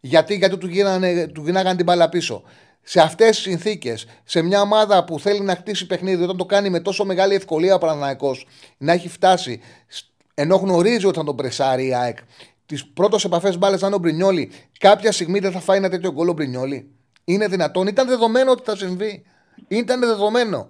Γιατί, 0.00 0.34
γιατί 0.34 0.58
του, 0.58 0.66
γίνανε, 0.66 1.26
του 1.26 1.42
γινάγαν 1.44 1.76
την 1.76 1.84
μπάλα 1.84 2.08
πίσω. 2.08 2.42
Σε 2.82 3.00
αυτές 3.00 3.28
τις 3.28 3.38
συνθήκες, 3.38 4.06
σε 4.24 4.42
μια 4.42 4.60
ομάδα 4.60 5.04
που 5.04 5.20
θέλει 5.20 5.40
να 5.40 5.54
χτίσει 5.54 5.86
παιχνίδι, 5.86 6.22
όταν 6.22 6.36
το 6.36 6.44
κάνει 6.44 6.70
με 6.70 6.80
τόσο 6.80 7.04
μεγάλη 7.04 7.34
ευκολία 7.34 7.74
ο 7.74 7.78
Παναναναϊκό, 7.78 8.36
να 8.78 8.92
έχει 8.92 9.08
φτάσει, 9.08 9.60
ενώ 10.34 10.56
γνωρίζει 10.56 11.06
ότι 11.06 11.18
θα 11.18 11.24
τον 11.24 11.36
πρεσάρει 11.36 11.86
η 11.86 11.94
ΑΕΚ, 11.94 12.18
τις 12.66 12.86
πρώτες 12.86 13.24
επαφές 13.24 13.58
μπάλες 13.58 13.80
να 13.80 13.86
είναι 13.86 13.96
ο 13.96 13.98
Μπρινιόλη, 13.98 14.50
κάποια 14.78 15.12
στιγμή 15.12 15.38
δεν 15.38 15.52
θα 15.52 15.60
φάει 15.60 15.76
ένα 15.76 15.88
τέτοιο 15.88 16.12
γκολ 16.12 16.28
ο 16.28 16.32
Μπρινιόλη. 16.32 16.90
Είναι 17.24 17.46
δυνατόν, 17.46 17.86
ήταν 17.86 18.08
δεδομένο 18.08 18.50
ότι 18.50 18.62
θα 18.64 18.76
συμβεί. 18.76 19.22
Ήταν 19.68 20.00
δεδομένο 20.00 20.68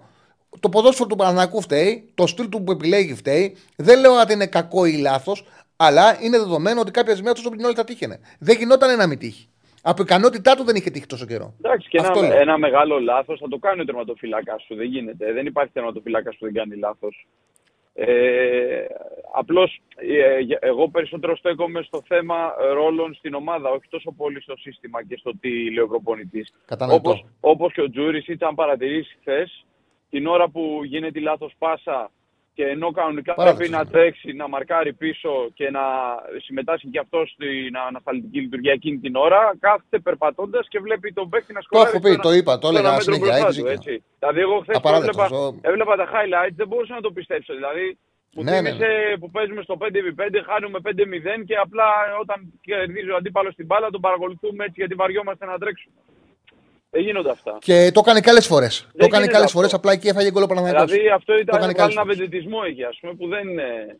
το 0.59 0.69
ποδόσφαιρο 0.69 1.09
του 1.09 1.15
Παναναναϊκού 1.15 1.61
φταίει, 1.61 2.11
το 2.15 2.27
στυλ 2.27 2.49
του 2.49 2.63
που 2.63 2.71
επιλέγει 2.71 3.15
φταίει. 3.15 3.57
Δεν 3.75 3.99
λέω 3.99 4.19
ότι 4.21 4.33
είναι 4.33 4.45
κακό 4.45 4.85
ή 4.85 4.91
λάθος, 4.91 5.45
αλλά 5.75 6.17
είναι 6.21 6.37
δεδομένο 6.37 6.81
ότι 6.81 6.91
κάποια 6.91 7.13
στιγμή 7.13 7.29
αυτός 7.29 7.51
το 7.61 7.73
θα 7.75 7.83
τύχαινε. 7.83 8.19
Δεν 8.39 8.57
γινόταν 8.57 8.97
να 8.97 9.07
μην 9.07 9.17
τύχει. 9.17 9.49
Από 9.81 10.01
ικανότητά 10.01 10.55
του 10.55 10.63
δεν 10.63 10.75
είχε 10.75 10.89
τύχει 10.89 11.05
τόσο 11.05 11.25
καιρό. 11.25 11.53
Εντάξει, 11.61 11.89
και 11.89 11.97
ένα, 11.97 12.35
ένα, 12.35 12.57
μεγάλο 12.57 12.99
λάθος 12.99 13.39
θα 13.39 13.47
το 13.47 13.57
κάνει 13.57 13.81
ο 13.81 13.85
τερματοφύλακας 13.85 14.63
σου. 14.63 14.75
Δεν 14.75 14.85
γίνεται. 14.85 15.33
Δεν 15.33 15.45
υπάρχει 15.45 15.71
τερματοφύλακας 15.71 16.37
που 16.37 16.45
δεν 16.45 16.53
κάνει 16.53 16.75
λάθος. 16.75 17.27
Ε, 17.93 18.85
Απλώς 19.33 19.81
ε, 19.95 20.67
εγώ 20.67 20.89
περισσότερο 20.89 21.35
στέκομαι 21.35 21.81
στο 21.81 22.01
θέμα 22.07 22.53
ρόλων 22.73 23.13
στην 23.13 23.33
ομάδα, 23.33 23.69
όχι 23.69 23.87
τόσο 23.89 24.11
πολύ 24.11 24.41
στο 24.41 24.55
σύστημα 24.57 25.03
και 25.03 25.15
στο 25.17 25.31
τι 25.39 25.71
λέει 25.73 25.83
ο 25.83 25.87
προπονητής. 25.87 26.53
Όπως 27.39 27.73
και 27.73 27.81
ο 27.81 27.89
Τζούρις, 27.89 28.25
αν 28.39 28.55
παρατηρήσει 28.55 29.17
χθες, 29.19 29.65
την 30.09 30.27
ώρα 30.27 30.49
που 30.49 30.81
γίνεται 30.83 31.19
η 31.19 31.21
λάθος 31.21 31.53
πάσα 31.57 32.11
και 32.53 32.63
ενώ 32.65 32.91
κανονικά 32.91 33.33
πρέπει 33.33 33.69
να 33.69 33.85
τρέξει, 33.85 34.33
να 34.33 34.47
μαρκάρει 34.47 34.93
πίσω 34.93 35.49
και 35.53 35.69
να 35.69 35.81
συμμετάσχει 36.45 36.87
και 36.87 36.99
αυτός 36.99 37.29
στην 37.31 37.77
ανασταλτική 37.87 38.39
λειτουργία 38.39 38.71
εκείνη 38.71 38.97
την 38.97 39.15
ώρα, 39.15 39.55
κάθεται 39.59 39.99
περπατώντας 39.99 40.67
και 40.67 40.79
βλέπει 40.79 41.13
τον 41.13 41.29
παίκτη 41.29 41.53
να 41.53 41.61
σκοράρει. 41.61 41.91
Το 41.91 41.97
έχω 41.97 42.15
πει, 42.15 42.21
το 42.21 42.31
είπα, 42.31 42.57
το 42.57 42.67
έλεγα 42.67 42.99
συνέχεια. 42.99 43.71
Έτσι. 43.71 44.03
Δηλαδή, 44.19 44.39
εγώ 44.39 44.59
χθες 44.59 44.79
έβλεπα, 44.83 45.29
έβλεπα 45.61 45.95
τα 45.95 46.07
highlights, 46.13 46.55
δεν 46.55 46.67
μπορούσα 46.67 46.93
να 46.93 47.01
το 47.01 47.11
πιστέψω. 47.11 47.53
Δηλαδή, 47.53 47.97
μου 48.35 48.43
ναι, 48.43 48.61
ναι, 48.61 48.71
ναι. 48.71 49.17
που 49.19 49.31
παίζουμε 49.31 49.61
στο 49.61 49.77
5v5, 49.79 50.35
χάνουμε 50.49 50.79
5-0 50.83 50.89
και 51.45 51.55
απλά 51.55 51.89
όταν 52.21 52.53
κερδίζει 52.61 53.09
ο 53.09 53.15
αντίπαλος 53.15 53.55
την 53.55 53.65
μπάλα 53.65 53.89
τον 53.89 54.01
παρακολουθούμε 54.01 54.63
έτσι 54.65 54.77
γιατί 54.81 54.95
βαριόμαστε 54.95 55.45
να 55.45 55.57
τρέξουμε. 55.57 55.95
Δεν 56.91 57.01
γίνονται 57.01 57.29
αυτά. 57.29 57.57
Και 57.61 57.91
το 57.93 57.99
έκανε 58.03 58.19
και 58.19 58.29
άλλες 58.29 58.47
φορές. 58.47 58.87
Το 58.97 59.05
έκανε 59.05 59.27
και 59.27 59.35
άλλες 59.35 59.51
φορές, 59.51 59.73
απλά 59.73 59.91
εκεί 59.91 60.07
έφαγε 60.07 60.31
γκολ 60.31 60.45
Δηλαδή 60.47 61.09
αυτό 61.09 61.37
ήταν 61.37 61.73
ένα 61.75 62.05
βεντετισμό 62.05 62.59
εκεί, 62.67 62.83
ας 62.83 62.97
πούμε, 63.01 63.13
που 63.13 63.27
δεν 63.27 63.47
είναι. 63.47 63.99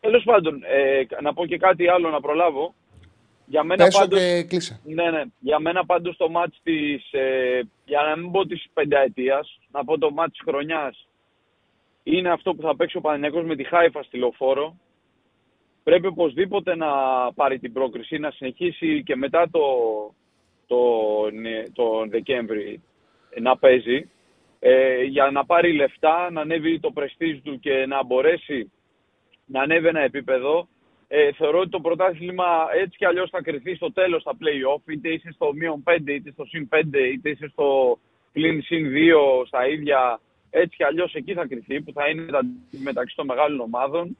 Τέλος 0.00 0.22
πάντων, 0.24 0.62
ε, 0.62 1.02
να 1.22 1.34
πω 1.34 1.46
και 1.46 1.56
κάτι 1.56 1.88
άλλο 1.88 2.10
να 2.10 2.20
προλάβω. 2.20 2.74
Για 3.46 3.62
μένα 3.62 3.84
Πέσω 3.84 3.98
πάντως, 3.98 4.18
και 4.18 4.42
κλείσε. 4.42 4.80
Ναι, 4.84 5.10
ναι. 5.10 5.22
Για 5.38 5.58
μένα 5.58 5.86
πάντως 5.86 6.16
το 6.16 6.28
μάτς 6.28 6.60
της, 6.62 7.12
ε, 7.12 7.60
για 7.84 8.00
να 8.02 8.16
μην 8.16 8.30
πω 8.30 8.46
της 8.46 8.66
πενταετίας, 8.72 9.58
να 9.70 9.84
πω 9.84 9.98
το 9.98 10.10
μάτς 10.10 10.30
της 10.30 10.40
χρονιάς, 10.44 11.08
είναι 12.02 12.30
αυτό 12.30 12.54
που 12.54 12.62
θα 12.62 12.76
παίξει 12.76 12.96
ο 12.96 13.00
Παναγιακός 13.00 13.44
με 13.44 13.56
τη 13.56 13.64
Χάιφα 13.64 14.02
στη 14.02 14.18
Λοφόρο. 14.18 14.76
Πρέπει 15.82 16.06
οπωσδήποτε 16.06 16.76
να 16.76 16.88
πάρει 17.34 17.58
την 17.58 17.72
πρόκριση, 17.72 18.18
να 18.18 18.30
συνεχίσει 18.30 19.02
και 19.02 19.16
μετά 19.16 19.48
το, 19.50 19.60
τον, 20.68 21.32
τον 21.72 22.10
Δεκέμβρη 22.10 22.82
να 23.40 23.58
παίζει 23.58 24.10
ε, 24.58 25.02
για 25.02 25.30
να 25.30 25.44
πάρει 25.44 25.72
λεφτά, 25.72 26.30
να 26.30 26.40
ανέβει 26.40 26.80
το 26.80 26.90
πρεστίζ 26.90 27.38
του 27.42 27.58
και 27.58 27.86
να 27.86 28.04
μπορέσει 28.04 28.72
να 29.46 29.62
ανέβει 29.62 29.86
ένα 29.86 30.00
επίπεδο. 30.00 30.68
Ε, 31.08 31.32
θεωρώ 31.32 31.58
ότι 31.58 31.70
το 31.70 31.80
πρωτάθλημα 31.80 32.66
έτσι 32.82 32.96
κι 32.96 33.04
αλλιώς 33.04 33.30
θα 33.30 33.42
κρυθεί 33.42 33.74
στο 33.74 33.92
τέλος 33.92 34.20
στα 34.20 34.32
play-off, 34.32 34.92
είτε 34.92 35.08
είσαι 35.08 35.30
στο 35.32 35.52
μείον 35.52 35.82
5, 35.86 35.98
είτε 36.06 36.30
στο 36.30 36.44
συν 36.44 36.68
5, 36.72 36.80
είτε 37.12 37.30
είσαι 37.30 37.48
στο 37.48 37.98
πλήν 38.32 38.62
συν 38.62 38.92
2, 38.92 39.46
στα 39.46 39.68
ίδια, 39.68 40.20
έτσι 40.50 40.76
κι 40.76 40.84
αλλιώς 40.84 41.14
εκεί 41.14 41.32
θα 41.32 41.46
κρυθεί, 41.46 41.80
που 41.80 41.92
θα 41.92 42.08
είναι 42.08 42.26
μεταξύ 42.70 43.16
των 43.16 43.26
μεγάλων 43.26 43.60
ομάδων. 43.60 44.16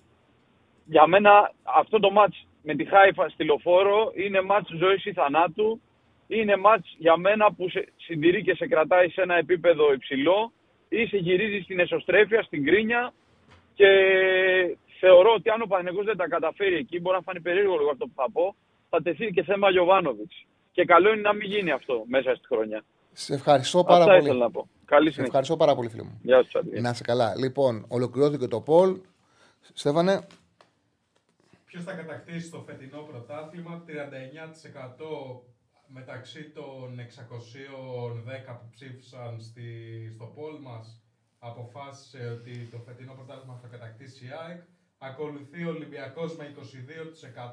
Για 0.84 1.06
μένα 1.06 1.52
αυτό 1.62 1.98
το 1.98 2.10
μάτς 2.10 2.46
με 2.62 2.74
τη 2.74 2.84
Χάιφα 2.84 3.28
στη 3.28 3.44
Λοφόρο 3.44 4.12
είναι 4.14 4.42
μάτς 4.42 4.70
ζωής 4.78 5.04
ή 5.04 5.12
θανάτου 5.12 5.80
είναι 6.28 6.56
μάτς 6.56 6.94
για 6.98 7.16
μένα 7.16 7.52
που 7.52 7.68
σε 7.68 7.92
συντηρεί 7.96 8.42
και 8.42 8.54
σε 8.54 8.66
κρατάει 8.66 9.08
σε 9.08 9.22
ένα 9.22 9.34
επίπεδο 9.34 9.92
υψηλό 9.92 10.52
ή 10.88 11.06
σε 11.06 11.16
γυρίζει 11.16 11.62
στην 11.62 11.78
εσωστρέφεια, 11.80 12.42
στην 12.42 12.64
κρίνια 12.64 13.12
και 13.74 13.86
θεωρώ 15.00 15.32
ότι 15.34 15.50
αν 15.50 15.62
ο 15.62 15.66
Παναγικός 15.66 16.04
δεν 16.04 16.16
τα 16.16 16.28
καταφέρει 16.28 16.74
εκεί, 16.74 17.00
μπορεί 17.00 17.16
να 17.16 17.22
φανεί 17.22 17.40
περίεργο 17.40 17.76
λίγο 17.76 17.90
αυτό 17.90 18.06
που 18.06 18.12
θα 18.16 18.30
πω, 18.32 18.54
θα 18.88 19.02
τεθεί 19.02 19.30
και 19.30 19.42
θέμα 19.42 19.70
Γιωβάνοβιτς. 19.70 20.46
Και 20.72 20.84
καλό 20.84 21.12
είναι 21.12 21.20
να 21.20 21.32
μην 21.32 21.48
γίνει 21.48 21.70
αυτό 21.70 22.04
μέσα 22.06 22.34
στη 22.34 22.46
χρονιά. 22.46 22.84
Σε 23.12 23.34
ευχαριστώ 23.34 23.84
πάρα 23.84 24.04
Αυτά 24.04 24.18
πολύ. 24.18 24.38
να 24.38 24.50
πω. 24.50 24.68
Καλή 24.84 25.12
σε 25.12 25.22
ευχαριστώ 25.22 25.56
πάρα 25.56 25.74
πολύ, 25.74 25.88
φίλε 25.88 26.02
μου. 26.02 26.20
Γεια 26.22 26.44
σας. 26.50 26.62
Να 26.80 26.90
είσαι 26.90 27.02
καλά. 27.02 27.34
Λοιπόν, 27.36 27.84
ολοκληρώθηκε 27.88 28.46
το 28.46 28.60
Πολ. 28.60 29.00
Στέφανε. 29.72 30.26
Ποιος 31.66 31.82
θα 31.84 31.92
κατακτήσει 31.92 32.50
το 32.50 32.62
φετινό 32.66 32.98
πρωτάθλημα, 32.98 33.84
39% 33.86 33.92
μεταξύ 35.88 36.50
των 36.50 36.98
610 36.98 38.58
που 38.60 38.68
ψήφισαν 38.70 39.40
στη, 39.40 39.68
στο 40.14 40.24
πόλ 40.24 40.60
μας 40.60 41.02
αποφάσισε 41.38 42.38
ότι 42.38 42.68
το 42.72 42.78
φετινό 42.78 43.12
πρωτάθλημα 43.12 43.58
θα 43.62 43.68
κατακτήσει 43.68 44.24
η 44.24 44.28
ΑΕΚ. 44.42 44.62
Ακολουθεί 44.98 45.64
ο 45.64 45.68
Ολυμπιακός 45.68 46.36
με 46.36 46.54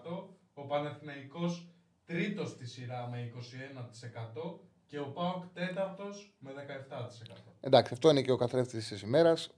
22%, 0.05 0.23
ο 0.53 0.61
Παναθηναϊκός 0.61 1.67
τρίτος 2.05 2.49
στη 2.49 2.67
σειρά 2.67 3.07
με 3.07 3.31
21% 4.45 4.59
και 4.85 4.99
ο 4.99 5.11
ΠΑΟΚ 5.11 5.43
τέταρτος 5.53 6.35
με 6.39 6.51
17%. 6.51 7.53
Εντάξει, 7.59 7.93
αυτό 7.93 8.09
είναι 8.09 8.21
και 8.21 8.31
ο 8.31 8.35
καθρέφτης 8.35 8.87
της 8.87 9.01
ημέρας. 9.01 9.49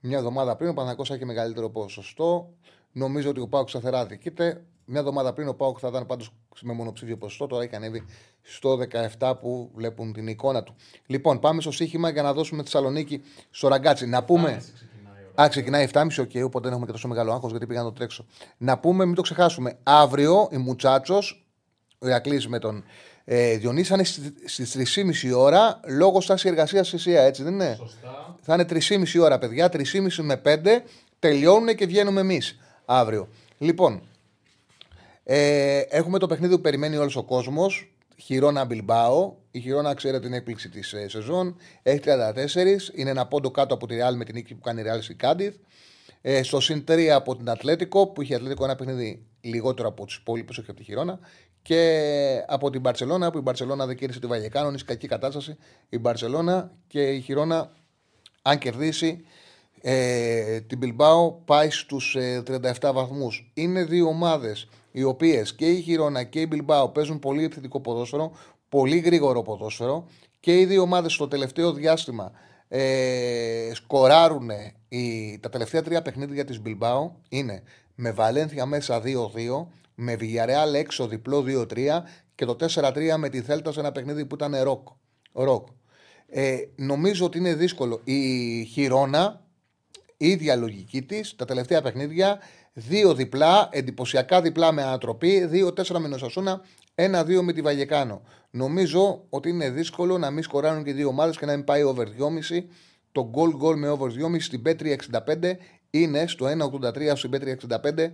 Μια 0.00 0.18
εβδομάδα 0.18 0.56
πριν 0.56 0.68
ο 0.68 0.72
Παναθηναϊκός 0.72 1.10
έχει 1.10 1.24
μεγαλύτερο 1.24 1.70
ποσοστό. 1.70 2.54
Νομίζω 2.92 3.30
ότι 3.30 3.40
ο 3.40 3.48
Πάουκ 3.48 3.68
σταθερά 3.68 4.06
διοικείται. 4.06 4.64
Μια 4.88 5.00
εβδομάδα 5.00 5.32
πριν 5.32 5.48
ο 5.48 5.54
Πάουκ 5.54 5.78
θα 5.80 5.88
ήταν 5.88 6.06
πάντως 6.06 6.30
με 6.60 6.72
μονοψήφιο 6.72 7.16
ποσοστό. 7.16 7.46
Τώρα 7.46 7.62
έχει 7.62 7.76
ανέβει 7.76 8.04
στο 8.42 8.78
17 9.18 9.32
που 9.40 9.70
βλέπουν 9.74 10.12
την 10.12 10.26
εικόνα 10.26 10.62
του. 10.62 10.74
Λοιπόν, 11.06 11.38
πάμε 11.40 11.60
στο 11.60 11.70
σύγχυμα 11.70 12.08
για 12.08 12.22
να 12.22 12.32
δώσουμε 12.32 12.62
Θεσσαλονίκη 12.62 13.22
στο 13.50 13.68
ραγκάτσι. 13.68 14.06
Να 14.06 14.24
πούμε. 14.24 14.62
Α, 15.40 15.48
ξεκινάει 15.48 15.88
7.30, 15.92 16.06
οκ, 16.20 16.30
okay, 16.32 16.42
οπότε 16.44 16.60
δεν 16.60 16.70
έχουμε 16.70 16.86
και 16.86 16.92
τόσο 16.92 17.08
μεγάλο 17.08 17.32
άγχος 17.32 17.50
γιατί 17.50 17.66
πήγα 17.66 17.78
να 17.78 17.86
το 17.86 17.92
τρέξω. 17.92 18.26
Να 18.56 18.78
πούμε, 18.78 19.04
μην 19.04 19.14
το 19.14 19.22
ξεχάσουμε. 19.22 19.78
Αύριο 19.82 20.48
η 20.50 20.56
Μουτσάτσος, 20.56 21.46
ο 21.98 22.08
Ιακλή 22.08 22.48
με 22.48 22.58
τον 22.58 22.84
ε, 23.24 23.56
Διονύση, 23.56 23.88
θα 23.88 23.94
είναι 23.94 24.04
στι 24.44 24.86
3.30 25.30 25.36
ώρα 25.36 25.80
λόγω 25.86 26.20
στάση 26.20 26.48
εργασίας 26.48 26.86
στη 26.86 26.98
ΣΥΑ, 26.98 27.22
έτσι 27.22 27.42
δεν 27.42 27.52
είναι; 27.52 27.74
Σωστά. 27.78 28.36
Θα 28.40 28.54
είναι 28.54 28.66
3.30 28.68 29.20
ώρα, 29.20 29.38
παιδιά. 29.38 29.68
3.30 29.72 29.82
με 30.18 30.42
5 30.44 30.58
τελειώνουν 31.18 31.74
και 31.74 31.86
βγαίνουμε 31.86 32.20
εμείς 32.20 32.58
αύριο. 32.84 33.28
Λοιπόν, 33.58 34.02
ε, 35.28 35.78
έχουμε 35.78 36.18
το 36.18 36.26
παιχνίδι 36.26 36.54
που 36.54 36.60
περιμένει 36.60 36.96
όλος 36.96 37.16
ο 37.16 37.22
κόσμος. 37.22 37.92
Χιρόνα 38.16 38.64
Μπιλμπάο. 38.64 39.34
Η 39.50 39.60
Χιρόνα 39.60 39.94
ξέρετε 39.94 40.24
την 40.26 40.32
έκπληξη 40.32 40.68
της 40.68 40.92
ε, 40.92 41.08
σεζόν. 41.08 41.56
Έχει 41.82 42.00
34. 42.04 42.94
Είναι 42.94 43.10
ένα 43.10 43.26
πόντο 43.26 43.50
κάτω 43.50 43.74
από 43.74 43.86
τη 43.86 43.96
Real 44.00 44.14
με 44.16 44.24
την 44.24 44.34
νίκη 44.34 44.54
που 44.54 44.60
κάνει 44.60 44.80
η 44.80 44.84
Real 44.86 44.98
στην 45.02 45.18
Κάντιθ. 45.18 45.54
Ε, 46.20 46.42
στο 46.42 46.60
συν 46.60 46.84
3 46.88 47.06
από 47.06 47.36
την 47.36 47.50
Ατλέτικο 47.50 48.06
που 48.06 48.22
είχε 48.22 48.34
Ατλέτικο 48.34 48.64
ένα 48.64 48.76
παιχνίδι 48.76 49.26
λιγότερο 49.40 49.88
από 49.88 50.04
τους 50.04 50.16
υπόλοιπους, 50.16 50.58
όχι 50.58 50.70
από 50.70 50.78
τη 50.78 50.84
Χιρόνα. 50.84 51.18
Και 51.62 52.44
από 52.46 52.70
την 52.70 52.82
Παρσελώνα 52.82 53.30
που 53.30 53.38
η 53.38 53.40
Μπαρσελόνα 53.40 53.86
δεν 53.86 53.96
κέρδισε 53.96 54.20
τη 54.20 54.26
Βαγεκάνο. 54.26 54.68
Είναι 54.68 54.78
σε 54.78 54.84
κακή 54.84 55.08
κατάσταση 55.08 55.56
η 55.88 55.98
Μπαρσελόνα 55.98 56.72
και 56.86 57.02
η 57.02 57.20
Χιρόνα, 57.20 57.72
αν 58.42 58.58
κερδίσει, 58.58 59.24
ε, 59.80 60.60
την 60.60 60.78
Μπιλμπάο 60.78 61.32
πάει 61.32 61.70
στους 61.70 62.16
37 62.44 62.88
ε, 62.88 62.92
βαθμούς. 62.92 63.50
Είναι 63.54 63.84
δύο 63.84 64.06
ομάδες 64.06 64.68
οι 64.96 65.02
οποίες 65.02 65.54
και 65.54 65.70
η 65.70 65.80
Χιρόνα 65.80 66.22
και 66.22 66.40
η 66.40 66.46
Μπιλμπάο 66.48 66.88
παίζουν 66.88 67.18
πολύ 67.18 67.44
επιθετικό 67.44 67.80
ποδόσφαιρο, 67.80 68.32
πολύ 68.68 68.98
γρήγορο 68.98 69.42
ποδόσφαιρο 69.42 70.06
και 70.40 70.60
οι 70.60 70.64
δύο 70.64 70.82
ομάδες 70.82 71.12
στο 71.12 71.28
τελευταίο 71.28 71.72
διάστημα 71.72 72.32
ε, 72.68 73.70
σκοράρουν 73.72 74.50
οι, 74.88 75.38
τα 75.42 75.48
τελευταία 75.48 75.82
τρία 75.82 76.02
παιχνίδια 76.02 76.44
της 76.44 76.60
Μπιλμπάο 76.60 77.12
είναι 77.28 77.62
με 77.94 78.10
Βαλένθια 78.10 78.66
μέσα 78.66 79.02
2-2, 79.02 79.06
με 79.94 80.16
Villarreal 80.20 80.74
έξω 80.74 81.06
διπλό 81.06 81.44
2-3 81.46 81.66
και 82.34 82.44
το 82.44 82.56
4-3 82.74 83.14
με 83.16 83.28
τη 83.28 83.40
Θέλτα 83.40 83.72
σε 83.72 83.80
ένα 83.80 83.92
παιχνίδι 83.92 84.26
που 84.26 84.34
ήταν 84.34 84.62
ροκ. 84.62 84.88
ροκ. 85.32 85.66
Ε, 86.26 86.56
νομίζω 86.76 87.24
ότι 87.24 87.38
είναι 87.38 87.54
δύσκολο. 87.54 88.00
Η 88.04 88.64
Χιρόνα 88.64 89.46
η 90.16 90.28
ίδια 90.28 90.56
λογική 90.56 91.02
της 91.02 91.36
τα 91.36 91.44
τελευταία 91.44 91.82
παιχνίδια. 91.82 92.38
Δύο 92.78 93.14
διπλά, 93.14 93.68
εντυπωσιακά 93.72 94.40
διπλά 94.40 94.72
με 94.72 94.82
ανατροπή, 94.82 95.46
δύο-τέσσερα 95.46 95.98
με 95.98 96.08
νοσασούνα, 96.08 96.60
ένα-δύο 96.94 97.42
με 97.42 97.52
τη 97.52 97.60
Βαγεκάνο. 97.60 98.22
Νομίζω 98.50 99.24
ότι 99.28 99.48
είναι 99.48 99.70
δύσκολο 99.70 100.18
να 100.18 100.30
μην 100.30 100.42
σκοράρουν 100.42 100.84
και 100.84 100.92
δύο 100.92 101.08
ομάδες 101.08 101.38
και 101.38 101.46
να 101.46 101.54
μην 101.54 101.64
πάει 101.64 101.82
over 101.82 102.04
2,5. 102.50 102.64
Το 103.12 103.30
goal 103.34 103.62
goal 103.62 103.76
με 103.76 103.88
over 103.88 104.08
2,5 104.08 104.36
στην 104.38 104.62
B365 104.66 105.52
είναι 105.90 106.26
στο 106.26 106.46
1,83 106.46 107.12
στην 107.14 107.30
B365 107.34 108.10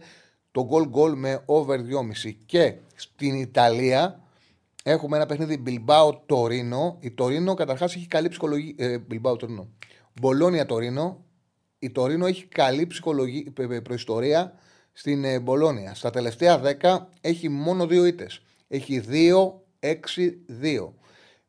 το 0.52 0.68
goal 0.70 1.01
goal 1.01 1.14
με 1.14 1.43
over 1.47 1.78
2,5. 1.78 2.34
Και 2.47 2.74
στην 2.94 3.34
Ιταλία 3.34 4.20
έχουμε 4.82 5.16
ένα 5.16 5.26
παιχνίδι 5.26 5.62
Bilbao 5.66 6.09
Torino. 6.09 6.94
Η 7.01 7.14
Torino 7.18 7.55
καταρχάς 7.56 7.94
έχει 7.94 8.06
καλή 8.06 8.28
ψυχολογία. 8.28 8.74
Ε, 8.76 8.98
Bilbao 9.10 9.32
Torino. 9.32 9.66
Μπολόνια 10.20 10.66
Torino 10.68 11.14
η 11.82 11.90
Τωρίνο 11.90 12.26
έχει 12.26 12.44
καλή 12.44 12.86
ψυχολογική 12.86 13.50
προϊστορία 13.82 14.52
στην 14.92 15.24
ε, 15.24 15.40
Μπολόνια. 15.40 15.94
Στα 15.94 16.10
τελευταία 16.10 16.60
10 16.80 16.98
έχει 17.20 17.48
μόνο 17.48 17.86
δύο 17.86 18.04
ήττες. 18.04 18.42
Έχει 18.68 19.02
2-6-2. 19.80 20.92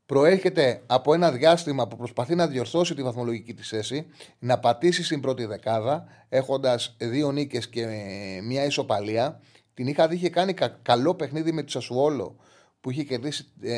Προέρχεται 0.06 0.84
από 0.86 1.14
ένα 1.14 1.32
διάστημα 1.32 1.88
που 1.88 1.96
προσπαθεί 1.96 2.36
να 2.36 2.48
διορθώσει 2.48 2.96
τη 2.96 3.04
βαθμολογική 3.04 3.54
της 3.54 3.68
θέση, 3.68 4.06
να 4.40 4.60
πατήσει 4.60 5.04
στην 5.04 5.22
πρώτη 5.22 5.46
δεκάδα, 5.46 6.06
έχοντας 6.30 6.96
δύο 6.98 7.32
νίκες 7.32 7.70
και 7.70 7.82
ε, 7.82 8.42
μια 8.42 8.66
ισοπαλία. 8.66 9.40
Την 9.74 9.88
είχα 9.88 10.08
δει 10.08 10.16
είχε 10.16 10.30
κάνει 10.30 10.54
καλό 10.82 11.16
παιχνίδι 11.16 11.52
με 11.52 11.64
τη 11.64 11.72
Σασουόλο 11.72 12.36
που 12.82 12.92
είχε 12.92 13.04
κερδίσει 13.04 13.46
ε, 13.62 13.74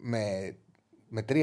με, 0.00 0.54
με 1.08 1.24
3-1, 1.28 1.34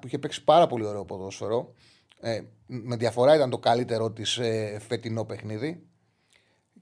που 0.00 0.06
είχε 0.06 0.18
παίξει 0.18 0.44
πάρα 0.44 0.66
πολύ 0.66 0.84
ωραίο 0.84 1.04
ποδόσφαιρο. 1.04 1.74
Ε, 2.20 2.40
με 2.66 2.96
διαφορά 2.96 3.34
ήταν 3.34 3.50
το 3.50 3.58
καλύτερο 3.58 4.10
της 4.10 4.36
ε, 4.36 4.78
φετινό 4.88 5.24
παιχνίδι. 5.24 5.86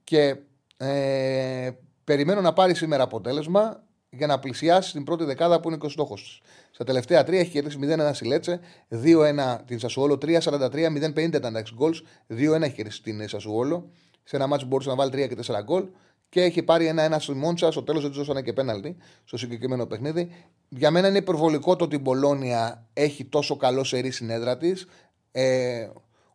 Και 0.05 0.36
ε, 0.77 1.70
περιμένω 2.05 2.40
να 2.40 2.52
πάρει 2.52 2.74
σήμερα 2.74 3.02
αποτέλεσμα 3.02 3.85
για 4.11 4.27
να 4.27 4.39
πλησιάσει 4.39 4.93
την 4.93 5.05
πρώτη 5.05 5.24
δεκάδα 5.24 5.61
που 5.61 5.69
είναι 5.69 5.78
και 5.78 5.86
ο 5.86 5.89
στόχος 5.89 6.23
της. 6.23 6.40
Στα 6.70 6.85
τελευταία 6.85 7.24
τρία 7.24 7.40
έχει 7.40 7.51
κερδίσει 7.51 7.78
0-1 7.82 8.11
στη 8.12 8.27
Λέτσε, 8.27 8.61
2-1 8.90 9.59
την 9.66 9.78
Σασουόλο, 9.78 10.19
3-43, 10.23 10.39
0-50 10.70 11.16
ήταν 11.16 11.52
τα 11.52 11.62
6 11.62 11.62
γκολ, 11.74 11.94
2-1 12.28 12.62
έχει 12.62 12.74
κερδίσει 12.74 13.02
την 13.02 13.28
Σασουόλο. 13.28 13.90
Σε 14.24 14.36
ένα 14.36 14.47
μάτσο 14.47 14.66
μπορούσε 14.66 14.89
να 14.89 14.94
βάλει 14.94 15.11
3 15.15 15.28
και 15.28 15.36
4 15.47 15.62
γκολ 15.65 15.89
και 16.28 16.43
έχει 16.43 16.62
πάρει 16.62 16.86
ένα-ένα 16.86 17.19
στη 17.19 17.35
Μόντσα. 17.35 17.70
Στο 17.70 17.82
τέλος 17.82 18.02
δεν 18.02 18.11
του 18.11 18.16
δώσανε 18.16 18.43
και 18.43 18.52
πέναλτι 18.52 18.97
στο 19.24 19.36
συγκεκριμένο 19.36 19.86
παιχνίδι. 19.86 20.31
Για 20.69 20.90
μένα 20.90 21.09
είναι 21.09 21.19
υπερβολικό 21.19 21.77
το 21.77 21.85
ότι 21.85 21.97
η 21.97 21.98
Μπολόνια 22.02 22.86
έχει 22.93 23.24
τόσο 23.24 23.56
καλό 23.56 23.85
σερή 23.85 24.11
στην 24.11 24.31
έδρα 24.31 24.56
της. 24.56 24.86
Ε, 25.36 25.89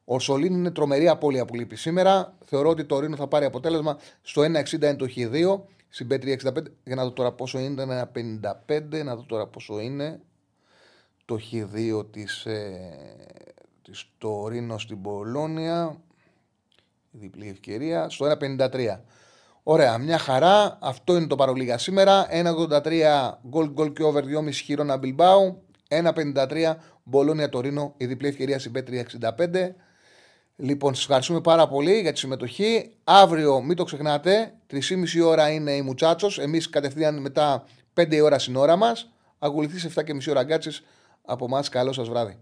ο 0.05 0.19
Σολίν 0.19 0.53
είναι 0.53 0.71
τρομερή 0.71 1.07
απώλεια 1.07 1.45
που 1.45 1.55
λείπει 1.55 1.75
σήμερα. 1.75 2.37
Θεωρώ 2.45 2.69
ότι 2.69 2.85
το 2.85 2.99
Ρήνο 2.99 3.15
θα 3.15 3.27
πάρει 3.27 3.45
αποτέλεσμα. 3.45 3.97
Στο 4.21 4.41
1,60 4.41 4.73
είναι 4.73 4.95
το 4.95 5.07
Χ2. 5.15 5.61
Στην 5.89 6.07
B365. 6.11 6.63
Για 6.83 6.95
να 6.95 7.03
δω 7.03 7.11
τώρα 7.11 7.31
πόσο 7.31 7.59
είναι. 7.59 7.83
Ήταν 7.83 8.09
1,55. 8.13 9.03
Να 9.03 9.15
δω 9.15 9.23
τώρα 9.23 9.47
πόσο 9.47 9.79
είναι. 9.79 10.19
Το 11.25 11.39
Χ2 11.51 12.11
της, 12.11 12.45
ε, 12.45 12.79
της 13.81 14.05
Τωρίνο 14.17 14.77
στην 14.77 15.01
Πολώνια. 15.01 16.01
Διπλή 17.11 17.49
ευκαιρία. 17.49 18.09
Στο 18.09 18.25
1,53. 18.25 19.03
Ωραία, 19.63 19.97
μια 19.97 20.17
χαρά. 20.17 20.77
Αυτό 20.81 21.15
είναι 21.15 21.27
το 21.27 21.35
παρολίγα 21.35 21.77
σήμερα. 21.77 22.27
1,83 22.29 23.39
γκολ 23.47 23.69
γκολ 23.69 23.93
και 23.93 24.03
over 24.03 24.23
2,5 24.23 24.51
χείρονα 24.51 24.97
Μπιλμπάου. 24.97 25.63
1,53 25.89 26.75
Μπολόνια 27.03 27.49
Τωρίνο, 27.49 27.93
η 27.97 28.05
διπλή 28.05 28.27
ευκαιρία 28.27 28.59
στην 28.59 28.71
Πέτρια 28.71 29.05
65. 29.37 29.75
Λοιπόν, 30.55 30.93
σας 30.93 31.03
ευχαριστούμε 31.03 31.41
πάρα 31.41 31.67
πολύ 31.67 31.99
για 31.99 32.11
τη 32.11 32.19
συμμετοχή. 32.19 32.91
Αύριο, 33.03 33.61
μην 33.61 33.75
το 33.75 33.83
ξεχνάτε, 33.83 34.53
3,5 34.67 35.25
ώρα 35.25 35.49
είναι 35.49 35.71
η 35.71 35.81
Μουτσάτσος. 35.81 36.39
Εμείς 36.39 36.69
κατευθείαν 36.69 37.21
μετά 37.21 37.63
5 37.93 38.21
ώρα 38.21 38.39
στην 38.39 38.55
ώρα 38.55 38.75
μας. 38.75 39.09
Ακολουθείς 39.39 39.85
7,5 39.85 40.31
ώρα 40.31 40.43
γκάτσε. 40.43 40.71
Από 41.25 41.45
εμάς, 41.45 41.69
καλό 41.69 41.93
σας 41.93 42.09
βράδυ. 42.09 42.37